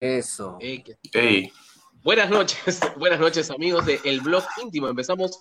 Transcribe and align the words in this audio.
Eso. 0.00 0.58
Buenas 2.04 2.30
noches, 2.30 2.80
buenas 2.96 3.18
noches 3.18 3.50
amigos 3.50 3.84
de 3.84 4.00
El 4.04 4.20
Blog 4.20 4.44
Íntimo. 4.62 4.86
Empezamos 4.86 5.40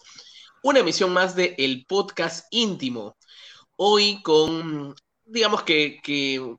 una 0.64 0.80
emisión 0.80 1.14
más 1.14 1.36
de 1.36 1.54
El 1.60 1.86
Podcast 1.86 2.48
Íntimo. 2.50 3.16
Hoy 3.76 4.22
con, 4.24 4.96
digamos 5.26 5.62
que, 5.62 6.02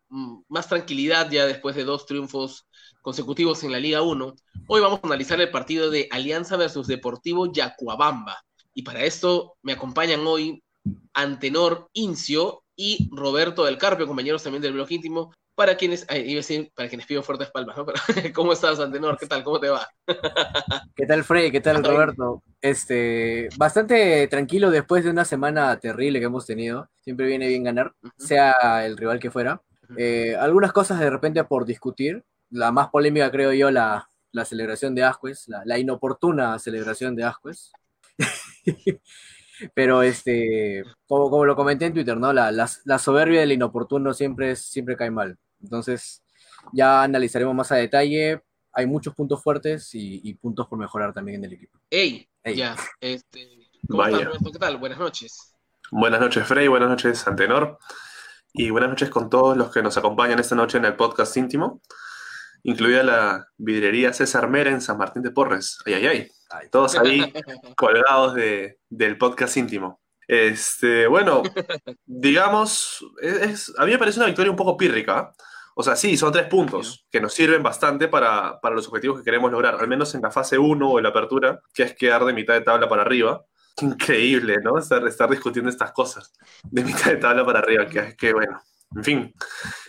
mm, 0.08 0.42
más 0.48 0.68
tranquilidad 0.68 1.28
ya 1.30 1.44
después 1.46 1.74
de 1.74 1.82
dos 1.82 2.06
triunfos 2.06 2.68
consecutivos 3.02 3.64
en 3.64 3.72
la 3.72 3.80
Liga 3.80 4.02
1. 4.02 4.32
Hoy 4.68 4.80
vamos 4.80 5.00
a 5.02 5.06
analizar 5.08 5.40
el 5.40 5.50
partido 5.50 5.90
de 5.90 6.06
Alianza 6.12 6.56
versus 6.56 6.86
Deportivo 6.86 7.50
Yacuabamba. 7.52 8.40
Y 8.74 8.82
para 8.82 9.02
esto 9.02 9.56
me 9.62 9.72
acompañan 9.72 10.24
hoy 10.24 10.62
Antenor 11.14 11.88
Incio 11.94 12.62
y 12.76 13.10
Roberto 13.10 13.64
del 13.64 13.76
Carpio, 13.76 14.06
compañeros 14.06 14.44
también 14.44 14.62
del 14.62 14.74
blog 14.74 14.92
íntimo, 14.92 15.32
para 15.58 15.76
quienes, 15.76 16.06
iba 16.08 16.14
a 16.14 16.36
decir, 16.36 16.70
para 16.72 16.88
quienes 16.88 17.04
pido 17.04 17.20
fuertes 17.20 17.50
palmas, 17.50 17.76
¿no? 17.76 17.84
¿Cómo 18.32 18.52
estás, 18.52 18.78
Antenor? 18.78 19.18
¿Qué 19.18 19.26
tal? 19.26 19.42
¿Cómo 19.42 19.58
te 19.58 19.68
va? 19.68 19.88
¿Qué 20.94 21.04
tal, 21.04 21.24
Frey? 21.24 21.50
¿Qué 21.50 21.60
tal, 21.60 21.82
Roberto? 21.82 22.44
Este, 22.62 23.48
bastante 23.56 24.28
tranquilo 24.28 24.70
después 24.70 25.02
de 25.02 25.10
una 25.10 25.24
semana 25.24 25.76
terrible 25.80 26.20
que 26.20 26.26
hemos 26.26 26.46
tenido. 26.46 26.88
Siempre 27.02 27.26
viene 27.26 27.48
bien 27.48 27.64
ganar, 27.64 27.92
sea 28.16 28.86
el 28.86 28.96
rival 28.96 29.18
que 29.18 29.32
fuera. 29.32 29.60
Eh, 29.96 30.36
algunas 30.38 30.72
cosas 30.72 31.00
de 31.00 31.10
repente 31.10 31.42
por 31.42 31.66
discutir. 31.66 32.24
La 32.50 32.70
más 32.70 32.90
polémica, 32.90 33.28
creo 33.32 33.52
yo, 33.52 33.72
la, 33.72 34.08
la 34.30 34.44
celebración 34.44 34.94
de 34.94 35.02
Ascuez, 35.02 35.48
la, 35.48 35.62
la 35.64 35.76
inoportuna 35.76 36.56
celebración 36.60 37.16
de 37.16 37.24
Ascuez. 37.24 37.72
Pero 39.74 40.02
este, 40.02 40.84
como, 41.08 41.30
como 41.30 41.44
lo 41.44 41.56
comenté 41.56 41.86
en 41.86 41.94
Twitter, 41.94 42.16
¿no? 42.16 42.32
La, 42.32 42.52
la, 42.52 42.98
soberbia 42.98 43.40
del 43.40 43.50
inoportuno 43.50 44.14
siempre, 44.14 44.54
siempre 44.54 44.96
cae 44.96 45.10
mal. 45.10 45.36
Entonces, 45.62 46.22
ya 46.72 47.02
analizaremos 47.02 47.54
más 47.54 47.72
a 47.72 47.76
detalle. 47.76 48.42
Hay 48.72 48.86
muchos 48.86 49.14
puntos 49.14 49.42
fuertes 49.42 49.90
y, 49.92 50.34
puntos 50.34 50.66
por 50.68 50.78
mejorar 50.78 51.12
también 51.12 51.38
en 51.38 51.44
el 51.44 51.52
equipo. 51.54 51.78
¡Ey! 51.90 52.28
Ya, 52.44 52.76
este, 53.00 53.46
¿cómo 53.88 54.06
estás, 54.06 54.52
¿Qué 54.52 54.58
tal? 54.58 54.78
Buenas 54.78 54.98
noches. 54.98 55.54
Buenas 55.90 56.20
noches, 56.20 56.46
Frey. 56.46 56.68
Buenas 56.68 56.88
noches, 56.88 57.26
Antenor. 57.26 57.78
Y 58.52 58.70
buenas 58.70 58.90
noches 58.90 59.10
con 59.10 59.28
todos 59.28 59.56
los 59.56 59.70
que 59.70 59.82
nos 59.82 59.96
acompañan 59.96 60.38
esta 60.38 60.54
noche 60.54 60.78
en 60.78 60.86
el 60.86 60.96
podcast 60.96 61.36
íntimo, 61.36 61.82
incluida 62.62 63.02
la 63.02 63.46
vidrería 63.56 64.12
César 64.12 64.48
Mera 64.48 64.70
en 64.70 64.80
San 64.80 64.96
Martín 64.96 65.22
de 65.22 65.30
Porres. 65.30 65.78
¡Ay, 65.84 65.94
ay, 65.94 66.06
ay! 66.06 66.68
Todos 66.70 66.96
ahí 66.98 67.32
colgados 67.76 68.34
de, 68.34 68.78
del 68.88 69.18
podcast 69.18 69.56
íntimo. 69.56 70.00
Este, 70.26 71.06
bueno, 71.06 71.42
digamos, 72.06 73.04
es, 73.20 73.72
a 73.78 73.84
mí 73.84 73.92
me 73.92 73.98
parece 73.98 74.18
una 74.18 74.26
victoria 74.26 74.50
un 74.50 74.56
poco 74.56 74.76
pírrica. 74.76 75.32
O 75.80 75.84
sea, 75.84 75.94
sí, 75.94 76.16
son 76.16 76.32
tres 76.32 76.46
puntos 76.46 77.06
que 77.08 77.20
nos 77.20 77.32
sirven 77.32 77.62
bastante 77.62 78.08
para, 78.08 78.58
para 78.60 78.74
los 78.74 78.88
objetivos 78.88 79.18
que 79.18 79.24
queremos 79.24 79.52
lograr, 79.52 79.76
al 79.76 79.86
menos 79.86 80.12
en 80.16 80.22
la 80.22 80.32
fase 80.32 80.58
1 80.58 80.90
o 80.90 80.98
en 80.98 81.04
la 81.04 81.10
apertura, 81.10 81.60
que 81.72 81.84
es 81.84 81.94
quedar 81.94 82.24
de 82.24 82.32
mitad 82.32 82.54
de 82.54 82.62
tabla 82.62 82.88
para 82.88 83.02
arriba. 83.02 83.44
Increíble, 83.80 84.56
¿no? 84.60 84.76
Estar, 84.76 85.06
estar 85.06 85.30
discutiendo 85.30 85.70
estas 85.70 85.92
cosas 85.92 86.32
de 86.64 86.82
mitad 86.82 87.12
de 87.12 87.18
tabla 87.18 87.46
para 87.46 87.60
arriba, 87.60 87.86
que, 87.86 88.16
que 88.16 88.32
bueno, 88.32 88.60
en 88.96 89.04
fin. 89.04 89.34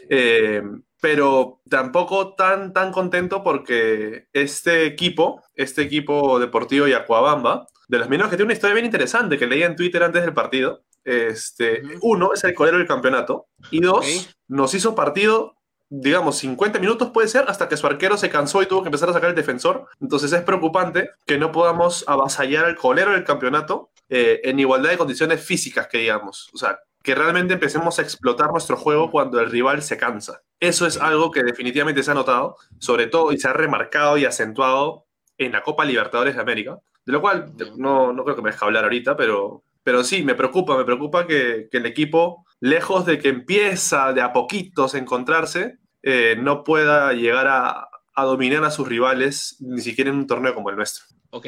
Eh, 0.07 0.61
pero 1.01 1.59
tampoco 1.67 2.35
tan, 2.35 2.71
tan 2.71 2.91
contento 2.91 3.41
porque 3.43 4.27
este 4.31 4.85
equipo, 4.85 5.41
este 5.55 5.81
equipo 5.81 6.37
deportivo 6.37 6.85
Yacuabamba, 6.85 7.65
de 7.87 7.97
los 7.97 8.09
menos 8.09 8.29
que 8.29 8.35
tiene 8.35 8.49
una 8.49 8.53
historia 8.53 8.75
bien 8.75 8.85
interesante 8.85 9.39
que 9.39 9.47
leía 9.47 9.65
en 9.65 9.75
Twitter 9.75 10.03
antes 10.03 10.21
del 10.21 10.35
partido. 10.35 10.83
Este, 11.03 11.81
Uno, 12.03 12.33
es 12.35 12.43
el 12.43 12.53
colero 12.53 12.77
del 12.77 12.85
campeonato. 12.85 13.47
Y 13.71 13.81
dos, 13.81 14.35
nos 14.47 14.75
hizo 14.75 14.93
partido, 14.93 15.55
digamos, 15.89 16.37
50 16.37 16.79
minutos 16.79 17.09
puede 17.11 17.27
ser, 17.27 17.45
hasta 17.47 17.67
que 17.67 17.77
su 17.77 17.87
arquero 17.87 18.15
se 18.17 18.29
cansó 18.29 18.61
y 18.61 18.67
tuvo 18.67 18.83
que 18.83 18.89
empezar 18.89 19.09
a 19.09 19.13
sacar 19.13 19.29
el 19.29 19.35
defensor. 19.35 19.87
Entonces 19.99 20.31
es 20.31 20.41
preocupante 20.43 21.09
que 21.25 21.37
no 21.37 21.51
podamos 21.51 22.05
avasallar 22.07 22.65
al 22.65 22.75
colero 22.75 23.11
del 23.11 23.23
campeonato 23.23 23.91
eh, 24.09 24.41
en 24.43 24.59
igualdad 24.59 24.91
de 24.91 24.97
condiciones 24.97 25.43
físicas, 25.43 25.87
que 25.87 25.97
digamos. 25.97 26.49
O 26.53 26.57
sea, 26.57 26.79
que 27.01 27.15
realmente 27.15 27.53
empecemos 27.53 27.97
a 27.97 28.01
explotar 28.01 28.51
nuestro 28.51 28.77
juego 28.77 29.09
cuando 29.09 29.39
el 29.39 29.49
rival 29.49 29.81
se 29.81 29.97
cansa. 29.97 30.41
Eso 30.59 30.85
es 30.85 30.97
algo 30.97 31.31
que 31.31 31.43
definitivamente 31.43 32.03
se 32.03 32.11
ha 32.11 32.15
notado, 32.15 32.57
sobre 32.77 33.07
todo 33.07 33.31
y 33.31 33.39
se 33.39 33.47
ha 33.47 33.53
remarcado 33.53 34.17
y 34.17 34.25
acentuado 34.25 35.05
en 35.37 35.53
la 35.53 35.63
Copa 35.63 35.85
Libertadores 35.85 36.35
de 36.35 36.41
América, 36.41 36.77
de 37.05 37.13
lo 37.13 37.21
cual 37.21 37.53
no, 37.77 38.13
no 38.13 38.23
creo 38.23 38.35
que 38.35 38.41
me 38.41 38.51
deje 38.51 38.63
hablar 38.63 38.83
ahorita, 38.83 39.15
pero, 39.15 39.63
pero 39.83 40.03
sí, 40.03 40.23
me 40.23 40.35
preocupa, 40.35 40.77
me 40.77 40.83
preocupa 40.83 41.25
que, 41.25 41.69
que 41.71 41.77
el 41.77 41.85
equipo, 41.85 42.45
lejos 42.59 43.05
de 43.05 43.17
que 43.17 43.29
empieza 43.29 44.11
de 44.11 44.21
a 44.21 44.33
poquitos 44.33 44.93
a 44.93 44.97
encontrarse, 44.97 45.78
eh, 46.03 46.35
no 46.37 46.63
pueda 46.63 47.13
llegar 47.13 47.47
a, 47.47 47.89
dominar 48.17 48.65
a 48.65 48.71
sus 48.71 48.87
rivales, 48.87 49.55
ni 49.59 49.81
siquiera 49.81 50.09
en 50.09 50.17
un 50.17 50.27
torneo 50.27 50.53
como 50.53 50.69
el 50.69 50.75
nuestro. 50.75 51.05
Ok. 51.29 51.47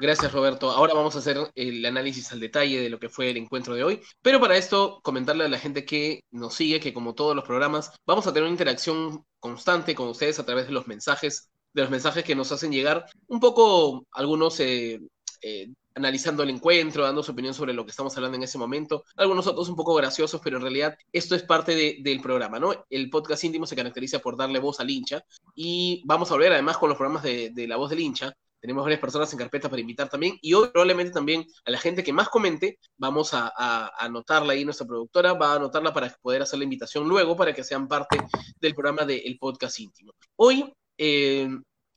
Gracias, 0.00 0.32
Roberto. 0.32 0.70
Ahora 0.70 0.94
vamos 0.94 1.14
a 1.14 1.18
hacer 1.18 1.36
el 1.54 1.84
análisis 1.84 2.32
al 2.32 2.40
detalle 2.40 2.80
de 2.80 2.88
lo 2.88 2.98
que 2.98 3.10
fue 3.10 3.30
el 3.30 3.36
encuentro 3.36 3.74
de 3.74 3.84
hoy. 3.84 4.00
Pero 4.22 4.40
para 4.40 4.56
esto, 4.56 5.00
comentarle 5.02 5.44
a 5.44 5.48
la 5.48 5.58
gente 5.58 5.84
que 5.84 6.22
nos 6.30 6.54
sigue 6.54 6.80
que 6.80 6.94
como 6.94 7.14
todos 7.14 7.36
los 7.36 7.44
programas, 7.44 7.92
vamos 8.06 8.26
a 8.26 8.32
tener 8.32 8.44
una 8.44 8.52
interacción 8.52 9.26
constante 9.40 9.94
con 9.94 10.08
ustedes 10.08 10.38
a 10.38 10.46
través 10.46 10.66
de 10.66 10.72
los 10.72 10.86
mensajes, 10.86 11.50
de 11.74 11.82
los 11.82 11.90
mensajes 11.90 12.24
que 12.24 12.34
nos 12.34 12.50
hacen 12.52 12.72
llegar. 12.72 13.04
Un 13.26 13.40
poco 13.40 14.06
algunos 14.12 14.58
eh, 14.60 15.00
eh, 15.42 15.68
analizando 16.00 16.42
el 16.42 16.50
encuentro, 16.50 17.04
dando 17.04 17.22
su 17.22 17.32
opinión 17.32 17.54
sobre 17.54 17.72
lo 17.72 17.84
que 17.84 17.90
estamos 17.90 18.16
hablando 18.16 18.36
en 18.36 18.42
ese 18.42 18.58
momento. 18.58 19.04
Algunos 19.16 19.46
otros 19.46 19.68
un 19.68 19.76
poco 19.76 19.94
graciosos, 19.94 20.40
pero 20.42 20.56
en 20.56 20.62
realidad 20.62 20.96
esto 21.12 21.34
es 21.34 21.42
parte 21.42 22.00
del 22.00 22.20
programa, 22.20 22.58
¿no? 22.58 22.86
El 22.90 23.08
podcast 23.10 23.44
íntimo 23.44 23.66
se 23.66 23.76
caracteriza 23.76 24.18
por 24.18 24.36
darle 24.36 24.58
voz 24.58 24.80
al 24.80 24.90
hincha 24.90 25.22
y 25.54 26.02
vamos 26.04 26.30
a 26.30 26.34
volver 26.34 26.52
además 26.52 26.78
con 26.78 26.88
los 26.88 26.98
programas 26.98 27.22
de 27.22 27.66
la 27.68 27.76
voz 27.76 27.90
del 27.90 28.00
hincha 28.00 28.34
tenemos 28.60 28.84
varias 28.84 29.00
personas 29.00 29.32
en 29.32 29.38
carpeta 29.38 29.68
para 29.68 29.80
invitar 29.80 30.08
también. 30.08 30.38
Y 30.42 30.52
hoy 30.52 30.68
probablemente 30.68 31.12
también 31.12 31.46
a 31.64 31.70
la 31.70 31.78
gente 31.78 32.04
que 32.04 32.12
más 32.12 32.28
comente, 32.28 32.78
vamos 32.98 33.32
a, 33.32 33.50
anotarla 33.98 34.52
ahí, 34.52 34.64
nuestra 34.64 34.86
productora 34.86 35.32
va 35.32 35.52
a 35.52 35.56
anotarla 35.56 35.92
para 35.92 36.14
poder 36.20 36.42
hacer 36.42 36.58
la 36.58 36.64
invitación 36.64 37.08
luego 37.08 37.36
para 37.36 37.54
que 37.54 37.64
sean 37.64 37.88
parte 37.88 38.18
del 38.60 38.74
programa 38.74 39.04
del 39.04 39.38
podcast 39.38 39.80
íntimo. 39.80 40.12
Hoy 40.36 40.72
eh, 40.98 41.48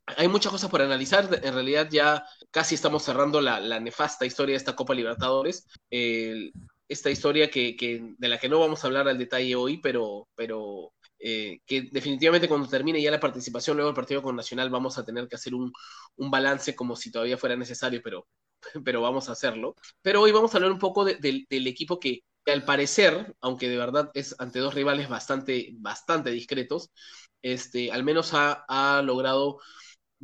hay 0.06 0.28
muchas 0.28 0.52
cosas 0.52 0.70
por 0.70 0.80
analizar. 0.80 1.28
En 1.42 1.54
realidad 1.54 1.88
ya 1.90 2.24
casi 2.54 2.76
estamos 2.76 3.02
cerrando 3.02 3.40
la, 3.40 3.80
nefasta 3.80 4.24
historia 4.24 4.52
de 4.52 4.58
esta 4.58 4.76
Copa 4.76 4.94
Libertadores. 4.94 5.66
esta 5.90 7.10
historia 7.10 7.50
que, 7.50 8.14
de 8.16 8.28
la 8.28 8.38
que 8.38 8.48
no 8.48 8.60
vamos 8.60 8.84
a 8.84 8.86
hablar 8.86 9.08
al 9.08 9.18
detalle 9.18 9.56
hoy, 9.56 9.78
pero, 9.78 10.28
eh, 11.18 11.58
que 11.66 11.88
definitivamente 11.90 12.48
cuando 12.48 12.68
termine 12.68 13.02
ya 13.02 13.10
la 13.10 13.18
participación 13.18 13.76
luego 13.76 13.88
del 13.88 13.96
partido 13.96 14.22
con 14.22 14.36
Nacional 14.36 14.70
vamos 14.70 14.98
a 14.98 15.04
tener 15.04 15.26
que 15.26 15.34
hacer 15.34 15.52
un, 15.52 15.72
balance 16.16 16.76
como 16.76 16.94
si 16.94 17.10
todavía 17.10 17.36
fuera 17.36 17.56
necesario, 17.56 18.00
pero, 18.04 19.02
vamos 19.02 19.28
a 19.28 19.32
hacerlo. 19.32 19.74
Pero 20.00 20.22
hoy 20.22 20.30
vamos 20.30 20.54
a 20.54 20.58
hablar 20.58 20.70
un 20.70 20.78
poco 20.78 21.04
del 21.04 21.66
equipo 21.66 21.98
que, 21.98 22.20
al 22.46 22.64
parecer, 22.64 23.34
aunque 23.40 23.68
de 23.68 23.78
verdad 23.78 24.12
es 24.14 24.36
ante 24.38 24.60
dos 24.60 24.74
rivales 24.74 25.08
bastante, 25.08 25.70
bastante 25.74 26.30
discretos, 26.30 26.92
este, 27.42 27.90
al 27.90 28.04
menos 28.04 28.30
ha, 28.32 29.02
logrado 29.04 29.58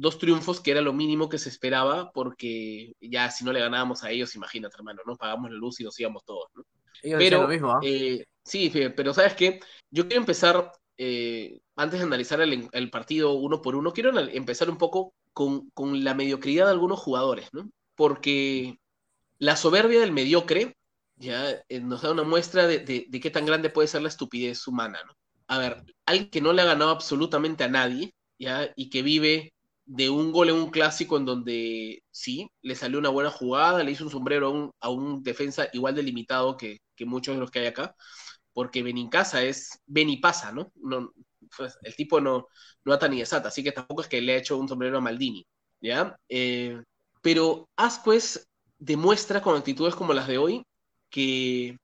dos 0.01 0.19
triunfos, 0.19 0.61
que 0.61 0.71
era 0.71 0.81
lo 0.81 0.93
mínimo 0.93 1.29
que 1.29 1.39
se 1.39 1.49
esperaba, 1.49 2.11
porque 2.13 2.93
ya 3.01 3.31
si 3.31 3.45
no 3.45 3.53
le 3.53 3.61
ganábamos 3.61 4.03
a 4.03 4.11
ellos, 4.11 4.35
imagínate, 4.35 4.77
hermano, 4.77 5.03
¿no? 5.07 5.17
Pagamos 5.17 5.51
la 5.51 5.57
luz 5.57 5.81
y 5.81 5.85
nos 5.85 5.99
íbamos 6.01 6.25
todos, 6.25 6.49
¿no? 6.55 6.65
pero, 7.03 7.43
lo 7.43 7.49
mismo, 7.49 7.73
¿ah? 7.73 7.81
eh, 7.83 8.25
sí, 8.43 8.71
pero 8.97 9.15
¿sabes 9.15 9.35
qué? 9.35 9.61
Yo 9.91 10.07
quiero 10.07 10.21
empezar 10.21 10.73
eh, 10.99 11.61
antes 11.77 12.01
de 12.01 12.07
analizar 12.07 12.41
el, 12.41 12.91
partido 12.91 13.33
uno 13.33 13.63
por 13.63 13.77
uno, 13.77 13.93
quiero 13.93 14.19
empezar 14.19 14.69
un 14.69 14.77
poco 14.77 15.15
con, 15.33 15.71
la 16.05 16.15
mediocridad 16.15 16.67
de 16.67 16.73
algunos 16.73 16.99
jugadores, 16.99 17.49
¿no? 17.53 17.71
Porque 17.95 18.79
la 19.39 19.57
soberbia 19.57 20.01
del 20.01 20.13
mediocre 20.13 20.77
ya 21.17 21.63
eh, 21.69 21.81
nos 21.81 22.03
da 22.03 22.13
una 22.13 22.23
muestra 22.23 22.67
de, 22.67 23.09
qué 23.11 23.31
tan 23.31 23.47
grande 23.47 23.71
puede 23.71 23.89
ser 23.89 24.03
la 24.03 24.09
estupidez 24.09 24.67
humana, 24.67 24.99
¿no? 25.07 25.15
A 25.47 25.59
ver, 25.59 25.85
alguien 26.07 26.31
que 26.31 26.41
no 26.41 26.53
le 26.53 26.63
ha 26.63 26.67
ganado 26.67 26.91
absolutamente 26.91 27.65
a 27.65 27.69
nadie, 27.69 28.15
¿ya? 28.39 28.71
Y 28.77 28.91
que 28.91 29.03
vive 29.03 29.53
de 29.91 30.09
un 30.09 30.31
gol 30.31 30.51
en 30.51 30.55
un 30.55 30.71
clásico 30.71 31.17
en 31.17 31.25
donde 31.25 32.05
sí, 32.13 32.49
le 32.63 32.77
salió 32.77 33.01
una 33.01 33.09
buena 33.09 33.31
jugada, 33.31 33.83
le 33.83 33.91
hizo 33.91 34.05
un 34.05 34.11
sombrero 34.11 34.73
a 34.79 34.89
un, 34.89 35.23
defensa 35.25 35.69
igual 35.73 35.97
delimitado 35.97 36.57
que, 36.57 36.79
que 36.95 37.05
muchos 37.05 37.35
de 37.35 37.41
los 37.41 37.51
que 37.51 37.59
hay 37.59 37.67
acá, 37.67 37.97
porque 38.53 38.85
Benincasa 38.85 39.43
es 39.43 39.81
Benipasa, 39.87 40.53
¿no? 40.53 40.71
no 40.77 41.13
pues, 41.57 41.77
el 41.83 41.97
tipo 41.97 42.21
no, 42.21 42.47
no 42.85 42.93
ata 42.93 43.09
ni 43.09 43.19
desata, 43.19 43.49
así 43.49 43.65
que 43.65 43.73
tampoco 43.73 44.03
es 44.03 44.09
que 44.09 44.21
le 44.21 44.35
ha 44.35 44.37
hecho 44.37 44.59
un 44.59 44.69
sombrero 44.69 44.99
a 44.99 45.01
Maldini, 45.01 45.45
¿ya? 45.81 46.17
Eh, 46.29 46.81
pero 47.21 47.69
Asquez 47.77 48.49
demuestra 48.79 49.43
con 49.43 49.57
actitudes 49.57 49.97
como 49.97 50.13
las 50.15 50.29
de 50.29 50.39
hoy 50.39 50.63
que 51.11 51.77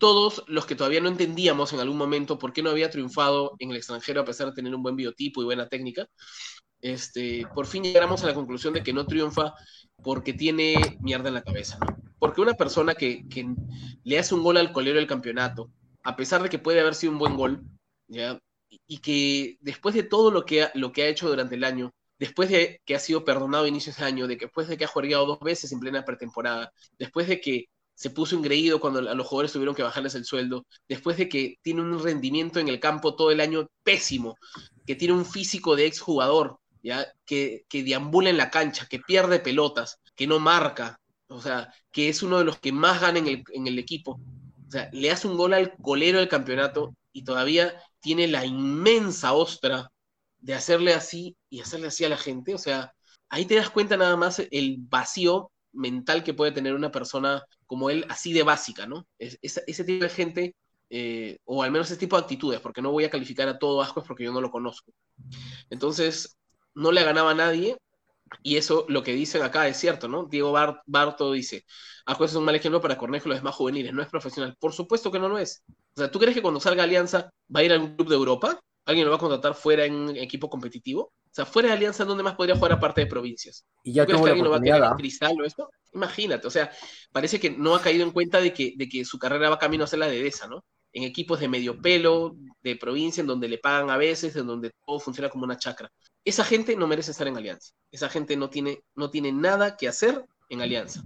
todos 0.00 0.42
los 0.48 0.66
que 0.66 0.74
todavía 0.74 1.00
no 1.00 1.08
entendíamos 1.08 1.72
en 1.72 1.78
algún 1.78 1.98
momento 1.98 2.36
por 2.36 2.52
qué 2.52 2.62
no 2.64 2.70
había 2.70 2.90
triunfado 2.90 3.54
en 3.60 3.70
el 3.70 3.76
extranjero 3.76 4.22
a 4.22 4.24
pesar 4.24 4.48
de 4.48 4.54
tener 4.54 4.74
un 4.74 4.82
buen 4.82 4.96
biotipo 4.96 5.40
y 5.40 5.44
buena 5.44 5.68
técnica, 5.68 6.08
este, 6.84 7.46
por 7.54 7.66
fin 7.66 7.82
llegamos 7.82 8.22
a 8.22 8.26
la 8.26 8.34
conclusión 8.34 8.74
de 8.74 8.82
que 8.82 8.92
no 8.92 9.06
triunfa 9.06 9.54
porque 10.02 10.34
tiene 10.34 10.98
mierda 11.00 11.28
en 11.28 11.34
la 11.34 11.42
cabeza, 11.42 11.78
¿no? 11.80 11.96
Porque 12.18 12.42
una 12.42 12.52
persona 12.52 12.94
que, 12.94 13.24
le 14.04 14.18
hace 14.18 14.34
un 14.34 14.42
gol 14.42 14.58
al 14.58 14.70
colero 14.70 14.98
del 14.98 15.06
campeonato, 15.06 15.70
a 16.02 16.14
pesar 16.14 16.42
de 16.42 16.50
que 16.50 16.58
puede 16.58 16.80
haber 16.80 16.94
sido 16.94 17.12
un 17.12 17.18
buen 17.18 17.36
gol, 17.36 17.62
¿ya? 18.06 18.38
y 18.86 18.98
que 18.98 19.56
después 19.62 19.94
de 19.94 20.02
todo 20.02 20.30
lo 20.30 20.44
que, 20.44 20.64
ha, 20.64 20.72
lo 20.74 20.92
que 20.92 21.04
ha 21.04 21.08
hecho 21.08 21.26
durante 21.26 21.54
el 21.54 21.64
año, 21.64 21.94
después 22.18 22.50
de 22.50 22.82
que 22.84 22.94
ha 22.94 22.98
sido 22.98 23.24
perdonado 23.24 23.64
a 23.64 23.68
inicios 23.68 23.96
de 23.96 24.04
año, 24.04 24.26
de 24.26 24.36
que 24.36 24.44
después 24.44 24.68
de 24.68 24.76
que 24.76 24.84
ha 24.84 24.88
jugado 24.88 25.24
dos 25.24 25.40
veces 25.40 25.72
en 25.72 25.80
plena 25.80 26.04
pretemporada, 26.04 26.70
después 26.98 27.28
de 27.28 27.40
que 27.40 27.64
se 27.94 28.10
puso 28.10 28.36
engreído 28.36 28.78
cuando 28.78 28.98
a 28.98 29.14
los 29.14 29.26
jugadores 29.26 29.52
tuvieron 29.52 29.74
que 29.74 29.82
bajarles 29.82 30.14
el 30.16 30.26
sueldo, 30.26 30.66
después 30.86 31.16
de 31.16 31.30
que 31.30 31.56
tiene 31.62 31.80
un 31.80 32.02
rendimiento 32.02 32.60
en 32.60 32.68
el 32.68 32.78
campo 32.78 33.16
todo 33.16 33.30
el 33.30 33.40
año 33.40 33.68
pésimo, 33.82 34.36
que 34.86 34.96
tiene 34.96 35.14
un 35.14 35.24
físico 35.24 35.76
de 35.76 35.86
exjugador, 35.86 36.58
Que, 37.24 37.64
que 37.68 37.82
deambula 37.82 38.30
en 38.30 38.36
la 38.36 38.50
cancha, 38.50 38.86
que 38.86 38.98
pierde 38.98 39.40
pelotas, 39.40 40.00
que 40.14 40.26
no 40.26 40.38
marca, 40.38 41.00
o 41.28 41.40
sea, 41.40 41.72
que 41.90 42.08
es 42.08 42.22
uno 42.22 42.38
de 42.38 42.44
los 42.44 42.58
que 42.58 42.72
más 42.72 43.00
gana 43.00 43.18
en 43.18 43.26
el, 43.26 43.44
en 43.52 43.66
el 43.66 43.78
equipo. 43.78 44.20
O 44.66 44.70
sea, 44.70 44.90
le 44.92 45.10
hace 45.10 45.26
un 45.26 45.36
gol 45.36 45.54
al 45.54 45.74
colero 45.76 46.18
del 46.18 46.28
campeonato 46.28 46.94
y 47.12 47.24
todavía 47.24 47.74
tiene 48.00 48.28
la 48.28 48.44
inmensa 48.44 49.32
ostra 49.32 49.90
de 50.38 50.54
hacerle 50.54 50.92
así 50.92 51.36
y 51.48 51.60
hacerle 51.60 51.88
así 51.88 52.04
a 52.04 52.10
la 52.10 52.18
gente. 52.18 52.54
O 52.54 52.58
sea, 52.58 52.92
ahí 53.28 53.46
te 53.46 53.56
das 53.56 53.70
cuenta 53.70 53.96
nada 53.96 54.16
más 54.16 54.42
el 54.50 54.76
vacío 54.78 55.50
mental 55.72 56.22
que 56.22 56.34
puede 56.34 56.52
tener 56.52 56.74
una 56.74 56.90
persona 56.90 57.42
como 57.66 57.90
él, 57.90 58.04
así 58.08 58.32
de 58.32 58.42
básica, 58.42 58.86
¿no? 58.86 59.06
Es, 59.18 59.38
ese 59.42 59.84
tipo 59.84 60.04
de 60.04 60.10
gente, 60.10 60.54
eh, 60.90 61.38
o 61.44 61.62
al 61.62 61.70
menos 61.72 61.90
ese 61.90 61.98
tipo 61.98 62.16
de 62.16 62.22
actitudes, 62.22 62.60
porque 62.60 62.82
no 62.82 62.92
voy 62.92 63.04
a 63.04 63.10
calificar 63.10 63.48
a 63.48 63.58
todo 63.58 63.82
Ascuez 63.82 64.06
porque 64.06 64.24
yo 64.24 64.32
no 64.32 64.40
lo 64.40 64.50
conozco. 64.50 64.92
Entonces, 65.70 66.36
no 66.74 66.92
le 66.92 67.04
ganaba 67.04 67.32
a 67.32 67.34
nadie, 67.34 67.76
y 68.42 68.56
eso 68.56 68.84
lo 68.88 69.02
que 69.02 69.14
dicen 69.14 69.42
acá 69.42 69.68
es 69.68 69.76
cierto, 69.76 70.08
¿no? 70.08 70.24
Diego 70.24 70.52
Barto 70.86 71.32
dice, 71.32 71.64
Ascuez 72.06 72.30
es 72.32 72.36
un 72.36 72.44
mal 72.44 72.54
ejemplo 72.54 72.80
para 72.80 72.98
Cornejo 72.98 73.28
los 73.28 73.38
demás 73.38 73.54
juveniles, 73.54 73.92
no 73.92 74.02
es 74.02 74.08
profesional. 74.08 74.56
Por 74.58 74.72
supuesto 74.72 75.10
que 75.10 75.18
no 75.18 75.28
lo 75.28 75.38
es. 75.38 75.62
O 75.96 76.00
sea, 76.00 76.10
¿tú 76.10 76.18
crees 76.18 76.34
que 76.34 76.42
cuando 76.42 76.60
salga 76.60 76.82
Alianza 76.82 77.30
va 77.54 77.60
a 77.60 77.62
ir 77.62 77.72
a 77.72 77.78
un 77.78 77.96
club 77.96 78.08
de 78.08 78.14
Europa? 78.16 78.60
¿Alguien 78.86 79.06
lo 79.06 79.12
va 79.12 79.16
a 79.16 79.20
contratar 79.20 79.54
fuera 79.54 79.84
en 79.84 80.14
equipo 80.16 80.50
competitivo? 80.50 81.02
O 81.02 81.34
sea, 81.34 81.46
fuera 81.46 81.68
de 81.68 81.74
Alianza, 81.74 82.04
¿dónde 82.04 82.22
más 82.22 82.34
podría 82.34 82.56
jugar 82.56 82.72
aparte 82.72 83.00
de 83.00 83.06
provincias? 83.06 83.64
Y 83.82 83.92
ya 83.92 84.04
¿Tú 84.04 84.12
crees 84.12 84.22
que 84.22 84.28
alguien 84.30 84.44
lo 84.44 84.50
va 84.50 84.58
a 84.58 84.60
querer 84.60 84.76
en 84.76 84.84
¿ah? 84.84 84.96
cristal 84.96 85.40
o 85.40 85.44
esto? 85.44 85.70
Imagínate, 85.94 86.46
o 86.46 86.50
sea, 86.50 86.70
parece 87.12 87.38
que 87.40 87.50
no 87.50 87.74
ha 87.74 87.80
caído 87.80 88.04
en 88.04 88.10
cuenta 88.10 88.40
de 88.40 88.52
que, 88.52 88.74
de 88.76 88.88
que 88.88 89.04
su 89.04 89.18
carrera 89.18 89.48
va 89.48 89.58
camino 89.58 89.84
a 89.84 89.86
ser 89.86 90.00
la 90.00 90.08
de 90.08 90.26
esa, 90.26 90.48
¿no? 90.48 90.64
En 90.92 91.04
equipos 91.04 91.40
de 91.40 91.48
medio 91.48 91.80
pelo, 91.80 92.36
de 92.62 92.76
provincia, 92.76 93.20
en 93.20 93.26
donde 93.26 93.48
le 93.48 93.58
pagan 93.58 93.90
a 93.90 93.96
veces, 93.96 94.36
en 94.36 94.46
donde 94.46 94.72
todo 94.84 95.00
funciona 95.00 95.28
como 95.28 95.44
una 95.44 95.56
chacra. 95.56 95.90
Esa 96.24 96.44
gente 96.44 96.76
no 96.76 96.86
merece 96.86 97.10
estar 97.10 97.28
en 97.28 97.36
Alianza. 97.36 97.74
Esa 97.90 98.08
gente 98.08 98.36
no 98.36 98.48
tiene, 98.48 98.82
no 98.94 99.10
tiene 99.10 99.32
nada 99.32 99.76
que 99.76 99.88
hacer 99.88 100.24
en 100.48 100.62
Alianza. 100.62 101.02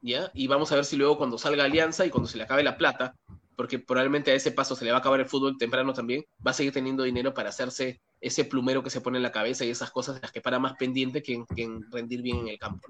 ¿Ya? 0.00 0.30
Y 0.34 0.46
vamos 0.46 0.70
a 0.70 0.76
ver 0.76 0.84
si 0.84 0.96
luego 0.96 1.18
cuando 1.18 1.38
salga 1.38 1.64
Alianza 1.64 2.06
y 2.06 2.10
cuando 2.10 2.28
se 2.28 2.36
le 2.36 2.44
acabe 2.44 2.62
la 2.62 2.76
plata, 2.76 3.16
porque 3.56 3.78
probablemente 3.78 4.30
a 4.30 4.34
ese 4.34 4.52
paso 4.52 4.76
se 4.76 4.84
le 4.84 4.92
va 4.92 4.98
a 4.98 5.00
acabar 5.00 5.18
el 5.18 5.26
fútbol 5.26 5.56
temprano 5.58 5.92
también, 5.94 6.24
va 6.46 6.50
a 6.50 6.54
seguir 6.54 6.72
teniendo 6.72 7.02
dinero 7.02 7.32
para 7.32 7.48
hacerse 7.48 8.00
ese 8.20 8.44
plumero 8.44 8.82
que 8.82 8.90
se 8.90 9.00
pone 9.00 9.16
en 9.16 9.22
la 9.22 9.32
cabeza 9.32 9.64
y 9.64 9.70
esas 9.70 9.90
cosas 9.90 10.20
las 10.20 10.30
que 10.30 10.42
para 10.42 10.58
más 10.58 10.74
pendiente 10.74 11.22
que 11.22 11.42
en, 11.56 11.90
rendir 11.90 12.22
bien 12.22 12.38
en 12.38 12.48
el 12.48 12.58
campo. 12.58 12.86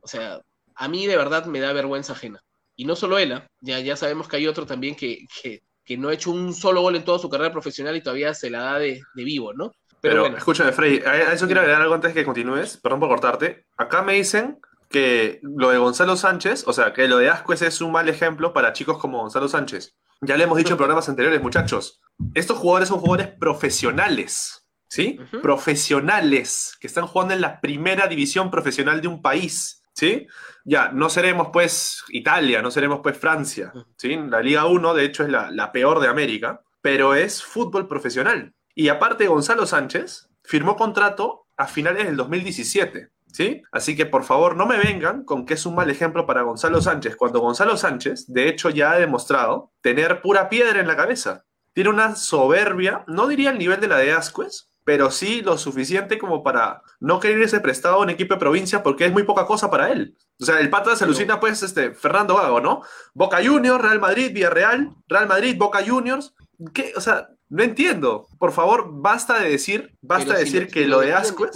O 0.00 0.06
sea, 0.06 0.40
a 0.76 0.88
mí 0.88 1.06
de 1.06 1.16
verdad 1.16 1.46
me 1.46 1.60
da 1.60 1.72
vergüenza 1.72 2.12
ajena. 2.12 2.42
Y 2.76 2.84
no 2.84 2.96
solo 2.96 3.18
él, 3.18 3.42
ya, 3.60 3.80
ya 3.80 3.96
sabemos 3.96 4.28
que 4.28 4.36
hay 4.36 4.46
otro 4.46 4.64
también 4.64 4.94
que, 4.94 5.26
que, 5.42 5.62
que, 5.84 5.98
no 5.98 6.08
ha 6.08 6.14
hecho 6.14 6.30
un 6.30 6.54
solo 6.54 6.80
gol 6.80 6.96
en 6.96 7.04
toda 7.04 7.18
su 7.18 7.28
carrera 7.28 7.52
profesional 7.52 7.96
y 7.96 8.02
todavía 8.02 8.32
se 8.32 8.48
la 8.48 8.60
da 8.60 8.78
de, 8.78 9.02
de 9.14 9.24
vivo, 9.24 9.52
¿no? 9.52 9.72
Pero, 10.00 10.12
Pero 10.14 10.20
bueno. 10.22 10.36
escúchame, 10.38 10.72
Frey, 10.72 11.02
a 11.06 11.32
eso 11.32 11.46
quiero 11.46 11.60
agregar 11.60 11.82
algo 11.82 11.94
antes 11.94 12.14
que 12.14 12.24
continúes, 12.24 12.76
perdón 12.78 13.00
por 13.00 13.08
cortarte. 13.10 13.66
Acá 13.76 14.02
me 14.02 14.14
dicen 14.14 14.58
que 14.88 15.38
lo 15.42 15.70
de 15.70 15.78
Gonzalo 15.78 16.16
Sánchez, 16.16 16.64
o 16.66 16.72
sea, 16.72 16.92
que 16.92 17.06
lo 17.06 17.18
de 17.18 17.28
Ascuez 17.28 17.62
es 17.62 17.80
un 17.80 17.92
mal 17.92 18.08
ejemplo 18.08 18.52
para 18.52 18.72
chicos 18.72 18.98
como 18.98 19.18
Gonzalo 19.20 19.48
Sánchez. 19.48 19.96
Ya 20.22 20.36
le 20.36 20.44
hemos 20.44 20.58
dicho 20.58 20.72
en 20.72 20.76
programas 20.78 21.08
anteriores, 21.08 21.40
muchachos, 21.40 22.00
estos 22.34 22.58
jugadores 22.58 22.88
son 22.88 22.98
jugadores 22.98 23.28
profesionales, 23.38 24.66
¿sí? 24.88 25.18
Uh 25.18 25.36
-huh. 25.36 25.40
Profesionales, 25.42 26.76
que 26.80 26.86
están 26.86 27.06
jugando 27.06 27.34
en 27.34 27.40
la 27.40 27.60
primera 27.60 28.06
división 28.06 28.50
profesional 28.50 29.00
de 29.00 29.08
un 29.08 29.22
país, 29.22 29.82
¿sí? 29.94 30.26
Ya, 30.64 30.90
no 30.92 31.08
seremos 31.08 31.48
pues 31.52 32.04
Italia, 32.08 32.60
no 32.62 32.70
seremos 32.70 33.00
pues 33.02 33.16
Francia, 33.16 33.72
¿sí? 33.96 34.16
La 34.28 34.40
Liga 34.40 34.66
1, 34.66 34.94
de 34.94 35.04
hecho, 35.04 35.22
es 35.24 35.30
la, 35.30 35.50
la 35.50 35.72
peor 35.72 36.00
de 36.00 36.08
América, 36.08 36.60
pero 36.82 37.14
es 37.14 37.42
fútbol 37.42 37.86
profesional. 37.88 38.52
Y 38.80 38.88
aparte, 38.88 39.26
Gonzalo 39.26 39.66
Sánchez 39.66 40.30
firmó 40.42 40.74
contrato 40.74 41.44
a 41.58 41.66
finales 41.66 42.06
del 42.06 42.16
2017. 42.16 43.10
¿Sí? 43.30 43.60
Así 43.72 43.94
que 43.94 44.06
por 44.06 44.24
favor 44.24 44.56
no 44.56 44.64
me 44.64 44.78
vengan 44.78 45.22
con 45.22 45.44
que 45.44 45.52
es 45.52 45.66
un 45.66 45.74
mal 45.74 45.90
ejemplo 45.90 46.24
para 46.24 46.40
Gonzalo 46.40 46.80
Sánchez, 46.80 47.14
cuando 47.14 47.40
Gonzalo 47.40 47.76
Sánchez, 47.76 48.26
de 48.28 48.48
hecho, 48.48 48.70
ya 48.70 48.92
ha 48.92 48.98
demostrado 48.98 49.70
tener 49.82 50.22
pura 50.22 50.48
piedra 50.48 50.80
en 50.80 50.88
la 50.88 50.96
cabeza. 50.96 51.44
Tiene 51.74 51.90
una 51.90 52.16
soberbia, 52.16 53.04
no 53.06 53.26
diría 53.26 53.50
el 53.50 53.58
nivel 53.58 53.82
de 53.82 53.88
la 53.88 53.98
de 53.98 54.12
Ascuez, 54.12 54.70
pero 54.82 55.10
sí 55.10 55.42
lo 55.42 55.58
suficiente 55.58 56.16
como 56.16 56.42
para 56.42 56.80
no 57.00 57.20
querer 57.20 57.40
irse 57.40 57.60
prestado 57.60 57.96
a 57.96 58.00
un 58.00 58.08
equipo 58.08 58.32
de 58.32 58.40
provincia 58.40 58.82
porque 58.82 59.04
es 59.04 59.12
muy 59.12 59.24
poca 59.24 59.44
cosa 59.44 59.70
para 59.70 59.90
él. 59.90 60.16
O 60.40 60.46
sea, 60.46 60.58
el 60.58 60.70
pata 60.70 60.96
se 60.96 61.04
alucina, 61.04 61.38
pues, 61.38 61.62
este, 61.62 61.92
Fernando 61.92 62.34
Gago, 62.36 62.62
¿no? 62.62 62.80
Boca 63.12 63.44
Juniors, 63.44 63.82
Real 63.82 64.00
Madrid, 64.00 64.32
Villarreal, 64.32 64.88
Real 65.06 65.28
Madrid, 65.28 65.54
Boca 65.58 65.84
Juniors. 65.86 66.34
¿Qué? 66.72 66.94
O 66.96 67.00
sea, 67.02 67.28
no 67.50 67.62
entiendo. 67.62 68.28
Por 68.38 68.52
favor, 68.52 68.88
basta 68.90 69.40
de 69.40 69.50
decir, 69.50 69.92
basta 70.00 70.34
de 70.34 70.44
decir 70.44 70.68
que 70.68 70.86
lo, 70.86 70.96
lo 70.96 71.00
de 71.02 71.12
Ascuez. 71.12 71.50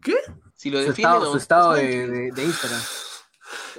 ¿Qué? 0.00 0.16
Si 0.54 0.70
lo 0.70 0.80
su 0.80 0.86
define, 0.88 1.08
estado, 1.08 1.24
no, 1.24 1.32
su 1.32 1.38
estado 1.38 1.72
de, 1.74 2.06
de, 2.06 2.30
de, 2.30 2.44
Instagram. 2.44 2.80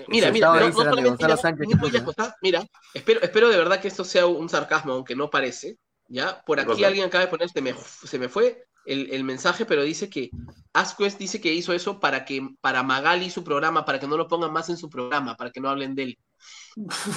Mira, 0.10 0.28
su 0.28 0.34
mira, 0.34 0.52
de 0.52 0.60
no, 0.60 0.68
no 0.68 0.74
solamente 0.74 1.26
ya, 1.28 1.38
Sánchez, 1.38 1.66
muy, 1.68 1.76
muy 1.76 1.92
¿qué 1.92 2.00
lejos, 2.00 2.16
¿ah? 2.18 2.36
mira, 2.42 2.66
espero, 2.94 3.22
espero 3.22 3.50
de 3.50 3.58
verdad 3.58 3.80
que 3.80 3.88
esto 3.88 4.04
sea 4.04 4.26
un 4.26 4.50
sarcasmo, 4.50 4.94
aunque 4.94 5.16
no 5.16 5.30
parece, 5.30 5.78
¿ya? 6.10 6.42
Por 6.46 6.60
aquí 6.60 6.84
alguien 6.84 7.06
acaba 7.06 7.24
de 7.24 7.32
poner, 7.32 7.50
se 7.50 7.62
me, 7.62 7.74
se 7.74 8.20
me 8.20 8.28
fue 8.28 8.66
el, 8.86 9.12
el, 9.12 9.24
mensaje, 9.24 9.66
pero 9.66 9.84
dice 9.84 10.10
que 10.10 10.30
Asquez 10.74 11.18
dice 11.18 11.40
que 11.40 11.54
hizo 11.54 11.72
eso 11.72 12.00
para 12.00 12.26
que, 12.26 12.46
para 12.60 12.84
Magali 12.84 13.30
su 13.30 13.44
programa, 13.44 13.86
para 13.86 14.00
que 14.00 14.08
no 14.08 14.18
lo 14.18 14.28
pongan 14.28 14.52
más 14.52 14.70
en 14.70 14.78
su 14.78 14.90
programa, 14.90 15.38
para 15.38 15.52
que 15.52 15.62
no 15.62 15.70
hablen 15.70 15.96
de 15.96 16.04
él. 16.04 16.20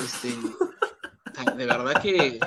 Este, 0.04 0.28
de 1.56 1.66
verdad 1.66 2.00
que, 2.00 2.38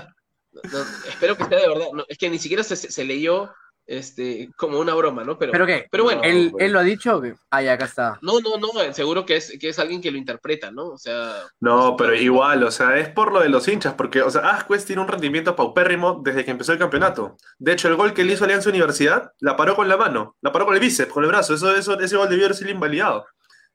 no, 0.51 0.79
espero 1.07 1.37
que 1.37 1.45
sea 1.45 1.59
de 1.59 1.67
verdad, 1.67 1.87
no, 1.93 2.05
es 2.07 2.17
que 2.17 2.29
ni 2.29 2.39
siquiera 2.39 2.63
se, 2.63 2.75
se 2.75 3.03
leyó 3.05 3.51
este, 3.89 4.51
como 4.55 4.79
una 4.79 4.93
broma, 4.93 5.23
¿no? 5.23 5.37
Pero, 5.39 5.51
¿Pero 5.51 5.65
qué? 5.65 5.87
Pero 5.89 6.03
bueno. 6.03 6.21
¿Él, 6.23 6.53
¿Él, 6.59 6.71
lo 6.71 6.79
ha 6.79 6.83
dicho? 6.83 7.21
Ah, 7.49 7.63
ya, 7.63 7.73
acá 7.73 7.85
está. 7.85 8.19
No, 8.21 8.39
no, 8.39 8.57
no, 8.57 8.93
seguro 8.93 9.25
que 9.25 9.37
es, 9.37 9.57
que 9.59 9.69
es 9.69 9.79
alguien 9.79 9.99
que 9.99 10.11
lo 10.11 10.17
interpreta, 10.17 10.69
¿no? 10.69 10.89
O 10.89 10.97
sea... 10.99 11.47
No, 11.59 11.97
pero 11.97 12.13
igual, 12.13 12.63
o 12.63 12.69
sea, 12.69 12.97
es 12.97 13.09
por 13.09 13.33
lo 13.33 13.39
de 13.39 13.49
los 13.49 13.67
hinchas, 13.67 13.95
porque, 13.95 14.21
o 14.21 14.29
sea, 14.29 14.41
Asquez 14.41 14.85
tiene 14.85 15.01
un 15.01 15.07
rendimiento 15.07 15.55
paupérrimo 15.55 16.21
desde 16.23 16.45
que 16.45 16.51
empezó 16.51 16.71
el 16.71 16.77
campeonato. 16.77 17.35
De 17.57 17.73
hecho, 17.73 17.87
el 17.87 17.95
gol 17.95 18.13
que 18.13 18.23
le 18.23 18.33
hizo 18.33 18.45
Alianza 18.45 18.69
Universidad, 18.69 19.31
la 19.39 19.57
paró 19.57 19.75
con 19.75 19.89
la 19.89 19.97
mano, 19.97 20.35
la 20.41 20.51
paró 20.51 20.65
con 20.65 20.75
el 20.75 20.81
bíceps, 20.81 21.11
con 21.11 21.23
el 21.23 21.29
brazo, 21.29 21.55
eso, 21.55 21.75
eso, 21.75 21.99
ese 21.99 22.15
gol 22.15 22.29
debió 22.29 22.45
haber 22.45 22.57
sido 22.57 22.69
invalidado. 22.69 23.25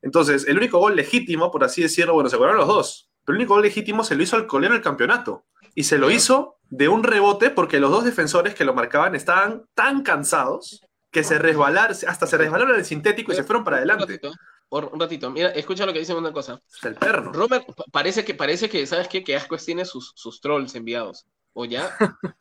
Entonces, 0.01 0.47
el 0.47 0.57
único 0.57 0.79
gol 0.79 0.95
legítimo, 0.95 1.51
por 1.51 1.65
así 1.65 1.83
decirlo, 1.83 2.15
bueno, 2.15 2.31
se 2.31 2.37
acuerdan 2.37 2.59
los 2.59 2.69
dos, 2.69 3.11
pero 3.25 3.35
el 3.35 3.41
único 3.41 3.55
gol 3.55 3.65
legítimo 3.65 4.05
se 4.05 4.15
lo 4.15 4.23
hizo 4.23 4.37
al 4.37 4.47
colero 4.47 4.75
del 4.75 4.83
campeonato. 4.83 5.45
Y 5.75 5.85
se 5.85 5.99
lo 5.99 6.11
hizo 6.11 6.59
de 6.71 6.89
un 6.89 7.03
rebote 7.03 7.51
porque 7.51 7.81
los 7.81 7.91
dos 7.91 8.05
defensores 8.05 8.55
que 8.55 8.65
lo 8.65 8.75
marcaban 8.75 9.15
estaban 9.15 9.65
tan 9.75 10.03
cansados 10.03 10.85
que 11.11 11.23
se 11.23 11.39
resbalaron, 11.39 11.97
hasta 12.09 12.27
se 12.27 12.37
resbalaron 12.37 12.75
el 12.75 12.85
sintético 12.85 13.33
y 13.33 13.37
se 13.37 13.45
fueron 13.45 13.63
para 13.65 13.77
adelante. 13.77 14.05
Un 14.05 14.09
ratito, 14.11 14.35
un 14.71 15.01
ratito. 15.01 15.31
mira, 15.31 15.51
escucha 15.51 15.87
lo 15.87 15.93
que 15.93 16.01
dice 16.01 16.15
una 16.15 16.33
cosa. 16.33 16.61
Hasta 16.75 16.89
el 16.89 16.97
perro. 16.97 17.33
Robert, 17.33 17.65
parece 17.93 18.25
que, 18.25 18.35
parece 18.35 18.69
que 18.69 18.87
¿sabes 18.87 19.07
qué? 19.07 19.23
Que 19.23 19.37
Asquez 19.37 19.65
tiene 19.65 19.85
sus, 19.85 20.13
sus 20.17 20.41
trolls 20.41 20.75
enviados. 20.75 21.27
¿O 21.53 21.65
ya? 21.65 21.97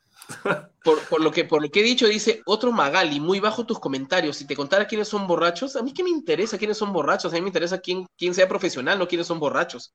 por, 0.82 1.00
por, 1.08 1.20
lo 1.20 1.30
que, 1.30 1.44
por 1.44 1.62
lo 1.62 1.70
que 1.70 1.80
he 1.80 1.84
dicho, 1.84 2.08
dice 2.08 2.42
otro 2.46 2.72
Magali, 2.72 3.20
muy 3.20 3.38
bajo 3.38 3.64
tus 3.64 3.78
comentarios. 3.78 4.36
Si 4.36 4.46
te 4.46 4.56
contara 4.56 4.88
quiénes 4.88 5.06
son 5.06 5.28
borrachos, 5.28 5.76
a 5.76 5.82
mí 5.82 5.92
qué 5.94 6.02
me 6.02 6.10
interesa 6.10 6.58
quiénes 6.58 6.78
son 6.78 6.92
borrachos. 6.92 7.32
A 7.32 7.36
mí 7.36 7.42
me 7.42 7.48
interesa 7.48 7.78
quién, 7.78 8.06
quién 8.18 8.34
sea 8.34 8.48
profesional, 8.48 8.98
no 8.98 9.06
quiénes 9.06 9.28
son 9.28 9.38
borrachos. 9.38 9.92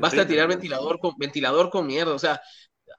Basta 0.00 0.26
tirar 0.26 0.48
ventilador 0.48 0.98
con, 0.98 1.12
ventilador 1.18 1.68
con 1.68 1.86
mierda. 1.86 2.14
O 2.14 2.18
sea, 2.18 2.40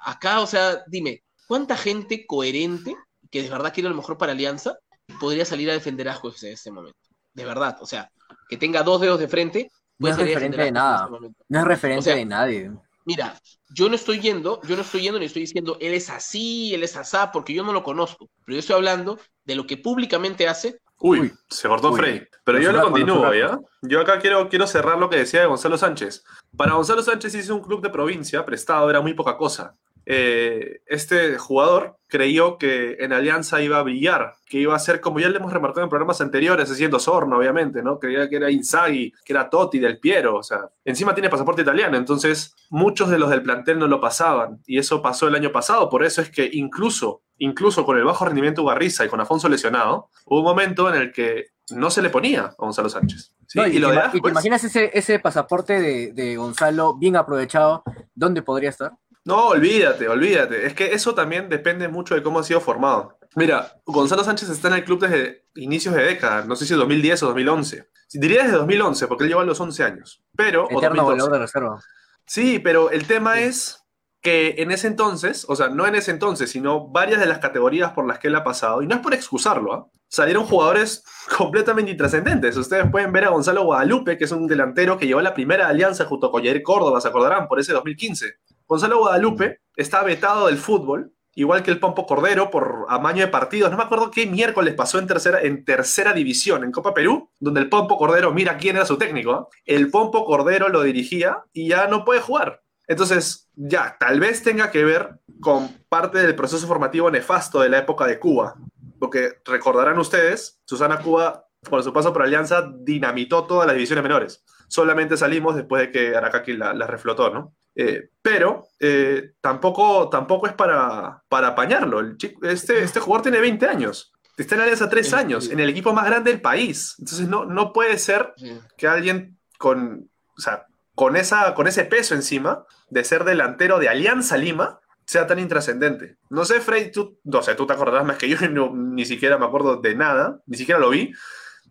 acá, 0.03 0.41
o 0.41 0.47
sea, 0.47 0.83
dime, 0.87 1.23
¿cuánta 1.47 1.77
gente 1.77 2.25
coherente 2.25 2.95
que 3.31 3.41
de 3.41 3.49
verdad 3.49 3.73
quiere 3.73 3.89
lo 3.89 3.95
mejor 3.95 4.17
para 4.17 4.33
Alianza 4.33 4.77
podría 5.19 5.45
salir 5.45 5.69
a 5.69 5.73
defender 5.73 6.07
a 6.09 6.15
Juez 6.15 6.43
en 6.43 6.53
este 6.53 6.71
momento? 6.71 6.97
De 7.33 7.45
verdad, 7.45 7.77
o 7.81 7.85
sea, 7.85 8.11
que 8.47 8.57
tenga 8.57 8.83
dos 8.83 9.01
dedos 9.01 9.19
de 9.19 9.27
frente. 9.27 9.71
No 9.97 10.09
es 10.09 10.17
referente 10.17 10.61
de 10.61 10.71
nada. 10.71 11.09
Este 11.11 11.33
no 11.49 11.59
es 11.59 11.65
referente 11.65 11.99
o 11.99 12.03
sea, 12.03 12.15
de 12.15 12.25
nadie. 12.25 12.71
Mira, 13.05 13.37
yo 13.69 13.89
no 13.89 13.95
estoy 13.95 14.19
yendo, 14.19 14.61
yo 14.63 14.75
no 14.75 14.81
estoy 14.81 15.01
yendo 15.01 15.19
ni 15.19 15.25
estoy 15.25 15.41
diciendo 15.41 15.77
él 15.81 15.93
es 15.93 16.09
así, 16.09 16.73
él 16.73 16.83
es 16.83 16.95
asá, 16.95 17.31
porque 17.31 17.53
yo 17.53 17.63
no 17.63 17.73
lo 17.73 17.83
conozco. 17.83 18.29
Pero 18.45 18.55
yo 18.55 18.59
estoy 18.59 18.75
hablando 18.75 19.19
de 19.43 19.55
lo 19.55 19.67
que 19.67 19.77
públicamente 19.77 20.47
hace. 20.47 20.79
Uy, 20.99 21.19
Uy. 21.19 21.33
se 21.49 21.67
cortó 21.67 21.91
Uy. 21.91 21.99
Frey. 21.99 22.27
Pero 22.45 22.59
yo 22.59 22.71
lo 22.71 22.83
continúo, 22.83 23.33
¿ya? 23.33 23.59
Yo 23.81 23.99
acá 23.99 24.19
quiero, 24.19 24.47
quiero 24.47 24.67
cerrar 24.67 24.97
lo 24.97 25.09
que 25.09 25.17
decía 25.17 25.41
de 25.41 25.47
Gonzalo 25.47 25.77
Sánchez. 25.77 26.23
Para 26.55 26.73
Gonzalo 26.73 27.01
Sánchez 27.01 27.35
hizo 27.35 27.55
un 27.55 27.61
club 27.61 27.81
de 27.81 27.89
provincia 27.89 28.45
prestado, 28.45 28.89
era 28.89 29.01
muy 29.01 29.13
poca 29.13 29.35
cosa 29.35 29.75
eh, 30.05 30.81
este 30.85 31.37
jugador 31.37 31.97
creyó 32.07 32.57
que 32.57 32.97
en 32.99 33.11
Alianza 33.11 33.61
iba 33.61 33.79
a 33.79 33.83
brillar, 33.83 34.35
que 34.45 34.59
iba 34.59 34.75
a 34.75 34.79
ser 34.79 35.01
como 35.01 35.19
ya 35.19 35.29
le 35.29 35.37
hemos 35.37 35.51
remarcado 35.51 35.83
en 35.83 35.89
programas 35.89 36.21
anteriores, 36.21 36.69
haciendo 36.69 36.99
Sorno, 36.99 37.37
obviamente, 37.37 37.81
¿no? 37.81 37.97
Creía 37.97 38.29
que 38.29 38.35
era 38.35 38.51
Inzaghi, 38.51 39.11
que 39.25 39.33
era 39.33 39.49
Totti, 39.49 39.79
del 39.79 39.99
Piero, 39.99 40.35
o 40.37 40.43
sea, 40.43 40.69
encima 40.85 41.15
tiene 41.15 41.29
pasaporte 41.29 41.63
italiano, 41.63 41.97
entonces 41.97 42.55
muchos 42.69 43.09
de 43.09 43.17
los 43.17 43.29
del 43.29 43.41
plantel 43.41 43.79
no 43.79 43.87
lo 43.87 43.99
pasaban, 43.99 44.61
y 44.67 44.77
eso 44.77 45.01
pasó 45.01 45.27
el 45.27 45.35
año 45.35 45.51
pasado, 45.51 45.89
por 45.89 46.03
eso 46.03 46.21
es 46.21 46.29
que 46.29 46.49
incluso 46.53 47.23
incluso 47.39 47.85
con 47.85 47.97
el 47.97 48.03
bajo 48.03 48.25
rendimiento 48.25 48.61
de 48.61 48.65
Ugarriza 48.65 49.05
y 49.05 49.09
con 49.09 49.19
Afonso 49.19 49.49
lesionado, 49.49 50.09
hubo 50.25 50.39
un 50.39 50.45
momento 50.45 50.87
en 50.93 51.01
el 51.01 51.11
que 51.11 51.47
no 51.71 51.89
se 51.89 52.01
le 52.01 52.09
ponía 52.09 52.45
a 52.45 52.55
Gonzalo 52.57 52.89
Sánchez. 52.89 53.33
y, 53.53 53.79
lo 53.79 53.91
te, 54.11 54.17
imaginas 54.17 54.63
ese, 54.63 54.91
ese 54.93 55.19
pasaporte 55.19 55.79
de, 55.79 56.13
de, 56.13 56.37
Gonzalo 56.37 56.95
bien 56.95 57.15
aprovechado? 57.15 57.83
¿Dónde 58.13 58.41
podría 58.41 58.69
estar? 58.69 58.93
No, 59.25 59.47
olvídate, 59.47 60.07
olvídate. 60.07 60.65
Es 60.65 60.73
que 60.73 60.93
eso 60.93 61.15
también 61.15 61.49
depende 61.49 61.87
mucho 61.87 62.15
de 62.15 62.23
cómo 62.23 62.39
ha 62.39 62.43
sido 62.43 62.59
formado. 62.59 63.17
Mira, 63.35 63.73
Gonzalo 63.85 64.23
Sánchez 64.23 64.49
está 64.49 64.67
en 64.67 64.75
el 64.75 64.83
club 64.83 64.99
desde 64.99 65.45
inicios 65.55 65.95
de 65.95 66.03
década, 66.03 66.43
no 66.45 66.55
sé 66.55 66.65
si 66.65 66.73
2010 66.73 67.23
o 67.23 67.27
2011. 67.27 67.89
Diría 68.13 68.43
desde 68.43 68.57
2011, 68.57 69.07
porque 69.07 69.23
él 69.23 69.29
lleva 69.29 69.43
los 69.43 69.59
11 69.59 69.83
años. 69.83 70.23
Pero, 70.35 70.67
Eterno 70.69 71.15
de 71.15 71.39
reserva. 71.39 71.79
Sí, 72.25 72.59
pero 72.59 72.91
el 72.91 73.07
tema 73.07 73.39
es 73.39 73.83
que 74.21 74.55
en 74.59 74.71
ese 74.71 74.87
entonces, 74.87 75.45
o 75.49 75.55
sea, 75.55 75.67
no 75.67 75.85
en 75.85 75.95
ese 75.95 76.11
entonces, 76.11 76.49
sino 76.51 76.87
varias 76.87 77.19
de 77.19 77.25
las 77.25 77.39
categorías 77.39 77.91
por 77.91 78.07
las 78.07 78.19
que 78.19 78.27
él 78.27 78.35
ha 78.35 78.43
pasado, 78.43 78.81
y 78.81 78.87
no 78.87 78.95
es 78.95 79.01
por 79.01 79.13
excusarlo, 79.13 79.73
¿ah? 79.73 79.87
salieron 80.07 80.45
jugadores 80.45 81.03
completamente 81.37 81.91
intrascendentes. 81.91 82.55
Ustedes 82.55 82.89
pueden 82.91 83.11
ver 83.11 83.25
a 83.25 83.29
Gonzalo 83.29 83.63
Guadalupe, 83.65 84.17
que 84.17 84.25
es 84.25 84.31
un 84.31 84.47
delantero 84.47 84.97
que 84.97 85.07
llevó 85.07 85.21
la 85.21 85.33
primera 85.33 85.67
alianza 85.67 86.05
junto 86.05 86.31
con 86.31 86.43
Jair 86.43 86.61
Córdoba, 86.61 87.01
se 87.01 87.07
acordarán, 87.07 87.47
por 87.47 87.59
ese 87.59 87.73
2015. 87.73 88.35
Gonzalo 88.73 88.97
Guadalupe 88.97 89.59
está 89.75 90.01
vetado 90.01 90.47
del 90.47 90.57
fútbol, 90.57 91.13
igual 91.35 91.61
que 91.61 91.69
el 91.69 91.79
Pompo 91.79 92.07
Cordero, 92.07 92.49
por 92.49 92.87
amaño 92.89 93.21
de 93.21 93.27
partidos. 93.27 93.69
No 93.69 93.77
me 93.77 93.83
acuerdo 93.83 94.09
qué 94.09 94.25
miércoles 94.25 94.73
pasó 94.73 94.97
en 94.97 95.05
tercera, 95.05 95.41
en 95.43 95.63
tercera 95.63 96.11
división, 96.11 96.63
en 96.63 96.71
Copa 96.71 96.91
Perú, 96.91 97.29
donde 97.39 97.59
el 97.59 97.69
Pompo 97.69 97.99
Cordero, 97.99 98.33
mira 98.33 98.57
quién 98.57 98.75
era 98.75 98.87
su 98.87 98.97
técnico. 98.97 99.31
¿ah? 99.31 99.47
El 99.63 99.91
Pompo 99.91 100.25
Cordero 100.25 100.69
lo 100.69 100.81
dirigía 100.81 101.43
y 101.53 101.67
ya 101.67 101.85
no 101.85 102.03
puede 102.03 102.21
jugar. 102.21 102.63
Entonces, 102.87 103.47
ya, 103.53 103.95
tal 103.99 104.19
vez 104.19 104.41
tenga 104.41 104.71
que 104.71 104.83
ver 104.83 105.19
con 105.39 105.69
parte 105.87 106.17
del 106.17 106.33
proceso 106.33 106.65
formativo 106.65 107.11
nefasto 107.11 107.61
de 107.61 107.69
la 107.69 107.77
época 107.77 108.07
de 108.07 108.17
Cuba. 108.17 108.55
Porque 108.97 109.33
recordarán 109.45 109.99
ustedes, 109.99 110.61
Susana 110.65 110.97
Cuba, 110.97 111.45
por 111.69 111.83
su 111.83 111.93
paso 111.93 112.11
por 112.11 112.23
Alianza, 112.23 112.73
dinamitó 112.75 113.43
todas 113.43 113.67
las 113.67 113.75
divisiones 113.75 114.01
menores. 114.01 114.43
Solamente 114.67 115.15
salimos 115.15 115.55
después 115.55 115.83
de 115.83 115.91
que 115.91 116.15
Aracaki 116.15 116.53
la, 116.53 116.73
reflotó, 116.87 117.29
¿no? 117.29 117.53
Eh, 117.75 118.09
pero 118.21 118.67
eh, 118.79 119.33
tampoco, 119.41 120.09
tampoco 120.09 120.47
es 120.47 120.53
para, 120.53 121.23
para 121.27 121.49
apañarlo. 121.49 121.99
El 121.99 122.17
este, 122.43 122.83
este 122.83 122.99
jugador 122.99 123.23
tiene 123.23 123.39
20 123.39 123.65
años. 123.67 124.13
Está 124.37 124.55
en 124.55 124.61
Alianza 124.61 124.89
3 124.89 125.13
años, 125.13 125.49
en 125.49 125.59
el 125.59 125.69
equipo 125.69 125.93
más 125.93 126.05
grande 126.05 126.31
del 126.31 126.41
país. 126.41 126.95
Entonces 126.97 127.27
no, 127.27 127.45
no 127.45 127.71
puede 127.71 127.99
ser 127.99 128.33
que 128.77 128.87
alguien 128.87 129.37
con, 129.59 130.09
o 130.35 130.41
sea, 130.41 130.65
con, 130.95 131.15
esa, 131.15 131.53
con 131.53 131.67
ese 131.67 131.85
peso 131.85 132.15
encima 132.15 132.65
de 132.89 133.03
ser 133.03 133.25
delantero 133.25 133.77
de 133.77 133.89
Alianza 133.89 134.37
Lima 134.37 134.79
sea 135.05 135.27
tan 135.27 135.37
intrascendente. 135.37 136.17
No 136.29 136.45
sé, 136.45 136.61
Frey, 136.61 136.91
tú, 136.91 137.19
no 137.23 137.43
sé, 137.43 137.53
tú 137.53 137.67
te 137.67 137.73
acordarás 137.73 138.05
más 138.05 138.17
que 138.17 138.29
yo, 138.29 138.37
ni 138.73 139.05
siquiera 139.05 139.37
me 139.37 139.45
acuerdo 139.45 139.77
de 139.77 139.95
nada, 139.95 140.39
ni 140.47 140.57
siquiera 140.57 140.79
lo 140.79 140.89
vi. 140.89 141.13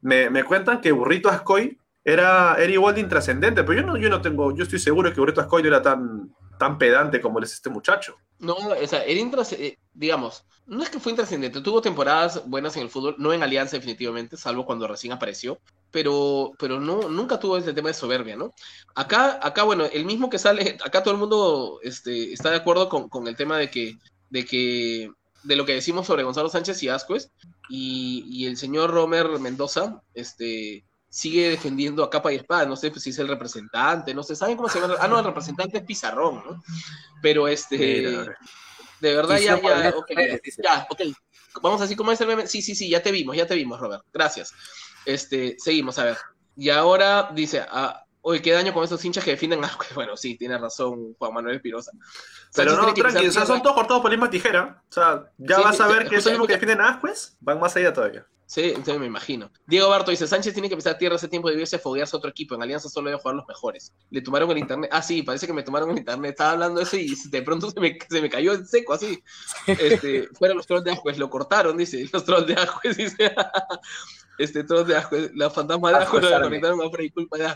Me, 0.00 0.30
me 0.30 0.44
cuentan 0.44 0.80
que 0.80 0.92
Burrito 0.92 1.30
Ascoy 1.30 1.78
era, 2.04 2.56
era 2.58 2.72
igual 2.72 2.94
de 2.94 3.00
intrascendente, 3.00 3.62
pero 3.62 3.80
yo 3.80 3.86
no, 3.86 3.96
yo 3.96 4.08
no 4.08 4.20
tengo, 4.20 4.54
yo 4.54 4.64
estoy 4.64 4.78
seguro 4.78 5.12
que 5.12 5.20
Burrito 5.20 5.40
Ascoy 5.40 5.62
no 5.62 5.68
era 5.68 5.82
tan, 5.82 6.34
tan 6.58 6.78
pedante 6.78 7.20
como 7.20 7.38
es 7.40 7.52
este 7.52 7.70
muchacho. 7.70 8.16
No, 8.38 8.54
o 8.54 8.86
sea, 8.86 9.04
era 9.04 9.20
intrascendente, 9.20 9.74
eh, 9.74 9.78
digamos, 9.94 10.44
no 10.66 10.82
es 10.82 10.90
que 10.90 10.98
fue 10.98 11.12
intrascendente, 11.12 11.60
tuvo 11.60 11.80
temporadas 11.80 12.42
buenas 12.46 12.76
en 12.76 12.82
el 12.82 12.90
fútbol, 12.90 13.14
no 13.18 13.32
en 13.32 13.42
Alianza 13.42 13.76
definitivamente, 13.76 14.36
salvo 14.36 14.66
cuando 14.66 14.88
recién 14.88 15.12
apareció, 15.12 15.60
pero, 15.92 16.52
pero 16.58 16.80
no, 16.80 17.08
nunca 17.08 17.38
tuvo 17.38 17.56
ese 17.56 17.72
tema 17.72 17.88
de 17.88 17.94
soberbia, 17.94 18.36
¿no? 18.36 18.52
Acá, 18.94 19.38
acá, 19.40 19.62
bueno, 19.62 19.84
el 19.84 20.04
mismo 20.04 20.28
que 20.28 20.38
sale, 20.38 20.76
acá 20.84 21.02
todo 21.02 21.14
el 21.14 21.20
mundo 21.20 21.78
este, 21.82 22.32
está 22.32 22.50
de 22.50 22.56
acuerdo 22.56 22.88
con, 22.88 23.08
con 23.08 23.28
el 23.28 23.36
tema 23.36 23.58
de 23.58 23.70
que, 23.70 23.96
de 24.30 24.44
que, 24.44 25.10
de 25.44 25.56
lo 25.56 25.64
que 25.64 25.74
decimos 25.74 26.06
sobre 26.06 26.24
Gonzalo 26.24 26.48
Sánchez 26.48 26.82
y 26.82 26.88
Ascuez, 26.88 27.30
y, 27.68 28.24
y 28.28 28.46
el 28.46 28.56
señor 28.56 28.90
Romer 28.90 29.38
Mendoza, 29.38 30.02
este, 30.14 30.84
sigue 31.12 31.50
defendiendo 31.50 32.02
a 32.02 32.08
capa 32.08 32.32
y 32.32 32.36
espada, 32.36 32.64
no 32.64 32.74
sé 32.74 32.90
pues, 32.90 33.02
si 33.02 33.10
es 33.10 33.18
el 33.18 33.28
representante, 33.28 34.14
no 34.14 34.22
sé, 34.22 34.34
¿saben 34.34 34.56
cómo 34.56 34.70
se 34.70 34.80
llama? 34.80 34.94
Ah, 34.98 35.06
no, 35.06 35.18
el 35.18 35.24
representante 35.26 35.76
es 35.76 35.84
Pizarrón, 35.84 36.36
¿no? 36.36 36.62
Pero 37.20 37.46
este, 37.48 37.76
de 38.98 39.14
verdad 39.14 39.38
ya, 39.38 39.60
ya, 39.60 39.92
ok, 39.94 40.10
ya, 40.64 40.86
ok, 40.88 41.00
vamos 41.60 41.82
así 41.82 41.94
como 41.96 42.12
es 42.12 42.20
el 42.22 42.28
meme, 42.28 42.46
sí, 42.46 42.62
sí, 42.62 42.74
sí, 42.74 42.88
ya 42.88 43.02
te 43.02 43.12
vimos, 43.12 43.36
ya 43.36 43.46
te 43.46 43.54
vimos, 43.54 43.78
Robert, 43.78 44.04
gracias. 44.10 44.54
Este, 45.04 45.56
seguimos, 45.58 45.98
a 45.98 46.04
ver. 46.04 46.16
Y 46.56 46.70
ahora 46.70 47.30
dice, 47.34 47.62
ah, 47.68 48.06
oye, 48.22 48.40
qué 48.40 48.52
daño 48.52 48.72
con 48.72 48.84
esos 48.84 49.04
hinchas 49.04 49.24
que 49.24 49.32
defienden 49.32 49.64
a... 49.64 49.70
Bueno, 49.94 50.16
sí, 50.16 50.36
tiene 50.36 50.56
razón 50.58 51.14
Juan 51.18 51.34
Manuel 51.34 51.56
Espirosa. 51.56 51.92
Pero 52.54 52.76
no, 52.76 52.94
tranqui, 52.94 53.26
o 53.26 53.32
sea, 53.32 53.46
son 53.46 53.62
todos 53.62 53.76
cortados 53.76 54.02
por 54.02 54.10
la 54.10 54.16
misma 54.16 54.30
tijera. 54.30 54.82
O 54.88 54.92
sea, 54.92 55.30
ya 55.38 55.60
vas 55.60 55.80
a 55.80 55.88
ver 55.88 56.08
que 56.08 56.16
esos 56.16 56.32
mismos 56.32 56.46
que 56.46 56.54
defienden 56.54 56.80
a 56.80 56.90
Ascuez 56.90 57.36
van 57.40 57.60
más 57.60 57.76
allá 57.76 57.92
todavía. 57.92 58.26
Sí, 58.52 58.64
entonces 58.64 58.98
me 58.98 59.06
imagino. 59.06 59.50
Diego 59.66 59.88
Barto 59.88 60.10
dice, 60.10 60.26
Sánchez 60.26 60.52
tiene 60.52 60.68
que 60.68 60.76
pisar 60.76 60.98
tierra 60.98 61.16
hace 61.16 61.26
tiempo 61.26 61.48
de 61.48 61.58
irse 61.58 61.76
a 61.76 61.78
foguearse 61.78 62.14
a 62.14 62.18
otro 62.18 62.28
equipo. 62.28 62.54
En 62.54 62.62
Alianza 62.62 62.90
solo 62.90 63.08
debe 63.08 63.18
jugar 63.18 63.36
los 63.36 63.46
mejores. 63.48 63.94
Le 64.10 64.20
tomaron 64.20 64.50
el 64.50 64.58
internet. 64.58 64.90
Ah, 64.92 65.00
sí, 65.00 65.22
parece 65.22 65.46
que 65.46 65.54
me 65.54 65.62
tomaron 65.62 65.90
el 65.90 65.96
internet. 65.96 66.32
Estaba 66.32 66.50
hablando 66.50 66.82
eso 66.82 66.98
y 66.98 67.16
de 67.30 67.40
pronto 67.40 67.70
se 67.70 67.80
me, 67.80 67.96
se 68.06 68.20
me 68.20 68.28
cayó 68.28 68.52
en 68.52 68.66
seco 68.66 68.92
así. 68.92 69.22
Este, 69.66 70.28
fueron 70.34 70.58
los 70.58 70.66
trolls 70.66 70.84
de 70.84 70.92
Ajuez, 70.92 71.16
lo 71.16 71.30
cortaron, 71.30 71.78
dice. 71.78 72.06
Los 72.12 72.26
trolls 72.26 72.46
de 72.46 72.52
Ajuez, 72.52 72.94
dice. 72.94 73.34
Este, 74.38 74.64
trolls 74.64 74.88
de 74.88 74.96
Ajuez, 74.96 75.30
la 75.34 75.50
fantasma 75.50 75.90
de 75.90 75.96
Ajuez 75.96 76.22
lo 76.22 76.42
conectaron 76.42 76.80
a 76.82 76.90
Frey, 76.90 77.10
culpa 77.10 77.38
de. 77.38 77.48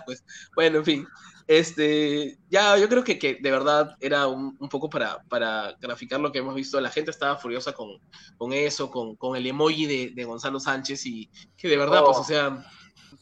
Bueno, 0.55 0.79
en 0.79 0.85
fin. 0.85 1.09
Este, 1.49 2.39
ya, 2.51 2.77
yo 2.77 2.89
creo 2.89 3.05
que, 3.05 3.21
que 3.21 3.39
de 3.41 3.51
verdad 3.53 3.97
era 4.01 4.27
un, 4.27 4.57
un, 4.59 4.69
poco 4.69 4.91
para, 4.91 5.23
para 5.29 5.77
graficar 5.81 6.19
lo 6.19 6.33
que 6.33 6.41
hemos 6.41 6.57
visto. 6.57 6.81
La 6.81 6.91
gente 6.91 7.13
estaba 7.13 7.37
furiosa 7.37 7.73
con, 7.73 8.01
con 8.37 8.53
eso, 8.53 8.91
con, 8.91 9.15
con 9.15 9.37
el 9.37 9.47
emoji 9.47 9.87
de, 9.87 10.13
de, 10.15 10.25
Gonzalo 10.25 10.59
Sánchez 10.59 11.07
y 11.07 11.31
que 11.57 11.69
de 11.69 11.77
verdad, 11.77 12.03
pues, 12.05 12.17
o 12.17 12.21
oh. 12.21 12.25
sea, 12.25 12.67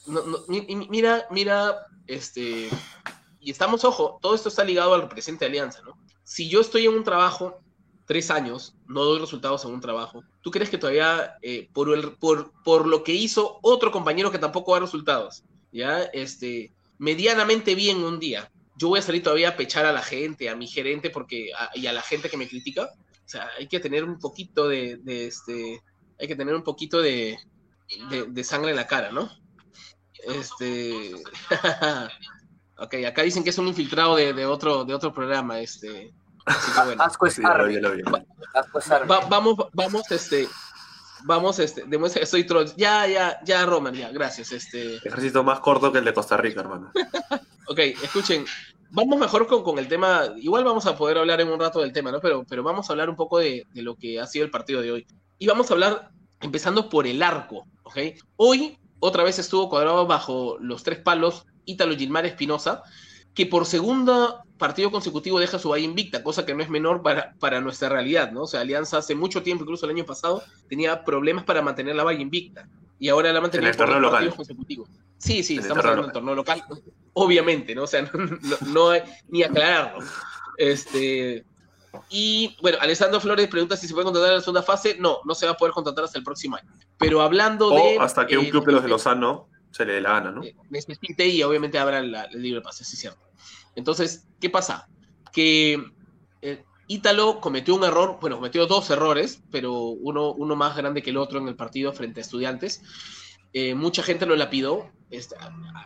no, 0.07 0.23
no, 0.23 0.39
mira, 0.49 1.27
mira, 1.31 1.87
este, 2.07 2.71
y 3.41 3.51
estamos, 3.51 3.85
ojo, 3.85 4.19
todo 4.23 4.35
esto 4.35 4.49
está 4.49 4.65
ligado 4.65 4.95
al 4.95 5.09
presente 5.09 5.45
de 5.45 5.51
Alianza, 5.51 5.83
¿no? 5.83 5.99
Si 6.23 6.49
yo 6.49 6.63
estoy 6.63 6.87
en 6.87 6.95
un 6.95 7.05
trabajo 7.05 7.61
tres 8.07 8.31
años, 8.31 8.75
no 8.87 9.05
doy 9.05 9.19
resultados 9.19 9.65
en 9.65 9.73
un 9.73 9.81
trabajo, 9.81 10.23
¿tú 10.43 10.51
crees 10.51 10.71
que 10.71 10.79
todavía 10.79 11.37
eh, 11.43 11.69
por, 11.73 11.93
el, 11.93 12.13
por, 12.13 12.53
por 12.63 12.87
lo 12.87 13.03
que 13.03 13.13
hizo 13.13 13.59
otro 13.63 13.91
compañero 13.91 14.31
que 14.31 14.39
tampoco 14.39 14.75
da 14.75 14.81
resultados, 14.81 15.43
ya, 15.73 16.03
este 16.13 16.73
medianamente 16.99 17.75
bien 17.75 18.05
un 18.05 18.19
día, 18.19 18.51
yo 18.77 18.89
voy 18.89 18.99
a 18.99 19.03
salir 19.03 19.23
todavía 19.23 19.51
a 19.51 19.57
pechar 19.57 19.87
a 19.87 19.93
la 19.93 20.03
gente, 20.03 20.49
a 20.49 20.57
mi 20.57 20.67
gerente 20.67 21.11
porque 21.11 21.51
y 21.75 21.87
a 21.87 21.93
la 21.93 22.03
gente 22.03 22.29
que 22.29 22.37
me 22.37 22.49
critica. 22.49 22.91
O 23.25 23.29
sea, 23.29 23.49
hay 23.59 23.69
que 23.69 23.81
tener 23.81 24.05
un 24.05 24.19
poquito 24.19 24.69
de, 24.69 25.01
este, 25.07 25.81
hay 26.21 26.29
que 26.29 26.37
tener 26.37 26.55
un 26.55 26.63
poquito 26.63 27.01
de, 27.01 27.39
de, 28.29 28.45
sangre 28.45 28.71
en 28.71 28.77
la 28.77 28.87
cara, 28.87 29.13
¿no? 29.13 29.31
Este, 30.27 31.13
ok, 32.79 32.95
acá 33.07 33.23
dicen 33.23 33.45
que 33.45 33.51
es 33.51 33.59
un 33.59 33.69
infiltrado 33.69 34.17
de, 34.17 34.47
otro, 34.47 34.85
de 34.85 34.95
otro 34.95 35.13
programa, 35.13 35.61
este. 35.61 36.13
Asco 36.47 37.27
es 37.27 37.41
vamos, 39.29 39.57
vamos, 39.73 40.11
este, 40.11 40.49
vamos, 41.25 41.59
este, 41.59 41.85
demuestra 41.87 42.21
que 42.21 42.27
soy 42.27 42.45
troll. 42.45 42.67
Ya, 42.77 43.07
ya, 43.07 43.41
ya, 43.45 43.65
Roman, 43.67 43.95
ya, 43.95 44.11
gracias. 44.11 44.53
Este... 44.53 44.97
Ejército 44.97 45.43
más 45.43 45.61
corto 45.61 45.91
que 45.91 45.99
el 45.99 46.05
de 46.05 46.15
Costa 46.15 46.37
Rica, 46.37 46.61
hermano. 46.61 46.93
ok, 47.69 47.79
escuchen, 47.79 48.45
vamos 48.91 49.19
mejor 49.19 49.47
con, 49.47 49.63
con, 49.63 49.79
el 49.79 49.89
tema, 49.89 50.25
igual 50.37 50.65
vamos 50.65 50.87
a 50.87 50.97
poder 50.97 51.19
hablar 51.19 51.41
en 51.41 51.49
un 51.49 51.59
rato 51.59 51.81
del 51.81 51.93
tema, 51.93 52.13
¿no? 52.13 52.21
Pero, 52.21 52.45
pero 52.49 52.63
vamos 52.63 52.89
a 52.89 52.93
hablar 52.93 53.09
un 53.09 53.17
poco 53.17 53.39
de, 53.39 53.67
de 53.73 53.83
lo 53.83 53.97
que 53.97 54.21
ha 54.21 54.27
sido 54.27 54.45
el 54.45 54.51
partido 54.51 54.83
de 54.83 54.93
hoy. 54.93 55.07
Y 55.39 55.47
vamos 55.47 55.71
a 55.71 55.75
hablar, 55.75 56.11
empezando 56.41 56.89
por 56.89 57.07
el 57.07 57.23
arco, 57.23 57.67
¿ok? 57.85 57.99
Hoy, 58.37 58.79
otra 59.01 59.25
vez 59.25 59.39
estuvo 59.39 59.69
cuadrado 59.69 60.07
bajo 60.07 60.59
los 60.61 60.83
tres 60.83 60.99
palos 60.99 61.47
Ítalo 61.65 61.97
Gilmar 61.97 62.27
Espinosa, 62.27 62.83
que 63.35 63.47
por 63.47 63.67
segundo 63.67 64.44
partido 64.59 64.91
consecutivo 64.91 65.39
deja 65.41 65.59
su 65.59 65.69
valla 65.69 65.85
invicta, 65.85 66.23
cosa 66.23 66.47
que 66.47 66.55
no 66.55 66.63
es 66.63 66.69
menor 66.69 67.03
para, 67.03 67.35
para 67.39 67.61
nuestra 67.61 67.89
realidad, 67.89 68.33
¿no? 68.33 68.43
O 68.43 68.47
sea, 68.47 68.61
Alianza 68.61 68.99
hace 68.99 69.15
mucho 69.15 69.43
tiempo, 69.43 69.65
incluso 69.65 69.87
el 69.87 69.93
año 69.93 70.05
pasado, 70.05 70.43
tenía 70.69 71.05
problemas 71.05 71.45
para 71.45 71.63
mantener 71.63 71.97
la 71.97 72.05
valla 72.05 72.21
invicta. 72.21 72.69
Y 72.99 73.09
ahora 73.09 73.33
la 73.33 73.39
ha 73.39 73.43
mantenido 73.43 73.71
por 73.73 73.79
partidos 73.79 74.03
local. 74.03 74.35
consecutivos. 74.35 74.89
Sí, 75.19 75.43
sí, 75.43 75.59
estamos 75.59 75.85
hablando 75.85 76.03
del 76.05 76.13
torneo 76.13 76.35
local, 76.35 76.63
obviamente, 77.13 77.75
¿no? 77.75 77.83
O 77.83 77.87
sea, 77.87 78.03
no, 78.13 78.57
no, 78.67 78.91
hay 78.91 79.03
ni 79.29 79.43
aclararlo. 79.43 80.05
Este, 80.57 81.45
y 82.09 82.57
bueno, 82.63 82.79
Alessandro 82.81 83.21
Flores 83.21 83.49
pregunta 83.49 83.77
si 83.77 83.89
se 83.89 83.95
puede 83.95 84.05
contratar 84.05 84.31
en 84.31 84.37
la 84.37 84.41
segunda 84.41 84.63
fase. 84.63 84.97
No, 84.99 85.19
no 85.25 85.35
se 85.35 85.47
va 85.47 85.53
a 85.53 85.57
poder 85.57 85.73
contratar 85.73 86.05
hasta 86.05 86.19
el 86.19 86.25
próximo 86.25 86.57
año. 86.57 86.71
Pero 86.99 87.21
hablando 87.21 87.69
o 87.69 87.77
de. 87.77 87.99
hasta 87.99 88.27
que 88.27 88.39
un 88.39 88.47
club 88.47 88.65
de 88.67 88.73
los 88.73 88.83
de 88.83 88.89
Lozano 88.89 89.49
se 89.71 89.85
le 89.85 89.95
dé 89.95 90.01
la 90.01 90.11
gana, 90.11 90.31
¿no? 90.31 90.45
Eh, 90.45 90.55
necesite 90.71 91.27
y 91.27 91.43
obviamente 91.43 91.79
habrá 91.79 91.99
el, 91.99 92.15
el 92.15 92.43
libre 92.43 92.61
pase, 92.61 92.85
sí, 92.85 92.97
cierto. 92.97 93.24
Entonces, 93.77 94.27
¿qué 94.41 94.51
pasa? 94.51 94.89
Que 95.33 95.83
eh, 96.43 96.65
Ítalo 96.87 97.41
cometió 97.41 97.75
un 97.75 97.85
error, 97.85 98.19
bueno, 98.21 98.37
cometió 98.37 98.67
dos 98.67 98.91
errores, 98.91 99.43
pero 99.51 99.73
uno, 99.73 100.33
uno 100.33 100.57
más 100.57 100.77
grande 100.77 101.03
que 101.03 101.11
el 101.11 101.17
otro 101.17 101.39
en 101.39 101.49
el 101.49 101.57
partido 101.57 101.93
frente 101.93 102.21
a 102.21 102.23
estudiantes. 102.23 102.83
Eh, 103.53 103.75
mucha 103.75 104.03
gente 104.03 104.27
lo 104.27 104.37
lapidó. 104.37 104.91
Este, 105.11 105.37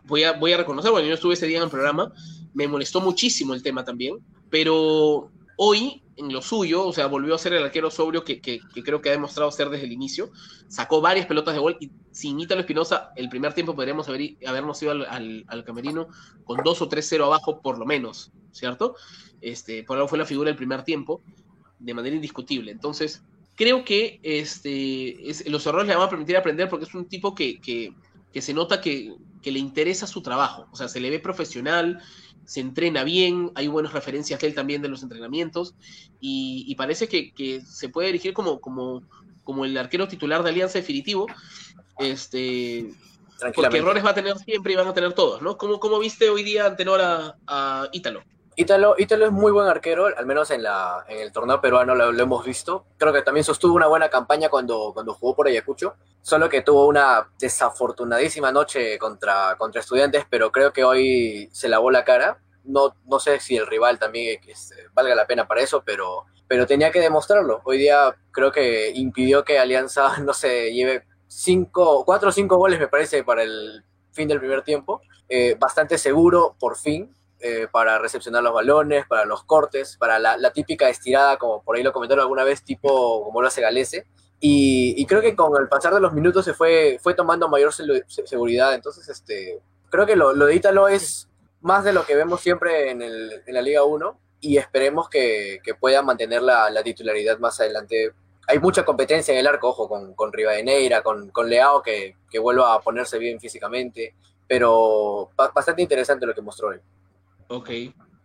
voy, 0.04 0.24
a, 0.24 0.32
voy 0.32 0.52
a 0.52 0.56
reconocer, 0.56 0.90
bueno, 0.90 1.06
yo 1.06 1.14
estuve 1.14 1.34
ese 1.34 1.46
día 1.46 1.58
en 1.58 1.64
el 1.64 1.70
programa, 1.70 2.12
me 2.54 2.66
molestó 2.66 3.00
muchísimo 3.00 3.52
el 3.52 3.62
tema 3.62 3.84
también, 3.84 4.16
pero 4.48 5.30
Hoy, 5.60 6.04
en 6.14 6.32
lo 6.32 6.40
suyo, 6.40 6.86
o 6.86 6.92
sea, 6.92 7.08
volvió 7.08 7.34
a 7.34 7.38
ser 7.38 7.52
el 7.52 7.64
arquero 7.64 7.90
sobrio 7.90 8.22
que, 8.22 8.40
creo 8.40 9.02
que 9.02 9.08
ha 9.08 9.12
demostrado 9.12 9.50
ser 9.50 9.70
desde 9.70 9.86
el 9.86 9.92
inicio. 9.92 10.30
Sacó 10.68 11.00
varias 11.00 11.26
pelotas 11.26 11.54
de 11.54 11.60
gol 11.60 11.76
y 11.80 11.90
sin 12.12 12.38
Ítalo 12.38 12.60
Espinosa, 12.60 13.10
el 13.16 13.28
primer 13.28 13.54
tiempo 13.54 13.74
podríamos 13.74 14.08
haber, 14.08 14.36
habernos 14.46 14.80
ido 14.80 14.92
al, 14.92 15.64
camerino 15.66 16.06
con 16.44 16.60
2 16.62 16.82
o 16.82 16.88
3-0 16.88 17.24
abajo, 17.24 17.60
por 17.60 17.76
lo 17.76 17.86
menos, 17.86 18.30
¿cierto? 18.52 18.94
Este, 19.40 19.82
por 19.82 19.96
algo 19.96 20.06
fue 20.06 20.18
la 20.18 20.26
figura 20.26 20.46
del 20.46 20.56
primer 20.56 20.84
tiempo, 20.84 21.22
de 21.80 21.92
manera 21.92 22.14
indiscutible. 22.14 22.70
Entonces, 22.70 23.24
creo 23.56 23.84
que 23.84 24.20
este, 24.22 25.16
los 25.50 25.66
errores 25.66 25.88
le 25.88 25.96
van 25.96 26.06
a 26.06 26.10
permitir 26.10 26.36
aprender 26.36 26.68
porque 26.68 26.84
es 26.84 26.94
un 26.94 27.08
tipo 27.08 27.34
que, 27.34 27.60
que, 27.60 27.92
que 28.32 28.42
se 28.42 28.54
nota 28.54 28.80
que, 28.80 29.16
que 29.42 29.50
le 29.50 29.58
interesa 29.58 30.06
su 30.06 30.22
trabajo. 30.22 30.68
O 30.70 30.76
sea, 30.76 30.88
se 30.88 31.00
le 31.00 31.10
ve 31.10 31.18
profesional, 31.18 32.00
se 32.48 32.60
entrena 32.60 33.04
bien, 33.04 33.52
hay 33.56 33.68
buenas 33.68 33.92
referencias 33.92 34.40
de 34.40 34.46
él 34.46 34.54
también 34.54 34.80
de 34.80 34.88
los 34.88 35.02
entrenamientos 35.02 35.74
y, 36.18 36.74
parece 36.76 37.06
que, 37.06 37.60
se 37.60 37.90
puede 37.90 38.06
dirigir 38.06 38.32
como, 38.32 38.58
como, 38.58 39.02
como 39.44 39.66
el 39.66 39.76
arquero 39.76 40.08
titular 40.08 40.42
de 40.42 40.48
Alianza 40.48 40.78
definitivo. 40.78 41.26
Este, 41.98 42.90
porque 43.54 43.76
errores 43.76 44.02
va 44.02 44.10
a 44.10 44.14
tener 44.14 44.38
siempre 44.38 44.72
y 44.72 44.76
van 44.76 44.88
a 44.88 44.94
tener 44.94 45.12
todos, 45.12 45.42
¿no? 45.42 45.58
¿Cómo, 45.58 45.78
cómo 45.78 45.98
viste 45.98 46.30
hoy 46.30 46.42
día 46.42 46.64
Antenor 46.64 47.02
a, 47.02 47.36
a 47.46 47.88
Ítalo? 47.92 48.22
Ítalo, 48.60 48.96
Ítalo 48.98 49.24
es 49.24 49.30
muy 49.30 49.52
buen 49.52 49.68
arquero, 49.68 50.06
al 50.06 50.26
menos 50.26 50.50
en, 50.50 50.64
la, 50.64 51.04
en 51.06 51.20
el 51.20 51.30
torneo 51.30 51.60
peruano 51.60 51.94
lo, 51.94 52.10
hemos 52.10 52.44
visto. 52.44 52.86
Creo 52.96 53.12
que 53.12 53.22
también 53.22 53.44
sostuvo 53.44 53.76
una 53.76 53.86
buena 53.86 54.08
campaña 54.08 54.48
cuando, 54.48 54.92
jugó 54.92 55.36
por 55.36 55.46
Ayacucho, 55.46 55.94
solo 56.22 56.48
que 56.48 56.62
tuvo 56.62 56.88
una 56.88 57.30
desafortunadísima 57.38 58.50
noche 58.50 58.98
contra, 58.98 59.56
estudiantes, 59.76 60.24
pero 60.28 60.50
creo 60.50 60.72
que 60.72 60.82
hoy 60.82 61.48
se 61.52 61.68
lavó 61.68 61.92
la 61.92 62.04
cara. 62.04 62.40
No, 62.64 62.96
no 63.06 63.20
sé 63.20 63.38
si 63.38 63.56
el 63.56 63.64
rival 63.64 64.00
también 64.00 64.40
este, 64.48 64.74
valga 64.92 65.14
la 65.14 65.28
pena 65.28 65.46
para 65.46 65.60
eso, 65.60 65.84
pero, 65.86 66.24
pero 66.48 66.66
tenía 66.66 66.90
que 66.90 66.98
demostrarlo. 66.98 67.60
Hoy 67.62 67.78
día 67.78 68.16
creo 68.32 68.50
que 68.50 68.90
impidió 68.90 69.44
que 69.44 69.60
Alianza, 69.60 70.18
no 70.24 70.32
se 70.32 70.74
lleve 70.74 71.04
cinco, 71.28 72.04
cuatro 72.04 72.30
o 72.30 72.32
cinco 72.32 72.56
goles, 72.56 72.80
me 72.80 72.88
parece, 72.88 73.22
para 73.22 73.44
el 73.44 73.84
fin 74.10 74.26
del 74.26 74.40
primer 74.40 74.64
tiempo. 74.64 75.00
Eh, 75.28 75.54
bastante 75.60 75.96
seguro, 75.96 76.56
por 76.58 76.76
fin, 76.76 77.14
eh, 77.40 77.68
para 77.70 77.98
recepcionar 77.98 78.42
los 78.42 78.52
balones, 78.52 79.06
para 79.06 79.24
los 79.24 79.44
cortes, 79.44 79.96
para 79.96 80.18
la, 80.18 80.50
típica 80.52 80.88
estirada, 80.88 81.36
como 81.36 81.62
por 81.62 81.76
ahí 81.76 81.84
lo 81.84 81.92
comentaron 81.92 82.22
alguna 82.22 82.42
vez, 82.42 82.64
tipo 82.64 83.22
como 83.24 83.40
lo 83.40 83.46
hace 83.46 83.60
Galese. 83.60 84.06
Y, 84.40 85.04
creo 85.06 85.20
que 85.20 85.36
con 85.36 85.52
el 85.60 85.68
pasar 85.68 85.94
de 85.94 86.00
los 86.00 86.12
minutos 86.12 86.44
se 86.44 86.54
fue, 86.54 86.98
fue 87.00 87.14
tomando 87.14 87.48
mayor 87.48 87.72
seguridad. 87.72 88.74
Entonces, 88.74 89.08
este, 89.08 89.60
creo 89.88 90.06
que 90.06 90.16
lo, 90.16 90.34
de 90.34 90.54
Ítalo 90.54 90.88
es 90.88 91.28
más 91.60 91.84
de 91.84 91.92
lo 91.92 92.04
que 92.04 92.16
vemos 92.16 92.40
siempre 92.40 92.90
en, 92.90 93.02
el, 93.02 93.42
en 93.46 93.54
la 93.54 93.62
Liga 93.62 93.84
1 93.84 94.18
y 94.40 94.56
esperemos 94.56 95.08
que, 95.08 95.60
que 95.62 95.74
pueda 95.74 96.02
mantener 96.02 96.42
la, 96.42 96.70
la, 96.70 96.82
titularidad 96.82 97.38
más 97.38 97.60
adelante. 97.60 98.12
Hay 98.46 98.58
mucha 98.58 98.84
competencia 98.84 99.32
en 99.32 99.40
el 99.40 99.46
arco, 99.46 99.68
ojo, 99.68 99.88
con, 99.88 100.14
con 100.14 100.32
Rivadeneira, 100.32 101.02
con, 101.02 101.30
con 101.30 101.48
Leao, 101.48 101.82
que, 101.82 102.16
que 102.30 102.38
vuelva 102.38 102.74
a 102.74 102.80
ponerse 102.80 103.18
bien 103.18 103.40
físicamente, 103.40 104.14
pero 104.46 105.30
bastante 105.36 105.82
interesante 105.82 106.26
lo 106.26 106.34
que 106.34 106.42
mostró 106.42 106.72
él. 106.72 106.80
Ok. 107.48 107.70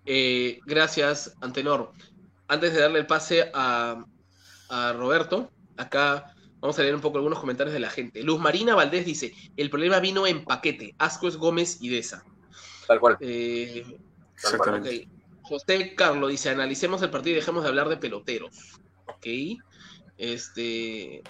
Eh, 0.06 0.60
gracias, 0.66 1.36
Antenor. 1.42 1.92
Antes 2.48 2.74
de 2.74 2.82
darle 2.82 3.00
el 3.00 3.08
pase 3.08 3.50
a, 3.54 4.06
Roberto, 4.96 5.52
acá 5.78 6.34
vamos 6.60 6.78
a 6.80 6.82
leer 6.82 6.96
un 6.96 7.02
poco 7.02 7.18
algunos 7.18 7.40
comentarios 7.40 7.74
de 7.74 7.80
la 7.80 7.90
gente. 7.90 8.24
Luz 8.24 8.40
Marina 8.40 8.76
Valdés 8.76 9.06
dice: 9.06 9.34
El 9.56 9.70
problema 9.70 10.00
vino 10.00 10.28
en 10.28 10.44
paquete. 10.44 10.96
Ascuez 10.98 11.38
Gómez 11.38 11.78
y 11.82 11.90
Deza. 11.90 12.24
Tal 12.88 13.00
cual. 13.00 13.18
Eh, 13.22 13.86
José 15.44 15.96
Carlos 15.96 16.30
dice: 16.30 16.50
Analicemos 16.50 17.02
el 17.02 17.10
partido 17.10 17.34
y 17.34 17.40
dejemos 17.40 17.64
de 17.64 17.70
hablar 17.70 17.88
de 17.88 17.98
peloteros. 17.98 18.80
Ok. 19.08 19.28
Este. 20.18 21.22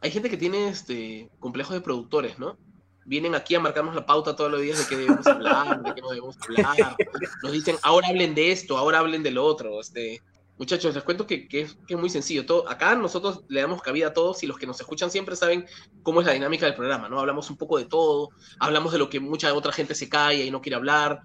Hay 0.00 0.10
gente 0.10 0.30
que 0.30 0.36
tiene 0.36 0.68
este 0.68 1.28
complejo 1.38 1.74
de 1.74 1.80
productores, 1.80 2.38
¿no? 2.38 2.56
Vienen 3.04 3.34
aquí 3.34 3.54
a 3.54 3.60
marcarnos 3.60 3.94
la 3.94 4.06
pauta 4.06 4.36
todos 4.36 4.50
los 4.50 4.60
días 4.62 4.78
de 4.78 4.86
qué 4.86 4.96
debemos 4.96 5.26
hablar, 5.26 5.82
de 5.82 5.94
qué 5.94 6.00
no 6.00 6.10
debemos 6.10 6.36
hablar. 6.40 6.96
Nos 7.42 7.52
dicen, 7.52 7.76
ahora 7.82 8.08
hablen 8.08 8.34
de 8.34 8.52
esto, 8.52 8.76
ahora 8.76 8.98
hablen 8.98 9.22
de 9.22 9.30
lo 9.30 9.44
otro. 9.44 9.80
Este, 9.80 10.22
muchachos, 10.58 10.94
les 10.94 11.02
cuento 11.02 11.26
que, 11.26 11.48
que, 11.48 11.62
es 11.62 11.76
muy 11.96 12.10
sencillo. 12.10 12.46
Todo, 12.46 12.68
acá 12.68 12.94
nosotros 12.94 13.42
le 13.48 13.60
damos 13.60 13.82
cabida 13.82 14.08
a 14.08 14.12
todos 14.12 14.42
y 14.42 14.46
los 14.46 14.58
que 14.58 14.66
nos 14.66 14.80
escuchan 14.80 15.10
siempre 15.10 15.36
saben 15.36 15.66
cómo 16.02 16.20
es 16.20 16.26
la 16.26 16.32
dinámica 16.32 16.66
del 16.66 16.74
programa, 16.74 17.08
¿no? 17.08 17.18
Hablamos 17.18 17.50
un 17.50 17.56
poco 17.56 17.78
de 17.78 17.84
todo, 17.84 18.30
hablamos 18.58 18.92
de 18.92 18.98
lo 18.98 19.08
que 19.08 19.20
mucha 19.20 19.52
otra 19.54 19.72
gente 19.72 19.94
se 19.94 20.08
calla 20.08 20.44
y 20.44 20.50
no 20.50 20.60
quiere 20.60 20.76
hablar. 20.76 21.20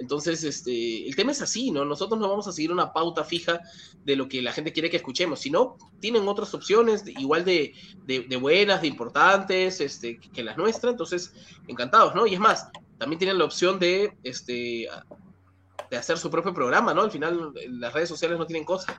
Entonces, 0.00 0.42
este, 0.44 1.06
el 1.06 1.14
tema 1.14 1.32
es 1.32 1.42
así, 1.42 1.70
¿no? 1.70 1.84
Nosotros 1.84 2.18
no 2.18 2.28
vamos 2.28 2.48
a 2.48 2.52
seguir 2.52 2.72
una 2.72 2.92
pauta 2.92 3.22
fija 3.22 3.60
de 4.02 4.16
lo 4.16 4.28
que 4.28 4.40
la 4.40 4.52
gente 4.52 4.72
quiere 4.72 4.88
que 4.88 4.96
escuchemos, 4.96 5.40
sino 5.40 5.76
tienen 6.00 6.26
otras 6.26 6.54
opciones 6.54 7.04
igual 7.06 7.44
de, 7.44 7.74
de, 8.06 8.36
buenas, 8.36 8.80
de 8.80 8.88
importantes, 8.88 9.80
este, 9.80 10.18
que 10.18 10.42
las 10.42 10.56
nuestras, 10.56 10.92
entonces, 10.92 11.34
encantados, 11.68 12.14
¿no? 12.14 12.26
Y 12.26 12.32
es 12.32 12.40
más, 12.40 12.68
también 12.98 13.18
tienen 13.18 13.38
la 13.38 13.44
opción 13.44 13.78
de, 13.78 14.16
este, 14.22 14.88
de 15.90 15.96
hacer 15.96 16.16
su 16.16 16.30
propio 16.30 16.54
programa, 16.54 16.94
¿no? 16.94 17.02
Al 17.02 17.10
final, 17.10 17.52
las 17.68 17.92
redes 17.92 18.08
sociales 18.08 18.38
no 18.38 18.46
tienen 18.46 18.64
cosas. 18.64 18.96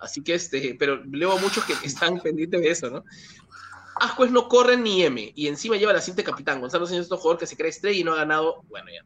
Así 0.00 0.22
que, 0.22 0.34
este, 0.34 0.76
pero 0.78 1.04
leo 1.04 1.32
a 1.32 1.40
muchos 1.40 1.62
que 1.66 1.74
están 1.84 2.20
pendientes 2.22 2.60
de 2.60 2.70
eso, 2.70 2.88
¿no? 2.88 3.04
Ascuez 4.00 4.30
no 4.30 4.48
corre 4.48 4.78
ni 4.78 5.02
M, 5.02 5.30
y 5.34 5.46
encima 5.48 5.76
lleva 5.76 5.92
la 5.92 6.00
cinta 6.00 6.24
capitán. 6.24 6.60
Gonzalo 6.60 6.86
Sánchez 6.86 7.06
es 7.06 7.12
un 7.12 7.18
jugador 7.18 7.38
que 7.38 7.46
se 7.46 7.56
cree 7.56 7.68
estrella 7.68 8.00
y 8.00 8.04
no 8.04 8.12
ha 8.12 8.16
ganado, 8.16 8.62
bueno, 8.68 8.86
ya. 8.90 9.04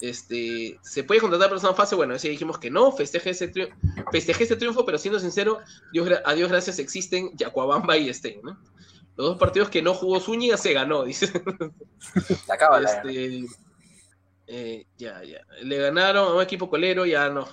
Este, 0.00 0.78
¿Se 0.82 1.04
puede 1.04 1.20
contratar 1.20 1.46
a 1.46 1.50
persona 1.50 1.74
fase? 1.74 1.94
Bueno, 1.94 2.14
ese 2.14 2.28
dijimos 2.28 2.58
que 2.58 2.70
no, 2.70 2.92
festeje 2.92 3.30
ese, 3.30 3.48
triunfo, 3.48 3.76
festeje 4.10 4.44
ese 4.44 4.56
triunfo, 4.56 4.84
pero 4.84 4.98
siendo 4.98 5.20
sincero, 5.20 5.60
Dios, 5.92 6.08
a 6.24 6.34
Dios 6.34 6.50
gracias 6.50 6.78
existen 6.78 7.30
Yacuabamba 7.36 7.96
y 7.96 8.08
Estén, 8.08 8.40
¿no? 8.42 8.58
Los 9.16 9.28
dos 9.28 9.38
partidos 9.38 9.70
que 9.70 9.80
no 9.80 9.94
jugó 9.94 10.18
Zúñiga 10.18 10.56
se 10.56 10.72
ganó, 10.72 11.04
dice. 11.04 11.32
Acaba 12.48 12.80
este, 12.80 13.44
eh, 14.46 14.86
ya, 14.98 15.22
ya. 15.22 15.40
Le 15.62 15.78
ganaron 15.78 16.28
a 16.28 16.34
un 16.34 16.42
equipo 16.42 16.68
colero, 16.68 17.06
ya 17.06 17.28
no. 17.28 17.46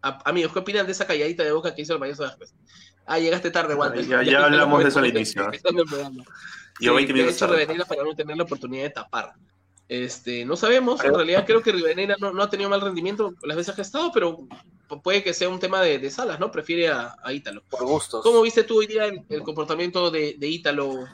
amigos, 0.00 0.52
¿qué 0.52 0.58
opinan 0.60 0.86
de 0.86 0.92
esa 0.92 1.06
calladita 1.06 1.42
de 1.42 1.52
boca 1.52 1.74
que 1.74 1.82
hizo 1.82 1.94
el 1.94 1.98
payaso 1.98 2.24
después? 2.24 2.54
Ah, 3.06 3.18
llegaste 3.18 3.50
tarde, 3.50 3.74
Walter. 3.74 4.06
Ya, 4.06 4.22
ya, 4.22 4.46
hablamos 4.46 4.82
de 4.82 4.88
eso 4.88 5.00
al 5.00 5.06
inicio. 5.06 5.50
Yo 6.80 6.94
20 6.94 7.12
minutos. 7.12 7.40
De 7.50 7.62
hecho, 7.62 7.86
para 7.86 8.04
no 8.04 8.14
tener 8.14 8.36
la 8.36 8.44
oportunidad 8.44 8.84
de 8.84 8.90
tapar. 8.90 9.34
Este, 9.88 10.46
no 10.46 10.56
sabemos, 10.56 11.04
en 11.04 11.14
realidad 11.14 11.44
creo 11.46 11.62
que 11.62 11.70
Rivadeneira 11.70 12.16
no, 12.18 12.42
ha 12.42 12.48
tenido 12.48 12.70
mal 12.70 12.80
rendimiento 12.80 13.34
las 13.42 13.56
veces 13.56 13.74
que 13.74 13.82
ha 13.82 13.84
estado, 13.84 14.10
pero 14.12 14.46
puede 15.02 15.22
que 15.22 15.34
sea 15.34 15.48
un 15.48 15.60
tema 15.60 15.82
de, 15.82 16.10
salas, 16.10 16.40
¿no? 16.40 16.50
Prefiere 16.50 16.88
a, 16.88 17.14
Ítalo. 17.30 17.62
Por 17.68 17.84
gustos. 17.84 18.22
¿Cómo 18.22 18.40
viste 18.40 18.64
tú 18.64 18.78
hoy 18.78 18.86
día 18.86 19.04
el, 19.04 19.42
comportamiento 19.42 20.10
de, 20.10 20.36
Ítalo 20.40 21.04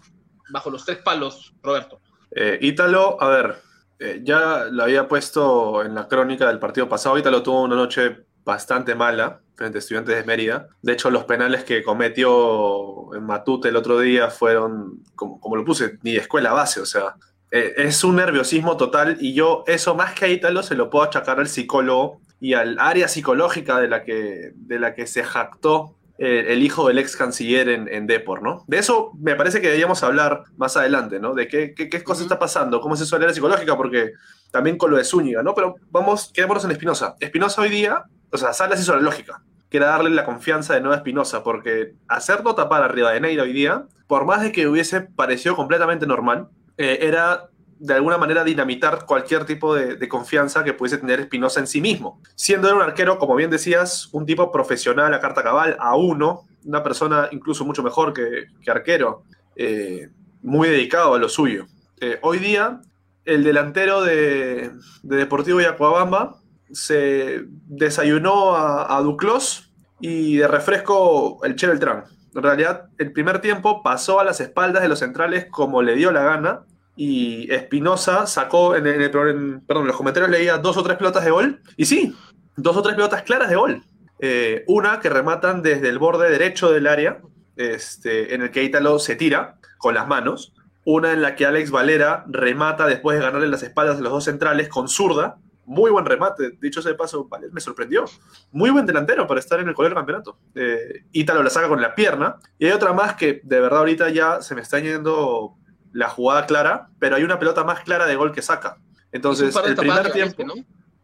bajo 0.51 0.71
los 0.71 0.85
tres 0.85 0.99
palos, 0.99 1.53
Roberto? 1.63 2.01
Eh, 2.31 2.59
Ítalo, 2.63 3.21
a 3.21 3.29
ver, 3.29 3.57
eh, 3.99 4.21
ya 4.23 4.67
lo 4.71 4.85
había 4.85 5.09
puesto 5.09 5.83
en 5.83 5.95
la 5.97 6.07
crónica 6.07 6.47
del 6.47 6.61
partido 6.61 6.89
pasado, 6.89 7.19
Ítalo 7.19 7.43
tuvo 7.43 7.63
una 7.63 7.77
noche 7.77 8.19
bastante 8.45 8.95
mala 8.95 9.41
frente 9.57 9.79
a 9.79 9.81
estudiantes 9.81 10.15
de 10.17 10.25
Mérida. 10.25 10.69
De 10.81 10.93
hecho, 10.93 11.11
los 11.11 11.25
penales 11.25 11.65
que 11.65 11.83
cometió 11.83 13.13
en 13.15 13.25
Matute 13.27 13.69
el 13.69 13.77
otro 13.77 13.99
día 13.99 14.31
fueron, 14.31 15.03
como, 15.17 15.41
como 15.41 15.57
lo 15.57 15.65
puse, 15.65 15.99
ni 16.03 16.13
de 16.13 16.21
escuela 16.21 16.53
base, 16.53 16.81
o 16.81 16.87
sea, 16.87 17.17
eh, 17.51 17.75
es 17.77 18.05
un 18.05 18.17
nerviosismo 18.17 18.77
total 18.77 19.17
y 19.21 19.35
yo 19.35 19.65
eso 19.67 19.95
más 19.95 20.15
que 20.15 20.25
a 20.25 20.29
Ítalo 20.29 20.63
se 20.63 20.75
lo 20.77 20.89
puedo 20.89 21.05
achacar 21.05 21.41
al 21.41 21.49
psicólogo 21.49 22.21
y 22.41 22.55
al 22.55 22.79
área 22.79 23.09
psicológica 23.09 23.81
de 23.81 23.89
la 23.89 24.05
que, 24.05 24.53
de 24.55 24.79
la 24.79 24.95
que 24.95 25.07
se 25.07 25.25
jactó 25.25 25.97
eh, 26.23 26.53
el 26.53 26.63
hijo 26.63 26.87
del 26.87 26.99
ex 26.99 27.17
canciller 27.17 27.69
en, 27.71 27.89
en, 27.89 28.07
Depor, 28.07 28.43
¿no? 28.43 28.65
De 28.67 28.79
eso 28.79 29.13
me 29.19 29.35
parece 29.35 29.61
que 29.61 29.69
deberíamos 29.69 30.03
hablar 30.03 30.45
más 30.59 30.77
adelante, 30.77 31.19
¿no? 31.19 31.33
De 31.35 31.49
qué, 31.49 31.75
qué, 31.75 32.03
cosa 32.05 32.23
está 32.23 32.39
pasando, 32.39 32.81
cómo 32.83 32.95
es 32.95 33.01
eso 33.01 33.17
de 33.17 33.21
la 33.21 33.25
área 33.25 33.35
psicológica, 33.35 33.75
porque 33.75 34.13
también 34.51 34.77
con 34.77 34.91
lo 34.91 34.99
de 34.99 35.05
Zúñiga, 35.05 35.43
¿no? 35.43 35.55
Pero 35.55 35.77
vamos, 35.91 36.31
quedémonos 36.35 36.65
en 36.67 36.73
Espinosa. 36.73 37.17
Espinosa 37.21 37.63
hoy 37.63 37.71
día, 37.71 38.05
o 38.31 38.37
sea, 38.37 38.53
Salas 38.53 38.81
hizo 38.81 38.95
la 38.95 39.01
lógica, 39.01 39.43
que 39.71 39.79
era 39.79 39.87
darle 39.87 40.11
la 40.11 40.27
confianza 40.27 40.75
de 40.75 40.81
nuevo 40.81 40.93
a 40.93 40.99
Espinosa, 40.99 41.43
porque 41.43 41.95
hacerlo 42.07 42.55
tapar 42.55 42.83
arriba 42.83 43.13
de 43.13 43.21
Neira 43.21 43.45
hoy 43.45 43.55
día, 43.55 43.85
por 44.07 44.27
más 44.27 44.43
de 44.43 44.53
que 44.53 44.69
hubiese 44.69 45.01
parecido 45.01 45.57
completamente 45.57 46.07
normal, 46.07 46.49
eh, 46.83 47.07
era 47.07 47.51
de 47.79 47.93
alguna 47.93 48.17
manera 48.17 48.43
dinamitar 48.43 49.05
cualquier 49.05 49.45
tipo 49.45 49.75
de, 49.75 50.09
confianza 50.09 50.65
que 50.65 50.73
pudiese 50.73 50.97
tener 50.97 51.21
Espinosa 51.21 51.61
en 51.61 51.67
sí 51.67 51.83
mismo. 51.83 52.23
Siendo 52.35 52.69
él 52.69 52.75
un 52.77 52.81
arquero, 52.81 53.19
como 53.19 53.35
bien 53.35 53.51
decías, 53.51 54.09
un 54.13 54.25
tipo 54.25 54.51
profesional 54.51 55.13
a 55.13 55.21
carta 55.21 55.43
cabal, 55.43 55.77
a 55.79 55.95
uno, 55.95 56.47
una 56.65 56.83
persona 56.83 57.29
incluso 57.33 57.67
mucho 57.67 57.83
mejor 57.83 58.15
que, 58.15 58.47
arquero, 58.71 59.25
eh, 59.57 60.09
muy 60.41 60.71
dedicado 60.71 61.13
a 61.13 61.19
lo 61.19 61.29
suyo. 61.29 61.67
Eh, 62.01 62.19
hoy 62.23 62.39
día, 62.39 62.81
el 63.27 63.45
delantero 63.45 64.01
de, 64.01 64.73
Deportivo 65.03 65.61
Yacuabamba 65.61 66.37
se 66.73 67.45
desayunó 67.67 68.57
a, 68.57 68.97
a 68.97 69.03
Duclos 69.03 69.71
y 70.01 70.39
de 70.39 70.49
refresco 70.49 71.45
el 71.45 71.57
Che 71.57 71.67
Beltrán. 71.67 72.05
En 72.35 72.43
realidad, 72.43 72.89
el 72.97 73.13
primer 73.13 73.43
tiempo 73.43 73.83
pasó 73.83 74.19
a 74.19 74.25
las 74.25 74.41
espaldas 74.41 74.83
de 74.83 74.89
los 74.89 75.01
centrales 75.01 75.47
como 75.51 75.83
le 75.83 75.95
dio 75.95 76.11
la 76.11 76.23
gana 76.23 76.65
y 77.03 77.51
Espinosa 77.51 78.27
sacó, 78.27 78.77
en, 78.77 78.87
el, 78.87 79.11
perdón, 79.11 79.65
en 79.69 79.87
los 79.87 79.97
comentarios 79.97 80.31
leía 80.31 80.59
dos 80.59 80.77
o 80.77 80.83
tres 80.83 80.99
pelotas 80.99 81.25
de 81.25 81.31
gol, 81.31 81.63
y 81.79 81.87
sí, 81.87 82.15
dos 82.57 82.77
o 82.77 82.83
tres 82.83 82.95
pelotas 82.95 83.23
claras 83.23 83.49
de 83.49 83.57
gol. 83.57 83.83
Eh, 84.19 84.65
una 84.67 85.01
que 85.01 85.09
rematan 85.09 85.63
desde 85.63 85.89
el 85.89 85.99
borde 85.99 86.29
derecho 86.29 86.71
del 86.71 86.87
área, 86.87 87.23
este, 87.57 88.35
en 88.35 88.43
el 88.43 88.51
que 88.51 88.65
Ítalo 88.65 88.99
se 88.99 89.17
tira 89.17 89.57
con 89.79 89.95
las 89.95 90.09
manos. 90.09 90.53
Una 90.85 91.15
en 91.15 91.23
la 91.23 91.37
que 91.37 91.47
Alex 91.47 91.71
Valera 91.71 92.27
remata 92.29 92.87
después 92.87 93.19
de 93.19 93.25
ganarle 93.25 93.49
las 93.49 93.63
espaldas 93.63 93.97
a 93.97 94.03
los 94.03 94.13
dos 94.13 94.25
centrales 94.25 94.69
con 94.69 94.87
zurda. 94.87 95.39
Muy 95.65 95.91
buen 95.91 96.05
remate, 96.05 96.59
dicho 96.61 96.83
sea 96.83 96.93
de 96.93 96.99
paso, 96.99 97.31
me 97.51 97.63
sorprendió. 97.63 98.05
Muy 98.53 98.69
buen 98.69 98.85
delantero 98.85 99.27
para 99.27 99.41
estar 99.41 99.59
en 99.59 99.69
el 99.69 99.75
colegio 99.75 99.97
campeonato. 99.97 100.37
Eh, 100.55 101.07
Ítalo 101.13 101.43
la 101.43 101.49
saca 101.49 101.69
con 101.69 101.81
la 101.81 101.95
pierna. 101.95 102.37
Y 102.59 102.67
hay 102.67 102.73
otra 102.73 102.93
más 102.93 103.15
que 103.15 103.41
de 103.43 103.61
verdad 103.61 103.79
ahorita 103.79 104.11
ya 104.11 104.43
se 104.43 104.55
me 104.55 104.61
está 104.61 104.81
yendo 104.81 105.57
la 105.93 106.09
jugada 106.09 106.47
clara, 106.47 106.89
pero 106.99 107.17
hay 107.17 107.25
una 107.25 107.39
pelota 107.39 107.65
más 107.65 107.81
clara 107.81 108.07
de 108.07 108.17
gol 108.17 108.33
que 108.33 108.43
saca. 108.43 108.79
Entonces, 109.13 109.55
el 109.57 109.77
primer 109.77 110.13
tiempo. 110.13 110.45
¿no? 110.45 110.55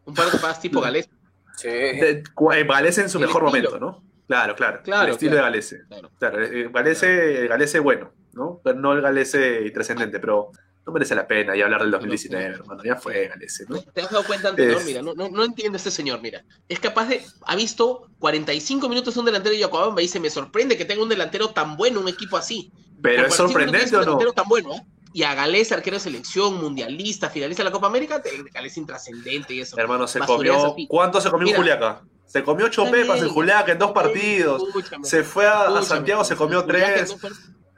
Un 0.05 0.13
par 0.13 0.25
de 0.25 0.31
tapadas 0.31 0.59
tipo 0.59 0.81
Galés. 0.81 1.09
Sí. 1.57 1.67
Eh, 1.69 2.23
Galese 2.67 3.01
en 3.01 3.09
su 3.09 3.19
mejor 3.19 3.43
momento, 3.43 3.79
¿no? 3.79 4.03
Claro, 4.27 4.55
claro. 4.55 4.81
claro 4.83 5.05
el 5.05 5.11
estilo 5.11 5.35
de 5.35 5.41
Galese. 5.41 5.81
Claro. 5.87 6.43
Eh, 6.43 6.69
Galese, 6.71 7.47
Galese 7.47 7.79
bueno, 7.79 8.11
¿no? 8.33 8.61
no 8.75 8.93
el 8.93 9.01
Galese 9.01 9.69
trascendente, 9.71 10.19
pero 10.19 10.51
no 10.85 10.93
merece 10.93 11.15
la 11.15 11.27
pena 11.27 11.55
y 11.55 11.61
hablar 11.61 11.81
del 11.81 11.91
2019, 11.91 12.45
hermano. 12.45 12.83
Ya 12.83 12.95
fue 12.95 13.27
Galese, 13.27 13.65
¿no? 13.67 13.81
¿Te 13.81 14.01
has 14.01 14.11
dado 14.11 14.25
cuenta, 14.25 14.49
antes, 14.49 14.85
Mira, 14.85 15.01
no, 15.01 15.13
no, 15.13 15.29
no 15.29 15.43
entiende 15.43 15.77
este 15.77 15.91
señor, 15.91 16.21
mira. 16.21 16.43
Es 16.69 16.79
capaz 16.79 17.07
de. 17.07 17.25
Ha 17.45 17.55
visto 17.55 18.09
45 18.19 18.87
minutos 18.87 19.13
de 19.13 19.19
un 19.19 19.25
delantero 19.25 19.53
de 19.53 19.59
Yacobamba 19.59 20.01
y 20.01 20.05
dice: 20.05 20.19
Me 20.19 20.29
sorprende 20.29 20.77
que 20.77 20.85
tenga 20.85 21.03
un 21.03 21.09
delantero 21.09 21.49
tan 21.49 21.75
bueno, 21.75 21.99
un 21.99 22.07
equipo 22.07 22.37
así. 22.37 22.71
Pero 23.01 23.27
es 23.27 23.35
sorprendente 23.35 23.95
o 23.95 24.03
no. 24.03 24.33
Tan 24.33 24.47
bueno, 24.47 24.71
y 25.13 25.23
a 25.23 25.33
Galés, 25.33 25.71
arquero 25.71 25.95
de 25.95 26.01
selección, 26.01 26.61
mundialista, 26.61 27.29
finalista 27.29 27.63
de 27.63 27.69
la 27.69 27.71
Copa 27.71 27.87
América, 27.87 28.21
Galés 28.53 28.77
intrascendente 28.77 29.53
y 29.53 29.61
eso. 29.61 29.75
Hermano, 29.79 30.07
se 30.07 30.19
comió. 30.19 30.75
¿Cuánto 30.87 31.21
se 31.21 31.31
comió 31.31 31.55
Juliaca? 31.55 32.03
Se 32.25 32.43
comió 32.43 32.65
ocho 32.65 32.85
pepas 32.91 33.21
en 33.21 33.29
Juliaca 33.29 33.71
en 33.71 33.79
dos 33.79 33.91
partidos. 33.91 34.61
Se 35.03 35.23
fue 35.23 35.47
a, 35.47 35.81
Santiago, 35.81 36.23
se 36.23 36.35
comió 36.35 36.65
tres. 36.65 37.15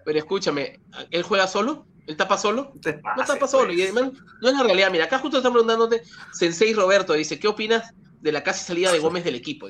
pero 0.03 0.19
escúchame, 0.19 0.81
¿él 1.11 1.23
juega 1.23 1.47
solo? 1.47 1.85
¿Él 2.07 2.17
tapa 2.17 2.37
solo? 2.37 2.73
no 3.15 3.23
tapa 3.25 3.47
solo. 3.47 3.71
Y 3.71 3.83
además, 3.83 4.11
no 4.41 4.49
es 4.49 4.55
la 4.55 4.63
realidad. 4.63 4.89
Mira, 4.91 5.05
acá 5.05 5.19
justo 5.19 5.37
están 5.37 5.53
preguntándote, 5.53 6.01
Sensei 6.33 6.73
Roberto 6.73 7.13
dice, 7.13 7.39
¿qué 7.39 7.47
opinas 7.47 7.93
de 8.19 8.31
la 8.31 8.41
casi 8.41 8.65
salida 8.65 8.91
de 8.91 8.99
Gómez 8.99 9.23
del 9.23 9.35
equipo? 9.35 9.69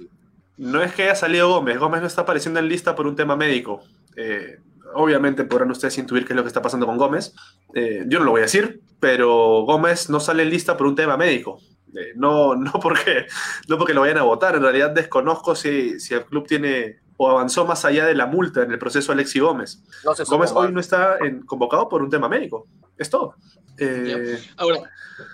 No 0.58 0.82
es 0.82 0.94
que 0.94 1.04
haya 1.04 1.16
salido 1.16 1.50
Gómez, 1.50 1.78
Gómez 1.78 2.02
no 2.02 2.08
está 2.08 2.22
apareciendo 2.22 2.60
en 2.60 2.68
lista 2.68 2.96
por 2.96 3.06
un 3.06 3.16
tema 3.16 3.36
médico. 3.36 3.82
Eh, 4.16 4.60
obviamente 4.94 5.44
podrán 5.44 5.72
ustedes 5.72 5.98
intuir 5.98 6.26
qué 6.26 6.34
es 6.34 6.38
lo 6.38 6.44
que 6.44 6.48
está 6.48 6.62
pasando 6.62 6.86
con 6.86 6.98
Gómez. 6.98 7.34
Eh, 7.74 8.06
yo 8.08 8.20
no 8.20 8.26
lo 8.26 8.32
voy 8.32 8.40
a 8.40 8.44
decir, 8.44 8.82
pero 9.00 9.64
Gómez 9.64 10.10
no 10.10 10.20
sale 10.20 10.44
en 10.44 10.50
lista 10.50 10.78
por 10.78 10.88
un 10.88 10.96
tema 10.96 11.18
médico. 11.18 11.60
Eh, 11.96 12.14
no, 12.16 12.56
no, 12.56 12.74
porque, 12.74 13.26
no 13.68 13.78
porque 13.78 13.94
lo 13.94 14.02
vayan 14.02 14.18
a 14.18 14.24
votar. 14.24 14.56
En 14.56 14.64
realidad 14.64 14.92
desconozco 14.92 15.56
si, 15.56 16.00
si 16.00 16.14
el 16.14 16.26
club 16.26 16.48
tiene 16.48 17.00
o 17.22 17.30
avanzó 17.30 17.66
más 17.66 17.84
allá 17.84 18.06
de 18.06 18.16
la 18.16 18.28
multa 18.28 18.64
en 18.64 18.72
el 18.72 18.80
proceso 18.80 19.12
Alexi 19.12 19.40
Gómez. 19.40 19.84
Gómez 20.28 20.52
hoy 20.54 20.72
no 20.72 20.80
está 20.80 21.18
convocado 21.46 21.90
por 21.90 22.02
un 22.02 22.10
tema 22.10 22.30
médico. 22.30 22.66
Es 22.98 23.10
todo. 23.10 23.36
Eh, 23.78 24.40
Ahora, 24.56 24.90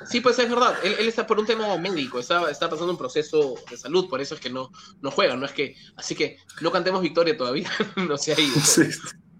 sí, 0.05 0.19
pues 0.19 0.37
es 0.39 0.49
verdad. 0.49 0.75
Él, 0.83 1.07
está 1.07 1.27
por 1.27 1.39
un 1.39 1.45
tema 1.45 1.77
médico. 1.77 2.19
Está, 2.19 2.49
está 2.49 2.69
pasando 2.69 2.91
un 2.91 2.97
proceso 2.97 3.55
de 3.69 3.77
salud. 3.77 4.09
Por 4.09 4.19
eso 4.19 4.35
es 4.35 4.41
que 4.41 4.49
no, 4.49 4.71
no 5.01 5.11
juega. 5.11 5.35
No 5.35 5.45
es 5.45 5.51
que, 5.51 5.75
así 5.95 6.15
que 6.15 6.37
no 6.61 6.71
cantemos 6.71 7.01
victoria 7.01 7.37
todavía. 7.37 7.69
no 8.07 8.17
se 8.17 8.33
ha 8.33 8.39
ido. 8.39 8.59
Sí. 8.61 8.83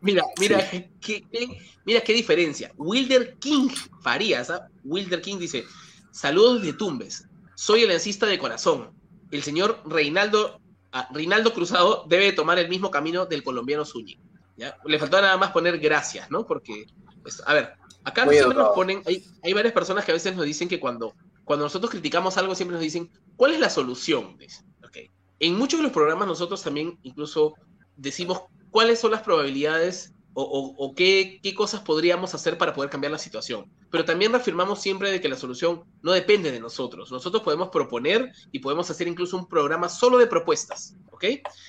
Mira, 0.06 0.24
mira, 0.40 0.70
qué, 1.02 1.26
mira 1.84 2.02
qué 2.02 2.14
diferencia. 2.14 2.72
Wilder 2.78 3.36
King 3.40 3.70
Farías, 4.02 4.52
¿ah? 4.52 4.68
Wilder 4.84 5.20
King 5.20 5.40
dice, 5.40 5.66
saludos 6.12 6.62
de 6.62 6.74
Tumbes, 6.74 7.28
soy 7.56 7.82
el 7.82 7.92
encista 7.92 8.28
de 8.28 8.38
corazón. 8.38 8.92
El 9.32 9.42
señor 9.42 9.82
Reinaldo, 9.84 10.62
ah, 10.92 11.10
Reinaldo 11.12 11.54
Cruzado 11.54 12.06
debe 12.08 12.34
tomar 12.34 12.60
el 12.60 12.70
mismo 12.70 12.92
camino 12.92 13.26
del 13.26 13.44
colombiano 13.44 13.84
Zúñiga. 13.84 14.22
¿ya? 14.58 14.78
Le 14.86 15.00
faltó 15.00 15.20
nada 15.20 15.38
más 15.38 15.52
poner 15.52 15.80
gracias, 15.80 16.30
¿no? 16.30 16.46
Porque, 16.46 16.86
pues, 17.24 17.42
a 17.44 17.56
ver, 17.56 17.74
acá 18.04 18.30
siempre 18.30 18.56
nos 18.56 18.76
ponen, 18.76 19.02
hay, 19.08 19.26
hay 19.42 19.54
varias 19.54 19.74
personas 19.74 20.06
que 20.06 20.12
a 20.12 20.14
veces 20.14 20.36
nos 20.36 20.46
dicen 20.46 20.70
que 20.70 20.80
cuando, 20.80 21.16
cuando 21.44 21.66
nosotros 21.66 21.90
criticamos 21.90 22.38
algo 22.38 22.54
siempre 22.54 22.76
nos 22.76 22.84
dicen, 22.84 23.10
¿cuál 23.36 23.54
es 23.54 23.60
la 23.60 23.72
solución? 23.72 24.38
Okay. 24.88 25.10
En 25.40 25.58
muchos 25.58 25.80
de 25.80 25.84
los 25.84 25.92
programas 25.92 26.28
nosotros 26.28 26.62
también 26.62 27.00
incluso 27.02 27.56
decimos 27.96 28.44
cuáles 28.76 29.00
son 29.00 29.12
las 29.12 29.22
probabilidades 29.22 30.12
o, 30.34 30.94
qué, 30.98 31.40
cosas 31.56 31.80
podríamos 31.80 32.36
hacer 32.36 32.58
para 32.58 32.74
poder 32.74 32.90
cambiar 32.90 33.10
la 33.10 33.18
situación. 33.18 33.72
Pero 33.90 34.04
también 34.04 34.34
reafirmamos 34.34 34.82
siempre 34.82 35.10
de 35.10 35.22
que 35.22 35.30
la 35.30 35.38
solución 35.38 35.86
no 36.02 36.12
depende 36.12 36.52
de 36.52 36.60
nosotros. 36.60 37.10
Nosotros 37.10 37.42
podemos 37.42 37.70
proponer 37.70 38.34
y 38.52 38.60
podemos 38.60 38.90
hacer 38.90 39.08
incluso 39.08 39.38
un 39.38 39.48
programa 39.48 39.88
solo 39.88 40.18
de 40.18 40.28
propuestas, 40.28 40.94
¿ok? 41.12 41.24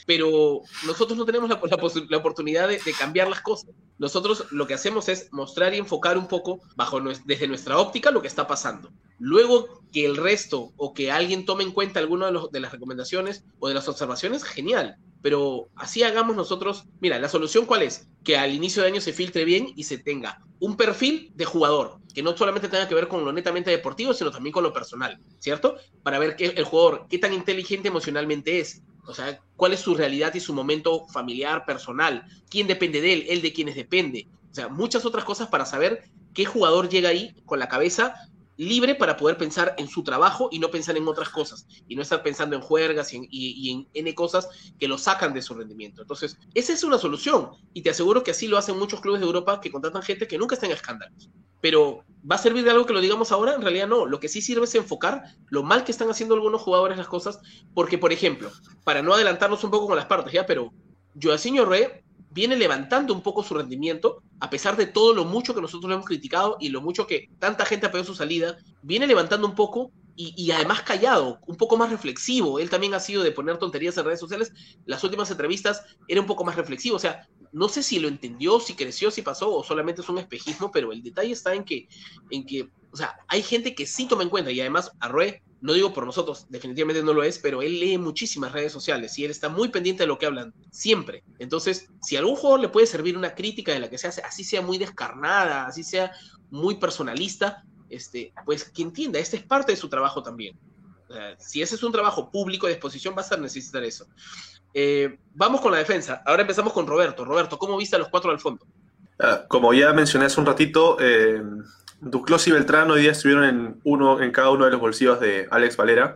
Pero 0.04 0.62
nosotros 0.84 1.16
no 1.16 1.24
tenemos 1.24 1.48
la, 1.48 1.60
la, 2.08 2.16
oportunidad 2.16 2.66
de, 2.66 2.80
cambiar 2.98 3.28
las 3.28 3.40
cosas. 3.40 3.70
Nosotros 3.98 4.46
lo 4.50 4.66
que 4.66 4.74
hacemos 4.74 5.08
es 5.08 5.28
mostrar 5.30 5.74
y 5.74 5.78
enfocar 5.78 6.18
un 6.18 6.26
poco 6.26 6.58
bajo 6.74 7.00
desde 7.24 7.46
nuestra 7.46 7.78
óptica 7.78 8.10
lo 8.10 8.20
que 8.20 8.26
está 8.26 8.48
pasando. 8.48 8.90
Luego 9.20 9.80
que 9.92 10.06
el 10.06 10.16
resto 10.16 10.72
o 10.76 10.92
que 10.92 11.12
alguien 11.12 11.44
tome 11.44 11.62
en 11.62 11.70
cuenta 11.70 12.00
alguna 12.00 12.32
de, 12.32 12.40
de 12.50 12.58
las 12.58 12.72
recomendaciones 12.72 13.44
o 13.60 13.68
de 13.68 13.74
las 13.74 13.88
observaciones, 13.88 14.42
genial 14.42 14.98
pero 15.22 15.68
así 15.76 16.02
hagamos 16.02 16.36
nosotros, 16.36 16.84
mira, 17.00 17.18
la 17.18 17.28
solución 17.28 17.66
cuál 17.66 17.82
es? 17.82 18.08
Que 18.24 18.36
al 18.36 18.54
inicio 18.54 18.82
de 18.82 18.88
año 18.88 19.00
se 19.00 19.12
filtre 19.12 19.44
bien 19.44 19.72
y 19.74 19.84
se 19.84 19.98
tenga 19.98 20.42
un 20.58 20.76
perfil 20.76 21.32
de 21.34 21.44
jugador, 21.44 21.98
que 22.14 22.22
no 22.22 22.36
solamente 22.36 22.68
tenga 22.68 22.88
que 22.88 22.94
ver 22.94 23.08
con 23.08 23.24
lo 23.24 23.32
netamente 23.32 23.70
deportivo, 23.70 24.14
sino 24.14 24.30
también 24.30 24.52
con 24.52 24.62
lo 24.62 24.72
personal, 24.72 25.18
¿cierto? 25.38 25.76
Para 26.02 26.18
ver 26.18 26.36
que 26.36 26.46
el 26.46 26.64
jugador, 26.64 27.06
qué 27.10 27.18
tan 27.18 27.32
inteligente 27.32 27.88
emocionalmente 27.88 28.60
es, 28.60 28.82
o 29.06 29.14
sea, 29.14 29.40
cuál 29.56 29.72
es 29.72 29.80
su 29.80 29.94
realidad 29.94 30.34
y 30.34 30.40
su 30.40 30.54
momento 30.54 31.06
familiar, 31.08 31.64
personal, 31.66 32.24
quién 32.48 32.66
depende 32.66 33.00
de 33.00 33.12
él, 33.12 33.26
él 33.28 33.42
de 33.42 33.52
quiénes 33.52 33.74
depende, 33.74 34.28
o 34.50 34.54
sea, 34.54 34.68
muchas 34.68 35.04
otras 35.04 35.24
cosas 35.24 35.48
para 35.48 35.66
saber 35.66 36.04
qué 36.32 36.46
jugador 36.46 36.88
llega 36.88 37.10
ahí 37.10 37.34
con 37.44 37.58
la 37.58 37.68
cabeza 37.68 38.14
libre 38.56 38.94
para 38.94 39.16
poder 39.16 39.36
pensar 39.36 39.74
en 39.78 39.88
su 39.88 40.02
trabajo 40.02 40.48
y 40.50 40.58
no 40.58 40.70
pensar 40.70 40.96
en 40.96 41.06
otras 41.06 41.28
cosas 41.28 41.66
y 41.88 41.94
no 41.94 42.02
estar 42.02 42.22
pensando 42.22 42.56
en 42.56 42.62
juergas 42.62 43.12
y 43.12 43.86
en, 43.92 44.14
cosas 44.14 44.48
que 44.78 44.88
lo 44.88 44.98
sacan 44.98 45.34
de 45.34 45.42
su 45.42 45.54
rendimiento. 45.54 46.02
Entonces, 46.02 46.38
esa 46.54 46.72
es 46.72 46.84
una 46.84 46.98
solución 46.98 47.50
y 47.74 47.82
te 47.82 47.90
aseguro 47.90 48.22
que 48.22 48.30
así 48.30 48.48
lo 48.48 48.56
hacen 48.56 48.78
muchos 48.78 49.00
clubes 49.00 49.20
de 49.20 49.26
Europa 49.26 49.60
que 49.60 49.70
contratan 49.70 50.02
gente 50.02 50.26
que 50.26 50.38
nunca 50.38 50.54
está 50.54 50.66
en 50.66 50.72
escándalos. 50.72 51.28
Pero, 51.60 52.04
¿va 52.30 52.36
a 52.36 52.38
servir 52.38 52.64
de 52.64 52.70
algo 52.70 52.86
que 52.86 52.92
lo 52.92 53.00
digamos 53.00 53.32
ahora? 53.32 53.54
En 53.54 53.62
realidad 53.62 53.88
no. 53.88 54.06
Lo 54.06 54.20
que 54.20 54.28
sí 54.28 54.40
sirve 54.40 54.64
es 54.64 54.74
enfocar 54.74 55.24
lo 55.48 55.62
mal 55.62 55.84
que 55.84 55.92
están 55.92 56.08
haciendo 56.10 56.34
algunos 56.34 56.62
jugadores 56.62 56.98
las 56.98 57.08
cosas, 57.08 57.40
porque, 57.74 57.98
por 57.98 58.12
ejemplo, 58.12 58.50
para 58.84 59.02
no 59.02 59.14
adelantarnos 59.14 59.64
un 59.64 59.70
poco 59.70 59.86
con 59.86 59.96
las 59.96 60.06
partes, 60.06 60.32
ya, 60.32 60.46
pero 60.46 60.72
Joaquín 61.20 61.56
Re 61.66 62.04
viene 62.30 62.56
levantando 62.56 63.14
un 63.14 63.22
poco 63.22 63.42
su 63.42 63.54
rendimiento, 63.54 64.22
a 64.40 64.50
pesar 64.50 64.76
de 64.76 64.86
todo 64.86 65.14
lo 65.14 65.24
mucho 65.24 65.54
que 65.54 65.60
nosotros 65.60 65.88
le 65.88 65.94
hemos 65.94 66.06
criticado 66.06 66.56
y 66.60 66.68
lo 66.68 66.80
mucho 66.80 67.06
que 67.06 67.30
tanta 67.38 67.64
gente 67.64 67.86
apoyó 67.86 68.04
su 68.04 68.14
salida, 68.14 68.56
viene 68.82 69.06
levantando 69.06 69.46
un 69.46 69.54
poco 69.54 69.92
y, 70.18 70.50
además 70.50 70.80
callado, 70.80 71.40
un 71.46 71.56
poco 71.56 71.76
más 71.76 71.90
reflexivo. 71.90 72.58
Él 72.58 72.70
también 72.70 72.94
ha 72.94 73.00
sido 73.00 73.22
de 73.22 73.32
poner 73.32 73.58
tonterías 73.58 73.98
en 73.98 74.06
redes 74.06 74.20
sociales. 74.20 74.50
Las 74.86 75.04
últimas 75.04 75.30
entrevistas 75.30 75.84
era 76.08 76.22
un 76.22 76.26
poco 76.26 76.42
más 76.42 76.56
reflexivo. 76.56 76.96
O 76.96 76.98
sea, 76.98 77.28
no 77.52 77.68
sé 77.68 77.82
si 77.82 77.98
lo 77.98 78.08
entendió, 78.08 78.58
si 78.58 78.74
creció, 78.74 79.10
si 79.10 79.20
pasó 79.20 79.54
o 79.54 79.62
solamente 79.62 80.00
es 80.00 80.08
un 80.08 80.16
espejismo, 80.16 80.70
pero 80.70 80.90
el 80.90 81.02
detalle 81.02 81.32
está 81.32 81.54
en 81.54 81.64
que, 81.64 81.86
en 82.30 82.46
que 82.46 82.70
o 82.96 82.96
sea, 82.96 83.14
hay 83.28 83.42
gente 83.42 83.74
que 83.74 83.84
sí 83.84 84.06
toma 84.06 84.22
en 84.22 84.30
cuenta 84.30 84.50
y 84.50 84.58
además 84.58 84.90
Arrué 85.00 85.42
no 85.66 85.72
digo 85.72 85.92
por 85.92 86.06
nosotros, 86.06 86.46
definitivamente 86.48 87.02
no 87.02 87.12
lo 87.12 87.24
es, 87.24 87.40
pero 87.40 87.60
él 87.60 87.80
lee 87.80 87.98
muchísimas 87.98 88.52
redes 88.52 88.70
sociales 88.70 89.18
y 89.18 89.24
él 89.24 89.32
está 89.32 89.48
muy 89.48 89.68
pendiente 89.68 90.04
de 90.04 90.06
lo 90.06 90.16
que 90.16 90.26
hablan, 90.26 90.54
siempre. 90.70 91.24
Entonces, 91.40 91.88
si 92.02 92.14
a 92.14 92.20
algún 92.20 92.36
jugador 92.36 92.60
le 92.60 92.68
puede 92.68 92.86
servir 92.86 93.16
una 93.16 93.34
crítica 93.34 93.72
de 93.72 93.80
la 93.80 93.90
que 93.90 93.98
se 93.98 94.06
hace, 94.06 94.22
así 94.22 94.44
sea 94.44 94.62
muy 94.62 94.78
descarnada, 94.78 95.66
así 95.66 95.82
sea 95.82 96.12
muy 96.50 96.76
personalista, 96.76 97.64
este, 97.90 98.32
pues 98.44 98.62
que 98.62 98.82
entienda, 98.82 99.18
este 99.18 99.38
es 99.38 99.42
parte 99.42 99.72
de 99.72 99.76
su 99.76 99.88
trabajo 99.88 100.22
también. 100.22 100.56
si 101.38 101.62
ese 101.62 101.74
es 101.74 101.82
un 101.82 101.90
trabajo 101.90 102.30
público 102.30 102.68
de 102.68 102.74
exposición, 102.74 103.16
vas 103.16 103.32
a 103.32 103.36
necesitar 103.36 103.82
eso. 103.82 104.06
Eh, 104.72 105.18
vamos 105.34 105.60
con 105.60 105.72
la 105.72 105.78
defensa. 105.78 106.22
Ahora 106.24 106.42
empezamos 106.42 106.72
con 106.72 106.86
Roberto. 106.86 107.24
Roberto, 107.24 107.58
¿cómo 107.58 107.76
viste 107.76 107.96
a 107.96 107.98
los 107.98 108.08
cuatro 108.08 108.30
al 108.30 108.38
fondo? 108.38 108.64
Ah, 109.18 109.46
como 109.48 109.74
ya 109.74 109.92
mencioné 109.92 110.26
hace 110.26 110.38
un 110.38 110.46
ratito, 110.46 110.98
eh, 111.00 111.42
Duclos 112.00 112.46
y 112.46 112.52
Beltrán 112.52 112.90
hoy 112.90 113.02
día 113.02 113.12
estuvieron 113.12 113.44
en, 113.44 113.80
uno, 113.84 114.20
en 114.20 114.30
cada 114.30 114.50
uno 114.50 114.64
de 114.64 114.70
los 114.70 114.80
bolsillos 114.80 115.20
de 115.20 115.48
Alex 115.50 115.76
Valera. 115.76 116.14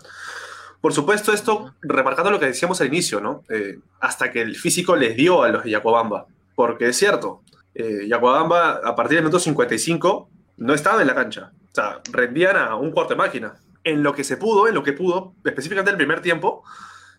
Por 0.81 0.93
supuesto, 0.93 1.33
esto 1.33 1.75
remarcando 1.83 2.31
lo 2.31 2.41
que 2.41 2.47
decíamos 2.47 2.81
al 2.81 2.89
inicio, 2.89 3.21
¿no? 3.21 3.45
Eh, 3.49 3.79
hasta 4.01 4.31
que 4.31 4.41
el 4.41 4.57
físico 4.57 4.97
les 4.97 5.17
dio 5.17 5.43
a 5.43 5.49
los 5.49 5.65
de 5.65 5.71
Yacobamba. 5.71 6.27
Porque 6.55 6.89
es 6.89 6.97
cierto, 6.97 7.43
eh, 7.75 8.07
Yacobamba 8.09 8.81
a 8.83 8.95
partir 8.95 9.17
del 9.17 9.25
minuto 9.25 9.39
55 9.39 10.31
no 10.59 10.75
estaba 10.75 11.01
en 11.01 11.07
la 11.07 11.15
cancha. 11.15 11.53
O 11.71 11.75
sea, 11.75 12.01
rendían 12.11 12.57
a 12.57 12.77
un 12.77 12.91
cuarto 12.93 13.15
de 13.15 13.19
máquina. 13.19 13.55
En 13.85 14.03
lo 14.03 14.15
que 14.15 14.25
se 14.25 14.37
pudo, 14.37 14.69
en 14.69 14.75
lo 14.75 14.83
que 14.83 14.93
pudo, 14.93 15.35
específicamente 15.45 15.91
en 15.91 15.95
el 15.95 15.99
primer 15.99 16.21
tiempo, 16.21 16.63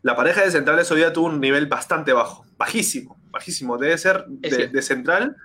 la 0.04 0.16
pareja 0.16 0.42
de 0.42 0.52
centrales 0.52 0.92
hoy 0.92 0.98
día 0.98 1.14
tuvo 1.14 1.28
un 1.28 1.40
nivel 1.40 1.68
bastante 1.68 2.14
bajo. 2.14 2.46
Bajísimo, 2.58 3.20
bajísimo. 3.30 3.78
Debe 3.78 3.98
ser 3.98 4.26
de, 4.28 4.82
central 4.82 5.36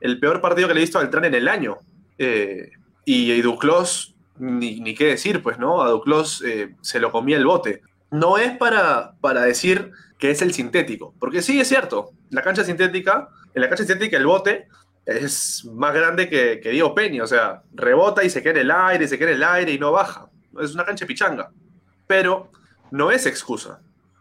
el 0.00 0.18
peor 0.18 0.40
partido 0.40 0.68
que 0.68 0.74
le 0.74 0.80
he 0.80 0.84
visto 0.84 0.98
al 0.98 1.04
Beltrán 1.04 1.26
en 1.26 1.34
el 1.34 1.48
año. 1.48 1.78
Eh, 2.18 2.70
y, 3.04 3.40
Duclos, 3.42 4.14
ni, 4.38 4.94
qué 4.94 5.06
decir, 5.06 5.42
pues, 5.42 5.58
¿no? 5.58 5.82
A 5.82 5.90
Duclos 5.90 6.42
eh, 6.44 6.74
se 6.80 7.00
lo 7.00 7.12
comía 7.12 7.36
el 7.36 7.46
bote. 7.46 7.82
no 8.10 8.38
es 8.38 8.56
para, 8.56 9.14
para 9.20 9.42
decir 9.42 9.92
que 10.18 10.30
es 10.30 10.42
el 10.42 10.52
sintético, 10.52 11.14
porque 11.18 11.42
sí 11.42 11.60
es 11.60 11.68
cierto, 11.68 12.12
la 12.30 12.42
cancha 12.42 12.64
sintética, 12.64 13.28
en 13.54 13.62
la 13.62 13.68
cancha 13.68 13.84
sintética 13.84 14.16
el 14.16 14.26
bote 14.26 14.68
es 15.04 15.64
más 15.66 15.94
grande 15.94 16.28
que, 16.28 16.60
que 16.60 16.70
Diego 16.70 16.94
Peña, 16.94 17.22
o 17.22 17.26
sea, 17.26 17.62
rebota 17.74 18.24
y 18.24 18.30
se 18.30 18.42
queda 18.42 18.52
en 18.52 18.60
el 18.60 18.70
aire, 18.70 19.06
se 19.06 19.18
queda 19.18 19.30
en 19.30 19.36
el 19.36 19.44
aire 19.44 19.72
y 19.72 19.78
no 19.78 19.92
baja. 19.92 20.28
Es 20.60 20.74
una 20.74 20.84
cancha 20.84 21.06
pichanga, 21.06 21.50
pero 22.06 22.50
no 22.90 23.10
es 23.10 23.26
excusa, 23.26 23.80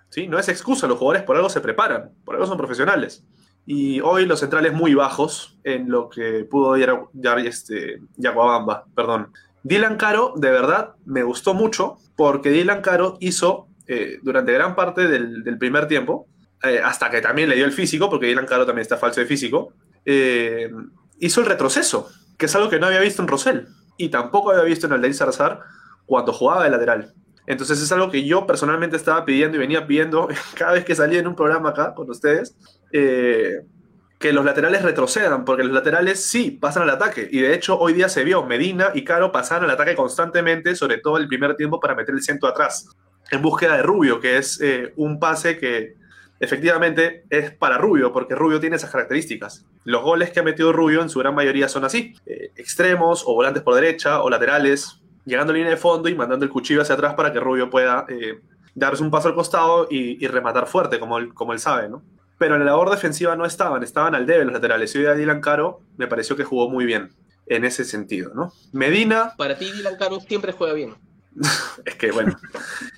¿sí? 0.10 0.28
No 0.28 0.38
es 0.38 0.50
excusa, 0.50 0.88
los 0.88 0.98
jugadores 0.98 1.24
por 1.24 1.36
algo 1.38 1.50
se 1.50 1.62
preparan, 1.62 2.12
por 2.24 2.36
algo 2.36 2.48
son 2.48 2.58
profesionales. 2.58 3.24
Y 3.66 4.00
hoy 4.02 4.26
los 4.26 4.40
centrales 4.40 4.74
muy 4.74 4.94
bajos 4.94 5.58
en 5.64 5.90
lo 5.90 6.10
que 6.10 6.46
pudo 6.46 6.76
dar 7.14 7.40
este, 7.40 8.00
Yacuabamba, 8.18 8.86
perdón. 8.96 9.32
Dylan 9.64 9.98
Caro, 9.98 10.34
de 10.36 10.52
verdad, 10.52 10.96
me 11.06 11.24
gustó 11.24 11.54
mucho 11.56 11.98
porque 12.16 12.52
Dylan 12.52 12.82
Caro 12.82 13.18
hizo 13.20 13.68
eh, 13.88 14.20
durante 14.22 14.52
gran 14.52 14.76
parte 14.76 15.08
del, 15.08 15.58
primer 15.58 15.88
tiempo, 15.88 16.28
eh, 16.64 16.80
hasta 16.84 17.10
que 17.10 17.22
también 17.22 17.50
le 17.50 17.56
dio 17.56 17.66
el 17.66 17.72
físico, 17.72 18.10
porque 18.10 18.28
Dylan 18.28 18.46
Caro 18.46 18.66
también 18.66 18.84
está 18.84 18.98
falso 18.98 19.22
de 19.22 19.26
físico, 19.26 19.74
eh, 20.06 20.72
hizo 21.20 21.42
el 21.42 21.48
retroceso, 21.48 22.10
que 22.38 22.46
es 22.46 22.56
algo 22.56 22.70
que 22.70 22.80
no 22.80 22.88
había 22.88 23.00
visto 23.00 23.22
en 23.22 23.28
Rosell 23.28 23.68
y 23.98 24.10
tampoco 24.10 24.52
había 24.52 24.64
visto 24.64 24.88
en 24.88 25.02
de 25.02 25.14
Zarzar 25.14 25.62
cuando 26.06 26.34
jugaba 26.34 26.64
de 26.64 26.70
lateral. 26.70 27.14
Entonces 27.48 27.82
es 27.82 27.92
algo 27.92 28.10
que 28.10 28.24
yo 28.24 28.48
personalmente 28.48 28.96
estaba 28.98 29.26
pidiendo 29.26 29.58
y 29.58 29.60
venía 29.60 29.86
pidiendo 29.86 30.28
cada 30.58 30.74
vez 30.74 30.86
que 30.86 30.96
salía 30.96 31.20
en 31.20 31.28
un 31.28 31.36
programa 31.36 31.70
acá 31.70 31.94
con 31.94 32.10
ustedes, 32.10 32.56
que 32.92 34.32
los 34.34 34.46
laterales 34.46 34.82
retrocedan, 34.82 35.46
porque 35.46 35.64
los 35.64 35.74
laterales 35.74 36.24
sí 36.24 36.52
pasan 36.52 36.84
al 36.84 36.90
ataque. 36.90 37.28
Y 37.30 37.42
de 37.42 37.54
hecho 37.54 37.78
hoy 37.78 37.94
día 37.94 38.10
se 38.10 38.24
vio, 38.24 38.44
Medina 38.46 38.92
y 38.94 39.04
Caro 39.04 39.32
pasan 39.32 39.64
al 39.64 39.70
ataque 39.70 39.96
constantemente, 39.96 40.76
sobre 40.76 40.98
todo 40.98 41.18
el 41.18 41.28
primer 41.28 41.56
tiempo 41.56 41.80
para 41.80 41.96
meter 41.96 42.16
el 42.16 42.24
centro 42.24 42.50
atrás 42.50 42.90
en 43.32 43.42
búsqueda 43.42 43.78
de 43.78 43.84
Rubio, 43.84 44.20
que 44.20 44.38
es 44.38 44.60
eh, 44.62 44.94
un 44.96 45.20
pase 45.20 45.58
que 45.58 45.96
efectivamente 46.40 47.26
es 47.30 47.52
para 47.52 47.78
Rubio, 47.78 48.12
porque 48.12 48.36
Rubio 48.36 48.60
tiene 48.60 48.76
esas 48.76 48.92
características. 48.92 49.66
Los 49.84 50.04
goles 50.04 50.32
que 50.32 50.40
ha 50.40 50.44
metido 50.44 50.74
Rubio 50.74 51.02
en 51.02 51.10
su 51.10 51.20
gran 51.20 51.34
mayoría 51.34 51.70
son 51.70 51.86
así, 51.86 52.16
eh, 52.26 52.52
extremos 52.56 53.24
o 53.26 53.34
volantes 53.34 53.64
por 53.64 53.76
derecha 53.76 54.22
o 54.22 54.30
laterales, 54.30 55.02
llegando 55.26 55.52
a 55.52 55.56
línea 55.56 55.72
de 55.72 55.78
fondo 55.78 56.10
y 56.10 56.16
mandando 56.16 56.46
el 56.46 56.52
cuchillo 56.52 56.82
hacia 56.82 56.96
atrás 56.96 57.14
para 57.16 57.34
que 57.34 57.40
Rubio 57.40 57.70
pueda 57.70 58.06
eh, 58.08 58.40
darse 58.74 59.04
un 59.04 59.12
paso 59.12 59.28
al 59.28 59.36
costado 59.36 59.88
y, 59.90 60.26
rematar 60.28 60.68
fuerte, 60.68 61.00
como 61.00 61.18
él, 61.18 61.34
como 61.34 61.54
él 61.54 61.60
sabe, 61.60 61.90
¿no? 61.90 62.04
Pero 62.38 62.56
en 62.56 62.60
la 62.60 62.72
labor 62.72 62.90
defensiva 62.90 63.36
no 63.36 63.46
estaban, 63.46 63.84
estaban 63.84 64.14
al 64.14 64.26
debe 64.26 64.44
los 64.44 64.54
laterales. 64.54 64.94
Y 64.94 65.00
hoy 65.00 65.06
a 65.06 65.14
Dylan 65.14 65.42
Caro 65.42 65.82
me 65.98 66.08
pareció 66.08 66.36
que 66.36 66.44
jugó 66.44 66.70
muy 66.70 66.86
bien 66.86 67.14
en 67.48 67.64
ese 67.64 67.86
sentido, 67.86 68.34
¿no? 68.34 68.52
Medina... 68.74 69.34
Para 69.38 69.58
ti 69.58 69.72
Dylan 69.72 69.96
Caro 69.96 70.20
siempre 70.20 70.52
juega 70.52 70.74
bien. 70.74 70.96
es 71.86 71.96
que 71.96 72.12
bueno, 72.12 72.38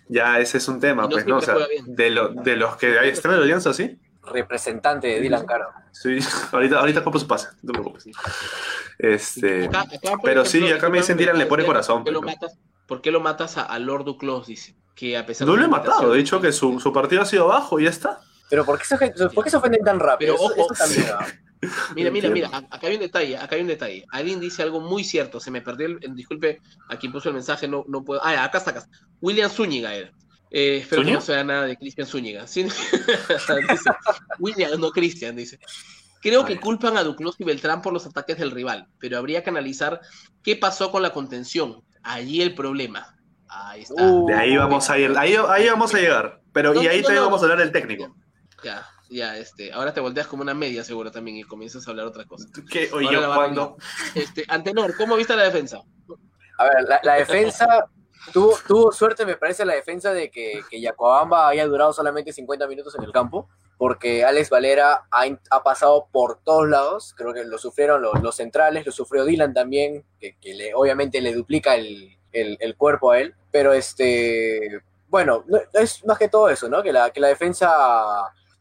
ya 0.07 0.39
ese 0.39 0.57
es 0.57 0.67
un 0.67 0.79
tema, 0.79 1.07
pues, 1.09 1.25
¿no? 1.25 1.37
O 1.37 1.41
sea, 1.41 1.55
de, 1.85 2.09
los 2.11 2.77
que 2.77 2.99
hay 2.99 3.09
extremo 3.09 3.37
de 3.37 3.43
alianza, 3.43 3.73
¿sí? 3.73 3.99
Representante 4.31 5.07
de 5.07 5.21
Dylan 5.21 5.45
Caro. 5.45 5.67
Sí, 5.91 6.19
ahorita, 6.51 6.79
ahorita 6.79 7.03
compro 7.03 7.19
su 7.19 7.27
pase, 7.27 7.47
no 7.63 7.73
te 7.73 7.79
preocupes. 7.79 8.05
Este, 8.99 9.69
pero 10.23 10.45
sí, 10.45 10.71
acá 10.71 10.89
me 10.89 10.97
dicen 10.97 11.17
Dylan 11.17 11.37
le 11.37 11.45
pone 11.45 11.65
corazón. 11.65 12.03
¿Por 12.03 13.01
qué 13.01 13.11
lo 13.11 13.19
matas, 13.19 13.57
a, 13.57 13.79
Lord 13.79 14.05
Duclos? 14.05 14.47
Dice. 14.47 14.75
Que 14.95 15.15
a 15.15 15.25
pesar 15.25 15.47
no 15.47 15.55
lo 15.55 15.63
he 15.63 15.67
matado, 15.67 16.15
he 16.15 16.17
dicho 16.17 16.41
que 16.41 16.51
su, 16.51 16.79
su, 16.79 16.91
partido 16.91 17.21
ha 17.21 17.25
sido 17.25 17.47
bajo 17.47 17.79
y 17.79 17.83
ya 17.83 17.91
está. 17.91 18.19
Pero 18.49 18.65
¿por 18.65 18.79
qué 18.79 18.85
se, 18.85 18.97
¿por 19.29 19.43
qué 19.43 19.49
se 19.51 19.57
ofenden 19.57 19.83
tan 19.83 19.99
rápido? 19.99 20.35
Pero, 20.35 20.63
ojo, 20.63 20.73
Mira, 21.95 22.11
mira, 22.11 22.29
mira, 22.29 22.49
acá 22.69 22.87
hay 22.87 22.95
un 22.95 22.99
detalle, 22.99 23.37
acá 23.37 23.55
hay 23.55 23.61
un 23.61 23.67
detalle. 23.67 24.05
Alguien 24.11 24.39
dice 24.39 24.61
algo 24.61 24.79
muy 24.79 25.03
cierto, 25.03 25.39
se 25.39 25.49
me 25.49 25.61
perdió 25.61 25.87
el, 25.87 26.15
disculpe 26.15 26.61
a 26.87 26.97
quien 26.97 27.11
puso 27.11 27.29
el 27.29 27.35
mensaje, 27.35 27.67
no, 27.67 27.83
no 27.87 28.03
puedo. 28.03 28.23
Ah, 28.23 28.43
acá 28.43 28.59
está, 28.59 28.71
acá 28.71 28.85
William 29.21 29.49
Zúñiga 29.49 29.93
era. 29.93 30.11
Eh, 30.49 30.77
espero 30.77 31.03
que 31.03 31.11
no 31.11 31.21
sea 31.21 31.43
nada 31.43 31.65
de 31.65 31.77
Cristian 31.77 32.07
Zúñiga. 32.07 32.45
William, 34.39 34.79
no 34.79 34.91
Cristian, 34.91 35.35
dice. 35.35 35.59
Creo 36.21 36.45
que 36.45 36.59
culpan 36.59 36.97
a 36.97 37.03
Duclos 37.03 37.35
y 37.39 37.43
Beltrán 37.43 37.81
por 37.81 37.93
los 37.93 38.05
ataques 38.05 38.37
del 38.37 38.51
rival, 38.51 38.87
pero 38.99 39.17
habría 39.17 39.43
que 39.43 39.49
analizar 39.49 40.01
qué 40.43 40.55
pasó 40.55 40.91
con 40.91 41.01
la 41.01 41.11
contención. 41.11 41.83
Allí 42.01 42.41
el 42.41 42.55
problema. 42.55 43.15
Ahí 43.49 43.83
está. 43.83 44.11
de 44.27 44.33
ahí 44.33 44.57
vamos 44.57 44.89
a 44.89 44.97
ir, 44.97 45.17
ahí, 45.17 45.35
ahí 45.47 45.67
vamos 45.67 45.93
a 45.93 45.99
llegar. 45.99 46.41
Pero 46.53 46.81
y 46.81 46.87
ahí 46.87 47.01
te 47.01 47.17
vamos 47.19 47.41
a 47.41 47.43
hablar 47.43 47.59
del 47.59 47.71
técnico. 47.71 48.15
Ya 48.63 48.85
ya, 49.09 49.37
este, 49.37 49.71
ahora 49.71 49.93
te 49.93 49.99
volteas 49.99 50.27
como 50.27 50.43
una 50.43 50.53
media 50.53 50.83
seguro 50.83 51.11
también 51.11 51.37
y 51.37 51.43
comienzas 51.43 51.87
a 51.87 51.91
hablar 51.91 52.07
otra 52.07 52.25
cosa. 52.25 52.47
¿Qué? 52.69 52.89
Oye, 52.91 53.07
cuando... 53.07 53.77
Este, 54.13 54.45
Antenor, 54.47 54.95
¿cómo 54.95 55.15
viste 55.15 55.35
la 55.35 55.43
defensa? 55.43 55.81
A 56.57 56.63
ver, 56.65 57.01
la, 57.03 57.15
defensa 57.15 57.85
tuvo, 58.33 58.57
tuvo 58.67 58.91
suerte, 58.91 59.25
me 59.25 59.35
parece, 59.35 59.65
la 59.65 59.75
defensa 59.75 60.13
de 60.13 60.29
que, 60.29 60.61
que 60.69 60.77
haya 60.77 61.65
durado 61.67 61.93
solamente 61.93 62.33
50 62.33 62.67
minutos 62.67 62.95
en 62.95 63.03
el 63.03 63.11
campo, 63.11 63.47
porque 63.77 64.25
Alex 64.25 64.49
Valera 64.49 65.05
ha, 65.11 65.63
pasado 65.63 66.07
por 66.11 66.39
todos 66.43 66.67
lados, 66.67 67.13
creo 67.15 67.33
que 67.33 67.43
lo 67.45 67.57
sufrieron 67.57 68.01
los, 68.01 68.35
centrales, 68.35 68.85
lo 68.85 68.91
sufrió 68.91 69.23
Dylan 69.25 69.53
también, 69.53 70.03
que, 70.19 70.35
le, 70.53 70.73
obviamente 70.73 71.21
le 71.21 71.33
duplica 71.33 71.75
el, 71.75 72.17
el, 72.31 72.75
cuerpo 72.75 73.11
a 73.11 73.19
él, 73.19 73.35
pero 73.51 73.73
este, 73.73 74.81
bueno, 75.07 75.45
es 75.73 76.03
más 76.05 76.17
que 76.17 76.27
todo 76.27 76.49
eso, 76.49 76.69
¿no? 76.69 76.81
Que 76.81 76.91
la, 76.91 77.11
que 77.11 77.19
la 77.19 77.27
defensa 77.27 77.69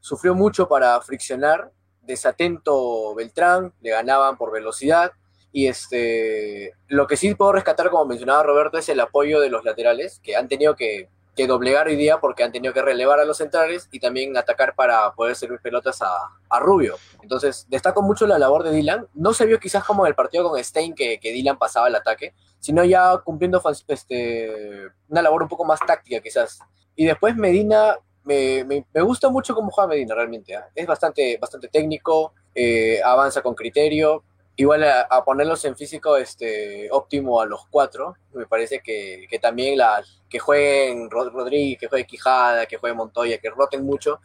sufrió 0.00 0.34
mucho 0.34 0.68
para 0.68 1.00
friccionar, 1.00 1.72
desatento 2.02 3.14
Beltrán, 3.14 3.72
le 3.80 3.90
ganaban 3.90 4.36
por 4.36 4.52
velocidad. 4.52 5.12
Y 5.56 5.68
este, 5.68 6.74
lo 6.86 7.06
que 7.06 7.16
sí 7.16 7.34
puedo 7.34 7.52
rescatar, 7.52 7.88
como 7.88 8.04
mencionaba 8.04 8.42
Roberto, 8.42 8.76
es 8.76 8.90
el 8.90 9.00
apoyo 9.00 9.40
de 9.40 9.48
los 9.48 9.64
laterales, 9.64 10.20
que 10.22 10.36
han 10.36 10.48
tenido 10.48 10.76
que, 10.76 11.08
doblegar 11.48 11.86
hoy 11.86 11.96
día 11.96 12.20
porque 12.20 12.44
han 12.44 12.52
tenido 12.52 12.74
que 12.74 12.82
relevar 12.82 13.20
a 13.20 13.24
los 13.24 13.38
centrales 13.38 13.88
y 13.90 13.98
también 13.98 14.36
atacar 14.36 14.74
para 14.74 15.14
poder 15.14 15.34
servir 15.34 15.58
pelotas 15.60 16.02
a, 16.02 16.60
Rubio. 16.60 16.96
Entonces, 17.22 17.66
destaco 17.70 18.02
mucho 18.02 18.26
la 18.26 18.38
labor 18.38 18.64
de 18.64 18.72
Dylan. 18.72 19.08
No 19.14 19.32
se 19.32 19.46
vio 19.46 19.58
quizás 19.58 19.82
como 19.82 20.04
en 20.04 20.10
el 20.10 20.14
partido 20.14 20.46
con 20.46 20.62
Stein 20.62 20.94
que, 20.94 21.18
que 21.18 21.32
Dylan 21.32 21.58
pasaba 21.58 21.88
el 21.88 21.94
ataque, 21.94 22.34
sino 22.58 22.84
ya 22.84 23.16
cumpliendo 23.24 23.62
este, 23.88 24.90
una 25.08 25.22
labor 25.22 25.42
un 25.42 25.48
poco 25.48 25.64
más 25.64 25.80
táctica 25.80 26.20
quizás. 26.20 26.58
Y 26.94 27.06
después 27.06 27.34
Medina 27.34 27.96
me, 28.24 28.62
me, 28.64 29.00
gusta 29.00 29.30
mucho 29.30 29.54
cómo 29.54 29.70
juega 29.70 29.88
Medina 29.88 30.14
realmente. 30.14 30.54
¿ah? 30.54 30.68
Es 30.74 30.86
bastante, 30.86 31.38
bastante 31.38 31.68
técnico, 31.68 32.34
eh, 32.54 33.00
avanza 33.02 33.40
con 33.40 33.54
criterio. 33.54 34.22
Igual 34.58 34.84
a, 34.84 35.22
ponerlos 35.24 35.64
en 35.66 35.76
físico 35.76 36.16
este, 36.16 36.88
óptimo 36.90 37.42
a 37.42 37.46
los 37.46 37.66
cuatro, 37.68 38.16
me 38.32 38.46
parece 38.46 38.80
que, 38.82 39.26
que 39.28 39.38
también 39.38 39.76
la, 39.76 40.02
que 40.30 40.38
jueguen 40.38 41.10
Rodríguez, 41.10 41.78
que 41.78 41.88
juegue 41.88 42.06
Quijada, 42.06 42.64
que 42.64 42.78
juegue 42.78 42.96
Montoya, 42.96 43.38
que 43.38 43.50
roten 43.50 43.84
mucho, 43.84 44.20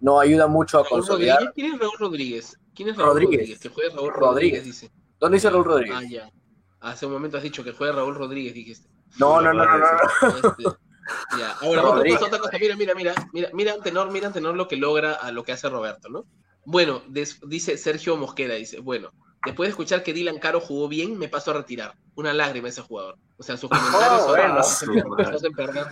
no 0.00 0.20
ayuda 0.20 0.46
mucho 0.46 0.78
a 0.78 0.84
consolidar. 0.84 1.52
¿Quién 1.54 1.74
es 1.74 1.80
Raúl 1.80 1.96
Rodríguez? 1.98 2.58
¿Quién 2.74 2.90
es 2.90 2.96
Raúl 2.96 3.22
Rodríguez? 3.22 3.58
Que 3.58 3.68
juegue 3.70 3.94
Raúl 3.94 4.12
Rodríguez, 4.12 4.64
dice. 4.64 4.90
¿Dónde 5.18 5.36
dice 5.36 5.48
Raúl 5.48 5.64
Rodríguez? 5.64 5.96
Ah, 5.96 6.04
ya. 6.08 6.30
Hace 6.80 7.06
un 7.06 7.12
momento 7.12 7.38
has 7.38 7.42
dicho 7.42 7.64
que 7.64 7.72
juegue 7.72 7.92
Raúl 7.92 8.14
Rodríguez, 8.14 8.52
dijiste. 8.52 8.90
No, 9.18 9.40
no, 9.40 9.52
no, 9.52 9.64
no, 9.64 9.78
no. 9.78 9.88
Este, 10.28 10.64
ya, 11.38 11.52
ahora 11.60 11.82
otra, 11.82 12.26
otra 12.26 12.38
cosa, 12.38 12.58
mira, 12.58 12.76
mira, 12.76 12.94
mira, 12.94 13.14
mira, 13.32 13.50
mira 13.52 13.72
Antenor, 13.74 14.10
mira 14.10 14.26
Antenor 14.26 14.54
lo 14.54 14.68
que 14.68 14.76
logra 14.76 15.14
a 15.14 15.32
lo 15.32 15.44
que 15.44 15.52
hace 15.52 15.68
Roberto, 15.68 16.08
¿no? 16.08 16.26
Bueno, 16.64 17.02
dice 17.08 17.76
Sergio 17.76 18.16
Mosquera, 18.16 18.54
dice, 18.54 18.80
bueno, 18.80 19.12
después 19.44 19.68
de 19.68 19.70
escuchar 19.70 20.02
que 20.02 20.12
Dylan 20.12 20.38
Caro 20.38 20.60
jugó 20.60 20.88
bien, 20.88 21.18
me 21.18 21.28
paso 21.28 21.50
a 21.50 21.54
retirar. 21.54 21.94
Una 22.14 22.32
lágrima 22.32 22.68
ese 22.68 22.82
jugador. 22.82 23.16
O 23.38 23.42
sea, 23.42 23.56
sus 23.56 23.70
comentarios 23.70 24.22
oh, 24.26 24.36
nos, 24.48 25.34
hacen 25.34 25.52
perder, 25.52 25.86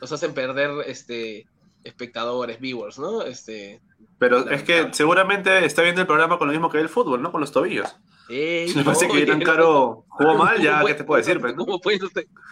nos 0.00 0.12
hacen 0.12 0.34
perder 0.34 0.70
este 0.86 1.46
espectadores, 1.86 2.60
viewers, 2.60 2.98
¿no? 2.98 3.22
Este, 3.22 3.80
Pero 4.18 4.50
es 4.50 4.62
que 4.62 4.88
seguramente 4.92 5.64
está 5.64 5.82
viendo 5.82 6.00
el 6.00 6.06
programa 6.06 6.38
con 6.38 6.48
lo 6.48 6.52
mismo 6.52 6.68
que 6.68 6.80
el 6.80 6.88
fútbol, 6.88 7.22
¿no? 7.22 7.30
Con 7.30 7.40
los 7.40 7.52
tobillos. 7.52 7.96
si 8.26 8.72
me 8.76 8.84
parece 8.84 9.08
que 9.08 9.24
tan 9.24 9.40
caro 9.42 10.04
jugó 10.08 10.34
mal, 10.34 10.60
ya, 10.60 10.84
¿qué 10.84 10.94
te 10.94 11.04
puedo 11.04 11.18
decir? 11.18 11.40
Pues, 11.40 11.54
¿Cómo 11.54 11.80
puedes, 11.80 12.00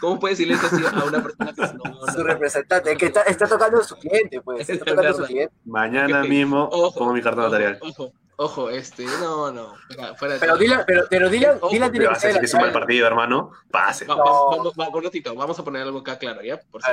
¿Cómo 0.01 0.21
puedes 0.21 0.39
decirle 0.39 0.55
eso 0.55 0.99
a 1.01 1.05
una 1.05 1.23
persona 1.23 1.53
que 1.53 1.63
no, 1.63 2.13
Su 2.13 2.23
representante, 2.23 2.93
es 2.93 2.99
que 2.99 3.07
está, 3.07 3.23
está 3.23 3.49
tocando 3.49 3.81
a 3.81 3.85
su 3.85 3.97
cliente, 3.97 4.41
pues. 4.41 4.69
Está 4.69 4.85
tocando 4.85 5.11
a 5.11 5.15
su 5.15 5.25
cliente. 5.25 5.55
Mañana 5.65 6.23
mismo 6.23 6.69
ojo, 6.71 6.99
pongo 6.99 7.13
mi 7.13 7.23
carta 7.23 7.43
notarial. 7.43 7.79
Ojo, 7.83 8.05
ojo, 8.05 8.13
este, 8.73 9.05
no, 9.05 9.53
no. 9.53 9.75
Fuera, 10.17 10.37
pero 10.41 10.57
Dylan, 10.57 10.85
pero, 10.87 11.05
pero 11.09 11.29
Dylan, 11.29 11.61
Dylan 11.71 11.93
tiene 11.93 12.09
que 12.09 12.47
es 12.47 12.55
un 12.55 12.61
mal 12.61 12.73
partido, 12.73 13.07
hermano. 13.07 13.53
Pase. 13.71 14.05
Va, 14.07 14.17
vamos, 14.17 14.75
vamos, 14.77 15.13
vamos 15.37 15.59
a 15.59 15.65
poner 15.65 15.83
algo 15.83 15.99
acá 16.01 16.19
claro, 16.19 16.43
¿ya? 16.43 16.59
Por 16.71 16.83
si 16.83 16.91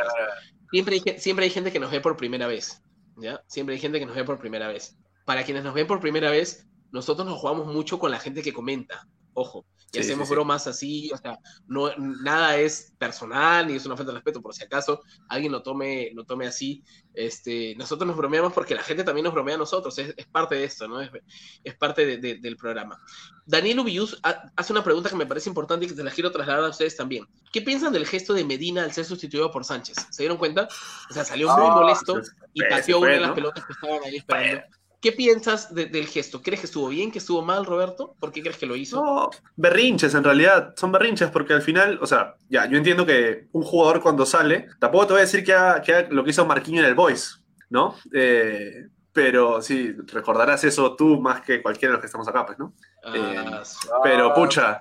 siempre, 0.72 0.96
hay, 0.96 1.20
siempre 1.20 1.46
hay 1.46 1.52
gente 1.52 1.72
que 1.72 1.80
nos 1.80 1.92
ve 1.92 2.02
por 2.02 2.16
primera 2.18 2.48
vez. 2.48 2.82
¿ya? 3.18 3.44
Siempre 3.48 3.76
hay 3.76 3.82
gente 3.82 4.00
que 4.00 4.06
nos 4.06 4.16
ve 4.16 4.24
por 4.24 4.40
primera 4.40 4.68
vez. 4.68 4.98
Para 5.26 5.44
quienes 5.44 5.64
nos 5.64 5.74
ven 5.74 5.88
por 5.88 6.00
primera 6.00 6.30
vez, 6.30 6.68
nosotros 6.92 7.28
nos 7.28 7.40
jugamos 7.40 7.68
mucho 7.68 8.00
con 8.00 8.12
la 8.12 8.20
gente 8.20 8.42
que 8.42 8.54
comenta. 8.54 9.08
Ojo, 9.34 9.66
y 9.92 10.00
hacemos 10.00 10.30
bromas 10.30 10.68
así, 10.68 11.12
o 11.14 11.18
sea, 11.18 11.38
no, 11.68 11.94
nada 11.98 12.58
es 12.58 12.94
personal 12.98 13.68
ni 13.68 13.76
es 13.76 13.86
una 13.86 13.98
falta 13.98 14.12
de 14.12 14.18
respeto, 14.18 14.42
por 14.42 14.54
si 14.54 14.64
acaso 14.64 15.02
alguien 15.28 15.52
lo 15.52 15.62
tome, 15.64 16.12
lo 16.14 16.24
tome 16.24 16.48
así. 16.48 16.84
Este, 17.14 17.76
nosotros 17.76 18.08
nos 18.08 18.16
bromeamos 18.16 18.54
porque 18.54 18.74
la 18.74 18.84
gente 18.84 19.04
también 19.04 19.26
nos 19.26 19.34
bromea 19.34 19.56
a 19.56 19.58
nosotros, 19.58 19.98
es, 19.98 20.14
parte 20.32 20.56
de 20.56 20.64
esto, 20.64 20.88
¿no? 20.88 21.02
Es, 21.02 21.76
parte 21.76 22.18
del 22.18 22.58
programa. 22.58 23.02
Daniel 23.46 23.80
Ubius 23.80 24.20
hace 24.24 24.72
una 24.72 24.84
pregunta 24.84 25.10
que 25.10 25.16
me 25.16 25.26
parece 25.26 25.50
importante 25.50 25.86
y 25.86 25.90
que 25.90 25.96
se 25.96 26.04
la 26.04 26.12
quiero 26.12 26.32
trasladar 26.32 26.64
a 26.64 26.70
ustedes 26.70 26.96
también. 26.96 27.28
¿Qué 27.52 27.62
piensan 27.62 27.92
del 27.92 28.08
gesto 28.08 28.34
de 28.34 28.46
Medina 28.46 28.84
al 28.84 28.94
ser 28.94 29.04
sustituido 29.04 29.52
por 29.52 29.66
Sánchez? 29.66 29.98
¿Se 30.10 30.24
dieron 30.24 30.38
cuenta? 30.38 30.70
O 31.10 31.14
sea, 31.14 31.26
salió 31.26 31.50
muy 31.50 31.68
ah, 31.68 31.76
molesto 31.76 32.22
y 32.54 32.64
pateó 32.64 33.00
una 33.00 33.12
de 33.12 33.20
las 33.20 33.32
pelotas 33.32 33.66
que 33.66 33.74
estaban 33.74 34.00
ahí 34.06 34.16
esperando. 34.18 34.64
¿Qué 35.02 35.12
piensas 35.12 35.74
del 35.74 36.06
gesto? 36.06 36.44
¿Crees 36.44 36.60
que 36.60 36.68
estuvo 36.68 36.88
bien, 36.88 37.12
que 37.12 37.18
estuvo 37.18 37.42
mal, 37.42 37.66
Roberto? 37.66 38.16
¿Por 38.20 38.32
qué 38.32 38.44
crees 38.44 38.58
que 38.58 38.68
lo 38.68 38.76
hizo? 38.76 39.04
No, 39.04 39.32
berrinches 39.56 40.14
en 40.14 40.24
realidad, 40.24 40.76
son 40.78 40.92
berrinches 40.92 41.32
porque 41.32 41.54
al 41.54 41.64
final, 41.64 41.98
o 42.04 42.06
sea, 42.06 42.36
ya, 42.50 42.70
yo 42.70 42.78
entiendo 42.78 43.04
que 43.04 43.48
un 43.52 43.64
jugador 43.64 44.00
cuando 44.00 44.28
sale, 44.28 44.68
tampoco 44.80 45.08
te 45.08 45.14
voy 45.14 45.22
a 45.22 45.26
decir 45.26 45.44
que 45.44 45.54
haga, 45.54 46.08
lo 46.12 46.24
que 46.24 46.30
hizo 46.30 46.46
Marquinhos 46.46 46.84
en 46.84 46.90
el 46.90 46.94
Boys, 46.94 47.44
¿no? 47.72 47.96
Eh, 48.14 48.90
pero 49.12 49.64
sí, 49.64 49.92
recordarás 50.06 50.64
eso 50.66 50.96
tú 50.96 51.20
más 51.20 51.42
que 51.42 51.64
cualquiera 51.64 51.94
de 51.94 51.94
los 51.94 52.02
que 52.02 52.06
estamos 52.06 52.28
acá, 52.28 52.46
pues, 52.46 52.60
¿no? 52.60 52.76
Ah, 53.04 53.12
eh, 53.16 53.62
pero 54.04 54.36
pucha, 54.36 54.80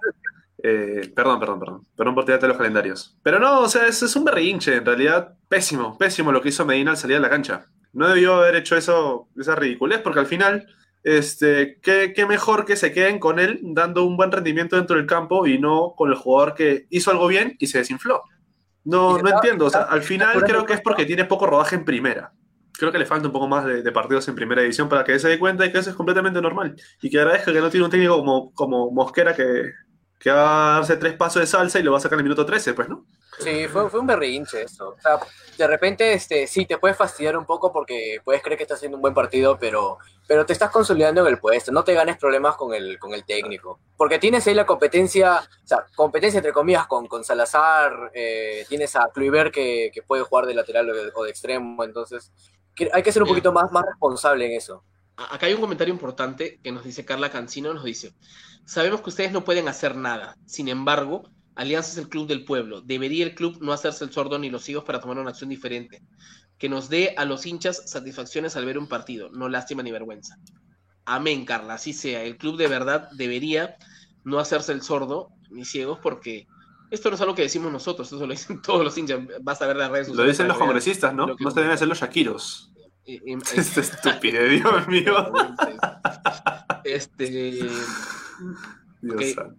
eh, 0.62 1.10
perdón, 1.16 1.40
perdón, 1.40 1.60
perdón. 1.60 1.86
Perdón 1.96 2.14
por 2.14 2.26
tirarte 2.26 2.46
los 2.46 2.58
calendarios. 2.58 3.16
Pero 3.22 3.38
no, 3.38 3.60
o 3.60 3.68
sea, 3.70 3.86
es, 3.86 4.02
es, 4.02 4.14
un 4.14 4.24
berrinche, 4.24 4.76
en 4.76 4.84
realidad. 4.84 5.34
Pésimo, 5.48 5.96
pésimo 5.96 6.30
lo 6.30 6.42
que 6.42 6.50
hizo 6.50 6.66
Medina 6.66 6.90
al 6.90 6.98
salir 6.98 7.16
a 7.16 7.20
la 7.20 7.30
cancha 7.30 7.66
no 7.92 8.08
debió 8.08 8.34
haber 8.34 8.56
hecho 8.56 8.76
eso, 8.76 9.28
esa 9.36 9.54
ridiculez, 9.56 10.00
porque 10.00 10.20
al 10.20 10.26
final, 10.26 10.66
este, 11.02 11.78
qué, 11.80 12.26
mejor 12.28 12.64
que 12.64 12.76
se 12.76 12.92
queden 12.92 13.18
con 13.18 13.38
él 13.38 13.60
dando 13.62 14.04
un 14.04 14.16
buen 14.16 14.30
rendimiento 14.30 14.76
dentro 14.76 14.96
del 14.96 15.06
campo 15.06 15.46
y 15.46 15.58
no 15.58 15.94
con 15.96 16.10
el 16.10 16.16
jugador 16.16 16.54
que 16.54 16.86
hizo 16.90 17.10
algo 17.10 17.26
bien 17.26 17.56
y 17.58 17.66
se 17.66 17.78
desinfló. 17.78 18.22
No, 18.84 19.18
no 19.18 19.28
entiendo, 19.28 19.66
o 19.66 19.70
sea, 19.70 19.82
al 19.82 20.02
final 20.02 20.42
creo 20.44 20.64
que 20.64 20.72
es 20.72 20.80
porque 20.80 21.04
tiene 21.04 21.24
poco 21.24 21.46
rodaje 21.46 21.76
en 21.76 21.84
primera. 21.84 22.32
Creo 22.72 22.90
que 22.90 22.98
le 22.98 23.04
falta 23.04 23.26
un 23.26 23.32
poco 23.32 23.46
más 23.46 23.66
de, 23.66 23.92
partidos 23.92 24.26
en 24.28 24.34
primera 24.34 24.62
edición 24.62 24.88
para 24.88 25.04
que 25.04 25.18
se 25.18 25.28
dé 25.28 25.38
cuenta 25.38 25.64
de 25.64 25.72
que 25.72 25.78
eso 25.78 25.90
es 25.90 25.96
completamente 25.96 26.40
normal. 26.40 26.74
Y 27.02 27.10
que 27.10 27.18
agradezca 27.18 27.52
que 27.52 27.60
no 27.60 27.68
tiene 27.68 27.84
un 27.84 27.90
técnico 27.90 28.16
como, 28.16 28.54
como 28.54 28.90
Mosquera 28.90 29.34
que, 29.34 29.72
que 30.18 30.30
va 30.30 30.76
a 30.76 30.78
darse 30.78 30.96
tres 30.96 31.14
pasos 31.14 31.40
de 31.40 31.46
salsa 31.46 31.78
y 31.78 31.82
lo 31.82 31.92
va 31.92 31.98
a 31.98 32.00
sacar 32.00 32.16
en 32.16 32.20
el 32.20 32.24
minuto 32.24 32.46
13, 32.46 32.72
pues, 32.72 32.88
¿no? 32.88 33.06
Sí, 33.40 33.66
fue, 33.68 33.88
fue 33.88 34.00
un 34.00 34.06
berrinche 34.06 34.62
eso. 34.62 34.90
O 34.90 35.00
sea, 35.00 35.18
de 35.56 35.66
repente, 35.66 36.12
este, 36.12 36.46
sí, 36.46 36.66
te 36.66 36.78
puedes 36.78 36.96
fastidiar 36.96 37.36
un 37.36 37.46
poco 37.46 37.72
porque 37.72 38.18
puedes 38.24 38.42
creer 38.42 38.58
que 38.58 38.64
estás 38.64 38.76
haciendo 38.76 38.96
un 38.96 39.02
buen 39.02 39.14
partido, 39.14 39.58
pero, 39.58 39.98
pero 40.26 40.44
te 40.44 40.52
estás 40.52 40.70
consolidando 40.70 41.22
en 41.22 41.26
el 41.28 41.38
puesto. 41.38 41.72
No 41.72 41.82
te 41.82 41.94
ganes 41.94 42.18
problemas 42.18 42.56
con 42.56 42.74
el, 42.74 42.98
con 42.98 43.14
el 43.14 43.24
técnico. 43.24 43.80
Porque 43.96 44.18
tienes 44.18 44.46
ahí 44.46 44.54
la 44.54 44.66
competencia, 44.66 45.38
o 45.38 45.66
sea, 45.66 45.86
competencia 45.94 46.38
entre 46.38 46.52
comillas 46.52 46.86
con, 46.86 47.06
con 47.06 47.24
Salazar, 47.24 48.10
eh, 48.14 48.64
tienes 48.68 48.94
a 48.96 49.08
Kluivert 49.12 49.52
que, 49.52 49.90
que, 49.92 50.02
puede 50.02 50.22
jugar 50.22 50.46
de 50.46 50.54
lateral 50.54 50.90
o 51.14 51.22
de, 51.24 51.30
extremo, 51.30 51.84
entonces 51.84 52.32
hay 52.92 53.02
que 53.02 53.12
ser 53.12 53.22
un 53.22 53.28
poquito 53.28 53.52
más, 53.52 53.70
más 53.72 53.84
responsable 53.84 54.46
en 54.46 54.52
eso. 54.52 54.84
Acá 55.16 55.46
hay 55.46 55.52
un 55.52 55.60
comentario 55.60 55.92
importante 55.92 56.58
que 56.62 56.72
nos 56.72 56.84
dice 56.84 57.04
Carla 57.04 57.30
Cancino, 57.30 57.74
nos 57.74 57.84
dice, 57.84 58.14
sabemos 58.64 59.02
que 59.02 59.10
ustedes 59.10 59.32
no 59.32 59.44
pueden 59.44 59.68
hacer 59.68 59.96
nada, 59.96 60.36
sin 60.46 60.68
embargo, 60.68 61.24
Alianza 61.54 61.92
es 61.92 61.98
el 61.98 62.08
club 62.08 62.26
del 62.26 62.44
pueblo, 62.44 62.80
debería 62.80 63.24
el 63.24 63.34
club 63.34 63.58
no 63.60 63.72
hacerse 63.72 64.04
el 64.04 64.12
sordo 64.12 64.38
ni 64.38 64.50
los 64.50 64.68
hijos 64.68 64.84
para 64.84 65.00
tomar 65.00 65.18
una 65.18 65.30
acción 65.30 65.50
diferente, 65.50 66.02
que 66.58 66.68
nos 66.68 66.88
dé 66.88 67.14
a 67.16 67.24
los 67.24 67.46
hinchas 67.46 67.90
satisfacciones 67.90 68.56
al 68.56 68.66
ver 68.66 68.78
un 68.78 68.88
partido, 68.88 69.30
no 69.30 69.48
lástima 69.48 69.82
ni 69.82 69.90
vergüenza. 69.90 70.36
Amén, 71.04 71.44
Carla, 71.44 71.74
así 71.74 71.92
sea, 71.92 72.22
el 72.22 72.36
club 72.36 72.56
de 72.56 72.68
verdad 72.68 73.10
debería 73.12 73.76
no 74.24 74.38
hacerse 74.38 74.72
el 74.72 74.82
sordo 74.82 75.30
ni 75.50 75.64
ciegos 75.64 75.98
porque 76.00 76.46
esto 76.90 77.08
no 77.08 77.14
es 77.14 77.20
algo 77.20 77.34
que 77.34 77.42
decimos 77.42 77.72
nosotros, 77.72 78.08
eso 78.12 78.26
lo 78.26 78.32
dicen 78.32 78.60
todos 78.62 78.84
los 78.84 78.96
hinchas, 78.96 79.20
vas 79.42 79.60
a 79.62 79.66
ver 79.66 79.76
las 79.76 79.90
redes 79.90 80.08
sociales. 80.08 80.26
Lo 80.26 80.30
dicen 80.30 80.48
los 80.48 80.58
congresistas, 80.58 81.14
¿no? 81.14 81.26
No 81.38 81.50
se 81.50 81.60
deben 81.60 81.74
hacer 81.74 81.88
los 81.88 81.98
Shakiros. 81.98 82.66
Este 83.04 83.80
estúpido, 83.80 84.44
Dios 84.44 84.88
mío. 84.88 85.32
Este. 86.84 87.66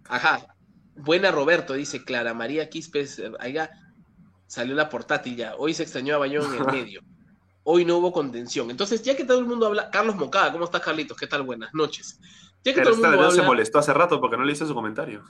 Ajá. 0.08 0.46
Buena 0.94 1.30
Roberto, 1.30 1.74
dice 1.74 2.04
Clara 2.04 2.34
María 2.34 2.68
Quispes. 2.68 3.22
Allá 3.40 3.70
salió 4.46 4.74
la 4.74 4.88
portátil 4.88 5.36
ya. 5.36 5.54
Hoy 5.56 5.74
se 5.74 5.82
extrañó 5.82 6.14
a 6.14 6.18
Bayón 6.18 6.54
en 6.54 6.60
el 6.60 6.66
medio. 6.72 7.02
Hoy 7.64 7.84
no 7.84 7.98
hubo 7.98 8.12
contención. 8.12 8.70
Entonces, 8.70 9.02
ya 9.02 9.16
que 9.16 9.24
todo 9.24 9.38
el 9.38 9.46
mundo 9.46 9.66
habla. 9.66 9.90
Carlos 9.90 10.16
Mocada, 10.16 10.52
¿cómo 10.52 10.64
estás, 10.64 10.82
Carlitos? 10.82 11.16
¿Qué 11.16 11.26
tal? 11.26 11.42
Buenas 11.42 11.72
noches. 11.72 12.18
Ya 12.64 12.74
que 12.74 12.82
todo 12.82 12.94
el 12.94 13.00
mundo 13.00 13.30
se 13.30 13.42
molestó 13.42 13.78
hace 13.78 13.92
rato 13.92 14.20
porque 14.20 14.36
no 14.36 14.44
le 14.44 14.52
hizo 14.52 14.66
su 14.66 14.74
comentario. 14.74 15.24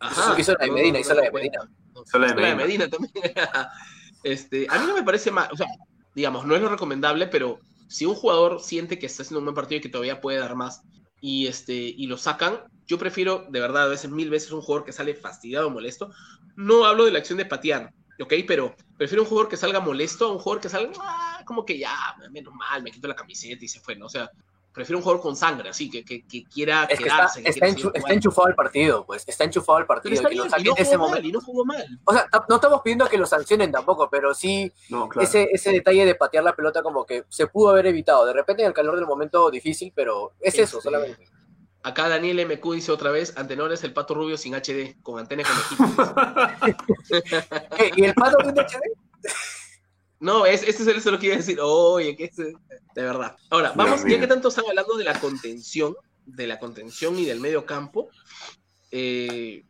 Ajá. 0.00 0.38
Hizo 0.38 0.52
la 0.58 0.66
de 0.66 0.70
Medina, 0.70 1.00
hizo 1.00 1.14
la 1.14 1.22
de 1.22 1.30
Medina. 1.30 1.58
Hizo 2.04 2.18
la 2.18 2.32
de 2.32 2.54
Medina 2.54 2.88
también. 2.88 3.12
este, 4.22 4.66
a 4.68 4.78
mí 4.78 4.86
no 4.86 4.94
me 4.94 5.02
parece 5.02 5.30
mal. 5.30 5.48
O 5.52 5.56
sea, 5.56 5.66
digamos, 6.14 6.44
no 6.44 6.54
es 6.54 6.62
lo 6.62 6.68
recomendable, 6.68 7.26
pero 7.26 7.60
si 7.88 8.04
un 8.04 8.14
jugador 8.14 8.60
siente 8.60 8.98
que 8.98 9.06
está 9.06 9.22
haciendo 9.22 9.40
un 9.40 9.46
buen 9.46 9.54
partido 9.54 9.78
y 9.78 9.82
que 9.82 9.88
todavía 9.88 10.20
puede 10.20 10.38
dar 10.38 10.54
más 10.54 10.82
y, 11.20 11.46
este, 11.46 11.74
y 11.74 12.06
lo 12.06 12.18
sacan, 12.18 12.60
yo 12.86 12.98
prefiero, 12.98 13.46
de 13.48 13.60
verdad, 13.60 13.84
a 13.84 13.88
veces 13.88 14.10
mil 14.10 14.30
veces 14.30 14.52
un 14.52 14.62
jugador 14.62 14.84
que 14.84 14.92
sale 14.92 15.14
fastidiado 15.14 15.66
o 15.66 15.70
molesto. 15.70 16.10
No 16.56 16.84
hablo 16.84 17.04
de 17.04 17.10
la 17.10 17.18
acción 17.18 17.38
de 17.38 17.44
patear, 17.44 17.92
¿ok? 18.20 18.34
Pero 18.46 18.74
prefiero 18.96 19.22
un 19.22 19.28
jugador 19.28 19.48
que 19.48 19.56
salga 19.56 19.80
molesto 19.80 20.26
a 20.26 20.32
un 20.32 20.38
jugador 20.38 20.62
que 20.62 20.68
salga, 20.68 20.92
ah, 21.00 21.42
como 21.44 21.64
que 21.64 21.78
ya, 21.78 21.94
menos 22.30 22.54
mal, 22.54 22.82
me 22.82 22.90
quito 22.90 23.08
la 23.08 23.16
camiseta 23.16 23.64
y 23.64 23.68
se 23.68 23.80
fue, 23.80 23.96
¿no? 23.96 24.06
O 24.06 24.08
sea, 24.08 24.30
prefiero 24.76 24.98
un 24.98 25.02
jugador 25.02 25.22
con 25.22 25.34
sangre, 25.34 25.70
así, 25.70 25.88
que, 25.88 26.04
que, 26.04 26.26
que 26.26 26.44
quiera 26.44 26.86
quedarse. 26.86 27.42
está, 27.44 27.66
enchufado 28.12 28.48
al 28.48 28.54
partido, 28.54 29.06
pues, 29.06 29.24
está 29.26 29.44
enchufado 29.44 29.78
al 29.78 29.86
partido. 29.86 30.10
Pero 30.22 30.44
está 30.44 30.58
bien, 30.58 30.74
y, 30.76 30.82
no 30.82 30.84
jugó 30.84 31.08
mal, 31.08 31.24
y 31.24 31.32
no 31.32 31.40
jugó 31.40 31.64
mal. 31.64 32.00
O 32.04 32.12
sea, 32.12 32.28
no 32.46 32.56
estamos 32.56 32.82
pidiendo 32.82 33.08
que 33.08 33.16
lo 33.16 33.26
sancionen 33.26 33.72
tampoco, 33.72 34.10
pero 34.10 34.34
sí 34.34 34.70
ese, 35.18 35.48
ese 35.50 35.72
detalle 35.72 36.04
de 36.04 36.14
patear 36.14 36.44
la 36.44 36.54
pelota 36.54 36.82
como 36.82 37.06
que 37.06 37.24
se 37.30 37.46
pudo 37.46 37.70
haber 37.70 37.86
evitado. 37.86 38.26
De 38.26 38.34
repente 38.34 38.62
en 38.62 38.68
el 38.68 38.74
calor 38.74 38.96
del 38.96 39.06
momento 39.06 39.50
difícil, 39.50 39.92
pero 39.94 40.32
es 40.40 40.58
eso 40.58 40.80
solamente. 40.80 41.35
Acá 41.86 42.08
Daniel 42.08 42.44
MQ 42.48 42.72
dice 42.72 42.90
otra 42.90 43.12
vez, 43.12 43.32
Antenor 43.36 43.72
es 43.72 43.84
el 43.84 43.92
pato 43.92 44.12
rubio 44.12 44.36
sin 44.36 44.54
HD, 44.54 45.00
con 45.04 45.20
antena 45.20 45.44
con 45.44 45.56
equipo. 45.56 46.74
¿Y 47.96 48.04
el 48.06 48.12
pato 48.12 48.38
rubio 48.38 48.60
HD? 48.60 48.80
No, 50.18 50.46
es, 50.46 50.64
este 50.64 50.82
es 50.82 51.06
lo 51.06 51.16
que 51.16 51.26
iba 51.26 51.36
a 51.36 51.38
decir. 51.38 51.60
Oye, 51.62 52.16
que 52.16 52.24
es 52.24 52.34
de 52.36 52.56
verdad. 52.96 53.36
Ahora, 53.50 53.72
vamos, 53.76 54.02
ya 54.04 54.18
que 54.18 54.26
tanto 54.26 54.48
están 54.48 54.64
hablando 54.68 54.96
de 54.96 55.04
la 55.04 55.20
contención, 55.20 55.94
de 56.24 56.48
la 56.48 56.58
contención 56.58 57.16
y 57.20 57.24
del 57.24 57.38
medio 57.38 57.64
campo. 57.64 58.08
Eh, 58.90 59.62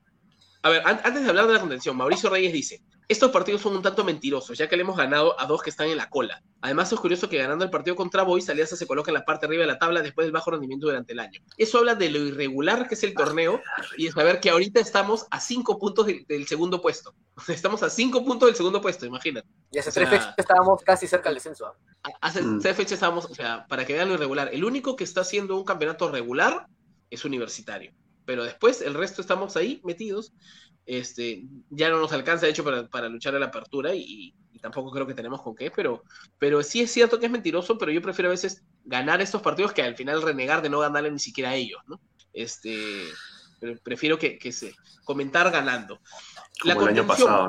a 0.63 0.71
ver, 0.71 0.83
antes 0.87 1.23
de 1.23 1.29
hablar 1.29 1.47
de 1.47 1.53
la 1.53 1.61
contención, 1.61 1.99
Mauricio 1.99 2.31
Reyes 2.31 2.55
dice: 2.55 2.83
estos 3.09 3.31
partidos 3.31 3.63
son 3.63 3.77
un 3.77 3.83
tanto 3.83 4.03
mentirosos, 4.03 4.59
ya 4.59 4.69
que 4.69 4.77
le 4.77 4.83
hemos 4.83 4.97
ganado 4.97 5.39
a 5.41 5.47
dos 5.47 5.63
que 5.63 5.71
están 5.71 5.89
en 5.89 5.97
la 5.97 6.11
cola. 6.11 6.43
Además, 6.61 6.91
es 6.91 6.99
curioso 6.99 7.29
que 7.29 7.39
ganando 7.39 7.65
el 7.65 7.71
partido 7.71 7.95
contra 7.95 8.25
Boys, 8.25 8.49
Alianza 8.49 8.75
se 8.75 8.87
coloca 8.87 9.11
en 9.11 9.15
la 9.15 9.25
parte 9.25 9.47
arriba 9.47 9.61
de 9.61 9.69
la 9.69 9.79
tabla 9.79 10.03
después 10.03 10.27
del 10.27 10.33
bajo 10.33 10.51
rendimiento 10.51 10.87
durante 10.87 11.13
el 11.13 11.21
año. 11.21 11.41
Eso 11.57 11.79
habla 11.79 11.95
de 11.95 12.11
lo 12.11 12.19
irregular 12.19 12.89
que 12.89 12.97
es 12.97 13.05
el 13.05 13.15
torneo 13.15 13.63
y 13.97 14.07
de 14.07 14.13
saber 14.13 14.41
que 14.41 14.51
ahorita 14.51 14.81
estamos 14.81 15.27
a 15.31 15.39
cinco 15.39 15.79
puntos 15.79 16.07
del, 16.07 16.47
segundo 16.49 16.81
puesto. 16.81 17.15
Estamos 17.49 17.83
a 17.83 17.91
cinco 17.91 18.25
puntos 18.25 18.49
del 18.49 18.57
segundo 18.57 18.81
puesto, 18.81 19.07
imagínate. 19.07 19.47
Y 19.71 19.79
hace 19.79 19.93
tres 19.93 20.09
fechas 20.09 20.35
estábamos 20.37 20.83
casi 20.83 21.07
cerca 21.07 21.29
del 21.29 21.35
descenso. 21.35 21.67
¿ah? 21.67 22.11
Hace 22.21 22.43
mm. 22.43 22.61
tres 22.61 22.77
fechas 22.77 22.93
estábamos, 22.93 23.27
o 23.27 23.35
sea, 23.35 23.67
para 23.69 23.85
que 23.85 23.93
vean 23.93 24.09
lo 24.09 24.15
irregular. 24.15 24.51
El 24.53 24.65
único 24.65 24.97
que 24.97 25.05
está 25.05 25.21
haciendo 25.21 25.57
un 25.57 25.65
campeonato 25.65 26.11
regular 26.11 26.67
es 27.11 27.25
universitario. 27.25 27.93
Pero 28.25 28.43
después 28.43 28.81
el 28.81 28.95
resto 28.95 29.21
estamos 29.21 29.57
ahí 29.57 29.81
metidos 29.85 30.33
este, 30.87 31.43
ya 31.69 31.91
no 31.91 31.99
nos 31.99 32.13
alcanza, 32.13 32.47
de 32.47 32.53
hecho, 32.53 32.65
para, 32.65 33.09
luchar 33.09 33.35
a 33.35 33.41
la 33.41 33.47
apertura 33.47 33.95
y, 33.95 34.35
tampoco 34.63 34.91
creo 34.91 35.07
que 35.07 35.15
tenemos 35.15 35.43
con 35.43 35.55
qué, 35.55 35.71
pero, 35.71 36.03
pero 36.39 36.61
sí 36.63 36.81
es 36.81 36.91
cierto 36.91 37.21
que 37.21 37.27
es 37.27 37.33
mentiroso, 37.33 37.79
pero 37.79 37.93
yo 37.93 38.03
prefiero 38.03 38.31
a 38.31 38.33
veces 38.33 38.65
ganar 38.85 39.21
estos 39.21 39.41
partidos 39.41 39.73
que 39.73 39.83
al 39.83 39.95
final 39.95 40.23
renegar 40.23 40.61
de 40.61 40.71
no 40.71 40.81
ganarle 40.81 41.11
ni 41.11 41.21
siquiera 41.21 41.51
a 41.51 41.55
ellos, 41.55 41.81
¿no? 41.87 42.01
Este, 42.33 43.05
prefiero 43.85 44.19
que, 44.19 44.41
se 44.51 44.75
comentar 45.05 45.53
ganando. 45.53 46.01
la 46.65 46.73
el 46.73 46.89
año 46.89 47.07
pasado, 47.07 47.49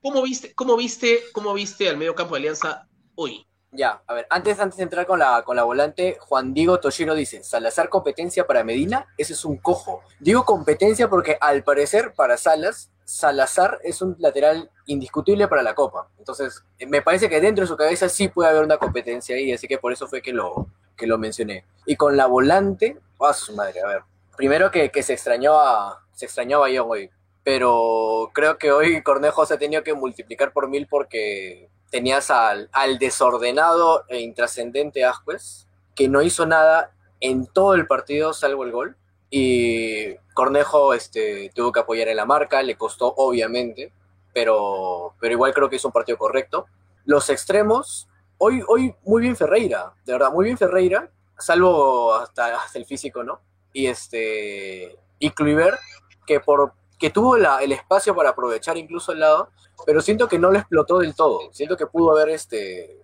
¿cómo 0.00 0.22
viste, 0.22 0.54
cómo 0.54 0.76
viste, 0.76 1.24
cómo 1.32 1.54
viste 1.54 1.88
al 1.88 1.96
medio 1.96 2.14
campo 2.14 2.34
de 2.34 2.40
Alianza 2.40 2.86
hoy? 3.16 3.44
Ya, 3.76 4.02
a 4.06 4.14
ver, 4.14 4.26
antes, 4.30 4.60
antes 4.60 4.76
de 4.76 4.84
entrar 4.84 5.04
con 5.04 5.18
la, 5.18 5.42
con 5.42 5.56
la 5.56 5.64
volante, 5.64 6.16
Juan 6.20 6.54
Diego 6.54 6.78
Toshiro 6.78 7.14
dice, 7.14 7.42
Salazar 7.42 7.88
competencia 7.88 8.46
para 8.46 8.62
Medina, 8.62 9.08
ese 9.18 9.32
es 9.32 9.44
un 9.44 9.56
cojo. 9.56 10.02
Digo 10.20 10.44
competencia 10.44 11.10
porque 11.10 11.36
al 11.40 11.64
parecer 11.64 12.14
para 12.14 12.36
Salas, 12.36 12.90
Salazar 13.04 13.80
es 13.82 14.00
un 14.00 14.14
lateral 14.20 14.70
indiscutible 14.86 15.48
para 15.48 15.62
la 15.62 15.74
Copa. 15.74 16.08
Entonces, 16.18 16.62
me 16.86 17.02
parece 17.02 17.28
que 17.28 17.40
dentro 17.40 17.64
de 17.64 17.68
su 17.68 17.76
cabeza 17.76 18.08
sí 18.08 18.28
puede 18.28 18.50
haber 18.50 18.62
una 18.62 18.78
competencia 18.78 19.34
ahí, 19.34 19.52
así 19.52 19.66
que 19.66 19.78
por 19.78 19.92
eso 19.92 20.06
fue 20.06 20.22
que 20.22 20.32
lo, 20.32 20.68
que 20.96 21.08
lo 21.08 21.18
mencioné. 21.18 21.64
Y 21.84 21.96
con 21.96 22.16
la 22.16 22.26
volante, 22.26 22.96
a 23.18 23.24
oh, 23.24 23.32
su 23.32 23.56
madre, 23.56 23.80
a 23.80 23.88
ver. 23.88 24.02
Primero 24.36 24.70
que, 24.70 24.90
que 24.90 25.02
se 25.02 25.12
extrañó 25.12 25.58
a 25.58 26.04
se 26.14 26.26
extrañó 26.26 26.64
a 26.64 26.68
hoy, 26.82 27.10
pero 27.42 28.30
creo 28.32 28.56
que 28.56 28.72
hoy 28.72 29.02
Cornejo 29.02 29.44
se 29.44 29.54
ha 29.54 29.58
tenido 29.58 29.82
que 29.82 29.94
multiplicar 29.94 30.52
por 30.52 30.68
mil 30.68 30.86
porque 30.86 31.68
tenías 31.94 32.28
al, 32.28 32.68
desordenado 32.98 34.04
e 34.08 34.18
intrascendente 34.18 35.04
Asquez, 35.04 35.68
que 35.94 36.08
no 36.08 36.22
hizo 36.22 36.44
nada 36.44 36.90
en 37.20 37.46
todo 37.46 37.74
el 37.74 37.86
partido 37.86 38.32
salvo 38.32 38.64
el 38.64 38.72
gol, 38.72 38.96
Y 39.30 40.16
Cornejo 40.34 40.92
este, 40.92 41.52
tuvo 41.54 41.70
que 41.70 41.78
apoyar 41.78 42.08
en 42.08 42.16
la 42.16 42.24
marca, 42.24 42.64
le 42.64 42.74
costó 42.74 43.14
obviamente, 43.16 43.92
pero, 44.32 45.14
pero 45.20 45.34
igual 45.34 45.54
creo 45.54 45.70
que 45.70 45.76
es 45.76 45.84
un 45.84 45.92
partido 45.92 46.18
correcto. 46.18 46.66
Los 47.04 47.30
extremos, 47.30 48.08
hoy, 48.38 48.64
hoy 48.66 48.92
muy 49.04 49.22
bien 49.22 49.36
Ferreira, 49.36 49.92
de 50.04 50.14
verdad, 50.14 50.32
muy 50.32 50.46
bien 50.46 50.58
Ferreira, 50.58 51.08
salvo 51.38 52.12
hasta, 52.12 52.56
hasta 52.56 52.76
el 52.76 52.86
físico, 52.86 53.22
¿no? 53.22 53.40
Y 53.72 53.86
este 53.86 54.98
y 55.20 55.30
Kluivert, 55.30 55.78
que 56.26 56.40
por 56.40 56.72
que 57.04 57.10
tuvo 57.10 57.36
la, 57.36 57.58
el 57.58 57.70
espacio 57.70 58.14
para 58.14 58.30
aprovechar 58.30 58.78
incluso 58.78 59.12
el 59.12 59.20
lado, 59.20 59.50
pero 59.84 60.00
siento 60.00 60.26
que 60.26 60.38
no 60.38 60.50
lo 60.50 60.58
explotó 60.58 61.00
del 61.00 61.14
todo. 61.14 61.52
Siento 61.52 61.76
que 61.76 61.86
pudo 61.86 62.12
haber 62.12 62.30
este 62.30 62.98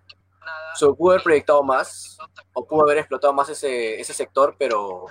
pudo 0.96 1.10
haber 1.10 1.22
proyectado 1.22 1.62
más 1.62 2.16
o 2.54 2.66
pudo 2.66 2.84
haber 2.84 2.96
explotado 2.96 3.34
más 3.34 3.50
ese, 3.50 4.00
ese 4.00 4.14
sector, 4.14 4.56
pero, 4.58 5.04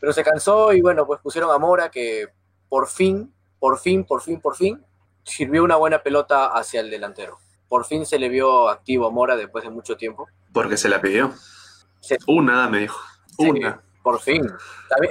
pero 0.00 0.12
se 0.12 0.22
cansó 0.22 0.72
y 0.72 0.80
bueno, 0.80 1.04
pues 1.04 1.18
pusieron 1.20 1.50
a 1.50 1.58
Mora 1.58 1.90
que 1.90 2.28
por 2.68 2.86
fin, 2.86 3.34
por 3.58 3.80
fin, 3.80 4.04
por 4.04 4.22
fin, 4.22 4.40
por 4.40 4.54
fin 4.54 4.86
sirvió 5.24 5.64
una 5.64 5.74
buena 5.74 6.00
pelota 6.00 6.52
hacia 6.52 6.80
el 6.80 6.90
delantero. 6.90 7.40
Por 7.68 7.86
fin 7.86 8.06
se 8.06 8.20
le 8.20 8.28
vio 8.28 8.68
activo 8.68 9.08
a 9.08 9.10
Mora 9.10 9.34
después 9.34 9.64
de 9.64 9.70
mucho 9.70 9.96
tiempo. 9.96 10.28
Porque 10.52 10.76
se 10.76 10.88
la 10.88 11.00
pidió. 11.00 11.34
Una, 12.28 12.68
me 12.68 12.78
dijo. 12.78 13.00
Una. 13.38 13.82
por 14.00 14.20
fin. 14.20 14.48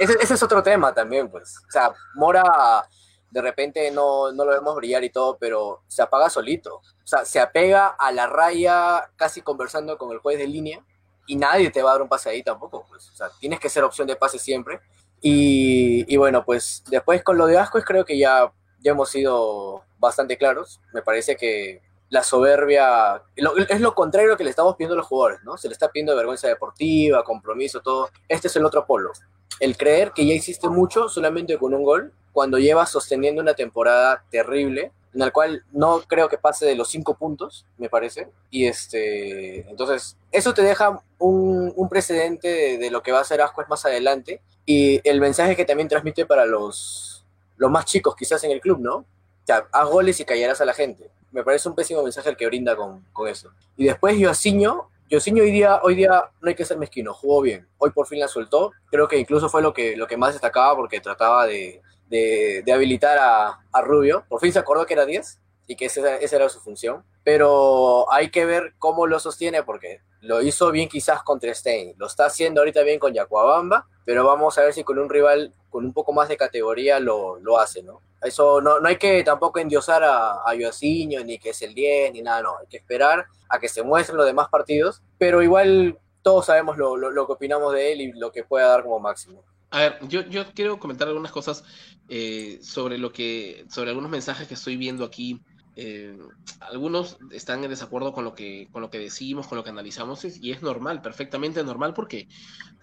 Ese, 0.00 0.16
ese, 0.18 0.32
es 0.32 0.42
otro 0.42 0.62
tema 0.62 0.94
también, 0.94 1.30
pues. 1.30 1.58
O 1.58 1.70
sea, 1.70 1.92
Mora 2.14 2.88
de 3.30 3.42
repente 3.42 3.90
no, 3.90 4.32
no 4.32 4.44
lo 4.44 4.52
vemos 4.52 4.74
brillar 4.76 5.04
y 5.04 5.10
todo, 5.10 5.36
pero 5.38 5.82
se 5.86 6.02
apaga 6.02 6.30
solito. 6.30 6.76
O 6.76 7.06
sea, 7.06 7.24
se 7.24 7.40
apega 7.40 7.88
a 7.88 8.12
la 8.12 8.26
raya 8.26 9.10
casi 9.16 9.42
conversando 9.42 9.98
con 9.98 10.12
el 10.12 10.18
juez 10.18 10.38
de 10.38 10.46
línea 10.46 10.84
y 11.26 11.36
nadie 11.36 11.70
te 11.70 11.82
va 11.82 11.90
a 11.90 11.92
dar 11.94 12.02
un 12.02 12.08
pase 12.08 12.30
ahí 12.30 12.42
tampoco. 12.42 12.86
Pues. 12.88 13.10
O 13.10 13.16
sea, 13.16 13.28
tienes 13.38 13.60
que 13.60 13.68
ser 13.68 13.84
opción 13.84 14.06
de 14.06 14.16
pase 14.16 14.38
siempre. 14.38 14.80
Y, 15.20 16.12
y 16.12 16.16
bueno, 16.16 16.44
pues 16.44 16.82
después 16.88 17.22
con 17.22 17.36
lo 17.38 17.46
de 17.46 17.58
Asco 17.58 17.80
creo 17.82 18.04
que 18.04 18.18
ya, 18.18 18.52
ya 18.80 18.92
hemos 18.92 19.10
sido 19.10 19.84
bastante 19.98 20.38
claros. 20.38 20.80
Me 20.92 21.02
parece 21.02 21.36
que 21.36 21.82
la 22.10 22.22
soberbia 22.22 23.22
es 23.36 23.80
lo 23.80 23.94
contrario 23.94 24.36
que 24.36 24.44
le 24.44 24.50
estamos 24.50 24.76
pidiendo 24.76 24.94
a 24.94 24.98
los 24.98 25.06
jugadores, 25.06 25.40
¿no? 25.44 25.58
Se 25.58 25.68
le 25.68 25.72
está 25.72 25.90
pidiendo 25.90 26.16
vergüenza 26.16 26.48
deportiva, 26.48 27.22
compromiso, 27.22 27.80
todo. 27.80 28.08
Este 28.28 28.48
es 28.48 28.56
el 28.56 28.64
otro 28.64 28.86
polo. 28.86 29.12
El 29.60 29.76
creer 29.76 30.12
que 30.12 30.26
ya 30.26 30.32
hiciste 30.32 30.68
mucho 30.68 31.08
solamente 31.08 31.58
con 31.58 31.74
un 31.74 31.82
gol 31.82 32.12
cuando 32.38 32.60
llevas 32.60 32.92
sosteniendo 32.92 33.42
una 33.42 33.54
temporada 33.54 34.22
terrible, 34.30 34.92
en 35.12 35.18
la 35.18 35.32
cual 35.32 35.64
no 35.72 36.02
creo 36.06 36.28
que 36.28 36.38
pase 36.38 36.66
de 36.66 36.76
los 36.76 36.88
cinco 36.88 37.14
puntos, 37.14 37.66
me 37.78 37.88
parece. 37.88 38.28
Y 38.48 38.66
este, 38.66 39.68
entonces, 39.68 40.16
eso 40.30 40.54
te 40.54 40.62
deja 40.62 41.02
un, 41.18 41.72
un 41.74 41.88
precedente 41.88 42.78
de, 42.78 42.90
lo 42.92 43.02
que 43.02 43.10
va 43.10 43.18
a 43.18 43.24
ser 43.24 43.40
Ascuez 43.40 43.68
más 43.68 43.84
adelante 43.86 44.40
y 44.64 45.00
el 45.02 45.20
mensaje 45.20 45.56
que 45.56 45.64
también 45.64 45.88
transmite 45.88 46.26
para 46.26 46.46
los, 46.46 47.26
los 47.56 47.72
más 47.72 47.86
chicos 47.86 48.14
quizás 48.14 48.44
en 48.44 48.52
el 48.52 48.60
club, 48.60 48.78
¿no? 48.78 48.98
O 48.98 49.04
sea, 49.44 49.66
haz 49.72 49.88
goles 49.88 50.20
y 50.20 50.24
callarás 50.24 50.60
a 50.60 50.64
la 50.64 50.74
gente. 50.74 51.10
Me 51.32 51.42
parece 51.42 51.68
un 51.68 51.74
pésimo 51.74 52.04
mensaje 52.04 52.30
el 52.30 52.36
que 52.36 52.46
brinda 52.46 52.76
con, 52.76 53.04
con 53.12 53.26
eso. 53.26 53.50
Y 53.76 53.86
después 53.86 54.16
Yoasiño, 54.16 54.90
Yosinho 55.10 55.42
hoy 55.42 55.50
día, 55.50 55.80
hoy 55.82 55.96
día 55.96 56.30
no 56.40 56.48
hay 56.48 56.54
que 56.54 56.64
ser 56.64 56.78
mezquino, 56.78 57.14
jugó 57.14 57.40
bien. 57.40 57.66
Hoy 57.78 57.90
por 57.90 58.06
fin 58.06 58.20
la 58.20 58.28
soltó. 58.28 58.70
Creo 58.92 59.08
que 59.08 59.18
incluso 59.18 59.48
fue 59.48 59.60
lo 59.60 59.74
que, 59.74 59.96
lo 59.96 60.06
que 60.06 60.16
más 60.16 60.34
destacaba 60.34 60.76
porque 60.76 61.00
trataba 61.00 61.44
de, 61.44 61.82
de, 62.08 62.64
habilitar 62.72 63.18
a, 63.20 63.82
Rubio. 63.82 64.24
Por 64.28 64.40
fin 64.40 64.52
se 64.52 64.58
acordó 64.58 64.86
que 64.86 64.94
era 64.94 65.06
10 65.06 65.40
y 65.66 65.76
que 65.76 65.86
esa, 65.86 66.16
era 66.18 66.48
su 66.48 66.60
función. 66.60 67.04
Pero 67.22 68.10
hay 68.12 68.30
que 68.30 68.44
ver 68.44 68.74
cómo 68.78 69.06
lo 69.06 69.20
sostiene 69.20 69.62
porque 69.62 70.00
lo 70.20 70.42
hizo 70.42 70.70
bien 70.70 70.88
quizás 70.88 71.22
contra 71.22 71.54
Stein. 71.54 71.94
Lo 71.96 72.06
está 72.06 72.26
haciendo 72.26 72.60
ahorita 72.60 72.82
bien 72.82 72.98
con 72.98 73.14
Yacuabamba, 73.14 73.86
pero 74.04 74.24
vamos 74.24 74.58
a 74.58 74.62
ver 74.62 74.72
si 74.72 74.82
con 74.82 74.98
un 74.98 75.08
rival 75.08 75.54
con 75.70 75.84
un 75.84 75.92
poco 75.92 76.12
más 76.12 76.28
de 76.28 76.36
categoría 76.36 76.98
lo, 76.98 77.38
lo 77.38 77.58
hace, 77.58 77.82
¿no? 77.82 78.00
Eso 78.22 78.60
no, 78.60 78.80
no 78.80 78.88
hay 78.88 78.96
que 78.96 79.22
tampoco 79.22 79.60
endiosar 79.60 80.02
a, 80.02 80.42
a 80.44 80.54
ni 80.54 81.38
que 81.38 81.50
es 81.50 81.62
el 81.62 81.74
10, 81.74 82.14
ni 82.14 82.22
nada, 82.22 82.42
no. 82.42 82.58
Hay 82.58 82.66
que 82.66 82.78
esperar 82.78 83.26
a 83.48 83.58
que 83.60 83.68
se 83.68 83.82
muestren 83.82 84.16
los 84.16 84.26
demás 84.26 84.48
partidos, 84.48 85.02
pero 85.18 85.42
igual 85.42 85.98
todos 86.22 86.46
sabemos 86.46 86.76
lo, 86.76 86.96
lo 86.96 87.26
que 87.26 87.32
opinamos 87.32 87.72
de 87.72 87.92
él 87.92 88.00
y 88.00 88.12
lo 88.12 88.32
que 88.32 88.44
pueda 88.44 88.68
dar 88.68 88.82
como 88.82 88.98
máximo. 88.98 89.44
A 89.70 89.80
ver, 89.80 89.98
yo, 90.08 90.22
yo 90.28 90.52
quiero 90.54 90.78
comentar 90.78 91.08
algunas 91.08 91.30
cosas 91.32 91.62
eh, 92.08 92.58
sobre 92.62 92.96
lo 92.98 93.12
que, 93.12 93.66
sobre 93.68 93.90
algunos 93.90 94.10
mensajes 94.10 94.48
que 94.48 94.54
estoy 94.54 94.76
viendo 94.76 95.04
aquí. 95.04 95.44
Eh, 95.80 96.18
algunos 96.58 97.18
están 97.30 97.62
en 97.62 97.70
desacuerdo 97.70 98.12
con 98.12 98.24
lo 98.24 98.34
que, 98.34 98.68
con 98.72 98.82
lo 98.82 98.90
que 98.90 98.98
decimos, 98.98 99.46
con 99.46 99.56
lo 99.56 99.62
que 99.62 99.70
analizamos, 99.70 100.24
y 100.24 100.50
es 100.50 100.60
normal, 100.60 101.00
perfectamente 101.02 101.62
normal, 101.62 101.94
porque 101.94 102.26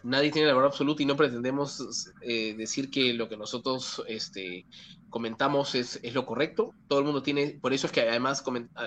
nadie 0.04 0.32
tiene 0.32 0.48
la 0.48 0.54
verdad 0.54 0.70
absoluta 0.70 1.04
y 1.04 1.06
no 1.06 1.18
pretendemos 1.18 2.08
eh, 2.22 2.56
decir 2.58 2.90
que 2.90 3.14
lo 3.14 3.28
que 3.28 3.36
nosotros 3.36 4.02
este, 4.08 4.66
comentamos 5.10 5.76
es, 5.76 6.00
es, 6.04 6.14
lo 6.14 6.26
correcto. 6.26 6.74
Todo 6.88 7.00
el 7.00 7.06
mundo 7.06 7.22
tiene, 7.22 7.58
por 7.62 7.74
eso 7.74 7.88
es 7.88 7.92
que 7.92 8.02
además 8.02 8.42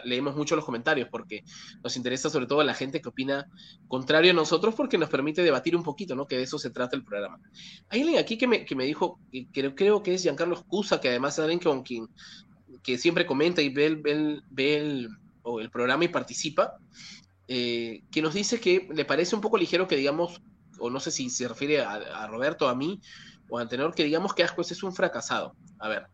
leemos 0.05 0.37
mucho 0.37 0.57
los 0.57 0.65
comentarios, 0.65 1.09
porque 1.11 1.45
nos 1.83 1.95
interesa 1.99 2.31
sobre 2.31 2.47
todo 2.47 2.63
la 2.63 2.75
gente 2.75 3.03
que 3.03 3.11
opina 3.11 3.47
contrario 3.89 4.31
a 4.31 4.35
nosotros, 4.35 4.75
porque 4.75 4.97
nos 4.97 5.11
permite 5.11 5.43
debatir 5.43 5.77
un 5.77 5.83
poquito, 5.83 6.15
¿no? 6.15 6.27
Que 6.27 6.37
de 6.37 6.45
eso 6.45 6.59
se 6.59 6.71
trata 6.71 6.97
el 6.97 7.05
programa. 7.05 7.41
Hay 7.91 8.01
alguien 8.01 8.19
aquí 8.19 8.39
que 8.39 8.47
me, 8.47 8.65
que 8.65 8.75
me 8.75 8.85
dijo, 8.85 9.19
que 9.31 9.75
creo, 9.75 10.03
que 10.03 10.15
es 10.15 10.23
Giancarlo 10.23 10.65
Cusa, 10.65 10.99
que 10.99 11.09
además 11.09 11.35
es 11.35 11.41
alguien 11.41 11.61
con 11.61 11.83
quien 11.83 12.09
que 12.89 12.97
siempre 12.97 13.27
comenta 13.27 13.61
y 13.61 13.69
ve 13.69 13.85
el, 13.85 14.43
ve 14.49 14.77
el, 14.79 15.11
o 15.43 15.61
el 15.61 15.71
programa 15.71 16.05
y 16.05 16.09
participa, 16.09 16.79
eh, 17.47 18.01
que 18.11 18.23
nos 18.23 18.33
dice 18.33 18.61
que 18.61 18.89
le 18.91 19.05
parece 19.05 19.35
un 19.35 19.43
poco 19.43 19.59
ligero 19.59 19.87
que 19.87 19.95
digamos, 19.95 20.41
o 20.79 20.89
no 20.89 20.99
sé 20.99 21.11
si 21.11 21.29
se 21.29 21.47
refiere 21.47 21.83
a, 21.83 21.93
a 21.93 22.27
Roberto, 22.29 22.67
a 22.67 22.75
mí, 22.75 22.99
o 23.51 23.59
a 23.59 23.61
Antenor, 23.61 23.95
que 23.95 24.05
digamos 24.05 24.33
que 24.33 24.43
Ascuez 24.43 24.73
es 24.73 24.83
un 24.83 24.95
fracasado. 24.95 25.55
A 25.79 25.89
ver, 25.89 26.07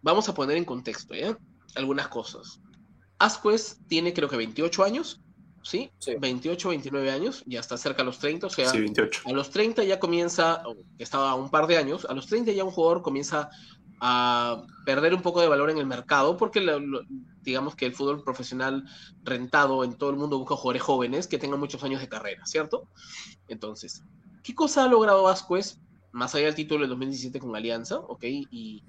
vamos 0.00 0.28
a 0.28 0.34
poner 0.34 0.56
en 0.56 0.64
contexto, 0.64 1.12
¿ya? 1.12 1.36
Algunas 1.74 2.06
cosas. 2.06 2.60
Ascuez 3.18 3.80
tiene 3.88 4.14
creo 4.14 4.28
que 4.28 4.36
28 4.36 4.84
años, 4.84 5.20
¿sí? 5.64 5.90
28, 6.20 6.68
29 6.68 7.10
años, 7.10 7.42
ya 7.46 7.58
está 7.58 7.76
cerca 7.76 8.02
a 8.02 8.04
los 8.04 8.20
30, 8.20 8.46
o 8.46 8.50
sea, 8.50 8.70
sí, 8.70 8.78
28. 8.78 9.22
a 9.24 9.32
los 9.32 9.50
30 9.50 9.82
ya 9.82 9.98
comienza, 9.98 10.62
estaba 10.98 11.34
un 11.34 11.50
par 11.50 11.66
de 11.66 11.78
años, 11.78 12.04
a 12.04 12.14
los 12.14 12.28
30 12.28 12.52
ya 12.52 12.62
un 12.62 12.70
jugador 12.70 13.02
comienza 13.02 13.50
a 14.00 14.64
perder 14.84 15.14
un 15.14 15.22
poco 15.22 15.40
de 15.40 15.48
valor 15.48 15.70
en 15.70 15.78
el 15.78 15.86
mercado, 15.86 16.36
porque 16.36 16.60
digamos 17.42 17.74
que 17.74 17.86
el 17.86 17.94
fútbol 17.94 18.22
profesional 18.22 18.84
rentado 19.22 19.84
en 19.84 19.94
todo 19.94 20.10
el 20.10 20.16
mundo 20.16 20.38
busca 20.38 20.56
jugadores 20.56 20.82
jóvenes 20.82 21.26
que 21.26 21.38
tengan 21.38 21.60
muchos 21.60 21.82
años 21.82 22.00
de 22.00 22.08
carrera, 22.08 22.44
¿cierto? 22.46 22.88
Entonces, 23.48 24.02
¿qué 24.42 24.54
cosa 24.54 24.84
ha 24.84 24.88
logrado 24.88 25.22
Vasquez, 25.22 25.80
más 26.12 26.34
allá 26.34 26.46
del 26.46 26.54
título 26.54 26.80
del 26.80 26.90
2017 26.90 27.40
con 27.40 27.56
Alianza, 27.56 27.98
ok? 27.98 28.24
Y 28.24 28.82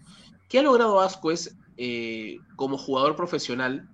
¿qué 0.49 0.59
ha 0.59 0.63
logrado 0.63 0.95
Vasquez 0.95 1.55
eh, 1.77 2.37
como 2.55 2.77
jugador 2.77 3.15
profesional 3.15 3.89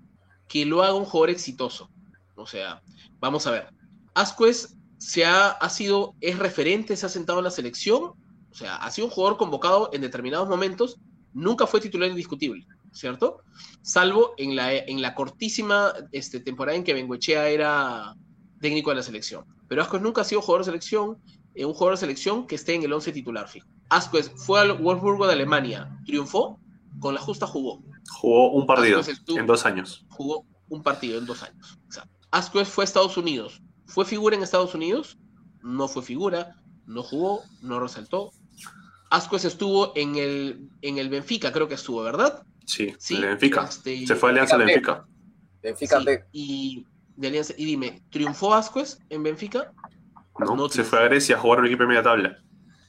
que 0.48 0.66
lo 0.66 0.82
haga 0.82 0.94
un 0.94 1.06
jugador 1.06 1.30
exitoso? 1.30 1.90
O 2.36 2.48
sea, 2.48 2.82
vamos 3.20 3.46
a 3.46 3.52
ver, 3.52 3.70
Asquez 4.16 4.76
se 4.98 5.26
ha, 5.26 5.50
ha 5.50 5.70
sido, 5.70 6.16
es 6.22 6.40
referente, 6.40 6.96
se 6.96 7.06
ha 7.06 7.10
sentado 7.10 7.40
en 7.40 7.46
la 7.46 7.52
selección 7.52 8.14
o 8.54 8.56
sea, 8.56 8.76
ha 8.76 8.92
sido 8.92 9.08
un 9.08 9.14
jugador 9.14 9.38
convocado 9.38 9.90
en 9.94 10.02
determinados 10.02 10.48
momentos, 10.48 11.00
nunca 11.34 11.66
fue 11.66 11.82
titular 11.82 12.08
indiscutible, 12.08 12.68
¿cierto? 12.92 13.42
Salvo 13.82 14.36
en 14.38 14.56
la, 14.56 14.76
en 14.76 15.02
la 15.02 15.16
cortísima 15.16 15.92
este, 16.12 16.40
temporada 16.40 16.78
en 16.78 16.84
que 16.84 16.94
Benguechea 16.94 17.50
era 17.50 18.16
técnico 18.62 18.92
de 18.92 18.98
la 18.98 19.02
selección. 19.02 19.44
Pero 19.68 19.82
Ascuez 19.82 20.04
nunca 20.04 20.22
ha 20.22 20.24
sido 20.24 20.42
jugador 20.42 20.62
de 20.62 20.72
selección, 20.72 21.18
eh, 21.56 21.66
un 21.66 21.74
jugador 21.74 21.96
de 21.96 22.02
selección 22.02 22.46
que 22.46 22.54
esté 22.54 22.76
en 22.76 22.84
el 22.84 22.94
11 22.94 23.12
titular 23.12 23.48
fijo. 23.48 23.68
Ascuez 23.90 24.32
fue 24.36 24.60
al 24.60 24.74
Wolfsburgo 24.74 25.26
de 25.26 25.34
Alemania, 25.34 25.90
triunfó, 26.06 26.60
con 27.00 27.16
la 27.16 27.22
justa 27.22 27.48
jugó. 27.48 27.82
Jugó 28.08 28.52
un 28.52 28.68
partido 28.68 29.02
en 29.30 29.48
dos 29.48 29.66
años. 29.66 30.06
Jugó 30.10 30.46
un 30.70 30.84
partido 30.84 31.18
en 31.18 31.26
dos 31.26 31.42
años. 31.42 31.80
Ascuez 32.30 32.68
fue 32.68 32.84
a 32.84 32.86
Estados 32.86 33.18
Unidos. 33.18 33.64
¿Fue 33.88 34.06
figura 34.06 34.36
en 34.36 34.44
Estados 34.44 34.76
Unidos? 34.76 35.18
No 35.64 35.88
fue 35.88 36.04
figura, 36.04 36.56
no 36.86 37.04
jugó, 37.04 37.42
no 37.62 37.80
resaltó, 37.80 38.32
Ascuez 39.14 39.46
estuvo 39.46 39.94
en 39.96 40.16
el, 40.16 40.70
en 40.82 40.98
el 40.98 41.08
Benfica, 41.08 41.52
creo 41.52 41.68
que 41.68 41.76
estuvo, 41.76 42.02
¿verdad? 42.02 42.42
Sí, 42.66 42.96
sí 42.98 43.18
el 43.18 43.26
Benfica. 43.26 43.66
Este, 43.66 44.08
se 44.08 44.16
fue 44.16 44.30
a 44.30 44.32
Alianza 44.32 44.58
Benfica. 44.58 45.06
Benfica 45.62 46.02
y, 46.32 46.84
de 47.16 47.28
Alianza, 47.28 47.54
y 47.56 47.66
dime, 47.66 48.02
¿triunfó 48.10 48.56
Ascuez 48.56 48.98
en 49.10 49.22
Benfica? 49.22 49.72
No, 50.40 50.68
se 50.68 50.84
fue 50.84 50.98
a 50.98 51.04
Grecia 51.04 51.36
a 51.36 51.40
jugar 51.40 51.60
un 51.60 51.68
equipo 51.68 51.84
de 51.84 51.90
media 51.90 52.02
tabla. 52.02 52.40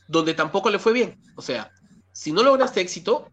Donde 0.08 0.32
tampoco 0.32 0.70
le 0.70 0.78
fue 0.78 0.94
bien. 0.94 1.20
O 1.36 1.42
sea, 1.42 1.70
si 2.12 2.32
no 2.32 2.42
lograste 2.42 2.80
éxito, 2.80 3.30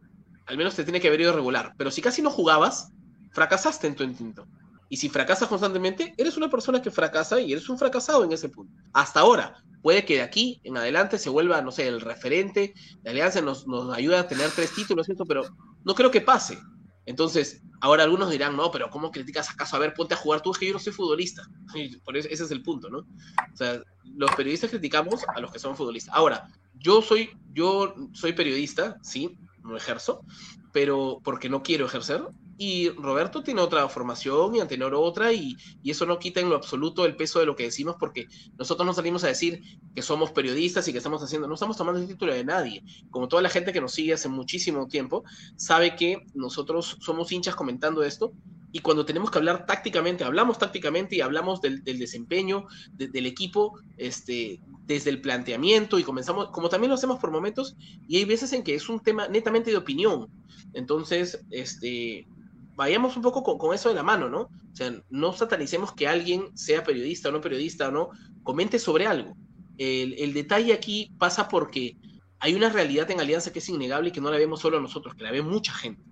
al 0.48 0.58
menos 0.58 0.76
te 0.76 0.84
tiene 0.84 1.00
que 1.00 1.08
haber 1.08 1.22
ido 1.22 1.32
regular. 1.32 1.74
Pero 1.78 1.92
si 1.92 2.02
casi 2.02 2.22
no 2.22 2.30
jugabas, 2.30 2.92
fracasaste 3.32 3.88
en 3.88 3.96
tu 3.96 4.04
intento. 4.04 4.46
Y 4.90 4.98
si 4.98 5.08
fracasas 5.08 5.48
constantemente, 5.48 6.14
eres 6.18 6.36
una 6.36 6.50
persona 6.50 6.82
que 6.82 6.92
fracasa 6.92 7.40
y 7.40 7.54
eres 7.54 7.70
un 7.70 7.78
fracasado 7.78 8.26
en 8.26 8.34
ese 8.34 8.50
punto. 8.50 8.74
Hasta 8.92 9.22
ahora, 9.22 9.64
puede 9.82 10.06
que 10.06 10.16
de 10.16 10.22
aquí 10.22 10.62
en 10.64 10.78
adelante 10.78 11.18
se 11.18 11.30
vuelva, 11.30 11.62
no 11.62 11.72
sé, 11.72 11.88
el 11.88 12.02
referente, 12.02 12.74
la 13.04 13.12
alianza 13.12 13.42
nos, 13.42 13.68
nos 13.68 13.96
ayuda 13.96 14.22
a 14.22 14.28
tener 14.28 14.50
tres 14.52 14.74
títulos, 14.74 15.06
¿cierto? 15.06 15.26
Pero 15.26 15.44
no 15.84 15.96
creo 15.96 16.12
que 16.12 16.22
pase. 16.22 16.58
Entonces, 17.06 17.62
Ahora 17.84 18.04
algunos 18.04 18.30
dirán, 18.30 18.56
no, 18.56 18.70
pero 18.70 18.92
¿cómo 18.92 19.10
criticas 19.10 19.50
acaso? 19.50 19.76
A 19.76 19.80
ver, 19.80 19.96
ponte 19.96 20.14
a 20.14 20.18
jugar 20.18 20.42
tú, 20.42 20.52
es 20.52 20.60
que 20.60 20.68
yo 20.68 20.74
no 20.74 20.80
soy 20.80 20.94
futbolista. 20.94 21.42
Por 22.06 22.16
eso, 22.16 22.30
ese 22.30 22.44
es 22.44 22.52
el 22.52 22.62
punto, 22.62 22.90
¿no? 22.92 23.00
O 23.00 23.58
sea, 23.58 23.82
los 24.16 24.32
periodistas 24.36 24.70
criticamos 24.70 25.26
a 25.36 25.40
los 25.42 25.52
que 25.52 25.58
son 25.58 25.76
futbolistas. 25.76 26.14
Ahora, 26.14 26.48
yo 26.76 27.02
soy, 27.02 27.32
yo 27.54 27.96
soy 28.14 28.34
periodista, 28.34 28.98
sí, 29.02 29.36
no 29.64 29.76
ejerzo, 29.76 30.24
pero 30.72 31.20
porque 31.24 31.50
no 31.50 31.64
quiero 31.64 31.86
ejercer. 31.86 32.24
Y 32.58 32.90
Roberto 32.90 33.42
tiene 33.42 33.62
otra 33.62 33.88
formación 33.90 34.56
y 34.56 34.60
Antenor 34.60 34.94
otra, 34.94 35.34
y, 35.34 35.58
y, 35.82 35.90
eso 35.90 36.06
no 36.06 36.20
quita 36.20 36.42
en 36.42 36.50
lo 36.50 36.56
absoluto 36.56 37.06
el 37.06 37.16
peso 37.16 37.40
de 37.40 37.48
lo 37.48 37.56
que 37.56 37.64
decimos, 37.64 37.96
porque 38.00 38.28
nosotros 38.56 38.86
no 38.86 38.94
salimos 38.94 39.24
a 39.24 39.28
decir 39.28 39.64
que 39.96 40.04
somos 40.04 40.32
periodistas 40.32 40.88
y 40.88 40.92
que 40.92 41.00
estamos 41.00 41.24
haciendo, 41.24 41.48
no 41.48 41.56
estamos 41.56 41.76
tomando 41.76 42.00
el 42.00 42.08
título 42.08 42.34
de 42.34 42.44
nadie. 42.44 42.84
Como 43.10 43.28
toda 43.28 43.42
la 43.42 43.50
gente 43.50 43.74
que 43.74 43.82
nos 43.82 43.94
sigue 43.94 44.14
hace 44.14 44.30
muchísimo 44.30 44.88
tiempo, 44.88 45.24
sabe 45.56 45.96
que 45.96 46.24
nosotros 46.36 46.98
somos 47.00 47.32
hinchas 47.32 47.56
comentando 47.56 48.04
esto, 48.04 48.32
y 48.72 48.80
cuando 48.80 49.06
tenemos 49.06 49.32
que 49.32 49.38
hablar 49.38 49.66
tácticamente, 49.66 50.24
hablamos 50.24 50.58
tácticamente 50.58 51.16
y 51.16 51.22
hablamos 51.22 51.62
del, 51.62 51.84
desempeño 51.84 52.66
de, 52.94 53.08
del 53.08 53.26
equipo, 53.26 53.80
este, 53.98 54.62
desde 54.86 55.10
el 55.10 55.22
planteamiento 55.22 56.00
y 56.00 56.04
comenzamos, 56.04 56.50
como 56.50 56.70
también 56.70 56.90
lo 56.90 56.96
hacemos 56.96 57.20
por 57.20 57.32
momentos, 57.32 57.76
y 58.08 58.18
hay 58.18 58.26
veces 58.26 58.54
en 58.54 58.64
que 58.64 58.76
es 58.76 58.90
un 58.90 59.00
tema 59.00 59.28
netamente 59.28 59.72
de 59.72 59.78
opinión. 59.78 60.28
Entonces, 60.74 61.44
este, 61.50 62.28
vayamos 62.76 63.16
un 63.18 63.24
poco 63.24 63.44
con, 63.44 63.58
con, 63.58 63.76
eso 63.76 63.90
de 63.90 63.96
la 63.96 64.04
mano, 64.04 64.30
¿no? 64.30 64.42
O 64.42 64.76
sea, 64.76 64.94
no 65.10 65.34
satanicemos 65.34 65.94
que 65.94 66.08
alguien 66.08 66.56
sea 66.58 66.84
periodista 66.84 67.30
o 67.30 67.32
no 67.32 67.42
periodista 67.42 67.90
o 67.90 67.92
no, 67.92 68.10
comente 68.44 68.80
sobre 68.80 69.06
algo. 69.06 69.36
El, 69.78 70.14
el, 70.14 70.34
detalle 70.34 70.74
aquí 70.74 71.12
pasa 71.18 71.48
porque 71.48 71.98
hay 72.40 72.54
una 72.54 72.70
realidad 72.70 73.10
en 73.12 73.20
Alianza 73.20 73.52
que 73.52 73.60
es 73.60 73.70
innegable 73.70 74.10
y 74.10 74.12
que 74.12 74.22
no 74.22 74.32
la 74.32 74.38
vemos 74.38 74.62
solo 74.62 74.80
nosotros, 74.80 75.16
que 75.16 75.24
la 75.24 75.32
ve 75.32 75.42
mucha 75.42 75.74
gente. 75.74 76.04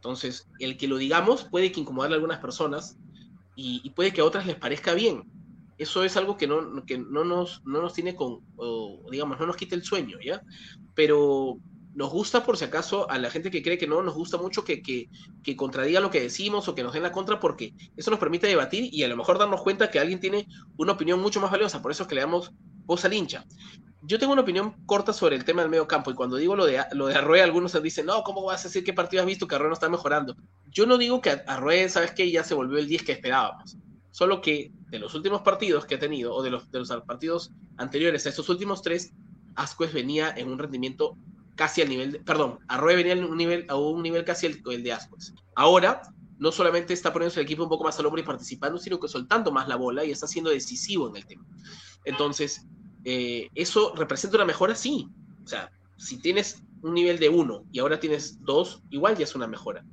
Entonces, 0.00 0.48
el 0.58 0.78
que 0.78 0.88
lo 0.88 0.96
digamos 0.96 1.44
puede 1.44 1.70
que 1.70 1.80
incomodarle 1.80 2.14
a 2.14 2.16
algunas 2.16 2.38
personas 2.38 2.96
y, 3.54 3.90
puede 3.90 4.14
que 4.14 4.22
a 4.22 4.24
otras 4.24 4.46
les 4.46 4.56
parezca 4.56 4.94
bien. 4.94 5.24
Eso 5.76 6.04
es 6.04 6.16
algo 6.16 6.38
que 6.38 6.46
no, 6.46 6.86
que 6.86 6.96
no, 6.96 7.22
nos, 7.22 7.62
no 7.66 7.82
nos 7.82 7.92
tiene 7.92 8.14
con, 8.14 8.40
digamos, 9.10 9.38
no 9.38 9.46
nos 9.46 9.56
quita 9.58 9.74
el 9.74 9.84
sueño, 9.84 10.16
¿ya? 10.24 10.42
Pero 10.94 11.58
nos 11.94 12.10
gusta, 12.10 12.42
por 12.42 12.56
si 12.56 12.64
acaso, 12.64 13.10
a 13.10 13.18
la 13.18 13.28
gente 13.28 13.50
que 13.50 13.62
cree 13.62 13.76
que 13.76 13.86
no, 13.86 14.02
nos 14.02 14.14
gusta 14.14 14.38
mucho 14.38 14.64
que, 14.64 14.80
que, 14.80 15.10
que, 15.42 15.54
contradiga 15.54 16.00
lo 16.00 16.10
que 16.10 16.22
decimos 16.22 16.66
o 16.66 16.74
que 16.74 16.82
nos 16.82 16.94
den 16.94 17.02
la 17.02 17.12
contra, 17.12 17.38
porque 17.38 17.74
eso 17.98 18.10
nos 18.10 18.20
permite 18.20 18.46
debatir 18.46 18.88
y 18.90 19.02
a 19.02 19.08
lo 19.08 19.18
mejor 19.18 19.38
darnos 19.38 19.60
cuenta 19.60 19.90
que 19.90 19.98
alguien 19.98 20.18
tiene 20.18 20.48
una 20.78 20.92
opinión 20.92 21.20
mucho 21.20 21.42
más 21.42 21.50
valiosa. 21.50 21.82
Por 21.82 21.90
eso 21.90 22.04
es 22.04 22.08
que 22.08 22.14
le 22.14 22.22
damos 22.22 22.52
voz 22.86 23.04
al 23.04 23.12
hincha. 23.12 23.44
Yo 24.02 24.18
tengo 24.18 24.32
una 24.32 24.42
opinión 24.42 24.74
corta 24.86 25.12
sobre 25.12 25.36
el 25.36 25.44
tema 25.44 25.60
del 25.62 25.70
medio 25.70 25.86
campo 25.86 26.10
y 26.10 26.14
cuando 26.14 26.36
digo 26.36 26.56
lo 26.56 26.64
de, 26.64 26.82
lo 26.92 27.08
de 27.08 27.14
Arrué, 27.14 27.42
algunos 27.42 27.80
dicen, 27.82 28.06
no, 28.06 28.22
¿cómo 28.22 28.42
vas 28.44 28.64
a 28.64 28.68
decir 28.68 28.82
qué 28.82 28.94
partido 28.94 29.22
has 29.22 29.26
visto 29.26 29.46
que 29.46 29.54
Arrué 29.54 29.68
no 29.68 29.74
está 29.74 29.88
mejorando? 29.90 30.36
Yo 30.68 30.86
no 30.86 30.96
digo 30.96 31.20
que 31.20 31.42
Arrué, 31.46 31.88
¿sabes 31.88 32.12
qué? 32.12 32.30
Ya 32.30 32.42
se 32.42 32.54
volvió 32.54 32.78
el 32.78 32.86
10 32.86 33.02
que 33.04 33.12
esperábamos. 33.12 33.76
Solo 34.10 34.40
que 34.40 34.72
de 34.88 34.98
los 34.98 35.14
últimos 35.14 35.42
partidos 35.42 35.84
que 35.84 35.96
ha 35.96 35.98
tenido, 35.98 36.34
o 36.34 36.42
de 36.42 36.50
los, 36.50 36.70
de 36.70 36.78
los 36.78 36.90
partidos 37.02 37.52
anteriores 37.76 38.26
a 38.26 38.30
estos 38.30 38.48
últimos 38.48 38.82
tres, 38.82 39.12
Ascuez 39.54 39.92
venía 39.92 40.32
en 40.36 40.50
un 40.50 40.58
rendimiento 40.58 41.16
casi 41.54 41.82
al 41.82 41.90
nivel, 41.90 42.12
de, 42.12 42.20
perdón, 42.20 42.58
Arroyo 42.68 42.96
venía 42.96 43.12
a 43.12 43.26
un 43.26 43.36
nivel, 43.36 43.66
a 43.68 43.76
un 43.76 44.02
nivel 44.02 44.24
casi 44.24 44.46
el, 44.46 44.62
el 44.70 44.82
de 44.82 44.92
Ascuez. 44.92 45.34
Ahora, 45.54 46.00
no 46.38 46.50
solamente 46.50 46.94
está 46.94 47.12
poniéndose 47.12 47.40
el 47.40 47.44
equipo 47.44 47.64
un 47.64 47.68
poco 47.68 47.84
más 47.84 47.98
al 47.98 48.06
hombro 48.06 48.22
y 48.22 48.24
participando, 48.24 48.78
sino 48.78 48.98
que 48.98 49.08
soltando 49.08 49.52
más 49.52 49.68
la 49.68 49.76
bola 49.76 50.04
y 50.04 50.10
está 50.10 50.26
siendo 50.26 50.50
decisivo 50.50 51.08
en 51.10 51.16
el 51.16 51.26
tema. 51.26 51.44
Entonces, 52.06 52.66
eh, 53.04 53.48
¿eso 53.54 53.94
representa 53.96 54.36
una 54.36 54.46
mejora? 54.46 54.74
Sí. 54.74 55.08
O 55.44 55.46
sea, 55.46 55.70
si 55.96 56.18
tienes 56.18 56.62
un 56.82 56.94
nivel 56.94 57.18
de 57.18 57.28
uno 57.28 57.64
y 57.72 57.78
ahora 57.78 58.00
tienes 58.00 58.42
dos, 58.44 58.82
igual 58.90 59.16
ya 59.16 59.24
es 59.24 59.34
una 59.34 59.46
mejora. 59.46 59.84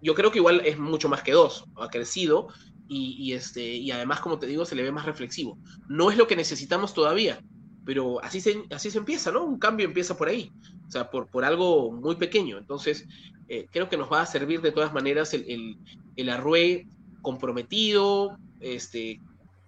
Yo 0.00 0.14
creo 0.14 0.30
que 0.30 0.38
igual 0.38 0.62
es 0.64 0.78
mucho 0.78 1.08
más 1.08 1.22
que 1.22 1.32
dos, 1.32 1.64
ha 1.76 1.88
crecido 1.88 2.48
y, 2.88 3.16
y, 3.18 3.32
este, 3.32 3.62
y 3.76 3.90
además, 3.90 4.20
como 4.20 4.38
te 4.38 4.46
digo, 4.46 4.64
se 4.64 4.74
le 4.74 4.82
ve 4.82 4.92
más 4.92 5.06
reflexivo. 5.06 5.58
No 5.88 6.10
es 6.10 6.16
lo 6.16 6.26
que 6.26 6.36
necesitamos 6.36 6.92
todavía, 6.94 7.42
pero 7.84 8.22
así 8.22 8.40
se, 8.40 8.64
así 8.70 8.90
se 8.90 8.98
empieza, 8.98 9.30
¿no? 9.32 9.44
Un 9.44 9.58
cambio 9.58 9.86
empieza 9.86 10.16
por 10.16 10.28
ahí, 10.28 10.52
o 10.86 10.90
sea, 10.90 11.10
por, 11.10 11.28
por 11.28 11.44
algo 11.44 11.92
muy 11.92 12.16
pequeño. 12.16 12.58
Entonces, 12.58 13.06
eh, 13.48 13.66
creo 13.70 13.88
que 13.88 13.96
nos 13.96 14.10
va 14.10 14.22
a 14.22 14.26
servir 14.26 14.60
de 14.60 14.72
todas 14.72 14.92
maneras 14.92 15.34
el, 15.34 15.44
el, 15.48 15.78
el 16.16 16.28
arrué 16.28 16.86
comprometido, 17.22 18.36
este, 18.60 19.20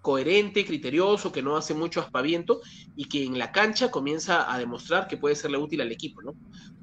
coherente, 0.04 0.66
criterioso, 0.66 1.32
que 1.32 1.42
no 1.42 1.56
hace 1.56 1.72
mucho 1.72 1.98
aspaviento 1.98 2.60
y 2.94 3.06
que 3.06 3.24
en 3.24 3.38
la 3.38 3.52
cancha 3.52 3.90
comienza 3.90 4.52
a 4.52 4.58
demostrar 4.58 5.08
que 5.08 5.16
puede 5.16 5.34
serle 5.34 5.56
útil 5.56 5.80
al 5.80 5.90
equipo, 5.90 6.20
¿no? 6.20 6.34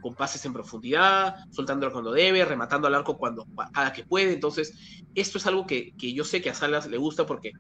Con 0.01 0.15
pases 0.15 0.43
en 0.45 0.53
profundidad, 0.53 1.35
soltándolo 1.51 1.91
cuando 1.91 2.11
debe, 2.11 2.43
rematando 2.45 2.87
al 2.87 2.95
arco 2.95 3.19
cuando 3.19 3.45
cada 3.71 3.93
que 3.93 4.05
puede. 4.05 4.33
Entonces, 4.33 4.73
esto 5.13 5.37
es 5.37 5.45
algo 5.45 5.67
que, 5.67 5.93
que 5.99 6.13
yo 6.13 6.23
sé 6.23 6.41
que 6.41 6.49
a 6.49 6.55
Salas 6.55 6.87
le 6.87 6.97
gusta 6.97 7.27
porque 7.27 7.51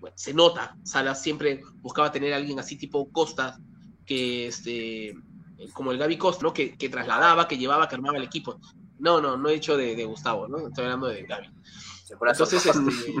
bueno, 0.00 0.16
se 0.16 0.32
nota. 0.32 0.78
Salas 0.84 1.22
siempre 1.22 1.60
buscaba 1.82 2.10
tener 2.10 2.32
a 2.32 2.36
alguien 2.36 2.58
así 2.58 2.78
tipo 2.78 3.12
Costa, 3.12 3.60
que 4.06 4.46
este, 4.46 5.14
como 5.74 5.92
el 5.92 5.98
Gaby 5.98 6.16
Costa, 6.16 6.44
¿no? 6.44 6.54
Que, 6.54 6.78
que 6.78 6.88
trasladaba, 6.88 7.46
que 7.46 7.58
llevaba, 7.58 7.86
que 7.90 7.94
armaba 7.96 8.16
el 8.16 8.24
equipo. 8.24 8.58
No, 8.98 9.20
no, 9.20 9.36
no 9.36 9.50
he 9.50 9.52
dicho 9.52 9.76
de, 9.76 9.94
de 9.94 10.04
Gustavo, 10.06 10.48
¿no? 10.48 10.66
Estoy 10.66 10.84
hablando 10.84 11.08
de 11.08 11.24
Gaby. 11.24 11.50
Entonces, 12.10 12.64
este, 12.64 13.12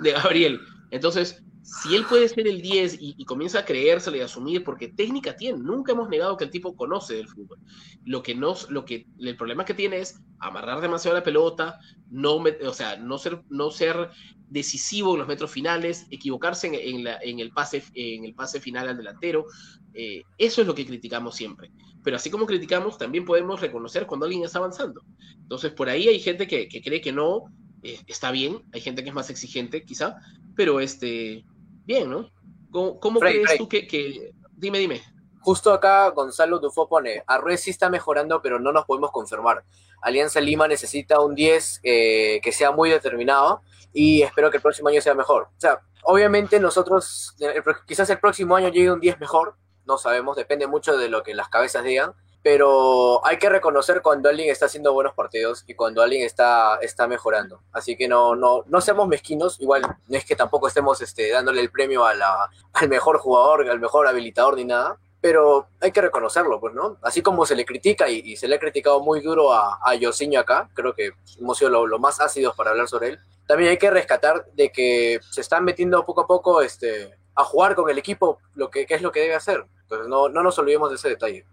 de 0.00 0.12
Gabriel. 0.12 0.62
Entonces, 0.90 1.42
si 1.62 1.94
él 1.94 2.06
puede 2.06 2.28
ser 2.28 2.48
el 2.48 2.62
10 2.62 2.98
y, 3.00 3.24
comienza 3.24 3.60
a 3.60 3.64
creérselo 3.64 4.16
y 4.16 4.20
a 4.20 4.24
asumir, 4.24 4.64
porque 4.64 4.88
técnica 4.88 5.36
tiene, 5.36 5.58
nunca 5.58 5.92
hemos 5.92 6.08
negado 6.08 6.36
que 6.36 6.44
el 6.44 6.50
tipo 6.50 6.74
conoce 6.74 7.14
del 7.14 7.28
fútbol. 7.28 7.58
Lo 8.04 8.22
que 8.22 8.34
nos, 8.34 8.70
lo 8.70 8.84
que, 8.84 9.06
el 9.18 9.36
problema 9.36 9.66
que 9.66 9.74
tiene 9.74 9.98
es 9.98 10.20
amarrar 10.38 10.80
demasiado 10.80 11.16
la 11.16 11.22
pelota, 11.22 11.78
no, 12.10 12.36
o 12.36 12.72
sea, 12.72 12.96
no 12.96 13.18
ser, 13.18 13.42
no 13.50 13.70
ser 13.70 14.10
decisivo 14.48 15.12
en 15.12 15.18
los 15.18 15.28
metros 15.28 15.50
finales, 15.50 16.06
equivocarse 16.10 16.68
en, 16.68 17.06
el, 17.40 17.50
pase, 17.50 17.82
en 17.94 18.24
el 18.24 18.34
pase 18.34 18.60
final 18.60 18.88
al 18.88 18.96
delantero. 18.96 19.44
Eh, 19.92 20.22
eso 20.38 20.62
es 20.62 20.66
lo 20.66 20.74
que 20.74 20.86
criticamos 20.86 21.34
siempre. 21.36 21.70
Pero 22.02 22.16
así 22.16 22.30
como 22.30 22.46
criticamos, 22.46 22.96
también 22.96 23.26
podemos 23.26 23.60
reconocer 23.60 24.06
cuando 24.06 24.24
alguien 24.24 24.44
está 24.44 24.58
avanzando. 24.58 25.02
Entonces, 25.34 25.72
por 25.72 25.90
ahí 25.90 26.08
hay 26.08 26.20
gente 26.20 26.46
que, 26.46 26.66
que 26.66 26.80
cree 26.80 27.02
que 27.02 27.12
no, 27.12 27.52
eh, 27.82 28.00
está 28.06 28.30
bien, 28.30 28.62
hay 28.72 28.80
gente 28.80 29.02
que 29.02 29.10
es 29.10 29.14
más 29.14 29.30
exigente, 29.30 29.84
quizá, 29.84 30.16
pero 30.58 30.80
este, 30.80 31.44
bien, 31.84 32.10
¿no? 32.10 32.32
¿Cómo, 32.72 32.98
cómo 32.98 33.20
Frey, 33.20 33.34
crees 33.34 33.46
Frey. 33.46 33.58
tú 33.58 33.68
que, 33.68 33.86
que, 33.86 34.32
Dime, 34.56 34.80
dime. 34.80 35.00
Justo 35.40 35.72
acá 35.72 36.08
Gonzalo 36.08 36.58
Dufo 36.58 36.88
pone, 36.88 37.22
Arrué 37.28 37.56
sí 37.56 37.70
está 37.70 37.88
mejorando, 37.88 38.42
pero 38.42 38.58
no 38.58 38.72
nos 38.72 38.84
podemos 38.84 39.12
confirmar. 39.12 39.62
Alianza 40.02 40.40
Lima 40.40 40.66
necesita 40.66 41.20
un 41.20 41.36
10 41.36 41.80
eh, 41.84 42.40
que 42.42 42.50
sea 42.50 42.72
muy 42.72 42.90
determinado 42.90 43.62
y 43.92 44.22
espero 44.22 44.50
que 44.50 44.56
el 44.56 44.62
próximo 44.62 44.88
año 44.88 45.00
sea 45.00 45.14
mejor. 45.14 45.44
O 45.44 45.60
sea, 45.60 45.80
obviamente 46.02 46.58
nosotros, 46.58 47.36
el, 47.38 47.62
quizás 47.86 48.10
el 48.10 48.18
próximo 48.18 48.56
año 48.56 48.68
llegue 48.68 48.90
un 48.90 48.98
10 48.98 49.20
mejor, 49.20 49.54
no 49.86 49.96
sabemos, 49.96 50.36
depende 50.36 50.66
mucho 50.66 50.96
de 50.98 51.08
lo 51.08 51.22
que 51.22 51.36
las 51.36 51.48
cabezas 51.48 51.84
digan, 51.84 52.14
pero 52.42 53.24
hay 53.26 53.38
que 53.38 53.48
reconocer 53.48 54.00
cuando 54.02 54.28
alguien 54.28 54.50
está 54.50 54.66
haciendo 54.66 54.92
buenos 54.92 55.14
partidos 55.14 55.64
y 55.66 55.74
cuando 55.74 56.02
alguien 56.02 56.22
está, 56.22 56.76
está 56.80 57.06
mejorando. 57.06 57.60
Así 57.72 57.96
que 57.96 58.08
no, 58.08 58.36
no, 58.36 58.62
no 58.66 58.80
seamos 58.80 59.08
mezquinos, 59.08 59.60
igual 59.60 59.82
no 59.82 60.16
es 60.16 60.24
que 60.24 60.36
tampoco 60.36 60.68
estemos 60.68 61.00
este, 61.00 61.30
dándole 61.30 61.60
el 61.60 61.70
premio 61.70 62.04
a 62.04 62.14
la, 62.14 62.48
al 62.72 62.88
mejor 62.88 63.18
jugador, 63.18 63.68
al 63.68 63.80
mejor 63.80 64.06
habilitador 64.06 64.56
ni 64.56 64.64
nada, 64.64 64.98
pero 65.20 65.66
hay 65.80 65.90
que 65.90 66.00
reconocerlo, 66.00 66.60
pues, 66.60 66.74
¿no? 66.74 66.96
Así 67.02 67.22
como 67.22 67.44
se 67.44 67.56
le 67.56 67.64
critica 67.64 68.08
y, 68.08 68.20
y 68.24 68.36
se 68.36 68.46
le 68.46 68.54
ha 68.54 68.60
criticado 68.60 69.00
muy 69.00 69.20
duro 69.20 69.52
a, 69.52 69.78
a 69.82 69.94
Yosinho 69.94 70.40
acá, 70.40 70.70
creo 70.74 70.94
que 70.94 71.10
hemos 71.40 71.58
sido 71.58 71.70
lo, 71.70 71.86
lo, 71.86 71.98
más 71.98 72.20
ácidos 72.20 72.54
para 72.54 72.70
hablar 72.70 72.88
sobre 72.88 73.08
él, 73.08 73.20
también 73.46 73.70
hay 73.70 73.78
que 73.78 73.90
rescatar 73.90 74.46
de 74.52 74.70
que 74.70 75.20
se 75.30 75.40
están 75.40 75.64
metiendo 75.64 76.04
poco 76.06 76.20
a 76.20 76.26
poco 76.26 76.62
este, 76.62 77.16
a 77.34 77.44
jugar 77.44 77.74
con 77.74 77.90
el 77.90 77.98
equipo, 77.98 78.38
lo 78.54 78.70
que, 78.70 78.86
que 78.86 78.94
es 78.94 79.02
lo 79.02 79.10
que 79.10 79.20
debe 79.20 79.34
hacer. 79.34 79.64
Entonces 79.82 80.08
no, 80.08 80.28
no 80.28 80.42
nos 80.42 80.58
olvidemos 80.58 80.90
de 80.90 80.96
ese 80.96 81.08
detalle. 81.08 81.46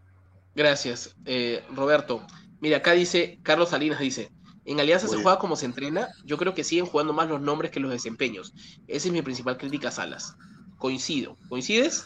Gracias, 0.56 1.16
eh, 1.26 1.64
Roberto. 1.74 2.26
Mira, 2.62 2.78
acá 2.78 2.94
dice, 2.94 3.40
Carlos 3.44 3.70
Salinas 3.70 4.00
dice, 4.00 4.32
en 4.64 4.80
Alianza 4.80 5.08
Muy 5.08 5.18
se 5.18 5.22
juega 5.22 5.38
como 5.38 5.56
se 5.56 5.66
entrena, 5.66 6.08
yo 6.24 6.38
creo 6.38 6.54
que 6.54 6.64
siguen 6.64 6.86
jugando 6.86 7.14
más 7.14 7.30
los 7.30 7.42
nombres 7.42 7.72
que 7.72 7.80
los 7.80 7.92
desempeños. 7.92 8.54
Esa 8.88 9.08
es 9.08 9.14
mi 9.14 9.22
principal 9.22 9.58
crítica 9.58 9.90
a 9.90 9.92
Salas. 9.92 10.36
Coincido. 10.78 11.38
¿Coincides? 11.50 12.06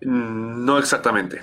No 0.00 0.78
exactamente. 0.78 1.42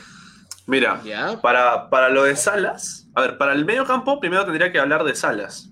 Mira, 0.67 1.01
para, 1.41 1.89
para, 1.89 2.09
lo 2.09 2.23
de 2.23 2.36
Salas, 2.36 3.07
a 3.15 3.21
ver, 3.21 3.38
para 3.38 3.53
el 3.53 3.65
medio 3.65 3.86
campo 3.86 4.19
primero 4.19 4.45
tendría 4.45 4.71
que 4.71 4.80
hablar 4.80 5.03
de 5.03 5.15
Salas. 5.15 5.71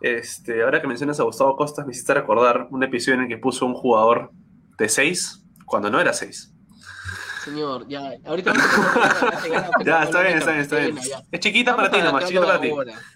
Este, 0.00 0.62
ahora 0.62 0.80
que 0.80 0.86
mencionas 0.86 1.20
a 1.20 1.24
Gustavo 1.24 1.56
Costas, 1.56 1.84
me 1.84 1.92
hiciste 1.92 2.14
recordar 2.14 2.68
un 2.70 2.82
episodio 2.82 3.16
en 3.16 3.22
el 3.24 3.28
que 3.28 3.36
puso 3.36 3.66
un 3.66 3.74
jugador 3.74 4.30
de 4.78 4.88
6 4.88 5.44
cuando 5.66 5.90
no 5.90 6.00
era 6.00 6.12
6. 6.12 6.54
Señor, 7.44 7.86
ya, 7.88 8.12
ahorita. 8.26 8.52
ya, 9.84 10.02
está 10.04 10.20
bien, 10.22 10.38
está 10.38 10.50
bien, 10.50 10.62
está 10.62 10.76
bien. 10.76 10.98
Es 11.30 11.40
chiquita 11.40 11.74
para 11.74 11.90
ti 11.90 11.98
nomás, 12.02 12.26
chiquita 12.26 12.46
para 12.46 12.60
ti. 12.60 12.70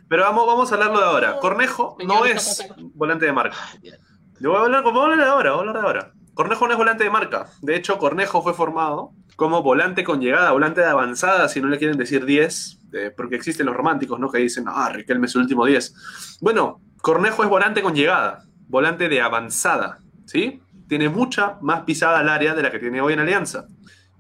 Pero 0.08 0.22
vamos, 0.22 0.46
vamos 0.46 0.70
a 0.70 0.74
hablarlo 0.74 0.98
de 0.98 1.04
ahora. 1.04 1.38
Cornejo 1.38 1.96
no 2.04 2.24
es 2.24 2.66
volante 2.94 3.26
de 3.26 3.32
marca. 3.32 3.56
Yo 4.40 4.50
voy 4.50 4.58
a 4.58 4.62
hablar, 4.62 4.82
voy 4.82 4.98
a 4.98 5.02
hablar 5.02 5.18
de 5.18 5.24
ahora, 5.24 5.50
voy 5.50 5.58
a 5.58 5.60
hablar 5.60 5.74
de 5.76 5.82
ahora. 5.82 6.12
Cornejo 6.34 6.66
no 6.66 6.72
es 6.72 6.78
volante 6.78 7.04
de 7.04 7.10
marca. 7.10 7.46
De 7.62 7.76
hecho, 7.76 7.98
Cornejo 7.98 8.42
fue 8.42 8.54
formado 8.54 9.12
como 9.36 9.62
volante 9.62 10.04
con 10.04 10.20
llegada, 10.20 10.50
volante 10.52 10.80
de 10.80 10.86
avanzada, 10.86 11.48
si 11.48 11.60
no 11.60 11.68
le 11.68 11.78
quieren 11.78 11.96
decir 11.96 12.24
10, 12.24 12.80
porque 13.16 13.36
existen 13.36 13.66
los 13.66 13.76
románticos, 13.76 14.18
¿no? 14.18 14.30
Que 14.30 14.38
dicen, 14.38 14.64
ah, 14.68 14.90
Riquelme 14.92 15.26
es 15.26 15.34
el 15.34 15.42
último 15.42 15.64
10. 15.64 16.38
Bueno, 16.40 16.80
Cornejo 17.02 17.42
es 17.42 17.48
volante 17.48 17.82
con 17.82 17.94
llegada, 17.94 18.44
volante 18.68 19.08
de 19.08 19.20
avanzada, 19.20 19.98
¿sí? 20.24 20.60
Tiene 20.88 21.08
mucha 21.08 21.58
más 21.60 21.82
pisada 21.82 22.18
al 22.18 22.28
área 22.28 22.54
de 22.54 22.62
la 22.62 22.70
que 22.70 22.78
tiene 22.78 23.00
hoy 23.00 23.14
en 23.14 23.20
Alianza. 23.20 23.66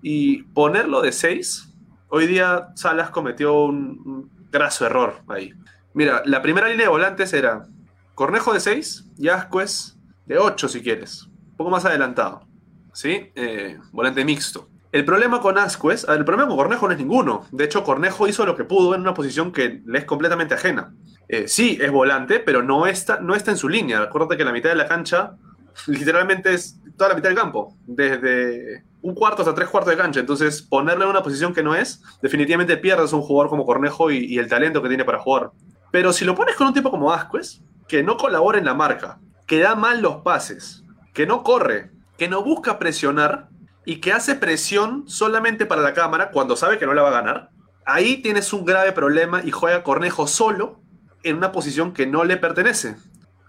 Y 0.06 0.42
ponerlo 0.42 1.00
de 1.00 1.12
6, 1.12 1.72
hoy 2.08 2.26
día 2.26 2.68
Salas 2.74 3.08
cometió 3.08 3.62
un, 3.62 4.30
graso 4.52 4.84
error 4.84 5.22
ahí. 5.28 5.54
Mira, 5.94 6.20
la 6.26 6.42
primera 6.42 6.68
línea 6.68 6.84
de 6.84 6.90
volantes 6.90 7.32
era 7.32 7.66
Cornejo 8.14 8.52
de 8.52 8.60
6 8.60 9.12
y 9.16 9.28
Ascuez 9.28 9.96
de 10.26 10.36
8 10.36 10.68
si 10.68 10.82
quieres, 10.82 11.22
un 11.22 11.56
poco 11.56 11.70
más 11.70 11.86
adelantado, 11.86 12.46
¿sí? 12.92 13.32
Eh, 13.34 13.78
volante 13.92 14.26
mixto. 14.26 14.68
El 14.92 15.06
problema 15.06 15.40
con 15.40 15.56
Ascuez, 15.56 16.04
el 16.06 16.26
problema 16.26 16.48
con 16.48 16.58
Cornejo 16.58 16.86
no 16.86 16.92
es 16.92 16.98
ninguno. 16.98 17.46
De 17.50 17.64
hecho, 17.64 17.82
Cornejo 17.82 18.28
hizo 18.28 18.44
lo 18.44 18.56
que 18.56 18.64
pudo 18.64 18.94
en 18.94 19.00
una 19.00 19.14
posición 19.14 19.52
que 19.52 19.80
le 19.86 20.00
es 20.00 20.04
completamente 20.04 20.52
ajena. 20.52 20.92
Eh, 21.28 21.48
sí, 21.48 21.78
es 21.80 21.90
volante, 21.90 22.40
pero 22.40 22.62
no 22.62 22.86
está, 22.86 23.20
no 23.20 23.34
está 23.34 23.52
en 23.52 23.56
su 23.56 23.70
línea. 23.70 24.02
Acuérdate 24.02 24.36
que 24.36 24.44
la 24.44 24.52
mitad 24.52 24.68
de 24.68 24.76
la 24.76 24.86
cancha 24.86 25.38
literalmente 25.86 26.54
es 26.54 26.80
toda 26.96 27.10
la 27.10 27.16
mitad 27.16 27.28
del 27.28 27.38
campo, 27.38 27.76
desde 27.86 28.84
un 29.02 29.14
cuarto 29.14 29.42
hasta 29.42 29.54
tres 29.54 29.68
cuartos 29.68 29.90
de 29.90 29.96
cancha. 29.96 30.20
Entonces, 30.20 30.62
ponerle 30.62 31.04
en 31.04 31.10
una 31.10 31.22
posición 31.22 31.52
que 31.52 31.62
no 31.62 31.74
es, 31.74 32.02
definitivamente 32.22 32.76
pierdes 32.76 33.12
un 33.12 33.22
jugador 33.22 33.50
como 33.50 33.66
Cornejo 33.66 34.10
y, 34.10 34.18
y 34.24 34.38
el 34.38 34.48
talento 34.48 34.82
que 34.82 34.88
tiene 34.88 35.04
para 35.04 35.18
jugar. 35.18 35.50
Pero 35.90 36.12
si 36.12 36.24
lo 36.24 36.34
pones 36.34 36.56
con 36.56 36.66
un 36.66 36.74
tipo 36.74 36.90
como 36.90 37.12
Ascuez, 37.12 37.60
que 37.88 38.02
no 38.02 38.16
colabora 38.16 38.58
en 38.58 38.64
la 38.64 38.74
marca, 38.74 39.18
que 39.46 39.60
da 39.60 39.74
mal 39.74 40.00
los 40.00 40.16
pases, 40.16 40.84
que 41.12 41.26
no 41.26 41.42
corre, 41.42 41.90
que 42.18 42.28
no 42.28 42.42
busca 42.42 42.78
presionar 42.78 43.48
y 43.84 43.96
que 44.00 44.12
hace 44.12 44.34
presión 44.34 45.04
solamente 45.06 45.66
para 45.66 45.82
la 45.82 45.94
cámara 45.94 46.30
cuando 46.30 46.56
sabe 46.56 46.78
que 46.78 46.86
no 46.86 46.94
la 46.94 47.02
va 47.02 47.08
a 47.08 47.22
ganar, 47.22 47.50
ahí 47.84 48.18
tienes 48.18 48.52
un 48.52 48.64
grave 48.64 48.92
problema 48.92 49.42
y 49.44 49.50
juega 49.50 49.82
Cornejo 49.82 50.26
solo 50.26 50.80
en 51.22 51.36
una 51.36 51.52
posición 51.52 51.92
que 51.92 52.06
no 52.06 52.24
le 52.24 52.36
pertenece. 52.36 52.96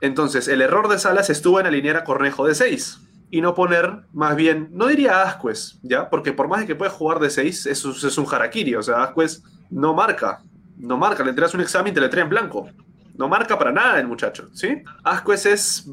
Entonces, 0.01 0.47
el 0.47 0.61
error 0.61 0.87
de 0.87 0.99
Salas 0.99 1.29
estuvo 1.29 1.59
en 1.59 1.65
alinear 1.65 1.97
a 1.97 2.03
Cornejo 2.03 2.45
de 2.45 2.55
6 2.55 3.01
y 3.31 3.41
no 3.41 3.55
poner 3.55 4.01
más 4.13 4.35
bien, 4.35 4.69
no 4.71 4.87
diría 4.87 5.23
Ascuez, 5.23 5.79
¿ya? 5.81 6.09
Porque 6.09 6.33
por 6.33 6.47
más 6.47 6.61
de 6.61 6.67
que 6.67 6.75
pueda 6.75 6.91
jugar 6.91 7.19
de 7.19 7.29
6, 7.29 7.65
eso 7.65 7.91
es 7.91 8.17
un 8.17 8.27
harakiri, 8.31 8.75
o 8.75 8.83
sea, 8.83 9.03
Ascuez 9.03 9.43
no 9.69 9.93
marca, 9.93 10.41
no 10.77 10.97
marca, 10.97 11.23
le 11.23 11.29
entregas 11.31 11.53
un 11.53 11.61
examen 11.61 11.91
y 11.91 11.95
te 11.95 12.01
le 12.01 12.21
en 12.21 12.29
blanco. 12.29 12.69
No 13.15 13.29
marca 13.29 13.57
para 13.57 13.71
nada 13.71 13.99
el 13.99 14.07
muchacho, 14.07 14.49
¿sí? 14.53 14.83
Ascuez 15.03 15.45
es 15.45 15.89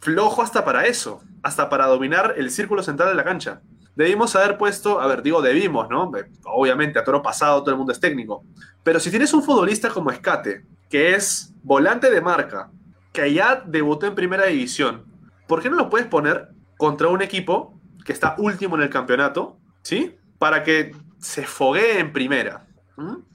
flojo 0.00 0.42
hasta 0.42 0.64
para 0.64 0.86
eso, 0.86 1.22
hasta 1.42 1.68
para 1.68 1.86
dominar 1.86 2.34
el 2.36 2.50
círculo 2.50 2.82
central 2.82 3.10
de 3.10 3.14
la 3.14 3.24
cancha. 3.24 3.60
Debimos 3.96 4.34
haber 4.34 4.58
puesto, 4.58 5.00
a 5.00 5.06
ver, 5.06 5.22
digo 5.22 5.40
debimos, 5.40 5.88
¿no? 5.88 6.10
Obviamente, 6.44 6.98
a 6.98 7.04
toro 7.04 7.22
pasado 7.22 7.60
todo 7.60 7.70
el 7.70 7.76
mundo 7.76 7.92
es 7.92 8.00
técnico. 8.00 8.44
Pero 8.82 8.98
si 8.98 9.10
tienes 9.10 9.32
un 9.32 9.42
futbolista 9.42 9.88
como 9.88 10.10
Escate, 10.10 10.66
que 10.90 11.14
es 11.14 11.54
volante 11.62 12.10
de 12.10 12.20
marca, 12.20 12.70
que 13.14 13.32
ya 13.32 13.62
debutó 13.64 14.06
en 14.06 14.16
primera 14.16 14.46
división, 14.46 15.04
¿por 15.46 15.62
qué 15.62 15.70
no 15.70 15.76
lo 15.76 15.88
puedes 15.88 16.08
poner 16.08 16.48
contra 16.76 17.08
un 17.08 17.22
equipo 17.22 17.80
que 18.04 18.12
está 18.12 18.34
último 18.38 18.76
en 18.76 18.82
el 18.82 18.90
campeonato, 18.90 19.56
¿sí? 19.82 20.16
Para 20.38 20.64
que 20.64 20.94
se 21.18 21.46
foguee 21.46 22.00
en 22.00 22.12
primera. 22.12 22.66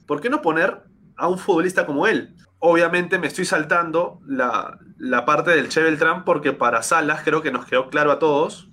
¿Por 0.06 0.20
qué 0.20 0.28
no 0.30 0.42
poner 0.42 0.82
a 1.16 1.28
un 1.28 1.38
futbolista 1.38 1.86
como 1.86 2.06
él? 2.06 2.36
Obviamente 2.58 3.18
me 3.18 3.26
estoy 3.26 3.46
saltando 3.46 4.20
la, 4.26 4.78
la 4.98 5.24
parte 5.24 5.50
del 5.52 5.70
Che 5.70 5.82
Beltrán 5.82 6.24
porque 6.24 6.52
para 6.52 6.82
Salas 6.82 7.22
creo 7.24 7.40
que 7.40 7.50
nos 7.50 7.64
quedó 7.64 7.88
claro 7.88 8.12
a 8.12 8.18
todos 8.18 8.68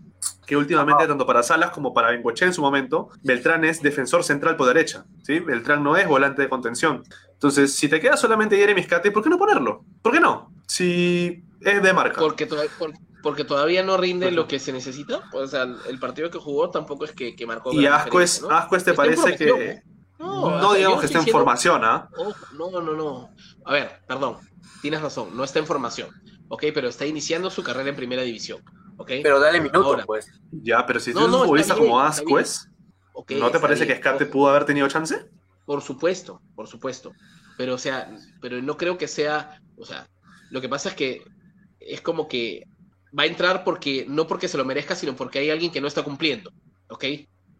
que 0.45 0.57
últimamente, 0.57 1.07
tanto 1.07 1.25
para 1.25 1.41
Salas 1.41 1.71
como 1.71 1.93
para 1.93 2.09
Bengoche 2.09 2.45
en 2.45 2.53
su 2.53 2.61
momento, 2.61 3.09
Beltrán 3.23 3.63
es 3.63 3.81
defensor 3.81 4.23
central 4.23 4.57
por 4.57 4.67
derecha. 4.67 5.05
¿sí? 5.23 5.39
Beltrán 5.39 5.83
no 5.83 5.95
es 5.95 6.07
volante 6.07 6.41
de 6.41 6.49
contención. 6.49 7.03
Entonces, 7.31 7.75
si 7.75 7.87
te 7.87 7.99
queda 7.99 8.17
solamente 8.17 8.57
Jeremy 8.57 8.83
Scate, 8.83 9.11
¿por 9.11 9.23
qué 9.23 9.29
no 9.29 9.37
ponerlo? 9.37 9.85
¿Por 10.01 10.11
qué 10.11 10.19
no? 10.19 10.56
Si 10.67 11.43
es 11.61 11.81
de 11.81 11.93
marca. 11.93 12.19
Porque, 12.19 12.45
to 12.45 12.57
por, 12.77 12.93
porque 13.23 13.43
todavía 13.43 13.83
no 13.83 13.97
rinde 13.97 14.31
lo 14.31 14.47
que 14.47 14.59
se 14.59 14.71
necesita. 14.71 15.21
O 15.33 15.47
sea, 15.47 15.63
el 15.63 15.99
partido 15.99 16.29
que 16.29 16.37
jugó 16.37 16.69
tampoco 16.69 17.05
es 17.05 17.11
que, 17.11 17.35
que 17.35 17.45
marcó. 17.45 17.73
Y 17.73 17.85
Ascuez, 17.85 18.41
¿no? 18.41 18.49
Ascuez 18.51 18.83
te 18.83 18.93
parece 18.93 19.35
que. 19.35 19.81
No, 20.19 20.59
no 20.59 20.73
digamos 20.73 20.99
que 20.99 21.05
esté 21.05 21.19
en 21.19 21.27
formación, 21.27 21.83
¿ah? 21.83 22.09
Oh, 22.17 22.33
no, 22.57 22.81
no, 22.81 22.93
no. 22.93 23.29
A 23.65 23.73
ver, 23.73 24.01
perdón. 24.07 24.37
Tienes 24.81 25.01
razón, 25.01 25.35
no 25.35 25.43
está 25.43 25.59
en 25.59 25.65
formación. 25.65 26.09
Ok, 26.49 26.65
pero 26.73 26.87
está 26.87 27.05
iniciando 27.05 27.49
su 27.49 27.63
carrera 27.63 27.89
en 27.89 27.95
primera 27.95 28.21
división. 28.21 28.63
Okay. 28.97 29.21
Pero 29.21 29.39
dale 29.39 29.61
minutos, 29.61 30.03
pues. 30.05 30.31
Ya, 30.51 30.85
pero 30.85 30.99
si 30.99 31.13
tienes 31.13 31.29
no, 31.29 31.37
un 31.37 31.43
futbolista 31.43 31.75
como 31.75 31.99
Ascuez, 31.99 32.67
okay, 33.13 33.39
¿no 33.39 33.51
te 33.51 33.59
parece 33.59 33.85
bien, 33.85 33.99
que 34.01 34.07
Escate 34.07 34.25
pudo 34.25 34.49
haber 34.49 34.65
tenido 34.65 34.87
chance? 34.87 35.29
Por 35.65 35.81
supuesto, 35.81 36.41
por 36.55 36.67
supuesto. 36.67 37.11
Pero, 37.57 37.75
o 37.75 37.77
sea, 37.77 38.11
pero 38.41 38.61
no 38.61 38.77
creo 38.77 38.97
que 38.97 39.07
sea, 39.07 39.61
o 39.77 39.85
sea, 39.85 40.07
lo 40.49 40.61
que 40.61 40.69
pasa 40.69 40.89
es 40.89 40.95
que 40.95 41.23
es 41.79 42.01
como 42.01 42.27
que 42.27 42.63
va 43.17 43.23
a 43.23 43.27
entrar 43.27 43.63
porque, 43.63 44.05
no 44.07 44.27
porque 44.27 44.47
se 44.47 44.57
lo 44.57 44.65
merezca, 44.65 44.95
sino 44.95 45.15
porque 45.15 45.39
hay 45.39 45.49
alguien 45.49 45.71
que 45.71 45.81
no 45.81 45.87
está 45.87 46.03
cumpliendo, 46.03 46.51
¿ok? 46.89 47.05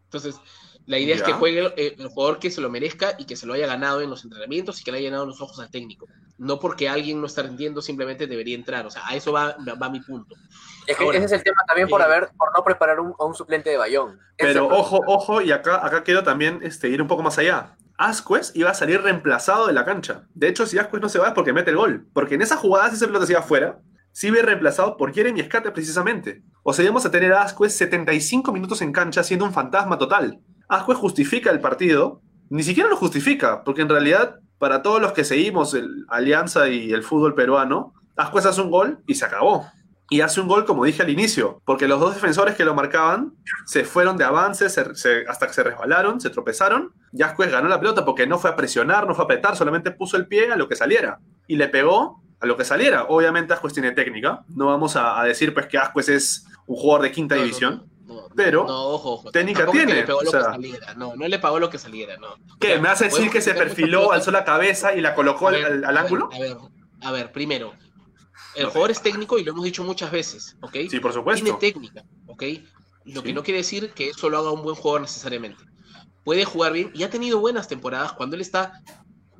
Entonces, 0.06 0.40
la 0.86 0.98
idea 1.00 1.16
ya. 1.16 1.22
es 1.22 1.28
que 1.28 1.34
juegue 1.34 1.60
el, 1.60 1.96
el, 2.00 2.08
jugador 2.08 2.40
que 2.40 2.50
se 2.50 2.62
lo 2.62 2.70
merezca 2.70 3.16
y 3.18 3.26
que 3.26 3.36
se 3.36 3.46
lo 3.46 3.54
haya 3.54 3.68
ganado 3.68 4.02
en 4.02 4.10
los 4.10 4.24
entrenamientos 4.24 4.80
y 4.80 4.84
que 4.86 4.92
le 4.92 5.00
haya 5.00 5.10
ganado 5.10 5.26
los 5.26 5.42
ojos 5.42 5.60
al 5.60 5.70
técnico. 5.70 6.08
No 6.38 6.60
porque 6.60 6.88
alguien 6.88 7.20
no 7.20 7.28
está 7.28 7.44
rindiendo, 7.44 7.82
simplemente 7.82 8.26
debería 8.26 8.56
entrar. 8.56 8.86
O 8.86 8.90
sea, 8.90 9.06
a 9.06 9.16
eso 9.16 9.34
va, 9.34 9.58
va 9.82 9.90
mi 9.90 10.00
punto. 10.00 10.36
Es 10.86 10.96
que 10.96 11.04
Ahora, 11.04 11.18
ese 11.18 11.26
es 11.26 11.32
el 11.34 11.44
tema 11.44 11.62
también 11.68 11.90
por, 11.90 12.02
haber, 12.02 12.30
por 12.38 12.56
no 12.56 12.64
preparar 12.64 13.02
un, 13.02 13.14
a 13.20 13.26
un 13.26 13.36
suplente 13.36 13.70
de 13.70 13.76
Bayón. 13.76 14.18
Pero 14.38 14.68
ojo, 14.68 15.02
ojo, 15.08 15.42
y 15.42 15.52
acá, 15.52 15.86
acá 15.86 16.04
quiero 16.04 16.24
también 16.24 16.60
este, 16.64 16.88
ir 16.88 17.02
un 17.02 17.08
poco 17.10 17.22
más 17.22 17.38
allá. 17.38 17.76
Ascuez 17.98 18.52
iba 18.54 18.70
a 18.70 18.76
salir 18.76 19.02
reemplazado 19.02 19.68
de 19.68 19.74
la 19.74 19.84
cancha. 19.84 20.28
De 20.36 20.48
hecho, 20.48 20.68
si 20.68 20.78
Ascuez 20.78 21.02
no 21.02 21.10
se 21.10 21.18
va 21.18 21.30
es 21.30 21.34
porque 21.34 21.52
mete 21.52 21.72
el 21.72 21.78
gol. 21.78 22.08
Porque 22.14 22.36
en 22.36 22.44
esa 22.44 22.56
jugada, 22.56 22.90
si 22.90 22.96
ese 22.96 23.08
pelota 23.08 23.26
se 23.26 23.34
iba 23.34 23.40
afuera, 23.40 23.80
sí 24.12 24.28
iba 24.28 24.42
reemplazado 24.42 24.98
por 24.98 25.14
Jeremy 25.14 25.40
Escate 25.40 25.72
precisamente. 25.72 26.44
O 26.62 26.74
sea, 26.74 26.86
íbamos 26.86 27.06
a 27.06 27.12
tener 27.12 27.34
a 27.34 27.42
Ascuez 27.42 27.74
75 27.74 28.54
minutos 28.54 28.82
en 28.82 28.92
cancha 28.92 29.24
siendo 29.24 29.46
un 29.46 29.54
fantasma 29.54 29.98
total. 29.98 30.40
Ascuez 30.70 30.98
justifica 31.00 31.50
el 31.50 31.60
partido, 31.60 32.22
ni 32.50 32.62
siquiera 32.62 32.90
lo 32.90 32.98
justifica, 32.98 33.64
porque 33.64 33.82
en 33.82 33.90
realidad, 33.90 34.40
para 34.60 34.84
todos 34.84 35.02
los 35.02 35.14
que 35.14 35.24
seguimos 35.24 35.74
el 35.74 36.06
Alianza 36.08 36.70
y 36.70 36.92
el 36.92 37.04
fútbol 37.04 37.34
peruano, 37.34 37.94
Ascuez 38.16 38.46
hace 38.46 38.62
un 38.62 38.70
gol 38.70 39.00
y 39.08 39.16
se 39.16 39.26
acabó 39.26 39.66
y 40.10 40.22
hace 40.22 40.40
un 40.40 40.48
gol, 40.48 40.66
como 40.66 40.86
dije 40.86 41.02
al 41.02 41.10
inicio, 41.10 41.62
porque 41.66 41.88
los 41.88 42.00
dos 42.00 42.14
defensores 42.14 42.56
que 42.56 42.64
lo 42.64 42.74
marcaban 42.74 43.34
se 43.66 43.84
fueron 43.84 44.16
de 44.16 44.24
avance 44.24 44.70
se, 44.70 44.96
se, 44.96 45.26
hasta 45.28 45.48
que 45.48 45.54
se 45.54 45.64
resbalaron, 45.64 46.22
se 46.22 46.30
tropezaron. 46.30 46.94
Y 47.12 47.24
Ascuez 47.24 47.52
ganó 47.52 47.68
la 47.68 47.80
pelota 47.80 48.06
porque 48.06 48.26
no 48.26 48.40
fue 48.40 48.50
a 48.50 48.56
presionar, 48.56 49.06
no 49.06 49.16
fue 49.16 49.24
a 49.24 49.26
apretar, 49.26 49.58
solamente 49.58 49.92
puso 49.92 50.16
el 50.16 50.28
pie 50.28 50.52
a 50.52 50.56
lo 50.56 50.70
que 50.70 50.78
saliera. 50.78 51.20
Y 51.46 51.58
le 51.58 51.68
pegó 51.68 52.24
a 52.40 52.46
lo 52.46 52.56
que 52.56 52.64
saliera. 52.64 53.06
Obviamente 53.10 53.54
Ascuez 53.54 53.74
tiene 53.74 53.92
técnica. 53.92 54.46
No 54.48 54.68
vamos 54.68 54.96
a, 54.96 55.20
a 55.20 55.26
decir 55.26 55.54
pues 55.54 55.68
que 55.68 55.78
Ascuez 55.78 56.08
es 56.08 56.46
un 56.68 56.78
jugador 56.78 57.02
de 57.02 57.12
quinta 57.12 57.36
no, 57.36 57.42
división. 57.42 57.84
No, 58.06 58.16
no, 58.16 58.28
pero 58.34 58.64
ojo, 58.64 59.14
ojo. 59.16 59.32
técnica 59.32 59.66
tiene. 59.70 60.06
Le 60.06 60.14
o 60.14 60.22
sea, 60.22 60.58
no, 60.96 61.18
no 61.18 61.28
le 61.28 61.40
pagó 61.40 61.60
lo 61.60 61.70
que 61.70 61.78
saliera. 61.78 62.16
No. 62.16 62.36
¿Qué? 62.62 62.80
¿Me 62.80 62.88
a 62.88 62.96
decir 62.96 63.30
que 63.30 63.42
se 63.42 63.54
perfiló, 63.54 64.14
alzó 64.14 64.32
la 64.32 64.46
cabeza 64.46 64.96
y 64.96 65.02
la 65.02 65.14
colocó 65.14 65.52
ver, 65.52 65.66
al, 65.66 65.84
al, 65.84 65.98
ángulo? 65.98 66.30
A 66.34 66.40
ver, 66.40 66.58
a 67.02 67.12
ver, 67.12 67.34
primero, 67.34 67.74
el 68.58 68.66
no 68.66 68.72
jugador 68.72 68.92
es 68.92 69.02
técnico 69.02 69.38
y 69.38 69.44
lo 69.44 69.52
hemos 69.52 69.64
dicho 69.64 69.84
muchas 69.84 70.12
veces, 70.12 70.58
¿ok? 70.62 70.76
Sí, 70.90 71.00
por 71.00 71.14
supuesto. 71.14 71.44
Tiene 71.44 71.60
técnica, 71.60 72.04
¿ok? 72.26 72.44
Lo 73.06 73.22
sí. 73.22 73.28
que 73.28 73.34
no 73.34 73.44
quiere 73.44 73.60
decir 73.60 73.92
que 73.94 74.10
eso 74.10 74.30
lo 74.30 74.40
haga 74.40 74.52
un 74.52 74.64
buen 74.64 74.76
jugador 74.76 75.02
necesariamente. 75.02 75.64
Puede 76.24 76.44
jugar 76.44 76.74
bien 76.74 76.92
y 76.94 77.04
ha 77.04 77.10
tenido 77.10 77.40
buenas 77.40 77.68
temporadas 77.68 78.14
cuando 78.14 78.36
él 78.36 78.42
está, 78.42 78.82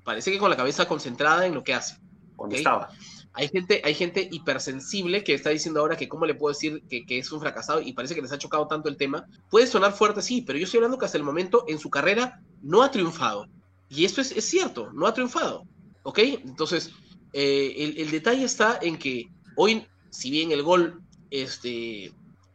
parece 0.04 0.32
que 0.32 0.38
con 0.38 0.50
la 0.50 0.56
cabeza 0.56 0.88
concentrada 0.88 1.46
en 1.46 1.56
lo 1.56 1.64
que 1.64 1.74
hace. 1.74 1.98
Cuando 2.36 2.54
¿okay? 2.54 2.60
estaba. 2.60 2.90
Hay 3.34 3.50
gente, 3.50 3.82
hay 3.84 3.94
gente 3.94 4.28
hipersensible 4.32 5.24
que 5.24 5.34
está 5.34 5.50
diciendo 5.50 5.80
ahora 5.80 5.98
que 5.98 6.08
cómo 6.08 6.26
le 6.26 6.34
puedo 6.34 6.54
decir 6.54 6.84
que, 6.90 7.06
que, 7.06 7.20
es 7.20 7.32
un 7.32 7.40
fracasado 7.40 7.82
y 7.82 7.94
parece 7.94 8.16
que 8.16 8.22
les 8.22 8.32
ha 8.32 8.38
chocado 8.38 8.68
tanto 8.68 8.90
el 8.90 8.98
tema. 8.98 9.28
Puede 9.50 9.68
sonar 9.68 9.94
fuerte, 9.94 10.22
sí, 10.22 10.42
pero 10.42 10.58
yo 10.58 10.66
estoy 10.66 10.80
hablando 10.80 10.98
que 10.98 11.06
hasta 11.06 11.18
el 11.18 11.24
momento 11.24 11.66
en 11.68 11.78
su 11.78 11.90
carrera 11.90 12.42
no 12.62 12.82
ha 12.82 12.90
triunfado. 12.90 13.48
Y 13.90 14.06
esto 14.06 14.22
es, 14.22 14.32
es 14.32 14.46
cierto, 14.46 14.92
no 14.94 15.06
ha 15.08 15.14
triunfado. 15.14 15.64
¿Ok? 16.04 16.20
Entonces, 16.20 16.92
eh, 17.34 17.74
el, 17.78 17.98
el, 17.98 18.12
detalle 18.12 18.44
está 18.44 18.80
en 18.82 18.98
que 18.98 19.30
hoy, 19.56 19.86
si 20.10 20.32
bien 20.32 20.52
el 20.52 20.64
gol 20.64 21.02
este, 21.32 22.14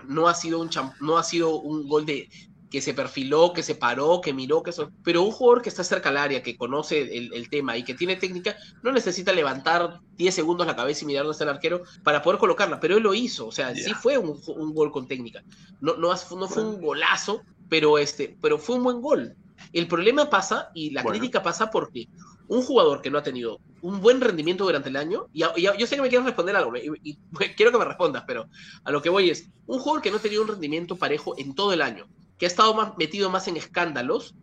no, 0.09 0.29
ha 0.29 0.35
sido 0.35 0.61
un 0.61 0.71
no 1.01 1.19
ha 1.19 1.23
sido 1.23 1.57
un 1.61 1.89
gol 1.89 2.07
de 2.07 2.29
que 2.73 2.81
se 2.81 2.95
perfiló, 2.95 3.53
que 3.53 3.63
se 3.63 3.75
paró, 3.75 4.23
que 4.23 4.33
miró, 4.33 4.63
que 4.63 4.71
eso, 4.71 4.91
pero 5.05 5.23
un 5.23 5.31
jugador 5.31 5.61
que 5.61 5.69
está 5.69 5.85
cerca 5.85 6.09
al 6.09 6.17
área, 6.17 6.43
que 6.43 6.57
conoce 6.57 7.03
el, 7.19 7.31
el, 7.35 7.51
tema 7.51 7.77
y 7.77 7.85
que 7.85 7.93
tiene 7.93 8.17
técnica, 8.17 8.57
no 8.83 8.93
necesita 8.93 9.31
levantar 9.31 10.01
10 10.17 10.35
segundos 10.35 10.67
la 10.67 10.75
cabeza 10.75 11.05
y 11.05 11.07
mirar 11.07 11.25
dónde 11.25 11.35
está 11.35 11.45
el 11.45 11.51
arquero 11.51 11.83
para 12.03 12.23
poder 12.23 12.41
colocarla, 12.41 12.81
pero 12.81 12.97
él 12.97 13.03
lo 13.03 13.13
hizo, 13.13 13.47
o 13.47 13.53
sea, 13.53 13.75
yeah. 13.75 13.85
sí 13.85 13.93
fue 13.93 14.17
un, 14.17 14.41
un, 14.47 14.75
gol 14.75 14.91
con 14.91 15.07
técnica. 15.07 15.45
No, 15.83 15.97
no, 15.97 16.09
no 16.15 16.49
fue 16.49 16.65
un 16.65 16.81
golazo, 16.81 17.43
pero, 17.69 17.99
este, 17.99 18.39
pero 18.41 18.59
fue 18.59 18.77
un 18.77 18.85
buen 18.85 19.03
gol. 19.03 19.37
El 19.75 19.87
problema 19.87 20.31
pasa 20.31 20.71
y 20.75 20.91
la 20.91 21.03
bueno. 21.03 21.19
crítica 21.19 21.43
pasa 21.43 21.71
porque 21.71 22.09
un 22.53 22.63
jugador 22.63 23.01
que 23.01 23.11
no 23.11 23.17
ha 23.17 23.23
tenido 23.23 23.61
un 23.81 24.03
buen 24.03 24.21
rendimiento 24.21 24.65
durante 24.65 24.91
el 24.91 24.97
año, 24.97 25.27
y, 25.33 25.43
y 25.43 25.63
yo 25.63 25.87
sé 25.87 25.97
que 25.97 26.03
me 26.03 26.11
quieres 26.11 26.27
responder 26.27 26.55
algo, 26.55 26.77
y, 26.77 27.01
y, 27.03 27.19
quiero 27.57 27.73
que 27.73 27.79
me 27.79 27.85
respondas, 27.87 28.25
pero 28.27 28.47
a 28.85 28.91
lo 28.91 29.01
que 29.01 29.09
voy 29.09 29.31
es, 29.31 29.49
un 29.67 29.79
jugador 29.79 30.03
que 30.03 30.11
no 30.11 30.19
ha 30.19 30.21
tenido 30.21 30.43
un 30.43 30.49
rendimiento 30.49 30.97
parejo 30.97 31.35
en 31.39 31.55
todo 31.55 31.73
el 31.73 31.81
año, 31.81 32.07
que 32.39 32.45
ha 32.45 32.49
estado 32.49 32.75
más, 32.75 32.93
metido 32.99 33.31
más 33.31 33.49
en 33.49 33.57
escándalos, 33.57 34.35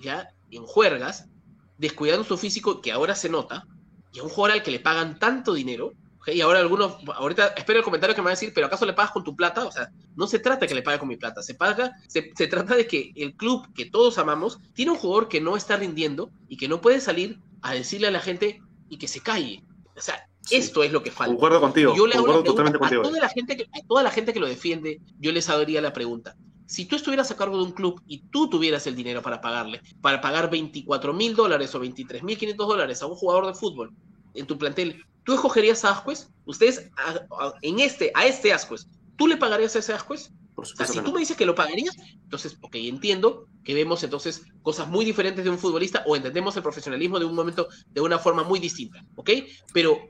ya, 0.00 0.30
en 0.50 0.62
juergas, 0.62 1.28
descuidando 1.76 2.24
su 2.24 2.38
físico, 2.38 2.80
que 2.80 2.90
ahora 2.90 3.14
se 3.14 3.28
nota, 3.28 3.66
y 4.14 4.20
a 4.20 4.22
un 4.22 4.30
jugador 4.30 4.56
al 4.56 4.62
que 4.62 4.70
le 4.70 4.80
pagan 4.80 5.18
tanto 5.18 5.52
dinero, 5.52 5.92
y 6.26 6.40
ahora 6.40 6.60
algunos, 6.60 6.96
ahorita 7.16 7.48
espero 7.48 7.80
el 7.80 7.84
comentario 7.84 8.14
que 8.14 8.22
me 8.22 8.26
va 8.26 8.30
a 8.30 8.34
decir, 8.34 8.52
pero 8.54 8.66
¿acaso 8.66 8.86
le 8.86 8.94
pagas 8.94 9.12
con 9.12 9.24
tu 9.24 9.36
plata? 9.36 9.66
O 9.66 9.72
sea, 9.72 9.90
no 10.16 10.26
se 10.26 10.38
trata 10.38 10.66
que 10.66 10.74
le 10.74 10.82
pague 10.82 10.98
con 10.98 11.08
mi 11.08 11.16
plata, 11.16 11.42
se 11.42 11.54
paga, 11.54 11.92
se, 12.06 12.32
se, 12.34 12.46
trata 12.46 12.76
de 12.76 12.86
que 12.86 13.12
el 13.14 13.34
club 13.34 13.66
que 13.74 13.86
todos 13.86 14.18
amamos 14.18 14.58
tiene 14.74 14.90
un 14.90 14.98
jugador 14.98 15.28
que 15.28 15.40
no 15.40 15.56
está 15.56 15.76
rindiendo 15.76 16.30
y 16.48 16.56
que 16.56 16.68
no 16.68 16.80
puede 16.80 17.00
salir 17.00 17.38
a 17.62 17.74
decirle 17.74 18.08
a 18.08 18.10
la 18.10 18.20
gente 18.20 18.60
y 18.88 18.98
que 18.98 19.08
se 19.08 19.20
calle. 19.20 19.62
O 19.96 20.00
sea, 20.00 20.28
esto 20.50 20.82
es 20.82 20.92
lo 20.92 21.02
que 21.02 21.10
falta. 21.10 21.32
Concuerdo 21.32 21.60
contigo, 21.60 21.94
yo 21.94 22.06
le 22.06 22.14
totalmente 22.14 22.78
a. 22.84 23.02
Toda 23.02 23.20
la 23.20 23.28
gente 23.28 23.56
que, 23.56 23.64
a 23.64 23.86
toda 23.86 24.02
la 24.02 24.10
gente 24.10 24.32
que 24.32 24.40
lo 24.40 24.46
defiende, 24.46 25.00
yo 25.18 25.32
les 25.32 25.46
daría 25.46 25.80
la 25.80 25.92
pregunta. 25.92 26.36
Si 26.66 26.84
tú 26.84 26.96
estuvieras 26.96 27.30
a 27.30 27.36
cargo 27.36 27.56
de 27.56 27.64
un 27.64 27.72
club 27.72 28.02
y 28.06 28.18
tú 28.30 28.48
tuvieras 28.48 28.86
el 28.86 28.94
dinero 28.94 29.22
para 29.22 29.40
pagarle, 29.40 29.80
para 30.02 30.20
pagar 30.20 30.50
24 30.50 31.14
mil 31.14 31.34
dólares 31.34 31.74
o 31.74 31.80
23 31.80 32.22
mil 32.22 32.36
500 32.36 32.68
dólares 32.68 33.02
a 33.02 33.06
un 33.06 33.14
jugador 33.14 33.46
de 33.46 33.54
fútbol 33.54 33.94
en 34.34 34.46
tu 34.46 34.58
plantel, 34.58 35.02
¿tú 35.24 35.34
escogerías 35.34 35.84
a 35.84 35.90
Ascuez? 35.90 36.28
Ustedes, 36.44 36.90
a, 36.96 37.44
a, 37.44 37.54
en 37.62 37.80
este, 37.80 38.12
a 38.14 38.26
este 38.26 38.52
Ascuez, 38.52 38.86
¿tú 39.16 39.26
le 39.26 39.38
pagarías 39.38 39.74
a 39.76 39.78
ese 39.78 39.94
Ascuez? 39.94 40.30
Por 40.58 40.66
O 40.72 40.76
sea, 40.76 40.86
supuesto 40.86 40.92
si 40.92 41.00
tú 41.02 41.12
no. 41.12 41.14
me 41.14 41.20
dices 41.20 41.36
que 41.36 41.46
lo 41.46 41.54
pagarías, 41.54 41.96
entonces, 42.24 42.58
ok, 42.60 42.74
entiendo 42.74 43.46
que 43.62 43.74
vemos 43.74 44.02
entonces 44.02 44.42
cosas 44.60 44.88
muy 44.88 45.04
diferentes 45.04 45.44
de 45.44 45.50
un 45.50 45.58
futbolista 45.60 46.02
o 46.04 46.16
entendemos 46.16 46.56
el 46.56 46.64
profesionalismo 46.64 47.20
de 47.20 47.26
un 47.26 47.36
momento 47.36 47.68
de 47.90 48.00
una 48.00 48.18
forma 48.18 48.42
muy 48.42 48.58
distinta, 48.58 49.04
¿ok? 49.14 49.30
Pero 49.72 50.00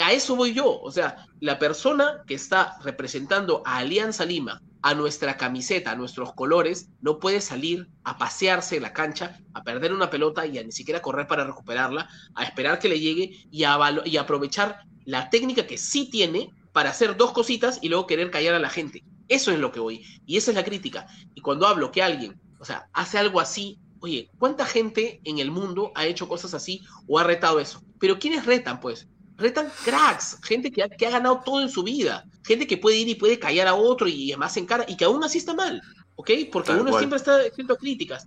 a 0.00 0.12
eso 0.14 0.34
voy 0.34 0.54
yo, 0.54 0.80
o 0.80 0.90
sea, 0.90 1.26
la 1.40 1.58
persona 1.58 2.22
que 2.26 2.32
está 2.32 2.78
representando 2.82 3.62
a 3.66 3.76
Alianza 3.76 4.24
Lima, 4.24 4.62
a 4.80 4.94
nuestra 4.94 5.36
camiseta, 5.36 5.90
a 5.90 5.96
nuestros 5.96 6.32
colores, 6.32 6.88
no 7.02 7.18
puede 7.18 7.42
salir 7.42 7.86
a 8.02 8.16
pasearse 8.16 8.76
en 8.76 8.84
la 8.84 8.94
cancha, 8.94 9.38
a 9.52 9.62
perder 9.62 9.92
una 9.92 10.08
pelota 10.08 10.46
y 10.46 10.56
a 10.56 10.64
ni 10.64 10.72
siquiera 10.72 11.02
correr 11.02 11.26
para 11.26 11.44
recuperarla, 11.44 12.08
a 12.34 12.44
esperar 12.44 12.78
que 12.78 12.88
le 12.88 12.98
llegue 12.98 13.46
y 13.50 13.64
a, 13.64 13.78
y 14.06 14.16
aprovechar 14.16 14.78
la 15.04 15.28
técnica 15.28 15.66
que 15.66 15.76
sí 15.76 16.08
tiene 16.10 16.48
para 16.72 16.88
hacer 16.88 17.18
dos 17.18 17.32
cositas 17.32 17.78
y 17.82 17.90
luego 17.90 18.06
querer 18.06 18.30
callar 18.30 18.54
a 18.54 18.58
la 18.58 18.70
gente. 18.70 19.04
Eso 19.28 19.52
es 19.52 19.58
lo 19.58 19.70
que 19.72 19.80
voy. 19.80 20.04
Y 20.26 20.36
esa 20.36 20.50
es 20.50 20.54
la 20.56 20.64
crítica. 20.64 21.06
Y 21.34 21.40
cuando 21.40 21.66
hablo 21.66 21.90
que 21.92 22.02
alguien, 22.02 22.40
o 22.58 22.64
sea, 22.64 22.88
hace 22.92 23.18
algo 23.18 23.40
así, 23.40 23.78
oye, 24.00 24.30
¿cuánta 24.38 24.64
gente 24.64 25.20
en 25.24 25.38
el 25.38 25.50
mundo 25.50 25.92
ha 25.94 26.06
hecho 26.06 26.28
cosas 26.28 26.54
así 26.54 26.82
o 27.06 27.18
ha 27.18 27.24
retado 27.24 27.60
eso? 27.60 27.82
Pero 27.98 28.18
¿quiénes 28.18 28.46
retan, 28.46 28.80
pues? 28.80 29.08
Retan 29.36 29.70
cracks, 29.84 30.38
gente 30.42 30.72
que 30.72 30.82
ha, 30.82 30.88
que 30.88 31.06
ha 31.06 31.10
ganado 31.10 31.42
todo 31.44 31.60
en 31.60 31.68
su 31.68 31.84
vida, 31.84 32.24
gente 32.44 32.66
que 32.66 32.76
puede 32.76 32.96
ir 32.96 33.08
y 33.08 33.14
puede 33.14 33.38
callar 33.38 33.68
a 33.68 33.74
otro 33.74 34.08
y 34.08 34.32
además 34.32 34.56
en 34.56 34.66
cara, 34.66 34.84
y 34.88 34.96
que 34.96 35.04
aún 35.04 35.22
así 35.22 35.38
está 35.38 35.54
mal, 35.54 35.80
¿ok? 36.16 36.30
Porque 36.50 36.68
Tal 36.68 36.80
uno 36.80 36.90
cual. 36.90 37.02
siempre 37.02 37.18
está 37.18 37.44
escrito 37.44 37.76
críticas. 37.76 38.26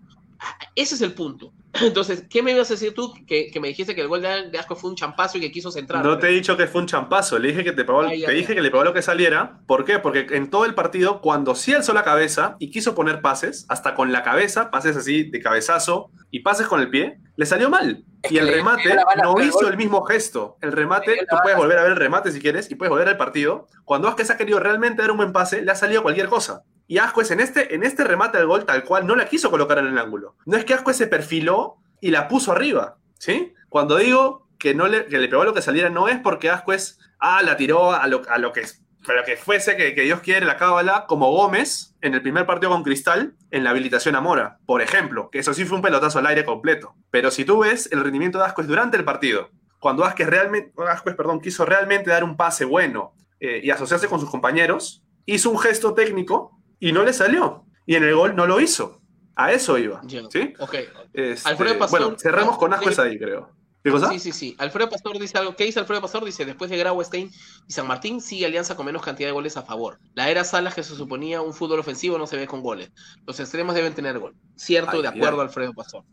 Ese 0.75 0.95
es 0.95 1.01
el 1.01 1.13
punto. 1.13 1.53
Entonces, 1.81 2.25
¿qué 2.29 2.41
me 2.41 2.51
ibas 2.51 2.69
a 2.69 2.73
decir 2.73 2.93
tú? 2.93 3.13
Que, 3.27 3.49
que 3.51 3.59
me 3.59 3.67
dijiste 3.67 3.95
que 3.95 4.01
el 4.01 4.07
gol 4.07 4.21
de 4.21 4.49
de 4.49 4.57
Asco 4.57 4.75
fue 4.75 4.89
un 4.89 4.95
champazo 4.95 5.37
y 5.37 5.41
que 5.41 5.51
quiso 5.51 5.71
centrar. 5.71 6.03
No 6.03 6.17
te 6.17 6.27
he 6.27 6.31
dicho 6.31 6.57
que 6.57 6.67
fue 6.67 6.81
un 6.81 6.87
champazo, 6.87 7.39
le 7.39 7.49
dije 7.49 7.63
que 7.63 7.71
te 7.71 7.83
pagó, 7.83 8.11
ya, 8.11 8.27
te 8.27 8.33
dije 8.33 8.55
que 8.55 8.61
le 8.61 8.71
pagó 8.71 8.83
lo 8.83 8.93
que 8.93 9.01
saliera. 9.01 9.59
¿Por 9.67 9.85
qué? 9.85 9.99
Porque 9.99 10.27
en 10.31 10.49
todo 10.49 10.65
el 10.65 10.73
partido, 10.73 11.21
cuando 11.21 11.55
sí 11.55 11.73
alzó 11.73 11.93
la 11.93 12.03
cabeza 12.03 12.55
y 12.59 12.71
quiso 12.71 12.95
poner 12.95 13.21
pases, 13.21 13.65
hasta 13.69 13.95
con 13.95 14.11
la 14.11 14.23
cabeza, 14.23 14.71
pases 14.71 14.97
así 14.97 15.23
de 15.23 15.39
cabezazo 15.41 16.11
y 16.29 16.39
pases 16.39 16.67
con 16.67 16.79
el 16.81 16.89
pie, 16.89 17.19
le 17.35 17.45
salió 17.45 17.69
mal. 17.69 18.03
Es 18.23 18.31
Y 18.31 18.37
el 18.37 18.47
remate 18.47 18.95
no 19.23 19.37
el 19.37 19.47
hizo 19.47 19.67
el 19.67 19.77
mismo 19.77 20.03
gesto. 20.03 20.57
El 20.61 20.71
remate, 20.71 21.25
tú 21.29 21.37
puedes 21.41 21.57
volver 21.57 21.79
a 21.79 21.83
ver 21.83 21.91
el 21.91 21.97
remate 21.97 22.31
si 22.31 22.39
quieres 22.39 22.69
y 22.69 22.75
puedes 22.75 22.89
volver 22.89 23.07
al 23.07 23.17
partido. 23.17 23.67
Cuando 23.83 24.07
Asquez 24.07 24.29
ha 24.29 24.37
querido 24.37 24.59
realmente 24.59 25.01
dar 25.01 25.11
un 25.11 25.17
buen 25.17 25.33
pase, 25.33 25.61
le 25.61 25.71
ha 25.71 25.75
salido 25.75 26.03
cualquier 26.03 26.27
cosa. 26.27 26.63
Y 26.91 26.97
Asquez 26.97 27.31
en 27.31 27.39
este, 27.39 27.73
en 27.73 27.85
este 27.85 28.03
remate 28.03 28.37
al 28.37 28.47
gol 28.47 28.65
tal 28.65 28.83
cual 28.83 29.07
no 29.07 29.15
la 29.15 29.25
quiso 29.25 29.49
colocar 29.49 29.77
en 29.77 29.87
el 29.87 29.97
ángulo. 29.97 30.35
No 30.45 30.57
es 30.57 30.65
que 30.65 30.73
Asquez 30.73 30.97
se 30.97 31.07
perfiló 31.07 31.77
y 32.01 32.11
la 32.11 32.27
puso 32.27 32.51
arriba, 32.51 32.97
¿sí? 33.17 33.53
Cuando 33.69 33.95
digo 33.95 34.49
que, 34.59 34.75
no 34.75 34.89
le, 34.89 35.05
que 35.05 35.17
le 35.17 35.29
pegó 35.29 35.45
lo 35.45 35.53
que 35.53 35.61
saliera, 35.61 35.89
no 35.89 36.09
es 36.09 36.19
porque 36.19 36.49
Asquez, 36.49 36.99
ah, 37.17 37.43
la 37.43 37.55
tiró 37.55 37.93
a 37.93 38.05
lo, 38.07 38.23
a 38.27 38.37
lo 38.39 38.51
que 38.51 38.63
a 38.63 39.23
que 39.23 39.37
fuese 39.37 39.77
que, 39.77 39.95
que 39.95 40.01
Dios 40.01 40.19
quiere 40.19 40.45
la 40.45 40.57
cábala, 40.57 41.05
como 41.07 41.31
Gómez 41.31 41.95
en 42.01 42.13
el 42.13 42.21
primer 42.21 42.45
partido 42.45 42.73
con 42.73 42.83
Cristal 42.83 43.35
en 43.51 43.63
la 43.63 43.69
habilitación 43.69 44.17
a 44.17 44.19
Mora, 44.19 44.59
por 44.65 44.81
ejemplo, 44.81 45.29
que 45.31 45.39
eso 45.39 45.53
sí 45.53 45.63
fue 45.63 45.77
un 45.77 45.81
pelotazo 45.81 46.19
al 46.19 46.27
aire 46.27 46.43
completo. 46.43 46.97
Pero 47.09 47.31
si 47.31 47.45
tú 47.45 47.59
ves 47.59 47.87
el 47.93 48.03
rendimiento 48.03 48.37
de 48.37 48.43
Asquez 48.47 48.67
durante 48.67 48.97
el 48.97 49.05
partido, 49.05 49.49
cuando 49.79 50.03
Asquez, 50.03 50.27
realmente, 50.27 50.73
perdón, 51.15 51.39
quiso 51.39 51.63
realmente 51.63 52.09
dar 52.09 52.25
un 52.25 52.35
pase 52.35 52.65
bueno 52.65 53.13
eh, 53.39 53.61
y 53.63 53.69
asociarse 53.69 54.09
con 54.09 54.19
sus 54.19 54.29
compañeros, 54.29 55.05
hizo 55.25 55.49
un 55.49 55.57
gesto 55.57 55.93
técnico 55.93 56.61
y 56.82 56.91
no 56.91 57.03
le 57.03 57.13
salió. 57.13 57.63
Y 57.86 57.95
en 57.95 58.03
el 58.03 58.13
gol 58.15 58.36
no 58.36 58.45
lo 58.45 58.59
hizo. 58.59 59.01
A 59.36 59.53
eso 59.53 59.77
iba. 59.77 60.01
¿sí? 60.29 60.53
Ok. 60.59 60.75
Este, 61.13 61.49
Alfredo 61.49 61.79
Pastor- 61.79 62.01
bueno, 62.01 62.17
cerremos 62.19 62.57
con 62.57 62.73
sí. 62.73 63.01
ahí, 63.01 63.17
creo. 63.17 63.49
¿Qué 63.84 63.89
cosa? 63.89 64.09
Sí, 64.11 64.19
sí, 64.19 64.32
sí. 64.32 64.55
Alfredo 64.59 64.89
Pastor 64.89 65.17
dice 65.17 65.38
algo. 65.39 65.55
¿Qué 65.55 65.63
dice 65.63 65.79
Alfredo 65.79 66.01
Pastor? 66.01 66.23
Dice, 66.23 66.45
después 66.45 66.69
de 66.69 66.77
Grauestein 66.77 67.32
y 67.67 67.73
San 67.73 67.88
Martín, 67.88 68.21
sigue 68.21 68.45
Alianza 68.45 68.75
con 68.75 68.86
menos 68.86 69.01
cantidad 69.01 69.29
de 69.29 69.34
goles 69.34 69.57
a 69.57 69.63
favor. 69.63 69.97
La 70.13 70.29
era 70.29 70.43
Salas, 70.43 70.75
que 70.75 70.84
se 70.84 70.95
suponía 70.95 71.41
un 71.41 71.53
fútbol 71.53 71.79
ofensivo, 71.79 72.17
no 72.19 72.27
se 72.27 72.38
ve 72.38 72.45
con 72.45 72.61
goles. 72.61 72.91
Los 73.25 73.39
extremos 73.39 73.73
deben 73.73 73.95
tener 73.95 74.19
gol. 74.19 74.36
Cierto, 74.55 74.91
Ay, 74.97 75.01
de 75.01 75.07
acuerdo. 75.07 75.41
Alfredo 75.41 75.73
Pastor. 75.73 76.03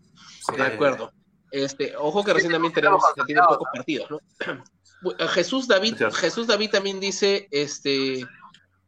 Sí. 0.48 0.56
De 0.56 0.62
acuerdo. 0.62 1.12
Este, 1.50 1.94
ojo 1.96 2.24
que 2.24 2.32
recién 2.32 2.52
también 2.52 2.72
tenemos, 2.72 3.02
estamos 3.06 3.26
tiene 3.26 3.42
pocos 3.42 3.68
partidos, 3.74 4.10
¿no? 4.10 4.18
Bu- 5.02 5.28
Jesús 5.28 5.68
David. 5.68 5.96
Jesús 6.14 6.46
David 6.46 6.70
también 6.70 7.00
dice, 7.00 7.48
este, 7.50 8.26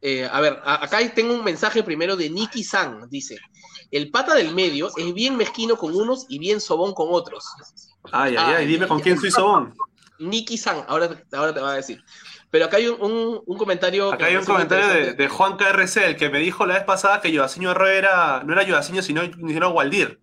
eh, 0.01 0.27
a 0.31 0.41
ver, 0.41 0.59
a- 0.63 0.83
acá 0.83 0.97
tengo 1.13 1.33
un 1.33 1.43
mensaje 1.43 1.83
primero 1.83 2.15
de 2.15 2.29
Nicky 2.29 2.63
San, 2.63 3.07
dice, 3.09 3.37
el 3.91 4.09
pata 4.09 4.33
del 4.35 4.53
medio 4.53 4.89
es 4.97 5.13
bien 5.13 5.35
mezquino 5.37 5.75
con 5.77 5.93
unos 5.95 6.25
y 6.29 6.39
bien 6.39 6.59
sobón 6.61 6.93
con 6.93 7.07
otros. 7.11 7.45
Ay, 8.11 8.35
ay, 8.37 8.37
ay, 8.37 8.53
Ay, 8.59 8.65
dime 8.67 8.87
con 8.87 8.99
quién 8.99 9.19
soy 9.19 9.31
Sobón. 9.31 9.73
Nicky 10.19 10.57
San, 10.57 10.83
ahora, 10.87 11.09
ahora 11.33 11.53
te 11.53 11.59
va 11.59 11.73
a 11.73 11.75
decir. 11.75 12.03
Pero 12.51 12.65
acá 12.65 12.77
hay 12.77 12.87
un, 12.87 13.01
un- 13.01 13.41
un 13.45 13.57
comentario. 13.57 14.11
Acá 14.11 14.25
hay 14.25 14.35
un 14.35 14.45
comentario 14.45 15.13
de, 15.13 15.27
Juan 15.29 15.55
KRC, 15.57 16.05
el 16.05 16.15
que 16.17 16.29
me 16.29 16.39
dijo 16.39 16.65
la 16.65 16.75
vez 16.75 16.83
pasada 16.83 17.21
que 17.21 17.31
Yodaciño 17.31 17.71
Herrera 17.71 18.43
no 18.45 18.53
era 18.53 18.63
Yodaciño, 18.63 19.01
sino, 19.01 19.21
sino 19.23 19.69
Waldir. 19.69 20.19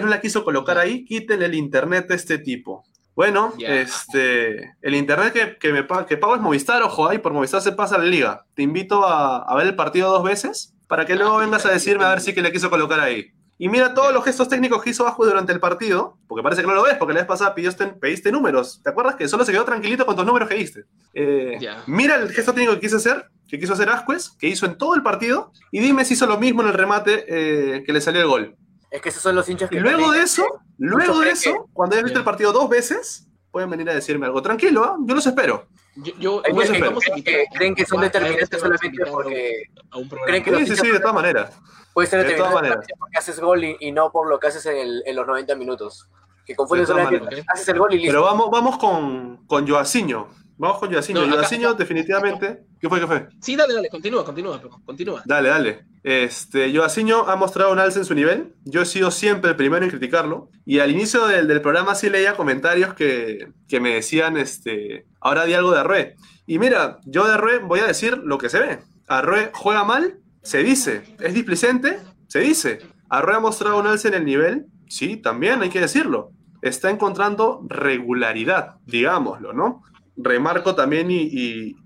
No 0.00 0.06
la 0.08 0.20
quiso 0.20 0.44
colocar 0.44 0.78
ahí, 0.78 1.04
quítenle 1.04 1.46
el 1.46 1.54
internet 1.54 2.10
a 2.10 2.14
este 2.14 2.38
tipo. 2.38 2.84
Bueno, 3.14 3.52
este, 3.58 4.74
el 4.80 4.94
internet 4.94 5.32
que, 5.32 5.58
que 5.58 5.72
me 5.72 5.86
que 6.06 6.16
pago 6.16 6.34
es 6.34 6.40
Movistar, 6.40 6.82
ojo, 6.82 7.08
ahí 7.08 7.18
por 7.18 7.32
Movistar 7.32 7.60
se 7.60 7.72
pasa 7.72 7.98
la 7.98 8.04
liga. 8.04 8.46
Te 8.54 8.62
invito 8.62 9.04
a, 9.06 9.38
a 9.42 9.56
ver 9.56 9.66
el 9.66 9.76
partido 9.76 10.10
dos 10.10 10.22
veces 10.22 10.74
para 10.86 11.06
que 11.06 11.14
luego 11.16 11.38
Ah, 11.38 11.40
vengas 11.40 11.64
a 11.66 11.70
decirme 11.70 12.04
a 12.04 12.10
ver 12.10 12.20
si 12.20 12.34
que 12.34 12.42
le 12.42 12.52
quiso 12.52 12.70
colocar 12.70 13.00
ahí. 13.00 13.32
Y 13.58 13.68
mira 13.68 13.94
todos 13.94 14.12
los 14.12 14.24
gestos 14.24 14.48
técnicos 14.48 14.82
que 14.82 14.90
hizo 14.90 15.06
Asquez 15.06 15.26
durante 15.26 15.52
el 15.52 15.60
partido, 15.60 16.18
porque 16.26 16.42
parece 16.42 16.62
que 16.62 16.66
no 16.66 16.74
lo 16.74 16.82
ves, 16.82 16.96
porque 16.98 17.14
la 17.14 17.20
vez 17.20 17.28
pasada 17.28 17.54
pediste, 17.54 17.86
pediste 17.86 18.32
números. 18.32 18.80
¿Te 18.82 18.90
acuerdas 18.90 19.14
que 19.14 19.28
solo 19.28 19.44
se 19.44 19.52
quedó 19.52 19.64
tranquilito 19.64 20.04
con 20.04 20.16
tus 20.16 20.26
números 20.26 20.48
que 20.48 20.56
diste? 20.56 20.84
Eh. 21.14 21.58
Mira 21.86 22.16
el 22.16 22.30
gesto 22.30 22.52
técnico 22.52 22.74
que 22.74 22.80
quiso 22.80 22.96
hacer, 22.96 23.26
que 23.48 23.58
quiso 23.58 23.74
hacer 23.74 23.88
Asquez, 23.88 24.30
que 24.38 24.48
hizo 24.48 24.66
en 24.66 24.76
todo 24.76 24.94
el 24.94 25.02
partido, 25.02 25.52
y 25.70 25.78
dime 25.80 26.04
si 26.04 26.14
hizo 26.14 26.26
lo 26.26 26.38
mismo 26.38 26.62
en 26.62 26.68
el 26.68 26.74
remate 26.74 27.24
eh, 27.28 27.84
que 27.84 27.92
le 27.92 28.00
salió 28.00 28.22
el 28.22 28.26
gol. 28.26 28.56
Es 28.92 29.00
que 29.00 29.08
esos 29.08 29.22
son 29.22 29.34
los 29.34 29.48
hinchas 29.48 29.70
que 29.70 29.76
Y 29.76 29.80
luego 29.80 30.12
de 30.12 30.20
eso, 30.20 30.44
luego 30.78 31.20
de 31.20 31.30
eso, 31.30 31.68
cuando 31.72 31.94
hayas 31.96 32.04
visto 32.04 32.18
el 32.18 32.24
partido 32.24 32.52
dos 32.52 32.68
veces, 32.68 33.26
pueden 33.50 33.70
venir 33.70 33.88
a 33.90 33.94
decirme 33.94 34.26
algo. 34.26 34.42
Tranquilo, 34.42 34.84
¿ah? 34.84 34.96
yo 35.00 35.14
los 35.14 35.26
espero. 35.26 35.66
Yo, 35.96 36.12
yo- 36.18 36.42
muchos 36.52 36.70
que- 36.70 36.78
a 36.78 37.14
que, 37.16 37.22
que 37.22 37.44
creen 37.54 37.74
que 37.74 37.84
son 37.86 38.00
determinantes 38.00 38.48
solamente 38.60 39.04
porque 39.10 39.64
a 39.90 39.98
un 39.98 40.08
creen 40.08 40.42
que 40.44 40.50
los 40.50 40.60
Sí, 40.60 40.66
sí, 40.68 40.76
sí, 40.76 40.88
de 40.90 41.00
todas 41.00 41.14
maneras. 41.14 41.58
puede 41.92 42.06
ser 42.08 42.26
de 42.26 42.34
todas 42.34 42.52
determinante 42.54 42.94
porque 42.98 43.18
haces 43.18 43.40
gol 43.40 43.64
y, 43.64 43.76
y 43.80 43.92
no 43.92 44.10
por 44.12 44.28
lo 44.28 44.38
que 44.38 44.46
haces 44.46 44.64
en, 44.66 44.76
el- 44.76 45.02
en 45.06 45.16
los 45.16 45.26
90 45.26 45.54
minutos. 45.56 46.08
Que 46.44 46.56
confunden 46.56 46.84
De 46.84 46.86
todas 46.92 47.04
solamente 47.04 47.24
maneras. 47.26 47.46
haces 47.54 47.68
el 47.68 47.78
gol 47.78 47.94
y 47.94 47.98
listo. 47.98 48.10
Pero 48.12 48.22
vamos, 48.24 48.50
vamos 48.50 48.76
con, 48.78 49.46
con 49.46 49.66
Joaciño. 49.68 50.28
Vamos 50.62 50.78
con 50.78 50.92
Joaciño. 50.92 51.26
No, 51.26 51.74
definitivamente. 51.74 52.62
¿Qué 52.80 52.88
fue? 52.88 53.00
¿Qué 53.00 53.06
fue? 53.08 53.26
Sí, 53.40 53.56
dale, 53.56 53.74
dale, 53.74 53.88
continúa, 53.88 54.24
continúa, 54.24 54.62
continúa. 54.84 55.20
Dale, 55.24 55.48
dale. 55.48 55.86
Este, 56.04 56.72
Joaciño 56.72 57.28
ha 57.28 57.34
mostrado 57.34 57.72
un 57.72 57.80
alza 57.80 57.98
en 57.98 58.04
su 58.04 58.14
nivel. 58.14 58.54
Yo 58.64 58.82
he 58.82 58.86
sido 58.86 59.10
siempre 59.10 59.50
el 59.50 59.56
primero 59.56 59.84
en 59.84 59.90
criticarlo. 59.90 60.50
Y 60.64 60.78
al 60.78 60.92
inicio 60.92 61.26
del, 61.26 61.48
del 61.48 61.60
programa 61.62 61.96
sí 61.96 62.10
leía 62.10 62.36
comentarios 62.36 62.94
que, 62.94 63.48
que 63.66 63.80
me 63.80 63.94
decían, 63.94 64.36
este, 64.36 65.06
ahora 65.20 65.46
di 65.46 65.54
algo 65.54 65.72
de 65.72 65.80
Arrué. 65.80 66.14
Y 66.46 66.60
mira, 66.60 67.00
yo 67.06 67.26
de 67.26 67.34
Arrué 67.34 67.58
voy 67.58 67.80
a 67.80 67.86
decir 67.88 68.18
lo 68.18 68.38
que 68.38 68.48
se 68.48 68.60
ve. 68.60 68.78
Arrué 69.08 69.50
juega 69.52 69.82
mal, 69.82 70.20
se 70.44 70.62
dice. 70.62 71.02
Es 71.18 71.34
displicente, 71.34 71.98
se 72.28 72.38
dice. 72.38 72.78
Arrué 73.08 73.34
ha 73.34 73.40
mostrado 73.40 73.80
un 73.80 73.88
alza 73.88 74.06
en 74.06 74.14
el 74.14 74.24
nivel. 74.24 74.66
Sí, 74.88 75.16
también 75.16 75.60
hay 75.60 75.70
que 75.70 75.80
decirlo. 75.80 76.30
Está 76.60 76.88
encontrando 76.88 77.66
regularidad, 77.68 78.76
digámoslo, 78.86 79.52
¿no? 79.52 79.82
Remarco 80.16 80.74
también 80.74 81.10
y, 81.10 81.22
y- 81.22 81.76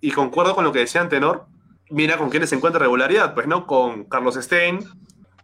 y 0.00 0.10
concuerdo 0.10 0.54
con 0.54 0.64
lo 0.64 0.72
que 0.72 0.80
decía 0.80 1.00
Antenor. 1.00 1.46
Mira 1.90 2.16
con 2.18 2.30
quiénes 2.30 2.48
se 2.50 2.56
encuentra 2.56 2.80
regularidad, 2.80 3.34
pues 3.34 3.46
no, 3.46 3.66
con 3.66 4.04
Carlos 4.04 4.34
Stein, 4.36 4.80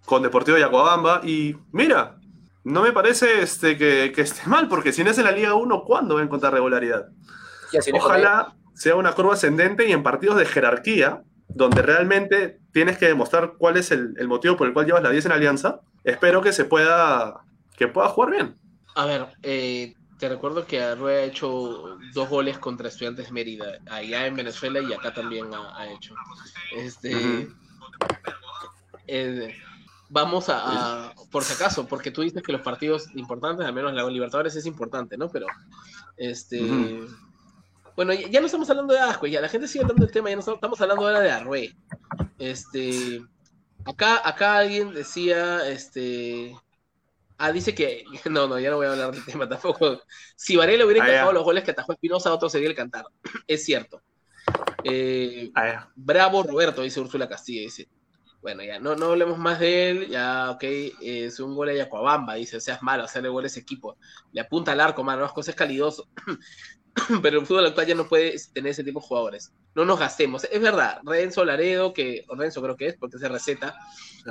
con 0.05 0.23
Deportivo 0.23 0.57
Yacuabamba 0.59 1.21
y 1.25 1.57
mira, 1.73 2.17
no 2.65 2.83
me 2.83 2.93
parece 2.93 3.43
este, 3.43 3.77
que, 3.77 4.13
que 4.15 4.23
esté 4.23 4.49
mal, 4.49 4.67
porque 4.69 4.93
si 4.93 5.05
no 5.05 5.11
es 5.11 5.19
en 5.19 5.25
la 5.25 5.33
Liga 5.33 5.55
1, 5.55 5.85
¿cuándo 5.85 6.15
va 6.17 6.21
a 6.23 6.25
encontrar 6.25 6.53
regularidad? 6.55 7.09
Ojalá 7.99 8.55
sea 8.75 8.95
una 8.97 9.13
curva 9.13 9.35
ascendente 9.35 9.87
y 9.89 9.93
en 9.93 10.03
partidos 10.03 10.37
de 10.39 10.47
jerarquía, 10.47 11.23
donde 11.49 11.83
realmente 11.83 12.59
tienes 12.73 12.97
que 12.99 13.07
demostrar 13.07 13.55
cuál 13.59 13.77
es 13.77 13.91
el, 13.91 14.15
el 14.19 14.29
motivo 14.29 14.57
por 14.57 14.67
el 14.67 14.73
cual 14.73 14.87
llevas 14.87 15.03
la 15.03 15.11
10 15.11 15.27
en 15.27 15.33
Alianza, 15.33 15.81
espero 16.05 16.41
que 16.43 16.53
se 16.53 16.65
pueda, 16.65 17.43
que 17.77 17.89
pueda 17.89 18.09
jugar 18.09 18.31
bien. 18.31 18.57
A 18.95 19.05
ver, 19.07 19.27
eh, 19.43 19.95
te 20.19 20.29
recuerdo 20.29 20.67
que 20.67 20.83
Arrué 20.83 21.19
ha 21.19 21.25
hecho 21.25 21.99
dos 22.13 22.29
goles 22.29 22.59
contra 22.59 22.89
Estudiantes 22.89 23.27
de 23.27 23.33
Mérida, 23.33 23.79
allá 23.87 24.27
en 24.27 24.35
Venezuela 24.35 24.81
y 24.81 24.93
acá 24.93 25.15
también 25.15 25.47
ha, 25.55 25.91
hecho. 25.93 26.15
Este, 26.75 27.49
eh, 29.07 29.55
vamos 30.09 30.47
a, 30.49 31.15
por 31.31 31.45
si 31.45 31.55
acaso, 31.55 31.87
porque 31.87 32.11
tú 32.11 32.23
dices 32.23 32.43
que 32.43 32.53
los 32.53 32.63
partidos 32.63 33.15
importantes, 33.15 33.67
al 33.67 33.73
menos 33.73 33.95
la 33.95 34.09
Libertadores 34.09 34.57
es 34.57 34.67
importante, 34.67 35.17
¿no? 35.17 35.29
Pero, 35.29 35.47
este, 36.17 37.07
bueno, 37.95 38.13
ya, 38.13 38.41
no 38.41 38.47
estamos 38.47 38.69
hablando 38.71 38.95
de 38.95 39.01
Asco, 39.01 39.27
ya 39.27 39.41
la 39.41 39.49
gente 39.49 39.69
sigue 39.69 39.85
hablando 39.85 40.05
del 40.05 40.13
tema, 40.13 40.31
ya 40.31 40.37
no 40.37 40.41
estamos, 40.41 40.81
hablando 40.81 41.07
ahora 41.07 41.21
de 41.21 41.31
Arrué. 41.31 41.77
Este, 42.39 43.23
acá, 43.85 44.21
acá 44.29 44.59
alguien 44.59 44.93
decía, 44.93 45.69
este, 45.69 46.57
Ah, 47.39 47.53
dice 47.53 47.75
que. 47.75 48.05
No, 48.31 48.47
no, 48.47 48.59
ya 48.59 48.71
no 48.71 48.77
voy 48.77 48.87
a 48.87 48.93
hablar 48.93 49.13
del 49.13 49.25
tema 49.25 49.49
tampoco. 49.49 50.03
Si 50.37 50.57
Varela 50.57 50.85
hubiera 50.85 51.05
ah, 51.05 51.09
encajado 51.09 51.33
los 51.33 51.45
goles 51.45 51.65
que 51.65 51.71
atajó 51.71 51.93
Espinosa, 51.93 52.35
otro 52.35 52.51
sería 52.51 52.69
el 52.69 52.75
cantar. 52.75 53.07
Es 53.47 53.65
cierto. 53.65 54.03
Eh, 54.85 55.51
ah, 55.55 55.89
bravo 55.95 56.43
Roberto, 56.43 56.83
dice 56.83 57.01
Úrsula 57.01 57.29
Castilla. 57.29 57.63
Dice. 57.63 57.89
Bueno, 58.41 58.63
ya, 58.63 58.79
no, 58.79 58.95
no 58.95 59.07
hablemos 59.07 59.39
más 59.39 59.59
de 59.61 59.91
él. 59.91 60.09
Ya, 60.09 60.51
ok. 60.51 60.65
es 61.01 61.41
un 61.41 61.55
gol 61.55 61.71
a 61.71 61.75
Yacuabamba. 61.75 62.35
Dice, 62.35 62.61
seas 62.61 62.83
malo, 62.83 63.05
hacerle 63.05 63.29
gol 63.29 63.45
a 63.45 63.47
ese 63.47 63.61
equipo. 63.61 63.97
Le 64.33 64.41
apunta 64.41 64.73
al 64.73 64.81
arco, 64.81 65.05
mano. 65.05 65.23
Las 65.23 65.33
cosas 65.33 65.55
calidoso. 65.55 66.09
Pero 67.23 67.41
el 67.41 67.47
fútbol 67.47 67.67
actual 67.67 67.87
ya 67.87 67.95
no 67.95 68.09
puede 68.09 68.35
tener 68.53 68.73
ese 68.73 68.83
tipo 68.83 69.01
de 69.01 69.07
jugadores. 69.07 69.53
No 69.75 69.85
nos 69.85 69.99
gastemos. 69.99 70.45
Es 70.45 70.61
verdad, 70.61 71.01
Renzo 71.05 71.45
Laredo, 71.45 71.93
que 71.93 72.25
Renzo 72.29 72.61
creo 72.63 72.77
que 72.77 72.89
es, 72.89 72.97
porque 72.97 73.19
se 73.19 73.29
receta. 73.29 73.77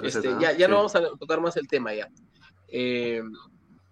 Este, 0.04 0.36
ya 0.40 0.52
ya 0.52 0.68
no 0.68 0.76
vamos 0.76 0.96
a 0.96 1.02
tocar 1.18 1.40
más 1.40 1.56
el 1.56 1.68
tema 1.68 1.94
ya. 1.94 2.10
Eh, 2.68 3.22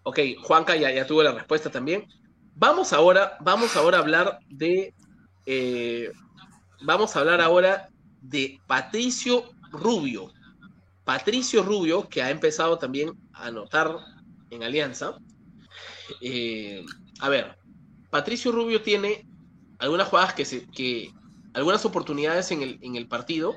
ok, 0.04 0.20
Juanca 0.42 0.76
ya, 0.76 1.06
tuvo 1.08 1.24
la 1.24 1.32
respuesta 1.34 1.70
también. 1.70 2.08
Vamos 2.56 2.94
ahora, 2.94 3.38
vamos 3.42 3.76
ahora 3.76 3.98
a 3.98 4.02
hablar 4.02 4.40
de. 4.50 4.94
Eh, 5.46 6.12
vamos 6.82 7.16
a 7.16 7.20
hablar 7.20 7.42
ahora 7.42 7.90
de 8.22 8.60
Patricio 8.68 9.46
Rubio. 9.72 10.32
Patricio 11.04 11.64
Rubio, 11.64 12.08
que 12.10 12.22
ha 12.24 12.32
empezado 12.32 12.80
también 12.80 13.12
a 13.34 13.48
anotar 13.48 13.96
en 14.50 14.64
Alianza. 14.64 15.18
Eh, 16.22 16.84
a 17.20 17.30
ver, 17.30 17.58
Patricio 18.10 18.52
Rubio 18.52 18.82
tiene 18.82 19.28
algunas 19.80 20.08
jugadas 20.08 20.34
que 20.34 20.68
que. 20.74 21.12
algunas 21.54 21.86
oportunidades 21.86 22.52
en 22.52 22.62
el, 22.62 22.80
en 22.82 22.96
el 22.96 23.08
partido. 23.08 23.56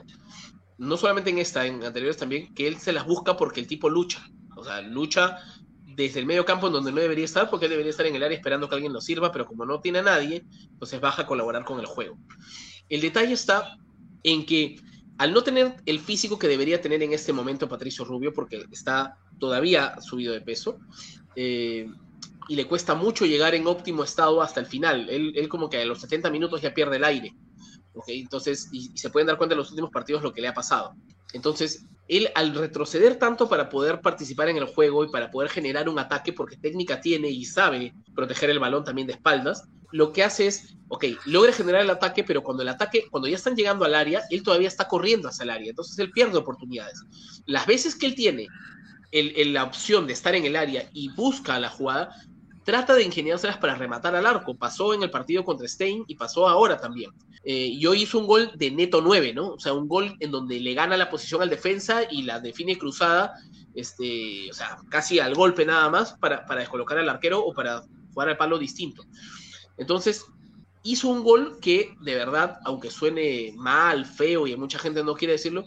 No 0.76 0.96
solamente 0.96 1.30
en 1.30 1.38
esta, 1.38 1.66
en 1.66 1.82
anteriores 1.82 2.18
también, 2.18 2.54
que 2.54 2.68
él 2.68 2.78
se 2.78 2.92
las 2.92 3.04
busca 3.04 3.36
porque 3.36 3.60
el 3.60 3.66
tipo 3.66 3.88
lucha. 3.90 4.24
O 4.59 4.64
sea, 4.64 4.80
lucha 4.80 5.38
desde 5.84 6.20
el 6.20 6.26
medio 6.26 6.44
campo 6.44 6.68
en 6.68 6.74
donde 6.74 6.92
no 6.92 7.00
debería 7.00 7.24
estar, 7.24 7.50
porque 7.50 7.66
él 7.66 7.70
debería 7.70 7.90
estar 7.90 8.06
en 8.06 8.14
el 8.14 8.22
área 8.22 8.36
esperando 8.36 8.68
que 8.68 8.74
alguien 8.74 8.92
lo 8.92 9.00
sirva, 9.00 9.32
pero 9.32 9.46
como 9.46 9.66
no 9.66 9.80
tiene 9.80 9.98
a 9.98 10.02
nadie, 10.02 10.44
entonces 10.70 11.00
baja 11.00 11.22
a 11.22 11.26
colaborar 11.26 11.64
con 11.64 11.80
el 11.80 11.86
juego. 11.86 12.16
El 12.88 13.00
detalle 13.00 13.32
está 13.32 13.78
en 14.22 14.46
que 14.46 14.76
al 15.18 15.32
no 15.32 15.42
tener 15.42 15.74
el 15.84 15.98
físico 15.98 16.38
que 16.38 16.46
debería 16.46 16.80
tener 16.80 17.02
en 17.02 17.12
este 17.12 17.32
momento 17.32 17.68
Patricio 17.68 18.04
Rubio, 18.04 18.32
porque 18.32 18.64
está 18.70 19.18
todavía 19.40 20.00
subido 20.00 20.32
de 20.32 20.40
peso, 20.40 20.78
eh, 21.34 21.90
y 22.48 22.54
le 22.54 22.66
cuesta 22.66 22.94
mucho 22.94 23.26
llegar 23.26 23.54
en 23.54 23.66
óptimo 23.66 24.04
estado 24.04 24.40
hasta 24.40 24.61
el 24.61 24.66
final. 24.66 25.09
Él, 25.11 25.48
como 25.48 25.68
que 25.68 25.82
a 25.82 25.84
los 25.84 26.00
70 26.00 26.30
minutos 26.30 26.62
ya 26.62 26.72
pierde 26.72 26.96
el 26.96 27.04
aire. 27.04 27.34
Entonces, 28.06 28.68
y, 28.72 28.92
y, 28.94 28.98
se 28.98 29.11
pueden 29.11 29.26
dar 29.26 29.36
cuenta 29.36 29.54
en 29.54 29.59
los 29.59 29.70
últimos 29.70 29.90
partidos 29.90 30.22
lo 30.22 30.32
que 30.32 30.40
le 30.40 30.48
ha 30.48 30.54
pasado. 30.54 30.94
Entonces, 31.32 31.84
él 32.09 32.30
al 32.34 32.54
retroceder 32.54 33.16
tanto 33.16 33.48
para 33.48 33.68
poder 33.68 34.00
participar 34.00 34.48
en 34.48 34.56
el 34.56 34.64
juego 34.64 35.04
y 35.04 35.11
para 35.11 35.30
poder 35.30 35.50
generar 35.50 35.88
un 35.88 35.98
ataque, 35.98 36.32
porque 36.32 36.56
técnica 36.56 37.00
tiene 37.00 37.28
y 37.28 37.44
sabe 37.44 37.94
proteger 38.14 38.50
el 38.50 38.59
balón 38.59 38.84
también 38.84 39.06
de 39.06 39.12
espaldas, 39.12 39.68
lo 39.92 40.12
que 40.12 40.24
hace 40.24 40.46
es, 40.46 40.76
ok, 40.88 41.04
logra 41.26 41.52
generar 41.52 41.82
el 41.82 41.90
ataque, 41.90 42.24
pero 42.24 42.42
cuando 42.42 42.62
el 42.62 42.68
ataque, 42.68 43.04
cuando 43.11 43.28
ya 43.28 43.36
están 43.36 43.56
llegando 43.56 43.84
al 43.84 43.94
área, 43.94 44.22
él 44.30 44.42
todavía 44.42 44.68
está 44.68 44.88
corriendo 44.88 45.28
hacia 45.28 45.44
el 45.44 45.50
área, 45.50 45.70
entonces 45.70 45.98
él 45.98 46.11
pierde 46.11 46.38
oportunidades. 46.38 47.02
Las 47.46 47.66
veces 47.66 47.94
que 47.94 48.06
él 48.06 48.14
tiene 48.14 48.48
la 49.12 49.64
opción 49.64 50.06
de 50.06 50.12
estar 50.12 50.34
en 50.34 50.44
el 50.44 50.56
área 50.56 50.88
y 50.92 51.11
busca 51.11 51.59
la 51.59 51.70
jugada, 51.70 52.14
trata 52.68 52.94
de 52.94 53.02
ingeniárselas 53.02 53.56
para 53.56 53.76
rematar 53.76 54.14
al 54.14 54.26
arco. 54.26 54.54
Pasó 54.54 54.92
en 54.92 55.02
el 55.02 55.10
partido 55.10 55.42
contra 55.42 55.66
Stein 55.66 56.04
y 56.06 56.16
pasó 56.16 56.46
ahora 56.46 56.76
también. 56.76 57.10
Eh, 57.42 57.70
y 57.72 57.86
hoy 57.86 58.02
hizo 58.02 58.18
un 58.18 58.26
gol 58.26 58.50
de 58.56 58.70
neto 58.70 59.00
9, 59.00 59.32
¿no? 59.32 59.52
O 59.52 59.58
sea, 59.58 59.72
un 59.72 59.88
gol 59.88 60.14
en 60.20 60.30
donde 60.30 60.60
le 60.60 60.74
gana 60.74 60.98
la 60.98 61.08
posición 61.08 61.40
al 61.40 61.48
defensa 61.48 62.02
y 62.10 62.24
la 62.24 62.40
define 62.40 62.76
cruzada, 62.76 63.32
este, 63.74 64.50
o 64.50 64.52
sea, 64.52 64.76
casi 64.90 65.18
al 65.18 65.34
golpe 65.34 65.64
nada 65.64 65.88
más 65.88 66.12
para, 66.20 66.44
para 66.44 66.60
descolocar 66.60 66.98
al 66.98 67.08
arquero 67.08 67.42
o 67.42 67.54
para 67.54 67.84
jugar 68.12 68.28
al 68.28 68.36
palo 68.36 68.58
distinto. 68.58 69.02
Entonces, 69.78 70.26
hizo 70.82 71.08
un 71.08 71.24
gol 71.24 71.60
que, 71.62 71.94
de 72.02 72.16
verdad, 72.16 72.58
aunque 72.66 72.90
suene 72.90 73.54
mal, 73.56 74.04
feo 74.04 74.46
y 74.46 74.54
mucha 74.56 74.78
gente 74.78 75.02
no 75.02 75.14
quiere 75.14 75.32
decirlo, 75.32 75.64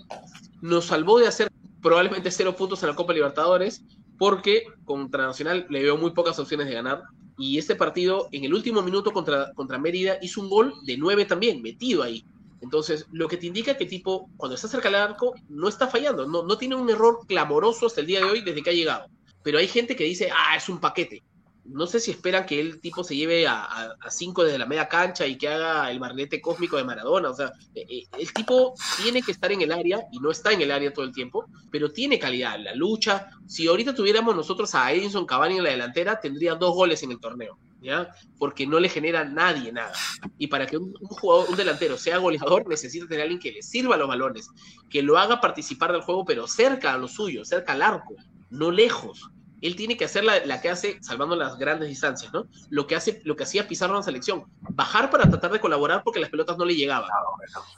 nos 0.62 0.86
salvó 0.86 1.18
de 1.18 1.26
hacer 1.26 1.52
probablemente 1.82 2.30
cero 2.30 2.56
puntos 2.56 2.84
en 2.84 2.90
la 2.90 2.96
Copa 2.96 3.12
Libertadores 3.12 3.84
porque 4.22 4.66
contra 4.86 5.26
Nacional 5.26 5.66
le 5.72 5.82
veo 5.82 5.98
muy 5.98 6.12
pocas 6.12 6.38
opciones 6.38 6.68
de 6.68 6.76
ganar. 6.76 7.02
Y 7.40 7.58
este 7.58 7.76
partido, 7.76 8.28
en 8.32 8.44
el 8.44 8.54
último 8.54 8.84
minuto 8.84 9.12
contra, 9.12 9.52
contra 9.54 9.80
Mérida, 9.80 10.20
hizo 10.22 10.42
un 10.42 10.48
gol 10.48 10.76
de 10.84 10.96
nueve 10.96 11.26
también, 11.26 11.60
metido 11.64 12.04
ahí. 12.04 12.24
Entonces, 12.62 13.08
lo 13.12 13.28
que 13.28 13.38
te 13.38 13.48
indica 13.48 13.76
que 13.76 13.88
tipo, 13.88 14.30
cuando 14.38 14.54
está 14.54 14.68
cerca 14.68 14.90
del 14.90 15.02
arco, 15.02 15.34
no 15.50 15.68
está 15.68 15.88
fallando, 15.88 16.28
no, 16.28 16.44
no 16.44 16.56
tiene 16.56 16.76
un 16.76 16.88
error 16.88 17.22
clamoroso 17.28 17.88
hasta 17.88 18.02
el 18.02 18.06
día 18.06 18.20
de 18.20 18.26
hoy 18.26 18.42
desde 18.42 18.62
que 18.62 18.70
ha 18.70 18.74
llegado. 18.74 19.08
Pero 19.42 19.58
hay 19.58 19.68
gente 19.68 19.96
que 19.96 20.04
dice, 20.04 20.30
ah, 20.32 20.56
es 20.56 20.70
un 20.70 20.80
paquete 20.80 21.24
no 21.66 21.86
sé 21.86 22.00
si 22.00 22.12
esperan 22.12 22.46
que 22.46 22.60
el 22.60 22.80
tipo 22.80 23.04
se 23.04 23.16
lleve 23.16 23.48
a, 23.48 23.96
cinco 24.10 24.44
desde 24.44 24.58
la 24.58 24.66
media 24.66 24.88
cancha 24.88 25.28
y 25.28 25.38
que 25.38 25.48
haga 25.48 25.92
el 25.92 26.00
barrilete 26.00 26.42
cósmico 26.42 26.78
de 26.78 26.84
Maradona. 26.84 27.30
O 27.30 27.34
sea, 27.34 27.52
eh, 27.76 27.86
eh, 27.88 28.04
el 28.18 28.34
tipo 28.34 28.74
tiene 29.02 29.22
que 29.22 29.32
estar 29.32 29.52
en 29.52 29.62
el 29.62 29.72
área 29.72 30.02
y 30.12 30.20
no 30.20 30.32
está 30.32 30.52
en 30.52 30.62
el 30.62 30.72
área 30.72 30.92
todo 30.92 31.06
el 31.06 31.14
tiempo, 31.14 31.46
pero 31.70 31.92
tiene 31.92 32.20
calidad. 32.20 32.60
La 32.60 32.76
lucha, 32.76 33.30
si 33.48 33.68
ahorita 33.68 33.94
tuviéramos 33.94 34.36
nosotros 34.36 34.74
a 34.76 34.92
Edinson 34.92 35.26
Cavani 35.26 35.58
en 35.58 35.64
la 35.64 35.70
delantera, 35.72 36.20
tendría 36.20 36.56
dos 36.56 36.74
goles 36.74 37.04
en 37.04 37.12
el 37.12 37.20
torneo, 37.20 37.58
¿ya? 37.82 38.10
Porque 38.38 38.66
no 38.66 38.80
le 38.80 38.90
genera 38.90 39.24
nadie 39.24 39.72
nada. 39.72 39.94
Y 40.38 40.48
para 40.48 40.66
que 40.66 40.78
un, 40.78 40.94
jugador, 40.94 41.50
un 41.50 41.56
delantero 41.56 41.98
sea 41.98 42.18
goleador, 42.18 42.68
necesita 42.68 43.06
tener 43.06 43.22
a 43.22 43.24
alguien 43.24 43.40
que 43.40 43.52
le 43.52 43.62
sirva 43.62 43.98
los 43.98 44.08
balones, 44.08 44.50
que 44.90 45.04
lo 45.04 45.18
haga 45.18 45.40
participar 45.40 45.92
del 45.92 46.02
juego, 46.02 46.26
pero 46.26 46.48
cerca 46.48 46.94
a 46.94 46.98
lo 46.98 47.08
suyo, 47.08 47.46
cerca 47.46 47.74
al 47.74 47.82
arco, 47.82 48.16
no 48.50 48.72
lejos 48.72 49.32
él 49.62 49.76
tiene 49.76 49.96
que 49.96 50.06
hacer 50.06 50.24
la, 50.24 50.62
que 50.62 50.70
hace, 50.70 50.98
salvando 51.02 51.36
las 51.36 51.58
grandes 51.58 51.88
distancias, 51.88 52.34
¿no? 52.34 52.48
Lo 52.70 52.88
que, 52.88 52.96
hace, 52.96 53.22
lo 53.24 53.36
que 53.36 53.44
hacía 53.44 53.68
Pizarro 53.68 53.94
en 53.94 54.00
la 54.00 54.04
selección, 54.04 54.46
bajar 54.60 55.10
para 55.12 55.30
tratar 55.30 55.52
de 55.52 55.60
colaborar 55.60 56.02
porque 56.04 56.20
las 56.20 56.30
pelotas 56.30 56.58
no 56.58 56.66
le 56.66 56.76
llegaban. 56.76 57.10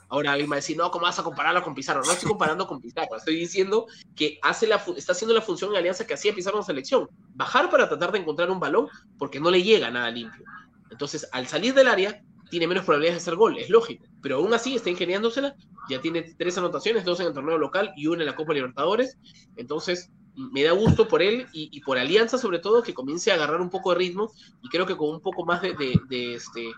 Ahora 0.07 0.35
me 0.37 0.47
va 0.47 0.55
a 0.55 0.57
decir, 0.57 0.77
no, 0.77 0.89
¿cómo 0.91 1.05
vas 1.05 1.19
a 1.19 1.23
compararlo 1.23 1.61
con 1.61 1.75
Pizarro? 1.75 2.01
No 2.05 2.11
estoy 2.11 2.29
comparando 2.29 2.65
con 2.67 2.79
Pizarro, 2.79 3.17
estoy 3.17 3.35
diciendo 3.35 3.87
que 4.15 4.39
hace 4.41 4.65
la, 4.65 4.83
está 4.95 5.11
haciendo 5.11 5.33
la 5.33 5.41
función 5.41 5.71
en 5.71 5.77
alianza 5.77 6.07
que 6.07 6.13
hacía 6.13 6.33
Pizarro 6.33 6.57
en 6.57 6.61
la 6.61 6.67
selección, 6.67 7.09
bajar 7.35 7.69
para 7.69 7.89
tratar 7.89 8.13
de 8.13 8.19
encontrar 8.19 8.49
un 8.49 8.59
balón 8.59 8.87
porque 9.17 9.39
no 9.41 9.51
le 9.51 9.61
llega 9.61 9.91
nada 9.91 10.09
limpio. 10.09 10.45
Entonces, 10.89 11.27
al 11.33 11.47
salir 11.47 11.73
del 11.73 11.87
área, 11.87 12.23
tiene 12.49 12.67
menos 12.67 12.85
probabilidades 12.85 13.23
de 13.23 13.29
hacer 13.29 13.35
gol, 13.35 13.57
es 13.57 13.69
lógico. 13.69 14.05
Pero 14.21 14.37
aún 14.37 14.53
así 14.53 14.75
está 14.75 14.89
ingeniándosela, 14.89 15.55
ya 15.89 15.99
tiene 15.99 16.21
tres 16.21 16.57
anotaciones, 16.57 17.03
dos 17.03 17.19
en 17.19 17.27
el 17.27 17.33
torneo 17.33 17.57
local 17.57 17.91
y 17.97 18.07
una 18.07 18.21
en 18.21 18.27
la 18.27 18.35
Copa 18.35 18.53
Libertadores. 18.53 19.17
Entonces, 19.57 20.11
me 20.35 20.63
da 20.63 20.71
gusto 20.71 21.07
por 21.07 21.21
él 21.21 21.47
y, 21.51 21.79
por 21.81 21.97
Alianza 21.97 22.37
sobre 22.37 22.59
todo 22.59 22.83
que 22.83 22.93
comience 22.93 23.31
a 23.31 23.35
agarrar 23.35 23.61
un 23.61 23.69
poco 23.69 23.91
de 23.91 23.97
ritmo 23.97 24.31
y 24.61 24.69
creo 24.69 24.85
que 24.85 24.97
con 24.97 25.09
un 25.09 25.21
poco 25.21 25.45
más 25.45 25.61
de, 25.61 25.73
de, 26.09 26.35
este, 26.35 26.71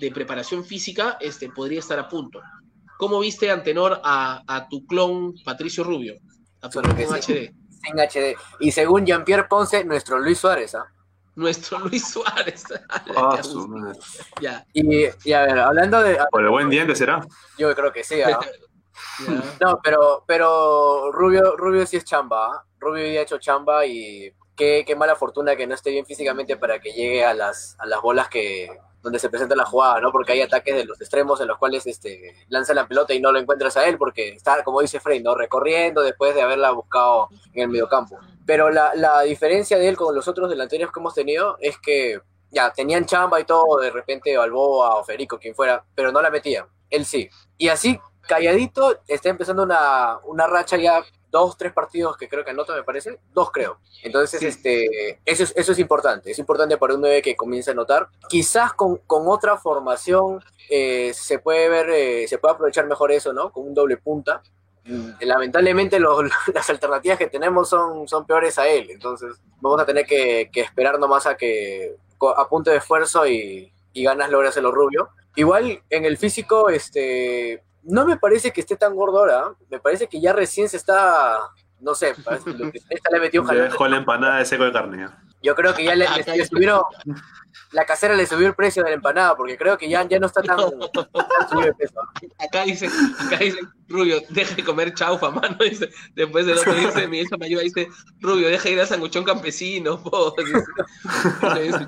de 0.00 0.10
preparación 0.10 0.64
física 0.64 1.18
este, 1.20 1.50
podría 1.50 1.80
estar 1.80 1.98
a 1.98 2.08
punto. 2.08 2.40
¿Cómo 2.98 3.20
viste, 3.20 3.50
Antenor, 3.50 4.00
a, 4.02 4.42
a 4.46 4.68
tu 4.68 4.84
clon 4.86 5.34
Patricio 5.44 5.84
Rubio? 5.84 6.18
A 6.62 6.68
tu 6.68 6.80
clon 6.80 6.96
HD. 6.96 7.52
En 7.84 7.96
HD. 7.96 8.36
Y 8.60 8.72
según 8.72 9.06
Jean-Pierre 9.06 9.46
Ponce, 9.48 9.84
nuestro 9.84 10.18
Luis 10.18 10.38
Suárez, 10.38 10.74
¿ah? 10.74 10.86
Nuestro 11.36 11.78
Luis 11.78 12.08
Suárez. 12.08 12.64
Ah, 13.16 13.40
ya. 14.40 14.66
Y, 14.72 15.04
y, 15.24 15.32
a 15.32 15.42
ver, 15.42 15.58
hablando 15.58 16.02
de. 16.02 16.18
Por 16.30 16.42
el 16.42 16.50
buen 16.50 16.68
diente 16.68 16.96
será. 16.96 17.20
Yo 17.56 17.74
creo 17.74 17.92
que 17.92 18.02
sí, 18.02 18.20
¿ah? 18.22 18.40
No, 19.60 19.80
pero, 19.82 20.24
pero 20.26 21.12
Rubio, 21.12 21.56
Rubio 21.56 21.86
sí 21.86 21.96
es 21.96 22.04
chamba. 22.04 22.64
Rubio 22.80 23.06
ya 23.12 23.20
ha 23.20 23.22
hecho 23.22 23.38
chamba 23.38 23.86
y 23.86 24.32
qué, 24.56 24.84
qué, 24.86 24.96
mala 24.96 25.16
fortuna 25.16 25.56
que 25.56 25.66
no 25.66 25.74
esté 25.74 25.90
bien 25.90 26.06
físicamente 26.06 26.56
para 26.56 26.80
que 26.80 26.92
llegue 26.92 27.24
a 27.24 27.34
las, 27.34 27.76
a 27.78 27.86
las 27.86 28.00
bolas 28.00 28.28
que 28.28 28.68
donde 29.02 29.18
se 29.20 29.30
presenta 29.30 29.54
la 29.54 29.64
jugada, 29.64 30.00
¿no? 30.00 30.10
Porque 30.10 30.32
hay 30.32 30.42
ataques 30.42 30.74
de 30.74 30.84
los 30.84 31.00
extremos 31.00 31.40
en 31.40 31.46
los 31.46 31.58
cuales 31.58 31.86
este, 31.86 32.34
lanza 32.48 32.74
la 32.74 32.88
pelota 32.88 33.14
y 33.14 33.20
no 33.20 33.30
lo 33.30 33.38
encuentras 33.38 33.76
a 33.76 33.86
él 33.86 33.96
porque 33.96 34.30
está, 34.30 34.64
como 34.64 34.80
dice 34.80 34.98
Frey, 34.98 35.22
¿no? 35.22 35.34
Recorriendo 35.36 36.02
después 36.02 36.34
de 36.34 36.42
haberla 36.42 36.72
buscado 36.72 37.28
en 37.54 37.62
el 37.62 37.68
mediocampo. 37.68 38.18
Pero 38.44 38.70
la, 38.70 38.94
la 38.94 39.22
diferencia 39.22 39.78
de 39.78 39.88
él 39.88 39.96
con 39.96 40.14
los 40.14 40.26
otros 40.26 40.50
delanteros 40.50 40.92
que 40.92 41.00
hemos 41.00 41.14
tenido 41.14 41.56
es 41.60 41.78
que 41.78 42.20
ya 42.50 42.72
tenían 42.72 43.06
chamba 43.06 43.38
y 43.40 43.44
todo, 43.44 43.78
de 43.80 43.90
repente 43.90 44.36
Balboa 44.36 44.96
o 44.96 45.04
Federico, 45.04 45.38
quien 45.38 45.54
fuera, 45.54 45.84
pero 45.94 46.10
no 46.10 46.20
la 46.20 46.30
metían. 46.30 46.66
Él 46.90 47.04
sí. 47.04 47.28
Y 47.56 47.68
así 47.68 48.00
calladito, 48.28 49.00
está 49.08 49.30
empezando 49.30 49.64
una, 49.64 50.18
una 50.24 50.46
racha 50.46 50.76
ya 50.76 51.02
dos, 51.30 51.56
tres 51.56 51.72
partidos 51.72 52.16
que 52.16 52.28
creo 52.28 52.44
que 52.44 52.50
anota, 52.50 52.74
me 52.74 52.82
parece, 52.82 53.18
dos 53.32 53.50
creo. 53.50 53.78
Entonces, 54.02 54.42
este, 54.42 55.20
eso, 55.24 55.44
es, 55.44 55.52
eso 55.56 55.72
es 55.72 55.78
importante, 55.78 56.30
es 56.30 56.38
importante 56.38 56.76
para 56.76 56.94
un 56.94 57.00
9 57.00 57.22
que 57.22 57.36
comience 57.36 57.70
a 57.70 57.72
anotar. 57.72 58.08
Quizás 58.28 58.72
con, 58.72 58.96
con 58.98 59.28
otra 59.28 59.56
formación 59.56 60.42
eh, 60.70 61.12
se 61.14 61.38
puede 61.38 61.68
ver, 61.68 61.90
eh, 61.90 62.28
se 62.28 62.38
puede 62.38 62.54
aprovechar 62.54 62.86
mejor 62.86 63.12
eso, 63.12 63.32
¿no? 63.32 63.52
Con 63.52 63.66
un 63.66 63.74
doble 63.74 63.96
punta. 63.96 64.42
Mm, 64.84 65.10
lamentablemente 65.20 66.00
las 66.54 66.70
alternativas 66.70 67.18
que 67.18 67.26
tenemos 67.26 67.68
son, 67.68 68.08
son 68.08 68.26
peores 68.26 68.58
a 68.58 68.68
él, 68.68 68.90
entonces 68.90 69.36
vamos 69.60 69.80
a 69.80 69.84
tener 69.84 70.06
que, 70.06 70.50
que 70.50 70.62
esperar 70.62 70.98
nomás 70.98 71.26
a 71.26 71.36
que 71.36 71.96
a 72.36 72.48
punto 72.48 72.70
de 72.70 72.78
esfuerzo 72.78 73.26
y, 73.26 73.70
y 73.92 74.04
ganas 74.04 74.30
logre 74.30 74.48
hacerlo 74.48 74.72
rubio. 74.72 75.10
Igual 75.36 75.82
en 75.90 76.04
el 76.04 76.16
físico, 76.16 76.68
este, 76.68 77.62
no 77.88 78.06
me 78.06 78.16
parece 78.16 78.52
que 78.52 78.60
esté 78.60 78.76
tan 78.76 78.94
gordo 78.94 79.18
ahora. 79.18 79.54
Me 79.70 79.80
parece 79.80 80.06
que 80.06 80.20
ya 80.20 80.32
recién 80.32 80.68
se 80.68 80.76
está, 80.76 81.38
no 81.80 81.94
sé, 81.94 82.14
parece 82.24 82.44
que 82.44 83.12
le 83.12 83.20
metió 83.20 83.42
un 83.42 83.48
Le 83.48 83.62
dejó 83.62 83.88
la 83.88 83.96
empanada 83.96 84.38
de 84.38 84.44
seco 84.44 84.64
de 84.64 84.72
carne. 84.72 85.08
Yo 85.40 85.54
creo 85.54 85.72
que 85.72 85.84
ya 85.84 85.94
le, 85.94 86.06
subieron, 86.46 86.82
la 87.70 87.84
casera 87.84 88.16
le 88.16 88.26
subió 88.26 88.48
el 88.48 88.56
precio 88.56 88.82
de 88.82 88.90
la 88.90 88.96
empanada, 88.96 89.36
porque 89.36 89.56
creo 89.56 89.78
que 89.78 89.88
ya, 89.88 90.02
ya 90.02 90.18
no 90.18 90.26
está 90.26 90.42
tan, 90.42 90.58
subido 90.58 91.66
de 91.66 91.74
peso. 91.74 92.00
Acá 92.38 92.64
dice, 92.64 92.88
acá 93.24 93.36
dice, 93.36 93.60
Rubio, 93.86 94.20
deja 94.30 94.56
de 94.56 94.64
comer 94.64 94.92
chaufa, 94.94 95.30
mano. 95.30 95.56
Dice, 95.60 95.90
después 96.16 96.44
del 96.44 96.58
otro 96.58 96.74
dice, 96.74 97.06
mi 97.06 97.20
hija 97.20 97.36
me 97.36 97.46
ayuda, 97.46 97.62
dice, 97.62 97.88
Rubio, 98.20 98.48
deja 98.48 98.64
de 98.64 98.74
ir 98.74 98.80
a 98.80 98.86
sanguchón 98.86 99.22
campesino, 99.22 100.02
po. 100.02 100.34
Dice, 100.36 101.86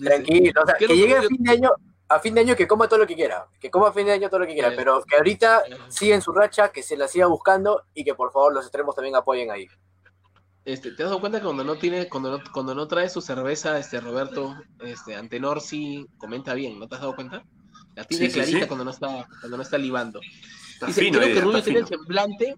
Tranquilo, 0.00 0.62
o 0.62 0.66
sea, 0.66 0.76
que 0.76 0.86
llegue 0.86 1.16
a 1.16 1.22
fin 1.22 1.42
de 1.42 1.50
año, 1.50 1.70
a 2.14 2.20
fin 2.20 2.34
de 2.34 2.42
año 2.42 2.56
que 2.56 2.66
coma 2.66 2.88
todo 2.88 3.00
lo 3.00 3.06
que 3.06 3.14
quiera, 3.14 3.46
que 3.58 3.70
coma 3.70 3.88
a 3.88 3.92
fin 3.92 4.06
de 4.06 4.12
año 4.12 4.28
todo 4.28 4.40
lo 4.40 4.46
que 4.46 4.52
quiera, 4.52 4.72
pero 4.76 5.02
que 5.02 5.16
ahorita 5.16 5.62
siga 5.88 6.14
en 6.14 6.22
su 6.22 6.32
racha, 6.32 6.70
que 6.70 6.82
se 6.82 6.96
la 6.96 7.08
siga 7.08 7.26
buscando 7.26 7.84
y 7.94 8.04
que 8.04 8.14
por 8.14 8.32
favor 8.32 8.52
los 8.52 8.64
extremos 8.64 8.94
también 8.94 9.16
apoyen 9.16 9.50
ahí. 9.50 9.66
Este, 10.64 10.92
¿Te 10.92 11.02
has 11.02 11.08
dado 11.08 11.20
cuenta 11.20 11.38
que 11.38 11.44
cuando 11.44 11.64
no 11.64 11.76
tiene, 11.76 12.08
cuando 12.08 12.38
no, 12.38 12.44
cuando 12.52 12.74
no 12.74 12.86
trae 12.86 13.08
su 13.08 13.20
cerveza, 13.20 13.78
este 13.78 14.00
Roberto, 14.00 14.54
este, 14.80 15.16
Antenor 15.16 15.60
sí 15.60 16.06
comenta 16.18 16.54
bien, 16.54 16.78
¿no 16.78 16.86
te 16.86 16.94
has 16.94 17.00
dado 17.00 17.16
cuenta? 17.16 17.42
La 17.96 18.04
tiene 18.04 18.30
clarita 18.30 18.66
cuando 18.66 18.84
no 18.84 18.90
está, 18.90 19.26
cuando 19.40 19.56
no 19.56 19.62
está 19.62 19.78
libando. 19.78 20.20
Dice, 20.86 21.10
creo 21.10 21.20
que 21.20 21.40
Rubio 21.40 21.62
tiene 21.62 21.80
el 21.80 21.86
semblante, 21.86 22.56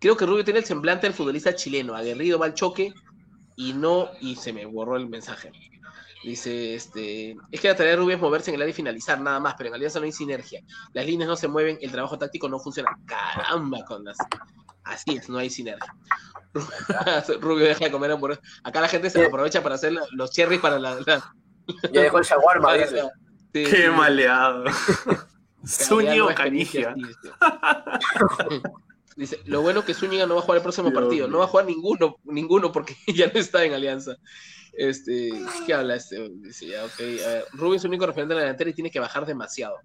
creo 0.00 0.16
que 0.16 0.26
Rubio 0.26 0.44
tiene 0.44 0.60
el 0.60 0.64
semblante 0.64 1.06
del 1.06 1.14
futbolista 1.14 1.54
chileno, 1.54 1.94
aguerrido, 1.94 2.38
mal 2.38 2.54
choque, 2.54 2.92
y 3.56 3.74
no, 3.74 4.10
y 4.20 4.36
se 4.36 4.52
me 4.52 4.66
borró 4.66 4.96
el 4.96 5.08
mensaje. 5.08 5.52
Dice, 6.22 6.74
este, 6.74 7.36
es 7.50 7.60
que 7.60 7.68
la 7.68 7.76
tarea 7.76 7.92
de 7.92 7.96
Rubio 7.96 8.16
es 8.16 8.20
moverse 8.20 8.50
en 8.50 8.56
el 8.56 8.62
área 8.62 8.70
y 8.70 8.74
finalizar 8.74 9.20
nada 9.20 9.40
más, 9.40 9.54
pero 9.56 9.68
en 9.68 9.74
Alianza 9.74 10.00
no 10.00 10.04
hay 10.04 10.12
sinergia. 10.12 10.60
Las 10.92 11.06
líneas 11.06 11.28
no 11.28 11.36
se 11.36 11.48
mueven, 11.48 11.78
el 11.80 11.90
trabajo 11.90 12.18
táctico 12.18 12.48
no 12.48 12.58
funciona. 12.58 12.90
Caramba, 13.06 13.84
con 13.86 14.04
las... 14.04 14.18
Así 14.84 15.16
es, 15.16 15.28
no 15.30 15.38
hay 15.38 15.48
sinergia. 15.48 15.94
Rubio 17.40 17.64
deja 17.64 17.86
de 17.86 17.90
comer 17.90 18.10
hamburguesas. 18.10 18.44
Acá 18.64 18.80
la 18.80 18.88
gente 18.88 19.08
se 19.08 19.24
aprovecha 19.24 19.62
para 19.62 19.76
hacer 19.76 19.94
los 20.12 20.30
cherries 20.30 20.60
para 20.60 20.78
la... 20.78 20.98
Ya 21.92 22.02
dejó 22.02 22.18
el 22.18 22.24
shawarma. 22.24 22.72
Qué 23.52 23.90
maleado. 23.90 24.64
Suño 25.64 26.28
canigia. 26.34 26.94
Dice, 29.16 29.40
lo 29.44 29.60
bueno 29.60 29.84
que 29.84 29.92
Zúñiga 29.92 30.26
no 30.26 30.34
va 30.34 30.40
a 30.40 30.42
jugar 30.42 30.58
el 30.58 30.62
próximo 30.62 30.92
partido. 30.92 31.28
No 31.28 31.38
va 31.38 31.44
a 31.44 31.48
jugar 31.48 31.66
ninguno, 31.66 32.16
ninguno 32.24 32.72
porque 32.72 32.96
ya 33.06 33.26
no 33.26 33.38
está 33.38 33.64
en 33.64 33.74
Alianza. 33.74 34.16
Este, 34.72 35.30
¿qué 35.66 35.74
habla 35.74 35.96
este? 35.96 36.28
Dice, 36.36 36.66
ya, 36.66 36.84
ok. 36.84 37.52
Rubio 37.52 37.76
es 37.76 37.84
el 37.84 37.90
único 37.90 38.06
referente 38.06 38.34
de 38.34 38.40
la 38.40 38.46
delantera 38.46 38.70
y 38.70 38.74
tiene 38.74 38.90
que 38.90 39.00
bajar 39.00 39.26
demasiado. 39.26 39.76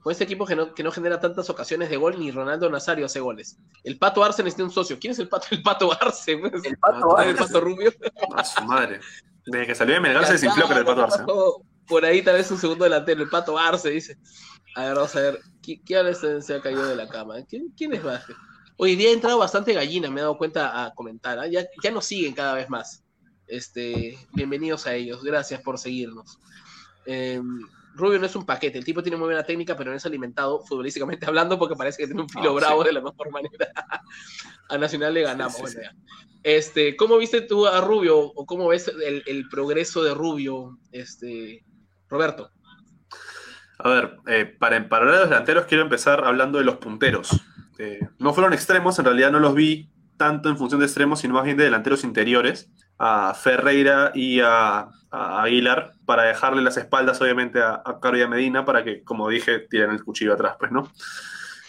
Con 0.00 0.12
este 0.12 0.24
equipo 0.24 0.46
que 0.46 0.56
no, 0.56 0.74
que 0.74 0.82
no 0.82 0.90
genera 0.90 1.20
tantas 1.20 1.50
ocasiones 1.50 1.90
de 1.90 1.96
gol, 1.96 2.18
ni 2.18 2.30
Ronaldo 2.30 2.70
Nazario 2.70 3.06
hace 3.06 3.20
goles. 3.20 3.58
El 3.84 3.98
Pato 3.98 4.24
Arce 4.24 4.42
necesita 4.42 4.64
un 4.64 4.70
socio. 4.70 4.98
¿Quién 4.98 5.12
es 5.12 5.18
el 5.18 5.28
Pato? 5.28 5.48
El 5.50 5.62
Pato 5.62 5.92
Arce. 5.92 6.32
El 6.32 6.78
Pato 6.78 7.16
Arce. 7.16 7.30
El 7.30 7.36
Pato 7.36 7.60
Rubio. 7.60 7.92
A 8.34 8.44
su 8.44 8.64
madre. 8.64 9.00
Desde 9.44 9.66
que 9.66 9.74
salió 9.74 9.94
de 9.94 10.00
Melgar 10.00 10.26
se 10.26 10.32
desinfló 10.34 10.66
con 10.66 10.78
el 10.78 10.84
Pato 10.84 11.02
Arce. 11.04 11.24
Por 11.86 12.04
ahí 12.04 12.22
tal 12.22 12.36
vez 12.36 12.50
un 12.50 12.58
segundo 12.58 12.84
delantero. 12.84 13.22
El 13.22 13.28
Pato 13.28 13.58
Arce 13.58 13.90
dice. 13.90 14.16
A 14.74 14.84
ver, 14.84 14.94
vamos 14.94 15.14
a 15.16 15.20
ver. 15.20 15.40
¿Quién 15.62 15.98
habla 15.98 16.10
este 16.10 16.40
se 16.40 16.54
ha 16.54 16.60
caído 16.60 16.86
de 16.86 16.96
la 16.96 17.08
cama? 17.08 17.34
¿Quién, 17.48 17.72
quién 17.76 17.92
es 17.92 18.02
Baje? 18.02 18.32
Hoy 18.78 18.96
día 18.96 19.10
ha 19.10 19.12
entrado 19.12 19.36
bastante 19.36 19.74
gallina, 19.74 20.08
me 20.08 20.20
he 20.20 20.22
dado 20.22 20.38
cuenta 20.38 20.84
a 20.86 20.94
comentar. 20.94 21.38
¿ah? 21.38 21.46
Ya, 21.46 21.66
ya 21.82 21.90
nos 21.90 22.06
siguen 22.06 22.32
cada 22.32 22.54
vez 22.54 22.70
más. 22.70 23.04
Este, 23.50 24.16
bienvenidos 24.32 24.86
a 24.86 24.94
ellos, 24.94 25.24
gracias 25.24 25.60
por 25.60 25.76
seguirnos. 25.76 26.38
Em, 27.04 27.66
Rubio 27.96 28.20
no 28.20 28.26
es 28.26 28.36
un 28.36 28.46
paquete, 28.46 28.78
el 28.78 28.84
tipo 28.84 29.02
tiene 29.02 29.16
muy 29.16 29.26
buena 29.26 29.42
técnica, 29.42 29.76
pero 29.76 29.90
no 29.90 29.96
es 29.96 30.06
alimentado 30.06 30.64
futbolísticamente 30.64 31.26
hablando 31.26 31.58
porque 31.58 31.74
parece 31.74 31.98
que 31.98 32.06
tiene 32.06 32.22
un 32.22 32.28
filo 32.28 32.50
ah, 32.50 32.54
bravo 32.54 32.84
de 32.84 32.92
la 32.92 33.00
mejor 33.00 33.32
manera. 33.32 33.66
a 34.68 34.78
Nacional 34.78 35.14
le 35.14 35.22
ganamos. 35.22 35.60
este, 36.44 36.94
¿Cómo 36.94 37.18
viste 37.18 37.40
tú 37.40 37.66
a 37.66 37.80
Rubio 37.80 38.20
o 38.20 38.46
cómo 38.46 38.68
ves 38.68 38.86
el, 38.86 39.48
progreso 39.48 40.04
de 40.04 40.14
Rubio, 40.14 40.78
este, 40.92 41.64
Roberto? 42.08 42.52
A 43.78 43.88
ver, 43.88 44.16
eh, 44.28 44.44
para, 44.44 44.88
para 44.88 45.02
hablar 45.02 45.16
de 45.16 45.20
los 45.22 45.30
delanteros 45.30 45.64
quiero 45.64 45.82
empezar 45.82 46.24
hablando 46.24 46.58
de 46.58 46.64
los 46.64 46.76
punteros. 46.76 47.30
Eh, 47.78 47.98
no 48.20 48.32
fueron 48.32 48.52
extremos, 48.52 48.96
en 49.00 49.06
realidad 49.06 49.32
no 49.32 49.40
los 49.40 49.56
vi 49.56 49.90
tanto 50.16 50.50
en 50.50 50.56
función 50.56 50.78
de 50.78 50.86
extremos, 50.86 51.18
sino 51.18 51.34
más 51.34 51.44
bien 51.44 51.56
de 51.56 51.64
delanteros 51.64 52.04
interiores 52.04 52.70
a 53.00 53.32
Ferreira 53.34 54.12
y 54.14 54.40
a, 54.40 54.88
Aguilar 55.12 55.94
para 56.06 56.22
dejarle 56.22 56.62
las 56.62 56.76
espaldas, 56.76 57.20
obviamente, 57.20 57.60
a, 57.60 57.82
a 57.84 57.98
Caro 57.98 58.16
y 58.16 58.22
a 58.22 58.28
Medina 58.28 58.64
para 58.64 58.84
que, 58.84 59.02
como 59.02 59.28
dije, 59.28 59.58
tiren 59.58 59.90
el 59.90 60.04
cuchillo 60.04 60.34
atrás, 60.34 60.54
pues, 60.56 60.70
¿no? 60.70 60.88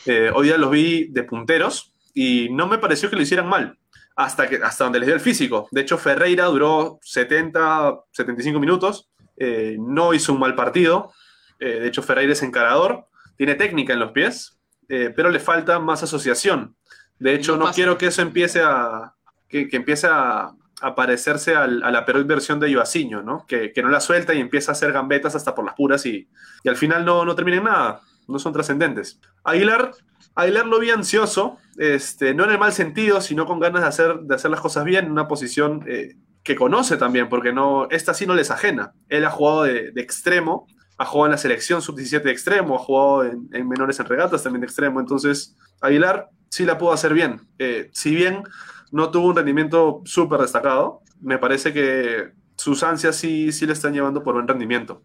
Eh, 0.06 0.30
hoy 0.32 0.48
día 0.48 0.60
los 0.60 0.70
vi 0.70 1.08
de 1.08 1.24
punteros 1.24 1.96
y 2.14 2.50
no 2.52 2.68
me 2.68 2.78
pareció 2.78 3.10
que 3.10 3.16
lo 3.16 3.24
hicieran 3.24 3.48
mal, 3.48 3.80
hasta, 4.16 4.48
que, 4.48 4.58
hasta 4.58 4.84
donde 4.84 5.00
les 5.00 5.08
dio 5.08 5.16
el 5.16 5.22
físico. 5.22 5.68
De 5.72 5.82
hecho, 5.82 5.98
Ferreira 5.98 6.46
duró 6.46 7.00
70, 7.02 7.96
75 8.12 8.60
minutos, 8.60 9.10
eh, 9.38 9.76
no 9.80 10.14
hizo 10.14 10.34
un 10.34 10.40
mal 10.40 10.54
partido. 10.54 11.12
Eh, 11.60 11.80
de 11.80 11.88
hecho, 11.88 12.04
Ferreira 12.04 12.34
es 12.34 12.44
encarador, 12.44 13.08
tiene 13.38 13.56
técnica 13.56 13.94
en 13.94 14.00
los 14.00 14.12
pies, 14.12 14.60
pero 14.88 15.30
le 15.30 15.40
falta 15.40 15.80
más 15.80 16.04
asociación. 16.04 16.76
De 17.18 17.34
hecho, 17.34 17.56
no, 17.56 17.72
quiero 17.72 17.98
que 17.98 18.08
eso 18.08 18.22
empiece 18.22 18.62
a, 18.62 19.16
que, 19.48 19.70
que 19.70 19.78
empiece 19.78 20.06
a, 20.08 20.52
a 20.82 20.96
parecerse 20.96 21.56
a 21.56 21.68
la 21.68 22.06
peor 22.06 22.24
versión 22.26 22.60
de 22.60 22.74
Joaciño, 22.74 23.22
¿no? 23.22 23.46
Que, 23.46 23.72
no 23.82 23.90
la 23.90 24.02
suelta 24.02 24.34
y 24.34 24.40
empieza 24.40 24.72
a 24.72 24.74
hacer 24.74 24.92
gambetas 24.92 25.36
hasta 25.36 25.54
por 25.54 25.64
las 25.64 25.76
puras 25.76 26.06
y, 26.06 26.28
al 26.66 26.76
final 26.76 27.06
no, 27.06 27.24
no 27.24 27.36
termina 27.36 27.58
en 27.58 27.64
nada, 27.64 28.02
no 28.28 28.40
son 28.40 28.52
trascendentes. 28.52 29.20
Aguilar, 29.44 29.92
Aguilar 30.36 30.66
lo 30.66 30.80
vi 30.80 30.90
ansioso, 30.90 31.58
este, 31.78 32.34
no 32.34 32.46
en 32.46 32.52
el 32.52 32.60
mal 32.60 32.74
sentido, 32.74 33.22
sino 33.22 33.46
con 33.46 33.60
ganas 33.60 33.82
de 33.82 33.88
hacer, 33.88 34.20
de 34.22 34.36
hacer 34.36 34.50
las 34.50 34.60
cosas 34.60 34.84
bien, 34.84 35.06
en 35.06 35.12
una 35.12 35.28
posición 35.28 35.84
eh, 35.88 36.16
que 36.44 36.56
conoce 36.56 36.98
también, 36.98 37.30
porque 37.30 37.54
no, 37.54 37.88
esta 37.92 38.14
sí 38.14 38.26
no 38.26 38.34
les 38.34 38.50
ajena. 38.50 38.94
Él 39.08 39.26
ha 39.26 39.30
jugado 39.30 39.64
de, 39.64 39.92
extremo, 39.98 40.68
ha 40.98 41.06
jugado 41.06 41.28
en 41.28 41.32
la 41.32 41.38
selección 41.38 41.82
sub-17 41.82 42.24
de 42.24 42.32
extremo, 42.32 42.76
ha 42.76 42.80
jugado 42.80 43.26
en, 43.26 43.68
menores 43.68 44.00
en 44.00 44.08
regatas 44.08 44.42
también 44.42 44.62
de 44.62 44.68
extremo, 44.68 45.00
entonces 45.00 45.56
Aguilar 45.80 46.30
sí 46.50 46.66
la 46.66 46.78
pudo 46.78 46.92
hacer 46.92 47.14
bien. 47.14 47.42
Eh, 47.60 47.90
si 47.94 48.16
bien 48.16 48.44
no 48.92 49.10
tuvo 49.12 49.28
un 49.28 49.36
rendimiento 49.36 50.02
súper 50.06 50.40
destacado. 50.40 51.02
Me 51.20 51.38
parece 51.38 51.74
que 51.74 52.32
sus 52.56 52.84
ansias 52.84 53.16
sí, 53.16 53.52
sí 53.52 53.66
le 53.66 53.74
están 53.74 53.94
llevando 53.94 54.24
por 54.24 54.36
buen 54.36 54.48
rendimiento. 54.48 55.02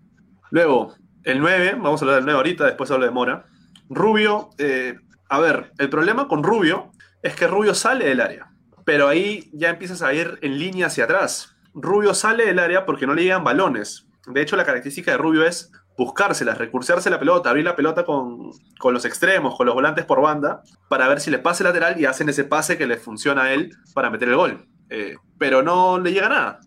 Luego, 0.50 0.94
el 1.24 1.40
9, 1.40 1.76
vamos 1.80 2.00
a 2.00 2.04
hablar 2.04 2.16
del 2.16 2.24
9 2.26 2.36
ahorita, 2.36 2.64
después 2.64 2.90
hablo 2.90 3.06
de 3.06 3.10
Mora. 3.10 3.46
Rubio, 3.88 4.50
eh, 4.58 4.96
a 5.28 5.40
ver, 5.40 5.72
el 5.78 5.88
problema 5.88 6.28
con 6.28 6.42
Rubio 6.42 6.92
es 7.22 7.34
que 7.34 7.46
Rubio 7.46 7.74
sale 7.74 8.06
del 8.06 8.20
área, 8.20 8.52
pero 8.84 9.08
ahí 9.08 9.50
ya 9.52 9.70
empiezas 9.70 10.02
a 10.02 10.12
ir 10.12 10.38
en 10.42 10.58
línea 10.58 10.86
hacia 10.86 11.04
atrás. 11.04 11.56
Rubio 11.74 12.14
sale 12.14 12.46
del 12.46 12.58
área 12.58 12.86
porque 12.86 13.06
no 13.06 13.14
le 13.14 13.24
llegan 13.24 13.44
balones. 13.44 14.08
De 14.26 14.40
hecho, 14.40 14.56
la 14.56 14.64
característica 14.64 15.12
de 15.12 15.18
Rubio 15.18 15.44
es 15.44 15.72
buscárselas, 15.96 16.58
recursearse 16.58 17.10
la 17.10 17.18
pelota, 17.18 17.50
abrir 17.50 17.64
la 17.64 17.76
pelota 17.76 18.04
con, 18.04 18.50
los 18.82 19.04
extremos, 19.04 19.56
con 19.56 19.66
los 19.66 19.74
volantes 19.74 20.04
por 20.04 20.20
banda, 20.20 20.62
para 20.88 21.08
ver 21.08 21.20
si 21.20 21.30
le 21.30 21.38
pase 21.38 21.64
lateral 21.64 22.00
y 22.00 22.04
hacen 22.04 22.28
ese 22.28 22.44
pase 22.44 22.76
que 22.76 22.86
le 22.86 22.96
funciona 22.96 23.44
a 23.44 23.52
él 23.52 23.74
para 23.94 24.10
meter 24.10 24.28
el 24.28 24.36
gol. 24.36 24.68
Eh, 24.90 25.16
pero 25.38 25.62
no 25.62 25.98
le 25.98 26.12
llega 26.12 26.28
nada. 26.28 26.60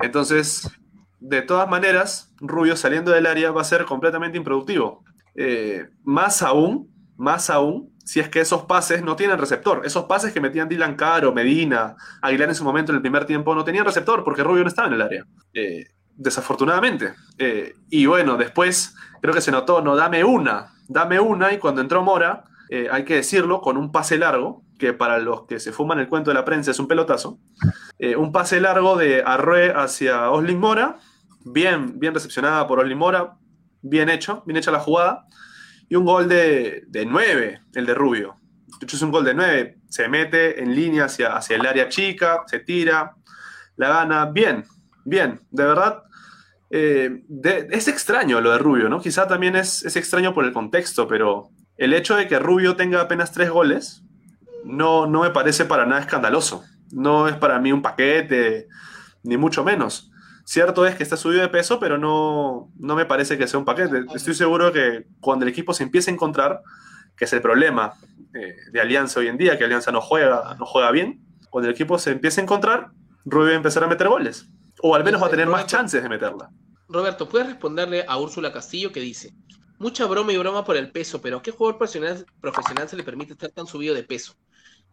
Entonces, 0.00 0.68
de 1.20 1.42
todas 1.42 1.68
maneras, 1.68 2.32
Rubio 2.40 2.76
saliendo 2.76 3.10
del 3.12 3.26
área 3.26 3.50
va 3.50 3.62
a 3.62 3.64
ser 3.64 3.84
completamente 3.84 4.36
improductivo. 4.36 5.04
Eh, 5.34 5.88
más 6.02 6.42
aún, 6.42 6.92
más 7.16 7.50
aún, 7.50 7.94
si 8.04 8.20
es 8.20 8.28
que 8.28 8.40
esos 8.40 8.64
pases 8.64 9.02
no 9.02 9.16
tienen 9.16 9.38
receptor. 9.38 9.82
Esos 9.84 10.04
pases 10.04 10.32
que 10.32 10.40
metían 10.40 10.68
Dylan 10.68 10.96
Caro, 10.96 11.32
Medina, 11.32 11.96
Aguilar 12.20 12.50
en 12.50 12.54
su 12.54 12.64
momento 12.64 12.92
en 12.92 12.96
el 12.96 13.02
primer 13.02 13.24
tiempo 13.24 13.54
no 13.54 13.64
tenían 13.64 13.84
receptor 13.84 14.22
porque 14.24 14.42
Rubio 14.42 14.62
no 14.62 14.68
estaba 14.68 14.88
en 14.88 14.94
el 14.94 15.02
área. 15.02 15.26
Eh, 15.54 15.86
desafortunadamente. 16.16 17.14
Eh, 17.38 17.74
y 17.90 18.06
bueno, 18.06 18.36
después 18.36 18.94
creo 19.20 19.34
que 19.34 19.40
se 19.40 19.50
notó, 19.50 19.80
no, 19.80 19.96
dame 19.96 20.24
una, 20.24 20.74
dame 20.88 21.20
una, 21.20 21.52
y 21.52 21.58
cuando 21.58 21.80
entró 21.80 22.02
Mora, 22.02 22.44
eh, 22.68 22.88
hay 22.90 23.04
que 23.04 23.16
decirlo, 23.16 23.60
con 23.60 23.76
un 23.76 23.92
pase 23.92 24.18
largo, 24.18 24.62
que 24.78 24.92
para 24.92 25.18
los 25.18 25.46
que 25.46 25.60
se 25.60 25.72
fuman 25.72 25.98
el 25.98 26.08
cuento 26.08 26.30
de 26.30 26.34
la 26.34 26.44
prensa 26.44 26.70
es 26.70 26.78
un 26.78 26.88
pelotazo, 26.88 27.38
eh, 27.98 28.16
un 28.16 28.32
pase 28.32 28.60
largo 28.60 28.96
de 28.96 29.22
Arrué 29.24 29.72
hacia 29.72 30.30
Oslin 30.30 30.58
Mora, 30.58 30.98
bien, 31.44 31.98
bien 31.98 32.14
recepcionada 32.14 32.66
por 32.66 32.80
Oslin 32.80 32.98
Mora, 32.98 33.36
bien 33.82 34.08
hecho, 34.08 34.42
bien 34.46 34.56
hecha 34.56 34.70
la 34.70 34.80
jugada, 34.80 35.26
y 35.88 35.96
un 35.96 36.04
gol 36.04 36.28
de, 36.28 36.84
de 36.88 37.06
9, 37.06 37.60
el 37.74 37.86
de 37.86 37.94
Rubio. 37.94 38.36
de 38.80 38.84
hecho 38.84 38.96
es 38.96 39.02
un 39.02 39.10
gol 39.10 39.24
de 39.24 39.34
9, 39.34 39.78
se 39.88 40.08
mete 40.08 40.62
en 40.62 40.74
línea 40.74 41.04
hacia, 41.04 41.36
hacia 41.36 41.56
el 41.56 41.66
área 41.66 41.88
chica, 41.88 42.42
se 42.46 42.60
tira, 42.60 43.14
la 43.76 43.88
gana, 43.88 44.26
bien, 44.26 44.64
bien, 45.04 45.40
de 45.50 45.64
verdad. 45.64 46.02
eh, 46.70 47.22
es 47.70 47.88
extraño 47.88 48.40
lo 48.40 48.50
de 48.50 48.58
Rubio, 48.58 48.88
¿no? 48.88 49.00
Quizá 49.00 49.28
también 49.28 49.54
es, 49.56 49.84
es 49.84 49.96
extraño 49.96 50.34
por 50.34 50.44
el 50.44 50.52
contexto, 50.52 51.06
pero 51.06 51.50
el 51.76 51.92
hecho 51.92 52.16
de 52.16 52.26
que 52.26 52.38
Rubio 52.38 52.74
tenga 52.76 53.00
apenas 53.00 53.32
tres 53.32 53.50
goles 53.50 54.02
no, 54.64 55.06
no 55.06 55.22
me 55.22 55.30
parece 55.30 55.64
para 55.66 55.86
nada 55.86 56.00
escandaloso. 56.00 56.64
No 56.90 57.28
es 57.28 57.36
para 57.36 57.58
mí 57.60 57.72
un 57.72 57.82
paquete, 57.82 58.66
ni 59.22 59.36
mucho 59.36 59.62
menos. 59.64 60.10
Cierto 60.44 60.84
es 60.86 60.94
que 60.94 61.02
está 61.02 61.16
subido 61.16 61.42
de 61.42 61.48
peso, 61.48 61.78
pero 61.78 61.96
no, 61.96 62.70
no 62.76 62.96
me 62.96 63.06
parece 63.06 63.38
que 63.38 63.46
sea 63.46 63.58
un 63.58 63.64
paquete. 63.64 64.04
Estoy 64.14 64.34
seguro 64.34 64.72
que 64.72 65.06
cuando 65.20 65.44
el 65.44 65.50
equipo 65.50 65.72
se 65.74 65.84
empiece 65.84 66.10
a 66.10 66.14
encontrar, 66.14 66.60
que 67.16 67.24
es 67.24 67.32
el 67.32 67.40
problema 67.40 67.94
eh, 68.34 68.56
de 68.72 68.80
Alianza 68.80 69.20
hoy 69.20 69.28
en 69.28 69.38
día, 69.38 69.56
que 69.56 69.64
Alianza 69.64 69.92
no 69.92 70.00
juega, 70.00 70.56
no 70.58 70.66
juega 70.66 70.90
bien, 70.90 71.24
cuando 71.50 71.68
el 71.68 71.74
equipo 71.74 71.98
se 71.98 72.10
empiece 72.10 72.40
a 72.40 72.44
encontrar, 72.44 72.90
Rubio 73.24 73.46
va 73.48 73.52
a 73.52 73.56
empezar 73.56 73.84
a 73.84 73.86
meter 73.86 74.08
goles. 74.08 74.48
O 74.80 74.94
al 74.94 75.04
menos 75.04 75.22
va 75.22 75.26
a 75.28 75.30
tener 75.30 75.46
más 75.46 75.66
chances 75.66 76.02
de 76.02 76.08
meterla. 76.08 76.50
Roberto, 76.88 77.28
¿puedes 77.28 77.48
responderle 77.48 78.04
a 78.06 78.18
Úrsula 78.18 78.52
Castillo 78.52 78.92
que 78.92 79.00
dice, 79.00 79.34
mucha 79.78 80.06
broma 80.06 80.32
y 80.32 80.36
broma 80.36 80.64
por 80.64 80.76
el 80.76 80.90
peso, 80.90 81.20
pero 81.20 81.38
¿a 81.38 81.42
qué 81.42 81.50
jugador 81.50 81.78
profesional, 81.78 82.26
profesional 82.40 82.88
se 82.88 82.96
le 82.96 83.02
permite 83.02 83.32
estar 83.32 83.50
tan 83.50 83.66
subido 83.66 83.94
de 83.94 84.02
peso? 84.02 84.34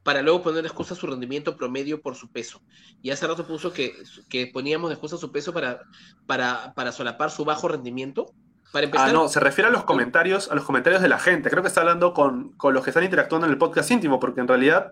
Para 0.04 0.22
luego 0.22 0.42
poner 0.42 0.64
de 0.64 0.68
excusa 0.68 0.96
su 0.96 1.06
rendimiento 1.06 1.56
promedio 1.56 2.02
por 2.02 2.16
su 2.16 2.32
peso. 2.32 2.62
Y 3.02 3.12
hace 3.12 3.28
rato 3.28 3.46
puso 3.46 3.72
que, 3.72 3.94
que 4.30 4.48
poníamos 4.48 4.90
de 4.90 4.96
excusa 4.96 5.18
su 5.18 5.32
peso 5.32 5.54
para, 5.54 5.82
para, 6.26 6.74
para 6.74 6.92
solapar 6.92 7.30
su 7.30 7.46
bajo 7.46 7.68
rendimiento. 7.68 8.34
Para 8.72 8.86
empezar, 8.86 9.10
Ah, 9.10 9.14
no, 9.14 9.28
se 9.28 9.40
refiere 9.40 9.68
a 9.68 9.72
los 9.72 9.84
comentarios, 9.84 10.50
a 10.50 10.56
los 10.56 10.64
comentarios 10.64 11.04
de 11.04 11.10
la 11.10 11.20
gente. 11.20 11.50
Creo 11.52 11.62
que 11.62 11.68
está 11.68 11.82
hablando 11.82 12.14
con, 12.14 12.54
con 12.54 12.74
los 12.74 12.84
que 12.84 12.90
están 12.90 13.04
interactuando 13.04 13.46
en 13.46 13.54
el 13.54 13.60
podcast 13.60 13.92
íntimo, 13.92 14.20
porque 14.20 14.42
en 14.42 14.48
realidad 14.48 14.92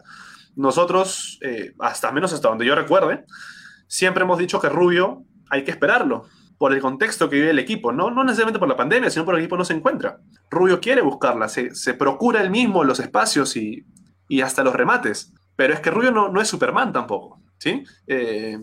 nosotros, 0.56 1.40
eh, 1.42 1.74
hasta 1.80 2.12
menos 2.12 2.32
hasta 2.34 2.50
donde 2.50 2.66
yo 2.66 2.76
recuerde, 2.76 3.26
siempre 3.90 4.24
hemos 4.24 4.38
dicho 4.38 4.62
que 4.62 4.70
Rubio 4.70 5.26
hay 5.50 5.66
que 5.66 5.72
esperarlo 5.72 6.28
por 6.58 6.74
el 6.74 6.82
contexto 6.82 7.30
que 7.30 7.38
vive 7.38 7.50
el 7.50 7.60
equipo, 7.60 7.92
no, 7.92 8.12
no 8.12 8.24
necesariamente 8.24 8.60
por 8.60 8.68
la 8.68 8.76
pandemia, 8.76 9.10
sino 9.10 9.26
por 9.26 9.36
el 9.36 9.42
equipo 9.42 9.58
no 9.58 9.66
se 9.66 9.74
encuentra. 9.74 10.20
Rubio 10.50 10.80
quiere 10.80 11.02
buscarla, 11.02 11.48
se, 11.48 11.74
se 11.74 11.94
procura 11.94 12.42
él 12.42 12.50
mismo 12.50 12.84
los 12.84 13.00
espacios 13.00 13.56
y, 13.56 13.86
y 14.28 14.42
hasta 14.42 14.64
los 14.64 14.76
remates, 14.76 15.34
pero 15.56 15.74
es 15.74 15.80
que 15.80 15.90
Rubio 15.90 16.12
no, 16.12 16.30
no 16.30 16.42
es 16.42 16.48
Superman 16.48 16.94
tampoco, 16.94 17.42
¿sí? 17.58 17.84
Eh, 18.08 18.58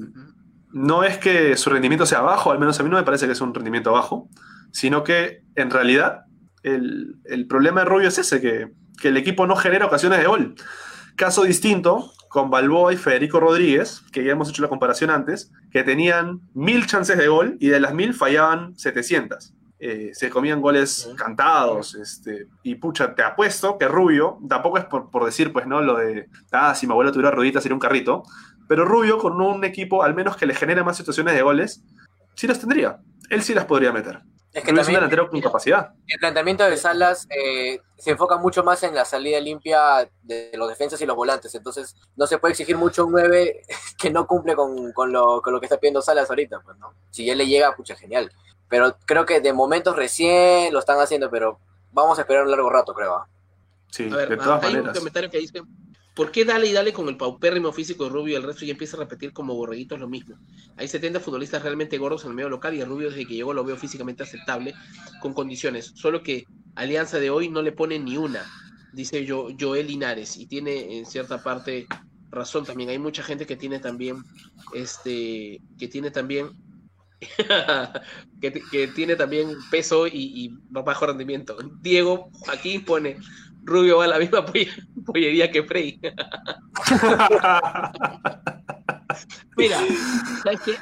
no 0.72 1.04
es 1.04 1.16
que 1.18 1.56
su 1.56 1.70
rendimiento 1.70 2.06
sea 2.06 2.20
bajo, 2.20 2.52
al 2.52 2.58
menos 2.58 2.78
a 2.78 2.82
mí 2.82 2.90
no 2.90 2.96
me 2.96 3.02
parece 3.02 3.26
que 3.26 3.32
es 3.32 3.40
un 3.40 3.54
rendimiento 3.54 3.92
bajo, 3.92 4.28
sino 4.72 5.02
que 5.02 5.42
en 5.54 5.70
realidad 5.70 6.26
el, 6.62 7.16
el 7.24 7.46
problema 7.46 7.80
de 7.80 7.86
Rubio 7.86 8.08
es 8.08 8.18
ese, 8.18 8.42
que, 8.42 8.68
que, 9.00 9.08
el 9.08 9.16
equipo 9.16 9.46
no 9.46 9.56
genera 9.56 9.86
ocasiones 9.86 10.18
de 10.18 10.26
gol. 10.26 10.54
Caso 11.16 11.44
distinto 11.44 12.12
con 12.28 12.50
Balboa 12.50 12.92
y 12.92 12.96
Federico 12.98 13.40
Rodríguez, 13.40 14.02
que 14.12 14.22
ya 14.22 14.32
hemos 14.32 14.50
hecho 14.50 14.60
la 14.60 14.68
comparación 14.68 15.08
antes, 15.08 15.50
que 15.70 15.82
tenían 15.82 16.42
mil 16.52 16.86
chances 16.86 17.16
de 17.16 17.28
gol 17.28 17.56
y 17.58 17.68
de 17.68 17.80
las 17.80 17.94
mil 17.94 18.12
fallaban 18.12 18.78
700. 18.78 19.54
Eh, 19.78 20.10
se 20.12 20.28
comían 20.28 20.60
goles 20.60 21.10
cantados, 21.16 21.94
este, 21.94 22.48
y 22.62 22.74
pucha, 22.74 23.14
te 23.14 23.22
apuesto 23.22 23.78
que 23.78 23.88
Rubio, 23.88 24.38
tampoco 24.46 24.76
es 24.76 24.84
por, 24.84 25.10
por, 25.10 25.24
decir, 25.24 25.52
pues, 25.52 25.66
¿no? 25.66 25.80
Lo 25.80 25.96
de, 25.96 26.28
ah, 26.52 26.74
si 26.74 26.86
mi 26.86 26.92
abuelo 26.92 27.12
tuviera 27.12 27.30
rueditas 27.30 27.62
sería 27.62 27.74
un 27.74 27.80
carrito, 27.80 28.22
pero 28.68 28.84
Rubio 28.84 29.16
con 29.16 29.40
un 29.40 29.64
equipo, 29.64 30.02
al 30.02 30.14
menos 30.14 30.36
que 30.36 30.44
le 30.44 30.54
genere 30.54 30.84
más 30.84 30.98
situaciones 30.98 31.34
de 31.34 31.42
goles, 31.42 31.82
sí 32.34 32.46
las 32.46 32.60
tendría. 32.60 32.98
Él 33.30 33.42
sí 33.42 33.54
las 33.54 33.64
podría 33.64 33.92
meter. 33.92 34.20
Es 34.56 34.64
que 34.64 34.70
Rubio 34.70 34.80
también, 34.80 34.80
es 34.80 34.88
un 34.88 34.94
delantero 34.94 35.28
con 35.28 35.40
capacidad. 35.42 35.92
El 36.06 36.18
planteamiento 36.18 36.64
de 36.64 36.78
Salas 36.78 37.28
eh, 37.28 37.78
se 37.98 38.12
enfoca 38.12 38.38
mucho 38.38 38.64
más 38.64 38.82
en 38.84 38.94
la 38.94 39.04
salida 39.04 39.38
limpia 39.38 40.10
de 40.22 40.50
los 40.54 40.66
defensas 40.70 40.98
y 41.02 41.04
los 41.04 41.14
volantes. 41.14 41.54
Entonces, 41.54 41.94
no 42.16 42.26
se 42.26 42.38
puede 42.38 42.52
exigir 42.52 42.74
mucho 42.74 43.04
un 43.04 43.12
9 43.12 43.62
que 43.98 44.10
no 44.10 44.26
cumple 44.26 44.56
con, 44.56 44.92
con, 44.92 45.12
lo, 45.12 45.42
con 45.42 45.52
lo 45.52 45.60
que 45.60 45.66
está 45.66 45.76
pidiendo 45.76 46.00
Salas 46.00 46.30
ahorita. 46.30 46.60
Pues, 46.60 46.78
¿no? 46.78 46.94
Si 47.10 47.28
él 47.28 47.36
le 47.36 47.46
llega, 47.46 47.76
pucha, 47.76 47.96
genial. 47.96 48.32
Pero 48.70 48.96
creo 49.04 49.26
que 49.26 49.42
de 49.42 49.52
momentos 49.52 49.94
recién 49.94 50.72
lo 50.72 50.78
están 50.78 50.98
haciendo, 51.00 51.30
pero 51.30 51.60
vamos 51.92 52.18
a 52.18 52.22
esperar 52.22 52.44
un 52.44 52.50
largo 52.50 52.70
rato, 52.70 52.94
creo. 52.94 53.14
¿ah? 53.14 53.28
Sí, 53.90 54.08
ver, 54.08 54.30
de 54.30 54.36
todas 54.38 54.64
hay 54.64 54.72
maneras. 54.72 54.96
un 54.96 55.00
comentario 55.00 55.30
que 55.30 55.38
dice, 55.38 55.60
¿por 56.16 56.32
qué 56.32 56.46
dale 56.46 56.66
y 56.66 56.72
dale 56.72 56.94
con 56.94 57.08
el 57.08 57.18
paupérrimo 57.18 57.72
físico 57.72 58.04
de 58.04 58.10
Rubio 58.10 58.32
y 58.32 58.36
el 58.36 58.42
resto 58.42 58.64
ya 58.64 58.72
empieza 58.72 58.96
a 58.96 59.00
repetir 59.00 59.34
como 59.34 59.54
borreguitos 59.54 60.00
lo 60.00 60.08
mismo? 60.08 60.36
Hay 60.76 60.88
70 60.88 61.20
futbolistas 61.20 61.62
realmente 61.62 61.98
gordos 61.98 62.24
en 62.24 62.30
el 62.30 62.36
medio 62.36 62.48
local 62.48 62.74
y 62.74 62.80
el 62.80 62.88
Rubio 62.88 63.10
desde 63.10 63.26
que 63.26 63.34
llegó 63.34 63.52
lo 63.52 63.62
veo 63.62 63.76
físicamente 63.76 64.22
aceptable 64.22 64.74
con 65.20 65.34
condiciones, 65.34 65.92
solo 65.94 66.22
que 66.22 66.46
Alianza 66.74 67.18
de 67.20 67.28
hoy 67.28 67.50
no 67.50 67.60
le 67.60 67.72
pone 67.72 67.98
ni 67.98 68.16
una, 68.16 68.44
dice 68.94 69.26
yo, 69.26 69.48
Joel 69.60 69.86
Linares, 69.86 70.38
y 70.38 70.46
tiene 70.46 70.98
en 70.98 71.04
cierta 71.04 71.42
parte 71.42 71.86
razón 72.30 72.64
también, 72.64 72.88
hay 72.88 72.98
mucha 72.98 73.22
gente 73.22 73.46
que 73.46 73.56
tiene 73.56 73.78
también, 73.78 74.22
este, 74.74 75.60
que 75.78 75.88
tiene 75.88 76.10
también 76.10 76.50
que, 78.40 78.88
tiene 78.94 79.16
también 79.16 79.54
peso 79.70 80.06
y, 80.06 80.12
y, 80.12 80.58
bajo 80.68 81.06
rendimiento. 81.06 81.56
Diego 81.80 82.30
aquí 82.48 82.78
pone 82.78 83.16
Rubio 83.66 83.98
va 83.98 84.04
a 84.04 84.08
la 84.08 84.18
misma 84.18 84.46
pollería 85.04 85.50
que 85.50 85.62
Frey. 85.64 86.00
Mira, 89.56 89.78
¿sabes 90.42 90.60
qué? 90.64 90.76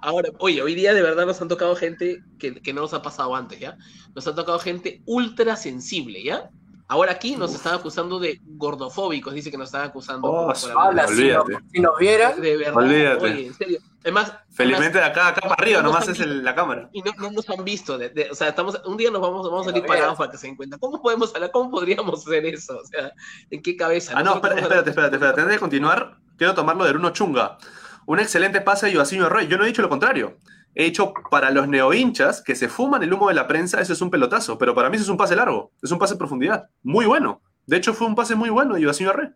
Ahora, 0.00 0.28
oye, 0.38 0.60
hoy 0.60 0.74
día 0.74 0.92
de 0.92 1.02
verdad 1.02 1.26
nos 1.26 1.40
han 1.40 1.48
tocado 1.48 1.74
gente 1.76 2.22
que, 2.38 2.54
que, 2.54 2.72
no 2.72 2.82
nos 2.82 2.92
ha 2.94 3.02
pasado 3.02 3.34
antes, 3.34 3.58
¿ya? 3.60 3.78
Nos 4.14 4.26
han 4.26 4.34
tocado 4.34 4.58
gente 4.58 5.02
ultra 5.06 5.56
sensible, 5.56 6.22
¿ya? 6.22 6.50
Ahora 6.88 7.12
aquí 7.12 7.34
nos 7.34 7.52
están 7.52 7.74
acusando 7.74 8.20
de 8.20 8.40
gordofóbicos, 8.44 9.34
dice 9.34 9.50
que 9.50 9.58
nos 9.58 9.68
están 9.68 9.82
acusando. 9.82 10.28
Oh, 10.28 10.52
habla, 10.78 11.08
si, 11.08 11.30
no, 11.30 11.44
si, 11.72 11.80
nos 11.80 11.98
vieran. 11.98 12.40
De 12.40 12.56
verdad, 12.56 12.76
olvídate. 12.76 13.24
oye, 13.24 13.46
en 13.48 13.54
serio. 13.54 13.78
Además, 14.02 14.32
Felizmente 14.50 14.98
además, 15.00 15.14
de 15.14 15.20
acá, 15.20 15.28
acá 15.28 15.40
para 15.40 15.54
arriba, 15.54 15.82
no 15.82 15.88
nomás 15.88 16.06
nos 16.06 16.16
es 16.16 16.24
el, 16.24 16.44
la 16.44 16.54
cámara. 16.54 16.88
Y 16.92 17.02
no, 17.02 17.12
no, 17.18 17.32
nos 17.32 17.50
han 17.50 17.64
visto, 17.64 17.98
de, 17.98 18.10
de, 18.10 18.30
o 18.30 18.36
sea, 18.36 18.50
estamos, 18.50 18.80
un 18.84 18.96
día 18.96 19.10
nos 19.10 19.20
vamos, 19.20 19.50
vamos 19.50 19.66
a 19.66 19.70
salir 19.70 19.84
parados 19.84 20.16
para 20.16 20.30
que 20.30 20.38
se 20.38 20.46
den 20.46 20.54
cuenta. 20.54 20.78
¿Cómo 20.78 21.02
podemos 21.02 21.34
hablar? 21.34 21.50
¿Cómo 21.50 21.72
podríamos 21.72 22.24
hacer 22.24 22.46
eso? 22.46 22.78
O 22.78 22.84
sea, 22.84 23.10
¿en 23.50 23.62
qué 23.62 23.76
cabeza? 23.76 24.12
Ah, 24.14 24.22
no, 24.22 24.36
espérate, 24.36 24.60
espérate, 24.60 24.90
espérate, 24.90 25.16
espérate. 25.16 25.40
Antes 25.40 25.54
de 25.54 25.58
continuar, 25.58 26.18
quiero 26.36 26.54
tomarlo 26.54 26.84
de 26.84 26.92
Bruno 26.92 27.10
Chunga. 27.10 27.58
Un 28.06 28.20
excelente 28.20 28.60
pase 28.60 28.86
de 28.86 28.94
Joaquín 28.94 29.28
Rey. 29.28 29.48
Yo 29.48 29.58
no 29.58 29.64
he 29.64 29.66
dicho 29.66 29.82
lo 29.82 29.88
contrario. 29.88 30.36
He 30.78 30.84
dicho 30.84 31.14
para 31.30 31.50
los 31.50 31.66
neohinchas 31.68 32.42
que 32.42 32.54
se 32.54 32.68
fuman 32.68 33.02
el 33.02 33.10
humo 33.10 33.28
de 33.28 33.34
la 33.34 33.48
prensa, 33.48 33.80
eso 33.80 33.94
es 33.94 34.02
un 34.02 34.10
pelotazo. 34.10 34.58
Pero 34.58 34.74
para 34.74 34.90
mí 34.90 34.96
eso 34.96 35.04
es 35.04 35.08
un 35.08 35.16
pase 35.16 35.34
largo, 35.34 35.72
es 35.82 35.90
un 35.90 35.98
pase 35.98 36.12
en 36.12 36.18
profundidad. 36.18 36.68
Muy 36.82 37.06
bueno. 37.06 37.40
De 37.64 37.78
hecho, 37.78 37.94
fue 37.94 38.06
un 38.06 38.14
pase 38.14 38.34
muy 38.34 38.50
bueno 38.50 38.74
de 38.74 38.84
Joaquín 38.84 39.08
Rey. 39.08 39.28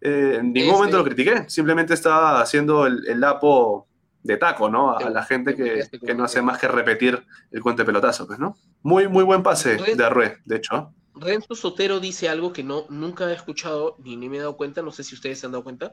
Eh, 0.00 0.38
en 0.40 0.52
ningún 0.52 0.62
este... 0.62 0.72
momento 0.72 0.98
lo 0.98 1.04
critiqué. 1.04 1.48
Simplemente 1.48 1.94
estaba 1.94 2.40
haciendo 2.40 2.86
el, 2.86 3.06
el 3.06 3.20
lapo 3.20 3.86
de 4.24 4.36
taco, 4.36 4.68
¿no? 4.68 4.96
A 4.96 5.08
la 5.10 5.22
gente 5.22 5.54
que, 5.54 5.84
que, 6.04 6.14
no 6.14 6.24
hace 6.24 6.42
más 6.42 6.58
que 6.58 6.66
repetir 6.66 7.24
el 7.52 7.62
cuento 7.62 7.82
de 7.82 7.86
pelotazo, 7.86 8.26
pues, 8.26 8.40
¿no? 8.40 8.56
Muy, 8.82 9.06
muy 9.06 9.22
buen 9.22 9.44
pase 9.44 9.76
de 9.76 10.04
Arrué, 10.04 10.38
de 10.44 10.56
hecho. 10.56 10.92
Renzo 11.14 11.54
Sotero 11.54 12.00
dice 12.00 12.28
algo 12.28 12.52
que 12.52 12.62
no, 12.62 12.86
nunca 12.88 13.30
he 13.30 13.34
escuchado 13.34 13.96
ni, 13.98 14.16
ni 14.16 14.28
me 14.28 14.36
he 14.36 14.40
dado 14.40 14.56
cuenta, 14.56 14.82
no 14.82 14.92
sé 14.92 15.04
si 15.04 15.14
ustedes 15.14 15.40
se 15.40 15.46
han 15.46 15.52
dado 15.52 15.64
cuenta. 15.64 15.92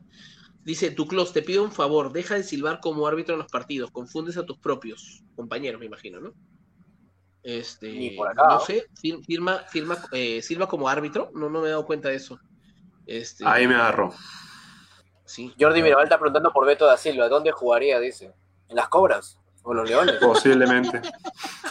Dice, 0.63 0.91
Tuclos, 0.91 1.33
te 1.33 1.41
pido 1.41 1.63
un 1.63 1.71
favor, 1.71 2.11
deja 2.11 2.35
de 2.35 2.43
silbar 2.43 2.79
como 2.81 3.07
árbitro 3.07 3.35
en 3.35 3.39
los 3.39 3.51
partidos, 3.51 3.89
confundes 3.91 4.37
a 4.37 4.45
tus 4.45 4.57
propios 4.57 5.23
compañeros, 5.35 5.79
me 5.79 5.85
imagino, 5.85 6.19
¿no? 6.19 6.33
Este, 7.41 8.17
acá, 8.29 8.47
no 8.49 8.59
sé, 8.59 8.85
firma, 9.25 9.59
firma, 9.69 9.97
eh, 10.11 10.41
silba 10.41 10.67
como 10.67 10.89
árbitro, 10.89 11.31
no, 11.33 11.49
no 11.49 11.61
me 11.61 11.67
he 11.67 11.71
dado 11.71 11.85
cuenta 11.85 12.09
de 12.09 12.15
eso. 12.15 12.37
Este, 13.05 13.45
Ahí 13.47 13.65
me 13.65 13.75
agarró. 13.75 14.13
Sí. 15.23 15.53
Jordi 15.59 15.81
Mirabal 15.81 16.03
está 16.05 16.17
preguntando 16.17 16.51
por 16.51 16.65
Beto 16.65 16.85
da 16.85 16.97
Silva, 16.97 17.29
¿dónde 17.29 17.51
jugaría? 17.51 17.99
Dice. 17.99 18.33
¿En 18.67 18.75
las 18.75 18.89
cobras? 18.89 19.39
¿O 19.63 19.73
los 19.73 19.89
leones? 19.89 20.15
Posiblemente. 20.15 21.01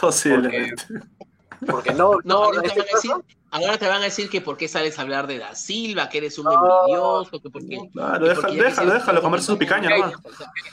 Posiblemente. 0.01 0.83
Porque, 0.87 1.71
porque 1.71 1.93
no, 1.93 2.13
no, 2.13 2.21
no 2.23 2.35
ahora, 2.45 2.61
te 2.61 2.69
van 2.69 2.79
a 2.79 2.95
decir, 2.95 3.11
ahora 3.51 3.77
te 3.77 3.87
van 3.87 4.01
a 4.01 4.05
decir 4.05 4.29
que 4.29 4.41
por 4.41 4.57
qué 4.57 4.67
sales 4.67 4.97
a 4.99 5.01
hablar 5.01 5.27
de 5.27 5.39
da 5.39 5.55
Silva, 5.55 6.09
que 6.09 6.19
eres 6.19 6.37
un 6.37 6.47
envidioso, 6.51 7.39
que 7.41 7.49
por 7.49 7.65
qué. 7.65 7.79
Claro, 7.93 8.27
déjalo, 8.27 8.53
déjalo, 8.53 8.93
déjalo 8.93 9.21
comerse 9.21 9.47
su 9.47 9.57
picaña 9.57 9.89
nomás. 9.89 10.13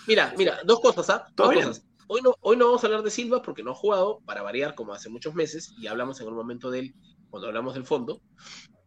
Mira, 0.06 0.34
mira, 0.36 0.60
dos 0.64 0.80
cosas, 0.80 1.10
¿ah? 1.10 1.26
Dos 1.34 1.52
cosas. 1.55 1.84
Hoy 2.06 2.20
no, 2.22 2.34
hoy 2.40 2.56
no 2.56 2.66
vamos 2.66 2.84
a 2.84 2.86
hablar 2.86 3.02
de 3.02 3.10
Silva 3.10 3.40
porque 3.42 3.62
no 3.62 3.70
ha 3.70 3.74
jugado, 3.74 4.20
para 4.26 4.42
variar, 4.42 4.74
como 4.74 4.92
hace 4.92 5.09
muchos 5.09 5.34
meses, 5.34 5.72
y 5.78 5.86
hablamos 5.86 6.20
en 6.20 6.28
un 6.28 6.34
momento 6.34 6.70
de 6.70 6.80
él 6.80 6.94
cuando 7.30 7.48
hablamos 7.48 7.74
del 7.74 7.84
fondo. 7.84 8.20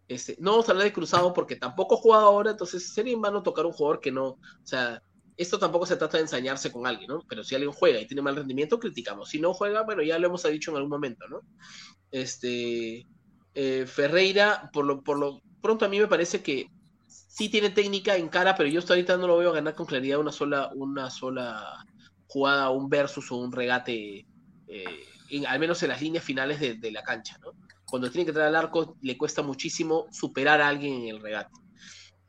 Este, 0.07 0.37
no 0.39 0.51
vamos 0.51 0.69
a 0.69 0.71
hablar 0.71 0.85
de 0.85 0.93
Cruzado 0.93 1.33
porque 1.33 1.55
tampoco 1.55 1.95
ha 1.95 1.97
jugado 1.97 2.25
ahora, 2.27 2.51
entonces 2.51 2.93
sería 2.93 3.13
en 3.13 3.21
vano 3.21 3.43
tocar 3.43 3.65
un 3.65 3.73
jugador 3.73 3.99
que 3.99 4.11
no, 4.11 4.25
o 4.27 4.39
sea, 4.63 5.01
esto 5.35 5.59
tampoco 5.59 5.85
se 5.85 5.97
trata 5.97 6.17
de 6.17 6.23
ensañarse 6.23 6.71
con 6.71 6.87
alguien, 6.87 7.09
¿no? 7.09 7.23
Pero 7.27 7.43
si 7.43 7.55
alguien 7.55 7.71
juega 7.71 7.99
y 7.99 8.07
tiene 8.07 8.21
mal 8.21 8.35
rendimiento, 8.35 8.79
criticamos. 8.79 9.29
Si 9.29 9.39
no 9.39 9.53
juega, 9.53 9.83
bueno, 9.83 10.01
ya 10.01 10.17
lo 10.17 10.27
hemos 10.27 10.43
dicho 10.43 10.71
en 10.71 10.77
algún 10.77 10.89
momento, 10.89 11.27
¿no? 11.27 11.41
Este, 12.09 13.05
eh, 13.59 13.85
Ferreira, 13.87 14.69
por 14.71 14.85
lo, 14.85 15.01
por 15.01 15.17
lo 15.17 15.41
pronto 15.61 15.83
a 15.83 15.89
mí 15.89 15.99
me 15.99 16.07
parece 16.07 16.43
que 16.43 16.69
sí 17.07 17.49
tiene 17.49 17.71
técnica 17.71 18.15
en 18.15 18.29
cara, 18.29 18.55
pero 18.55 18.69
yo 18.69 18.79
hasta 18.79 18.93
ahorita 18.93 19.17
no 19.17 19.25
lo 19.25 19.37
veo 19.37 19.51
ganar 19.51 19.73
con 19.73 19.87
claridad 19.87 20.19
una 20.19 20.31
sola, 20.31 20.69
una 20.75 21.09
sola 21.09 21.83
jugada, 22.27 22.69
un 22.69 22.87
versus 22.87 23.31
o 23.31 23.37
un 23.37 23.51
regate, 23.51 24.27
eh, 24.67 24.85
en, 25.31 25.47
al 25.47 25.59
menos 25.59 25.81
en 25.81 25.89
las 25.89 26.01
líneas 26.01 26.23
finales 26.23 26.59
de, 26.59 26.75
de 26.75 26.91
la 26.91 27.01
cancha, 27.01 27.39
¿no? 27.39 27.51
cuando 27.85 28.11
tiene 28.11 28.25
que 28.25 28.29
entrar 28.31 28.47
al 28.47 28.55
arco 28.55 28.95
le 29.01 29.17
cuesta 29.17 29.41
muchísimo 29.41 30.05
superar 30.11 30.61
a 30.61 30.67
alguien 30.67 30.93
en 31.01 31.07
el 31.07 31.21
regate. 31.21 31.53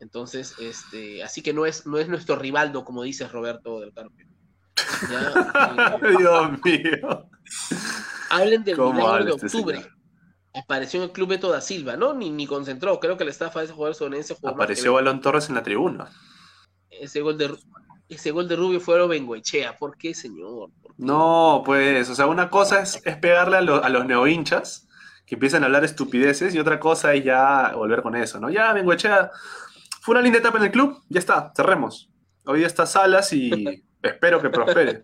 Entonces, 0.00 0.54
este, 0.60 1.22
así 1.22 1.42
que 1.42 1.52
no 1.52 1.66
es, 1.66 1.84
no 1.86 1.98
es 1.98 2.08
nuestro 2.08 2.36
rivaldo, 2.36 2.84
como 2.84 3.02
dice 3.02 3.28
Roberto 3.28 3.80
del 3.80 3.92
Carpio. 3.92 4.26
Ya, 5.10 5.98
eh, 6.00 6.16
Dios 6.18 6.50
mío. 6.64 7.28
hablen 8.30 8.64
del 8.64 8.76
¿Cómo 8.76 8.94
milagro 8.94 9.24
de 9.24 9.30
este 9.32 9.46
octubre. 9.46 9.97
Apareció 10.62 10.98
en 11.00 11.04
el 11.04 11.12
club 11.12 11.28
Beto 11.28 11.50
da 11.50 11.60
Silva, 11.60 11.96
¿no? 11.96 12.14
Ni, 12.14 12.30
ni 12.30 12.46
concentró. 12.46 12.98
Creo 13.00 13.16
que 13.16 13.24
la 13.24 13.30
estafa 13.30 13.60
de 13.60 13.66
ese 13.66 13.74
jugador 13.74 13.94
sonense 13.94 14.34
jugó 14.34 14.48
Apareció 14.50 14.92
Balón 14.94 15.20
Torres 15.20 15.48
en 15.48 15.54
la 15.54 15.62
tribuna. 15.62 16.10
ese 16.90 17.20
gol 17.20 17.36
de 17.38 17.54
ese 18.08 18.30
gol 18.30 18.48
de 18.48 18.56
Rubio 18.56 18.80
fue 18.80 19.06
Bengoechea. 19.06 19.76
¿Por 19.76 19.96
qué, 19.98 20.14
señor? 20.14 20.70
¿Por 20.82 20.94
qué? 20.94 21.02
No, 21.02 21.62
pues, 21.64 22.08
o 22.08 22.14
sea, 22.14 22.26
una 22.26 22.48
cosa 22.48 22.80
es, 22.80 23.00
es 23.04 23.16
pegarle 23.18 23.58
a, 23.58 23.60
lo- 23.60 23.84
a 23.84 23.88
los 23.90 24.06
neohinchas 24.06 24.88
que 25.26 25.34
empiezan 25.34 25.62
a 25.62 25.66
hablar 25.66 25.84
estupideces 25.84 26.54
y 26.54 26.58
otra 26.58 26.80
cosa 26.80 27.12
es 27.12 27.22
ya 27.24 27.72
volver 27.74 28.00
con 28.02 28.16
eso, 28.16 28.40
¿no? 28.40 28.48
Ya, 28.48 28.72
Bengoechea, 28.72 29.30
fue 30.00 30.14
una 30.14 30.22
linda 30.22 30.38
etapa 30.38 30.56
en 30.56 30.64
el 30.64 30.70
club, 30.70 31.02
ya 31.10 31.18
está, 31.18 31.52
cerremos. 31.54 32.08
Hoy 32.46 32.64
está 32.64 32.86
Salas 32.86 33.30
y 33.34 33.84
espero 34.02 34.40
que 34.40 34.48
prospere. 34.48 35.02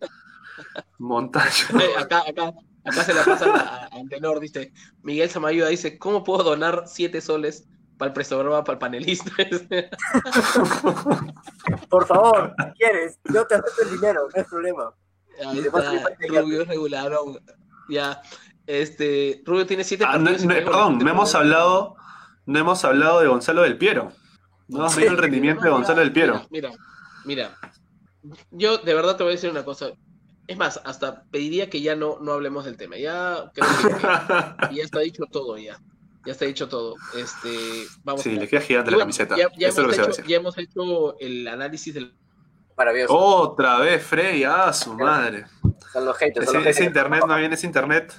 Montaño. 0.98 1.66
Acá, 1.98 2.22
acá, 2.26 2.52
acá 2.85 3.05
se 3.05 3.15
la 3.15 3.24
pasa 3.24 3.47
a, 3.55 3.86
a 3.86 3.98
Antenor, 3.98 4.40
dice, 4.40 4.73
Miguel 5.02 5.31
Samayuda 5.31 5.69
dice, 5.69 5.98
¿cómo 5.98 6.24
puedo 6.24 6.43
donar 6.44 6.85
siete 6.86 7.20
soles 7.20 7.66
para 7.98 8.09
el 8.09 8.12
programa, 8.27 8.65
para 8.65 8.74
el 8.74 8.78
panelista? 8.78 9.31
Por 11.89 12.06
favor, 12.06 12.55
si 12.59 12.65
quieres, 12.78 13.19
yo 13.32 13.47
te 13.47 13.55
acepto 13.55 13.82
el 13.82 13.90
dinero, 14.01 14.28
no 14.35 14.43
es 14.43 14.48
problema. 14.48 14.93
Ahí 15.47 15.59
está, 15.61 16.40
Rubio 16.40 16.62
es 16.62 16.69
regularón. 16.69 17.39
Ya, 17.89 18.20
este, 18.66 19.43
Rubio 19.44 19.66
tiene 19.66 19.85
siete 19.85 20.05
Ah, 20.06 20.19
no- 20.19 20.31
no- 20.31 20.48
perdón, 20.48 20.98
no 20.98 21.11
hemos 21.11 21.35
hablado, 21.35 21.97
no 22.47 22.59
hemos 22.59 22.85
hablado 22.85 23.20
de 23.20 23.28
Gonzalo 23.28 23.62
del 23.62 23.78
Piero. 23.78 24.12
No 24.69 24.78
hemos 24.78 24.97
visto 24.97 25.12
el 25.12 25.19
rendimiento 25.19 25.62
de 25.65 25.70
Gonzalo 25.70 26.01
del 26.01 26.12
Piero. 26.12 26.47
Mira, 26.51 26.70
mira, 27.24 27.56
mira. 28.23 28.36
yo 28.51 28.78
de 28.78 28.94
verdad 28.94 29.16
te 29.16 29.23
voy 29.24 29.32
a 29.32 29.36
decir 29.36 29.51
una 29.51 29.65
cosa. 29.65 29.90
Es 30.47 30.57
más, 30.59 30.81
hasta 30.85 31.23
pediría 31.31 31.71
que 31.71 31.81
ya 31.81 31.97
no, 31.97 32.19
no 32.21 32.33
hablemos 32.33 32.65
del 32.65 32.77
tema. 32.77 32.97
Ya 32.99 33.51
creo 33.55 33.66
que, 34.69 34.75
ya 34.77 34.83
está 34.85 35.01
dicho 35.01 35.25
todo 35.31 35.57
ya. 35.59 35.79
Ya 36.27 36.33
está 36.33 36.45
dicho 36.47 36.69
todo. 36.69 36.95
Este, 37.16 37.49
vamos 38.03 38.23
Sí, 38.23 38.37
a- 38.37 38.41
le 38.41 38.49
queda 38.49 38.61
gigante 38.61 38.91
la 38.91 38.99
camiseta. 38.99 39.37
Ya, 39.37 39.49
ya 39.57 39.69
Esto 39.69 39.83
es 39.83 39.87
lo 39.89 39.93
hemos 39.95 40.16
que 40.16 40.21
hecho, 40.23 40.29
ya 40.29 40.37
hemos 40.37 40.59
hecho 40.59 41.19
el 41.19 41.49
análisis 41.49 41.95
del. 41.95 42.15
Maravilloso. 42.77 43.15
Otra 43.16 43.79
vez, 43.79 44.03
Frey, 44.05 44.43
ah, 44.45 44.73
su 44.73 44.95
madre. 44.95 45.45
Son 45.93 46.05
los 46.05 46.16
haters. 46.16 46.51
son 46.51 46.66
Ese, 46.66 46.85
internet, 46.85 47.23
no 47.27 47.37
bien, 47.37 47.53
ese 47.53 47.66
internet 47.66 48.12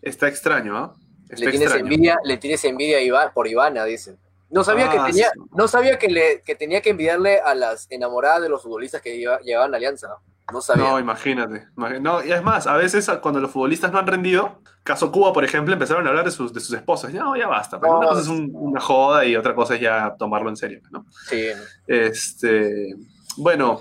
está 0.00 0.28
extraño, 0.28 0.76
¿ah? 0.78 0.94
Está 1.28 1.44
Le 1.44 1.50
tienes 1.50 1.60
extraño. 1.68 1.84
envidia, 1.84 2.16
le 2.24 2.36
tienes 2.38 2.64
envidia 2.64 2.96
a 2.98 3.00
Iván, 3.02 3.30
por 3.34 3.46
Ivana, 3.48 3.84
dicen. 3.84 4.18
No 4.50 4.64
sabía 4.64 4.86
Ah, 4.86 4.92
que 5.06 5.12
tenía, 5.12 5.28
sí. 5.34 5.40
no 5.54 5.68
sabía 5.68 5.98
que 5.98 6.08
le, 6.08 6.40
que 6.42 6.54
tenía 6.54 6.80
que 6.80 6.90
envidiarle 6.90 7.38
a 7.40 7.54
las 7.54 7.86
enamoradas 7.90 8.40
de 8.40 8.48
los 8.48 8.62
futbolistas 8.62 9.02
que 9.02 9.18
lleva- 9.18 9.40
llevaban 9.40 9.74
Alianza. 9.74 10.08
No 10.52 10.60
sabía. 10.60 10.84
No, 10.84 10.98
imagínate. 10.98 11.66
No, 12.00 12.24
y 12.24 12.32
es 12.32 12.42
más, 12.42 12.66
a 12.66 12.76
veces 12.76 13.10
cuando 13.20 13.38
los 13.40 13.50
futbolistas 13.50 13.92
no 13.92 13.98
han 13.98 14.06
rendido, 14.06 14.62
caso 14.82 15.12
Cuba, 15.12 15.32
por 15.32 15.44
ejemplo, 15.44 15.72
empezaron 15.74 16.06
a 16.06 16.10
hablar 16.10 16.24
de 16.24 16.30
sus, 16.30 16.52
de 16.54 16.60
sus 16.60 16.74
esposas. 16.74 17.12
No, 17.12 17.36
ya 17.36 17.46
basta. 17.48 17.78
pues, 17.78 17.90
No, 17.90 17.98
una 17.98 18.08
cosa 18.08 18.20
es 18.22 18.28
un- 18.28 18.50
una 18.54 18.80
joda 18.80 19.24
y 19.26 19.36
otra 19.36 19.54
cosa 19.54 19.74
es 19.74 19.80
ya 19.82 20.14
tomarlo 20.18 20.48
en 20.48 20.56
serio, 20.56 20.80
¿no? 20.90 21.04
Sí, 21.28 21.42
Este, 21.86 22.94
bueno, 23.36 23.80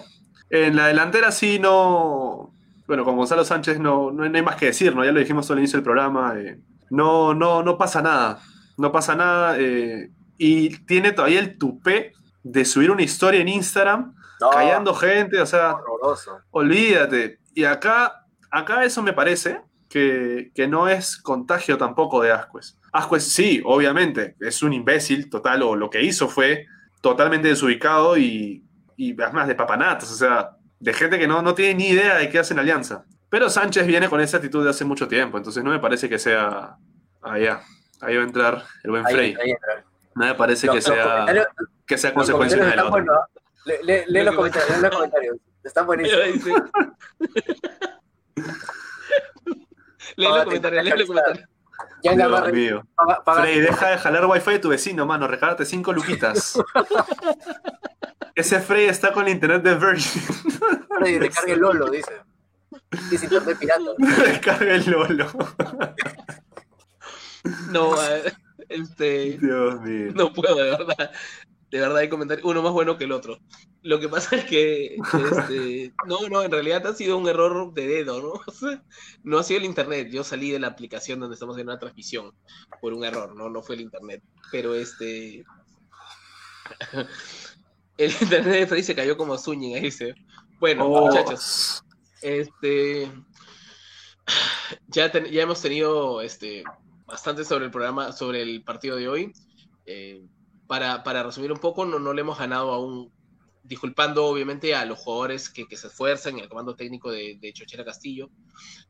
en 0.50 0.76
la 0.76 0.88
delantera 0.88 1.32
sí 1.32 1.60
no. 1.60 2.52
Bueno, 2.88 3.04
con 3.04 3.16
Gonzalo 3.18 3.44
Sánchez 3.46 3.80
no, 3.80 4.12
no 4.12 4.24
hay 4.24 4.42
más 4.42 4.56
que 4.56 4.68
decir, 4.68 4.96
¿no? 4.96 5.04
Ya 5.06 5.12
lo 5.12 5.20
dijimos 5.20 5.50
al 5.52 5.60
inicio 5.60 5.78
del 5.78 5.84
programa. 5.84 6.34
eh, 6.38 6.60
no, 6.90 7.34
no, 7.34 7.64
no 7.64 7.78
pasa 7.78 8.02
nada. 8.02 8.40
No 8.78 8.92
pasa 8.92 9.16
nada. 9.16 9.56
eh, 9.60 10.10
y 10.38 10.70
tiene 10.86 11.12
todavía 11.14 11.40
el 11.40 11.58
tupé 11.58 12.14
de 12.44 12.64
subir 12.66 12.92
una 12.92 13.02
historia 13.02 13.42
en 13.42 13.48
Instagram 13.50 14.14
no, 14.42 14.50
callando 14.52 14.94
gente, 14.94 15.40
o 15.40 15.46
sea, 15.46 15.74
horroroso. 15.76 16.40
olvídate. 16.52 17.40
Y 17.54 17.64
acá, 17.66 18.26
acá 18.52 18.84
eso 18.84 19.02
me 19.02 19.14
parece 19.14 19.62
que, 19.90 20.52
que 20.54 20.68
no 20.68 20.88
es 20.88 21.18
contagio 21.18 21.78
tampoco 21.78 22.22
de 22.22 22.32
Ascuez. 22.32 22.78
Ascuez 22.92 23.24
sí, 23.24 23.62
obviamente, 23.66 24.36
es 24.40 24.62
un 24.64 24.74
imbécil 24.74 25.30
total, 25.30 25.64
o 25.64 25.76
lo 25.76 25.90
que 25.90 26.02
hizo 26.04 26.28
fue 26.28 26.66
totalmente 27.02 27.48
desubicado 27.48 28.18
y, 28.18 28.64
y 28.96 29.20
además 29.22 29.48
de 29.48 29.56
papanatas, 29.56 30.12
o 30.12 30.16
sea, 30.16 30.52
de 30.80 30.94
gente 30.94 31.18
que 31.18 31.28
no, 31.28 31.42
no 31.42 31.56
tiene 31.56 31.76
ni 31.76 31.88
idea 31.90 32.16
de 32.18 32.30
qué 32.30 32.40
hacen 32.40 32.60
alianza. 32.60 33.06
Pero 33.30 33.50
Sánchez 33.50 33.86
viene 33.88 34.08
con 34.10 34.22
esa 34.22 34.38
actitud 34.38 34.64
de 34.64 34.70
hace 34.70 34.86
mucho 34.86 35.08
tiempo, 35.08 35.38
entonces 35.38 35.64
no 35.64 35.72
me 35.72 35.80
parece 35.80 36.08
que 36.10 36.18
sea 36.20 36.78
allá. 37.22 37.62
Ahí 38.02 38.16
va 38.16 38.22
a 38.22 38.26
entrar 38.26 38.64
el 38.84 38.92
buen 38.92 39.04
Frey. 39.06 39.36
ahí. 39.42 39.54
No 40.16 40.26
me 40.26 40.36
parece 40.36 40.68
Los- 40.68 40.76
que 40.86 40.90
los 40.92 41.00
sea, 41.00 41.26
que 41.86 41.98
sea 41.98 42.14
consecuencia 42.14 42.64
de 42.64 42.76
la 42.76 42.86
otra. 42.86 43.04
Le- 43.68 43.84
le- 43.84 44.06
Lee 44.08 44.24
los 44.24 44.36
comentarios, 44.36 44.70
lee 44.78 44.82
los 44.84 44.92
comentarios. 44.96 45.38
Están 45.64 45.86
buenísimos. 45.86 46.22
Lee 50.16 50.26
los 50.26 50.32
Págate 50.32 50.46
comentarios, 50.46 50.84
lee 50.84 50.92
los 50.98 51.06
comentarios. 51.08 51.50
Ya 52.04 52.12
Dios 52.14 52.24
Gamarra, 52.32 52.52
mío. 52.52 52.88
paga- 52.96 53.24
paga- 53.24 53.42
Frey, 53.42 53.60
deja 53.60 53.90
de 53.90 53.98
jalar 53.98 54.26
wifi 54.26 54.52
de 54.52 54.60
tu 54.60 54.70
vecino, 54.70 55.06
mano. 55.06 55.28
Regálate 55.28 55.66
cinco 55.66 55.94
luquitas. 55.94 56.58
Ese 58.36 58.60
Frey 58.62 58.86
está 58.88 59.12
con 59.12 59.26
la 59.26 59.32
internet 59.32 59.64
de 59.64 59.76
Virgin. 59.76 60.22
Freddy, 60.98 61.20
recargue 61.28 61.54
el 61.54 61.60
Lolo, 61.60 61.90
dice. 61.90 62.12
Dice 63.10 63.26
internet 63.26 63.58
pirata. 63.60 63.82
Descarga 63.98 64.76
el 64.76 64.90
Lolo. 64.90 65.28
No, 67.72 68.02
eh, 68.04 68.34
este. 68.70 69.38
Dios 69.40 69.82
mío. 69.82 70.12
No 70.16 70.32
puedo, 70.34 70.56
de 70.56 70.64
verdad. 70.72 71.12
De 71.70 71.80
verdad 71.82 71.98
hay 71.98 72.08
comentarios, 72.10 72.46
uno 72.46 72.62
más 72.62 72.72
bueno 72.72 72.98
que 72.98 73.04
el 73.04 73.12
otro. 73.12 73.40
Lo 73.82 74.00
que 74.00 74.08
pasa 74.08 74.38
es 74.38 74.46
que, 74.46 74.96
este, 74.96 75.94
no, 76.08 76.28
no, 76.30 76.42
en 76.44 76.52
realidad 76.52 76.86
ha 76.88 76.94
sido 76.94 77.18
un 77.18 77.28
error 77.28 77.74
de 77.74 77.88
dedo, 77.88 78.22
¿no? 78.22 78.32
O 78.48 78.52
sea, 78.52 78.82
no 79.24 79.38
ha 79.40 79.44
sido 79.44 79.60
el 79.60 79.66
internet. 79.66 80.10
Yo 80.12 80.24
salí 80.24 80.50
de 80.52 80.60
la 80.60 80.68
aplicación 80.68 81.20
donde 81.20 81.34
estamos 81.34 81.56
haciendo 81.56 81.74
una 81.74 81.80
transmisión 81.80 82.32
por 82.82 82.94
un 82.94 83.04
error, 83.04 83.36
¿no? 83.36 83.50
No 83.50 83.62
fue 83.62 83.76
el 83.76 83.82
internet. 83.82 84.24
Pero 84.52 84.76
este. 84.76 85.44
El 87.98 88.12
internet 88.22 88.54
de 88.60 88.68
Freddy 88.68 88.84
se 88.84 88.96
cayó 88.96 89.18
como 89.18 89.38
Zúñiga, 89.38 89.78
ahí 89.78 89.86
dice. 89.86 90.14
Bueno, 90.60 90.86
Oh, 90.86 91.08
muchachos, 91.08 91.84
este. 92.22 93.12
Ya, 94.88 95.12
ten- 95.12 95.26
ya 95.26 95.44
hemos 95.44 95.62
tenido 95.62 96.22
este, 96.22 96.64
bastante 97.06 97.44
sobre 97.46 97.66
el 97.66 97.72
programa, 97.72 98.12
sobre 98.12 98.42
el 98.42 98.64
partido 98.64 98.98
de 98.98 99.08
hoy. 99.08 99.34
Eh, 99.86 100.22
para, 100.68 101.04
para 101.04 101.24
resumir 101.24 101.52
un 101.52 101.60
poco, 101.60 101.86
no, 101.86 102.00
no 102.00 102.14
le 102.14 102.22
hemos 102.22 102.38
ganado 102.38 102.72
aún, 102.72 103.12
disculpando 103.64 104.26
obviamente 104.26 104.76
a 104.76 104.86
los 104.86 105.00
jugadores 105.00 105.50
que, 105.50 105.68
que 105.68 105.76
se 105.78 105.88
esfuerzan, 105.88 106.40
el 106.40 106.48
comando 106.50 106.76
técnico 106.76 107.12
de, 107.12 107.38
de 107.42 107.54
Chochera 107.54 107.84
Castillo. 107.86 108.30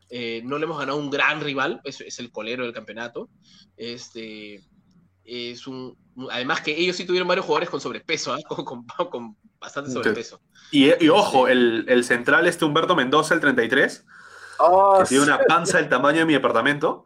Eh, 0.10 0.41
no 0.45 0.58
le 0.58 0.66
hemos 0.66 0.78
ganado 0.80 0.98
un 0.98 1.10
gran 1.10 1.41
rival, 1.41 1.82
es, 1.84 1.99
es 2.02 2.20
el 2.20 2.32
colero 2.32 2.64
del 2.64 2.74
campeonato. 2.74 3.30
Este, 3.76 4.64
es 5.24 5.68
un, 5.68 5.98
además 6.32 6.62
que 6.62 6.78
ellos 6.78 6.95
sí 6.95 7.06
tuvieron 7.06 7.28
varios 7.28 7.45
jugadores 7.45 7.70
con 7.70 7.82
sobrepeso, 7.82 8.34
¿ah? 8.34 8.38
con, 8.48 8.64
con- 8.66 8.86
con 9.10 9.38
bastante 9.60 9.91
sobrepeso. 9.91 10.40
Y, 10.72 11.04
y 11.04 11.10
ojo, 11.10 11.48
el, 11.48 11.86
el 11.88 12.04
central 12.04 12.48
este 12.48 12.66
Humberto 12.66 12.95
Mendoza, 12.95 13.34
el 13.34 13.40
33, 13.41 14.06
Oh, 14.60 14.98
que 15.04 15.06
tiene 15.10 15.24
una 15.24 15.38
panza 15.38 15.78
del 15.78 15.88
tamaño 15.88 16.20
de 16.20 16.26
mi 16.26 16.34
departamento. 16.34 17.06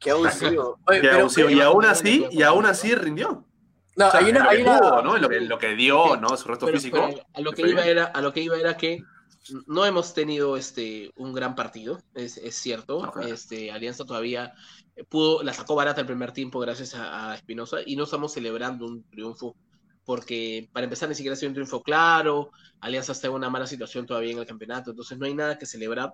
qué 0.00 0.12
abusivo. 0.12 0.78
Oye, 0.86 1.00
que 1.02 1.08
pero- 1.08 1.20
abusivo, 1.20 1.50
y 1.50 1.60
aún 1.60 1.84
así, 1.84 2.26
y 2.30 2.42
aún 2.42 2.64
así 2.64 2.94
rindió. 2.94 3.44
No, 3.96 4.08
O 4.08 4.10
sea, 4.10 4.20
hay 4.20 4.30
una, 4.30 4.44
lo 4.44 4.50
que 4.50 4.56
hay 4.56 4.62
una- 4.62 4.78
pudo, 4.78 5.02
¿no? 5.02 5.16
Lo 5.18 5.28
lo 5.28 5.58
que 5.58 5.74
dio, 5.74 6.16
¿no? 6.16 6.36
Su 6.36 6.48
resto 6.48 6.66
Pero- 6.66 6.78
físico. 6.78 7.06
pero 7.08 7.26
a 7.34 7.40
lo 7.40 7.52
que 7.52 7.62
iba 7.62 7.82
bien. 7.82 7.96
era 7.98 8.04
a 8.06 8.20
lo 8.20 8.32
que 8.32 8.42
iba 8.42 8.56
era 8.58 8.76
que 8.76 9.02
no 9.68 9.86
hemos 9.86 10.12
tenido 10.12 10.56
este 10.56 11.12
un 11.14 11.32
gran 11.32 11.54
partido 11.54 12.00
es, 12.14 12.36
es 12.36 12.56
cierto 12.56 12.98
Ok. 12.98 13.22
este 13.26 13.70
Alianza 13.70 14.04
todavía 14.04 14.52
pudo 15.08 15.42
la 15.44 15.52
sacó 15.52 15.76
barata 15.76 16.00
el 16.00 16.06
primer 16.08 16.32
tiempo 16.32 16.58
gracias 16.58 16.96
a, 16.96 17.30
a 17.30 17.34
Espinosa 17.36 17.78
y 17.86 17.94
no 17.94 18.04
estamos 18.04 18.32
celebrando 18.32 18.86
un 18.86 19.04
triunfo 19.08 19.54
porque 20.04 20.68
para 20.72 20.84
empezar 20.84 21.08
ni 21.08 21.14
siquiera 21.14 21.34
ha 21.34 21.36
sido 21.36 21.50
un 21.50 21.54
triunfo 21.54 21.80
claro 21.80 22.50
Alianza 22.80 23.12
está 23.12 23.28
en 23.28 23.34
una 23.34 23.48
mala 23.48 23.68
situación 23.68 24.04
todavía 24.04 24.32
en 24.32 24.38
el 24.38 24.46
campeonato 24.46 24.90
entonces 24.90 25.16
no 25.16 25.26
hay 25.26 25.34
nada 25.34 25.56
que 25.58 25.66
celebrar 25.66 26.12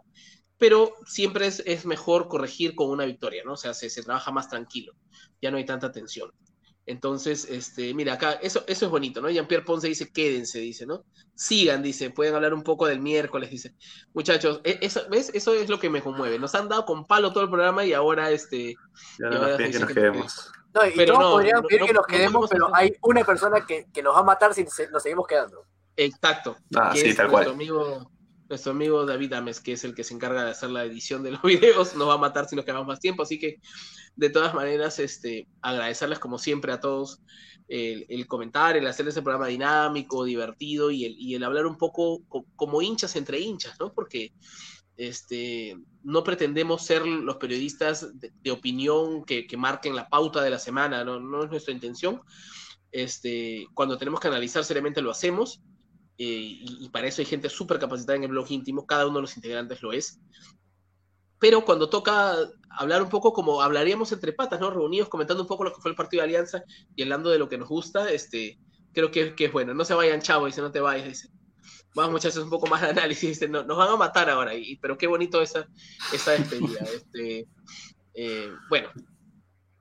pero 0.59 0.93
siempre 1.07 1.47
es, 1.47 1.63
es 1.65 1.87
mejor 1.87 2.29
corregir 2.29 2.75
con 2.75 2.91
una 2.91 3.07
victoria 3.07 3.43
no 3.47 3.55
o 3.55 3.57
sea 3.57 3.73
se, 3.73 3.89
se 3.89 4.03
trabaja 4.03 4.31
más 4.31 4.49
tranquilo 4.51 4.93
ya 5.41 5.51
no 5.51 5.57
hay 5.57 5.65
tanta 5.65 5.91
tensión 5.91 6.31
entonces, 6.87 7.47
este, 7.49 7.95
mira, 7.95 8.15
acá, 8.15 8.33
eso, 8.43 8.65
eso 8.67 8.85
es 8.87 8.91
bonito, 8.91 9.21
¿no? 9.21 9.31
Jean-Pierre 9.31 9.65
Ponce 9.65 9.89
dice, 9.89 10.11
quédense, 10.13 10.59
dice, 10.59 10.85
¿no? 10.87 11.05
Sigan, 11.35 11.83
dice, 11.83 12.11
pueden 12.11 12.35
hablar 12.35 12.55
un 12.55 12.63
poco 12.63 12.87
del 12.87 13.01
miércoles, 13.01 13.51
dice. 13.51 13.75
Muchachos, 14.15 14.61
e- 14.65 14.79
eso, 14.83 15.03
¿ves? 15.11 15.31
Eso 15.35 15.55
es 15.55 15.69
lo 15.69 15.79
que 15.79 15.91
me 15.91 16.03
conmueve. 16.03 16.39
Nos 16.39 16.55
han 16.55 16.69
dado 16.69 16.85
con 16.85 17.07
palo 17.07 17.33
todo 17.33 17.45
el 17.45 17.51
programa 17.51 17.85
y 17.85 17.93
ahora, 17.93 18.31
este, 18.31 18.75
Ya 19.19 19.29
no 19.31 19.39
nos 19.39 19.57
piden 19.57 19.73
que 19.73 19.79
nos 19.79 19.89
que- 19.89 19.95
quedemos. 19.95 20.53
No, 20.75 20.87
y 20.87 20.93
Pero 20.97 21.15
todos 21.15 21.25
no, 21.27 21.31
podrían 21.33 21.61
no- 21.63 21.69
pedir 21.69 21.81
no- 21.81 21.87
que 21.87 21.93
nos 21.93 22.03
no 22.03 22.07
quedemos, 22.07 22.51
pero 22.51 22.75
hay 22.75 22.93
una 23.03 23.25
persona 23.25 23.67
que, 23.67 23.87
que 23.93 24.03
nos 24.03 24.15
va 24.15 24.21
a 24.21 24.25
matar 24.25 24.55
si 24.55 24.65
nos 24.65 25.03
seguimos 25.03 25.27
quedando. 25.27 25.65
exacto. 25.97 26.57
Ah, 26.75 26.93
sí, 26.97 27.11
es 27.11 27.17
tal 27.17 27.29
cual. 27.29 27.51
amigo, 27.51 28.11
nuestro 28.53 28.73
amigo 28.73 29.07
David 29.07 29.33
Ames, 29.33 29.61
que 29.61 29.73
es 29.73 29.83
el 29.83 29.95
que 29.95 30.05
se 30.05 30.13
encarga 30.13 30.45
de 30.45 30.51
hacer 30.51 30.69
la 30.69 30.85
edición 30.85 31.23
de 31.23 31.31
los 31.31 31.43
videos, 31.43 31.97
nos 31.97 32.07
va 32.07 32.15
a 32.15 32.19
matar 32.19 32.47
si 32.47 32.55
nos 32.55 32.67
quedamos 32.67 32.87
más 32.87 33.01
tiempo, 33.01 33.23
así 33.23 33.39
que 33.39 33.61
de 34.15 34.29
todas 34.29 34.53
maneras, 34.53 34.99
este, 34.99 35.49
agradecerles 35.63 36.19
como 36.19 36.39
siempre 36.39 36.71
a 36.71 36.79
todos 36.79 37.23
el, 37.69 38.05
el 38.11 38.27
comentar, 38.27 38.77
el 38.77 38.87
hacer 38.87 39.09
ese 39.09 39.23
programa 39.23 39.47
dinámico, 39.47 40.25
divertido 40.25 40.91
y 40.91 41.07
el, 41.07 41.15
y 41.19 41.35
el 41.35 41.45
hablar 41.45 41.65
un 41.65 41.79
poco 41.79 42.21
como 42.55 42.83
hinchas 42.83 43.17
entre 43.17 43.41
hinchas, 43.41 43.81
¿no? 43.81 43.91
Porque 43.95 44.35
este, 44.99 45.79
no 46.03 46.23
pretendemos 46.23 46.85
ser 46.85 47.07
los 47.07 47.37
periodistas 47.37 48.11
de, 48.21 48.51
opinión 48.51 49.25
que, 49.25 49.47
que, 49.47 49.57
marquen 49.57 49.97
la 49.97 50.11
pauta 50.11 50.43
de 50.43 50.51
la 50.51 50.59
semana, 50.59 51.05
no, 51.05 51.21
no 51.21 51.45
es 51.45 51.51
nuestra 51.51 51.73
intención. 51.73 52.21
Este, 52.91 53.67
cuando 53.73 53.97
tenemos 53.97 54.21
que 54.21 54.29
analizar 54.29 54.63
seriamente 54.63 55.01
lo 55.01 55.11
hacemos, 55.11 55.63
y, 56.25 56.85
y, 56.85 56.89
para 56.91 57.07
eso 57.07 57.23
hay 57.23 57.27
gente 57.27 57.49
súper 57.49 57.79
capacitada 57.79 58.17
en 58.17 58.25
el 58.25 58.31
blog 58.31 58.51
íntimo, 58.51 58.87
cada 58.87 59.07
uno 59.07 59.17
de 59.17 59.23
los 59.23 59.37
integrantes 59.37 59.83
lo 59.83 59.93
es. 59.93 60.21
Pero 61.39 61.65
cuando 61.65 61.89
toca 61.89 62.37
hablar 62.71 63.03
un 63.03 63.09
poco 63.09 63.33
como 63.33 63.63
hablaríamos 63.63 64.13
entre 64.13 64.33
patas, 64.33 64.61
¿no? 64.61 64.71
Reunidos 64.71 65.09
comentando 65.09 65.43
un 65.43 65.49
poco 65.49 65.65
lo 65.65 65.73
que 65.73 65.81
fue 65.81 65.91
el 65.91 65.97
partido 65.97 66.23
de 66.23 66.29
Alianza 66.29 66.63
y 66.95 67.03
hablando 67.03 67.31
de 67.31 67.39
lo 67.39 67.49
que 67.49 67.59
nos 67.59 67.69
gusta, 67.69 68.11
este, 68.11 68.59
creo 68.93 69.11
que, 69.11 69.35
que 69.35 69.47
es 69.47 69.53
bueno. 69.53 69.75
No 69.75 69.85
se 69.85 69.95
vayan, 69.95 70.21
chavo, 70.21 70.47
dice, 70.47 70.61
no 70.61 70.71
te 70.71 70.81
vayas, 70.81 71.09
dice 71.09 71.29
vamos 71.95 72.13
muchachos, 72.13 72.43
un 72.43 72.51
poco 72.51 72.67
más 72.67 72.81
de 72.83 72.89
análisis, 72.89 73.49
no, 73.49 73.63
nos 73.65 73.77
van 73.77 73.89
a 73.89 73.97
matar 73.97 74.31
ahora, 74.31 74.55
y, 74.55 74.77
pero 74.77 74.97
qué 74.97 75.07
bonito 75.07 75.43
esa, 75.43 75.69
esa 76.13 76.33
despedida. 76.33 76.81
Este, 76.93 77.47
eh, 78.15 78.51
bueno, 78.69 78.91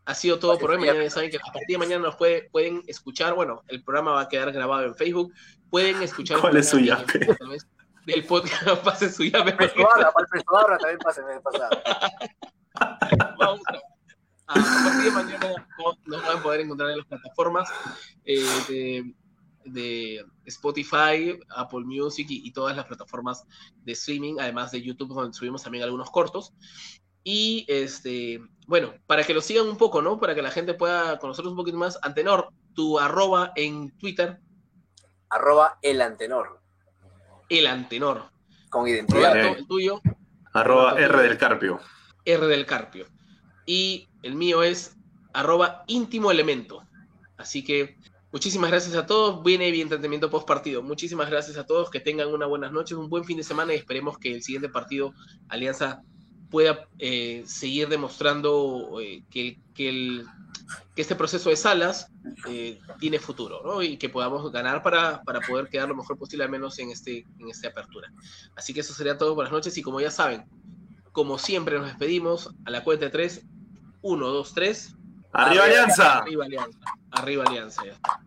ha 0.06 0.16
sido 0.16 0.40
todo 0.40 0.58
por 0.58 0.72
hoy. 0.72 0.80
Mañana 0.80 1.04
ya 1.04 1.10
saben 1.10 1.30
que 1.30 1.38
a 1.38 1.52
partir 1.52 1.76
de 1.76 1.78
mañana 1.78 2.04
nos 2.04 2.16
puede, 2.16 2.50
pueden 2.50 2.82
escuchar, 2.88 3.34
bueno, 3.34 3.64
el 3.68 3.84
programa 3.84 4.12
va 4.12 4.22
a 4.22 4.30
quedar 4.30 4.52
grabado 4.52 4.86
en 4.86 4.96
Facebook, 4.96 5.34
pueden 5.72 6.04
escuchar... 6.04 6.40
¿Cuál 6.40 6.58
es 6.58 6.70
su 6.70 6.78
llave? 6.78 7.06
Del 8.06 8.26
podcast, 8.26 8.84
pase 8.84 9.12
su 9.12 9.24
llave. 9.24 9.54
Para 9.54 10.78
también 10.78 11.00
pase 11.00 11.22
pasado. 11.44 11.82
Vamos 13.40 13.62
a, 14.48 14.54
a, 14.54 14.84
partir 14.84 15.04
de 15.04 15.12
mañana 15.12 15.68
nos 16.06 16.22
van 16.22 16.38
a 16.38 16.44
poder 16.44 16.62
encontrar 16.62 16.92
en 16.92 16.98
las 16.98 17.08
plataformas 17.08 17.70
eh, 18.26 18.46
de 18.68 19.16
de 19.66 20.26
Spotify, 20.46 21.38
Apple 21.56 21.82
Music 21.86 22.28
y, 22.30 22.52
todas 22.52 22.76
las 22.76 22.86
plataformas 22.86 23.44
de 23.84 23.92
streaming, 23.94 24.36
además 24.40 24.72
de 24.72 24.82
YouTube, 24.82 25.14
donde 25.14 25.34
subimos 25.34 25.64
también 25.64 25.84
algunos 25.84 26.10
cortos. 26.10 26.54
Y 27.24 27.66
este, 27.68 28.42
bueno, 28.68 28.94
para 29.06 29.24
que 29.24 29.34
lo 29.34 29.42
sigan 29.42 29.68
un 29.68 29.78
poco, 29.78 30.02
¿no? 30.02 30.20
Para 30.20 30.34
que 30.34 30.42
la 30.42 30.52
gente 30.52 30.74
pueda 30.74 31.20
conocerlos 31.20 31.52
un 31.52 31.58
poquito 31.58 31.78
más. 31.78 32.00
Antenor, 32.02 32.52
tu 32.74 32.98
arroba 32.98 33.52
en 33.56 33.96
Twitter. 33.98 34.40
Arroba 35.32 35.80
el 35.82 36.02
Antenor. 36.02 36.60
El 37.50 37.66
Antenor. 37.66 38.30
Con 38.70 38.88
identidad. 38.88 39.36
el 39.36 39.66
tuyo. 39.66 40.02
Arroba 40.54 41.00
R 41.00 41.24
del 41.24 41.38
Carpio. 41.38 41.80
R 42.26 42.46
del 42.46 42.66
Carpio. 42.66 43.08
Y 43.66 44.08
el 44.22 44.36
mío 44.36 44.62
es 44.62 44.96
arroba 45.34 45.84
íntimo 45.88 46.30
elemento. 46.32 46.86
Así 47.38 47.64
que 47.64 47.98
Muchísimas 48.32 48.72
gracias 48.72 48.96
a 48.96 49.06
todos. 49.06 49.44
Viene 49.44 49.72
bien 49.72 49.84
entretenimiento 49.84 50.30
post 50.30 50.48
partido. 50.48 50.82
Muchísimas 50.82 51.30
gracias 51.30 51.58
a 51.58 51.66
todos. 51.66 51.90
Que 51.90 52.00
tengan 52.00 52.30
una 52.30 52.46
buena 52.46 52.70
noche, 52.70 52.96
un 52.96 53.10
buen 53.10 53.26
fin 53.26 53.36
de 53.36 53.44
semana 53.44 53.74
y 53.74 53.78
esperemos 53.78 54.18
que 54.18 54.34
el 54.34 54.42
siguiente 54.42 54.70
partido 54.70 55.14
Alianza 55.50 56.02
pueda 56.52 56.88
eh, 57.00 57.44
seguir 57.48 57.88
demostrando 57.88 59.00
eh, 59.02 59.24
que, 59.32 59.58
que, 59.74 59.90
el, 59.90 60.26
que, 60.94 61.02
este 61.02 61.16
proceso 61.16 61.50
de 61.50 61.56
salas 61.56 62.12
eh, 62.48 62.80
tiene 63.00 63.18
futuro 63.18 63.62
¿no? 63.64 63.82
y 63.82 63.98
que 63.98 64.10
podamos 64.10 64.52
ganar 64.52 64.84
para, 64.84 65.24
para, 65.24 65.40
poder 65.40 65.70
quedar 65.70 65.88
lo 65.88 65.96
mejor 65.96 66.18
posible, 66.18 66.44
al 66.44 66.52
menos 66.52 66.78
en, 66.78 66.92
este, 66.92 67.26
en 67.40 67.50
esta 67.50 67.70
apertura. 67.70 68.12
Así 68.56 68.74
que 68.74 68.82
eso 68.82 68.94
sería 68.94 69.18
todo. 69.18 69.34
Buenas 69.34 69.54
noches 69.54 69.76
y 69.78 69.82
como 69.82 70.02
ya 70.02 70.12
saben, 70.12 70.44
como 71.14 71.40
siempre 71.40 71.80
nos 71.80 71.88
despedimos 71.88 72.54
a 72.66 72.70
la 72.70 72.84
cuenta 72.84 73.06
de 73.06 73.12
tres. 73.12 73.46
Uno, 74.02 74.28
dos, 74.28 74.54
tres. 74.54 74.96
¡Arriba 75.32 75.64
Alianza! 75.64 76.20
Arriba 76.20 76.46
Alianza. 76.46 76.80
Arriba 77.12 77.44
Alianza, 77.46 77.86
ya 77.86 77.94
está. 77.94 78.22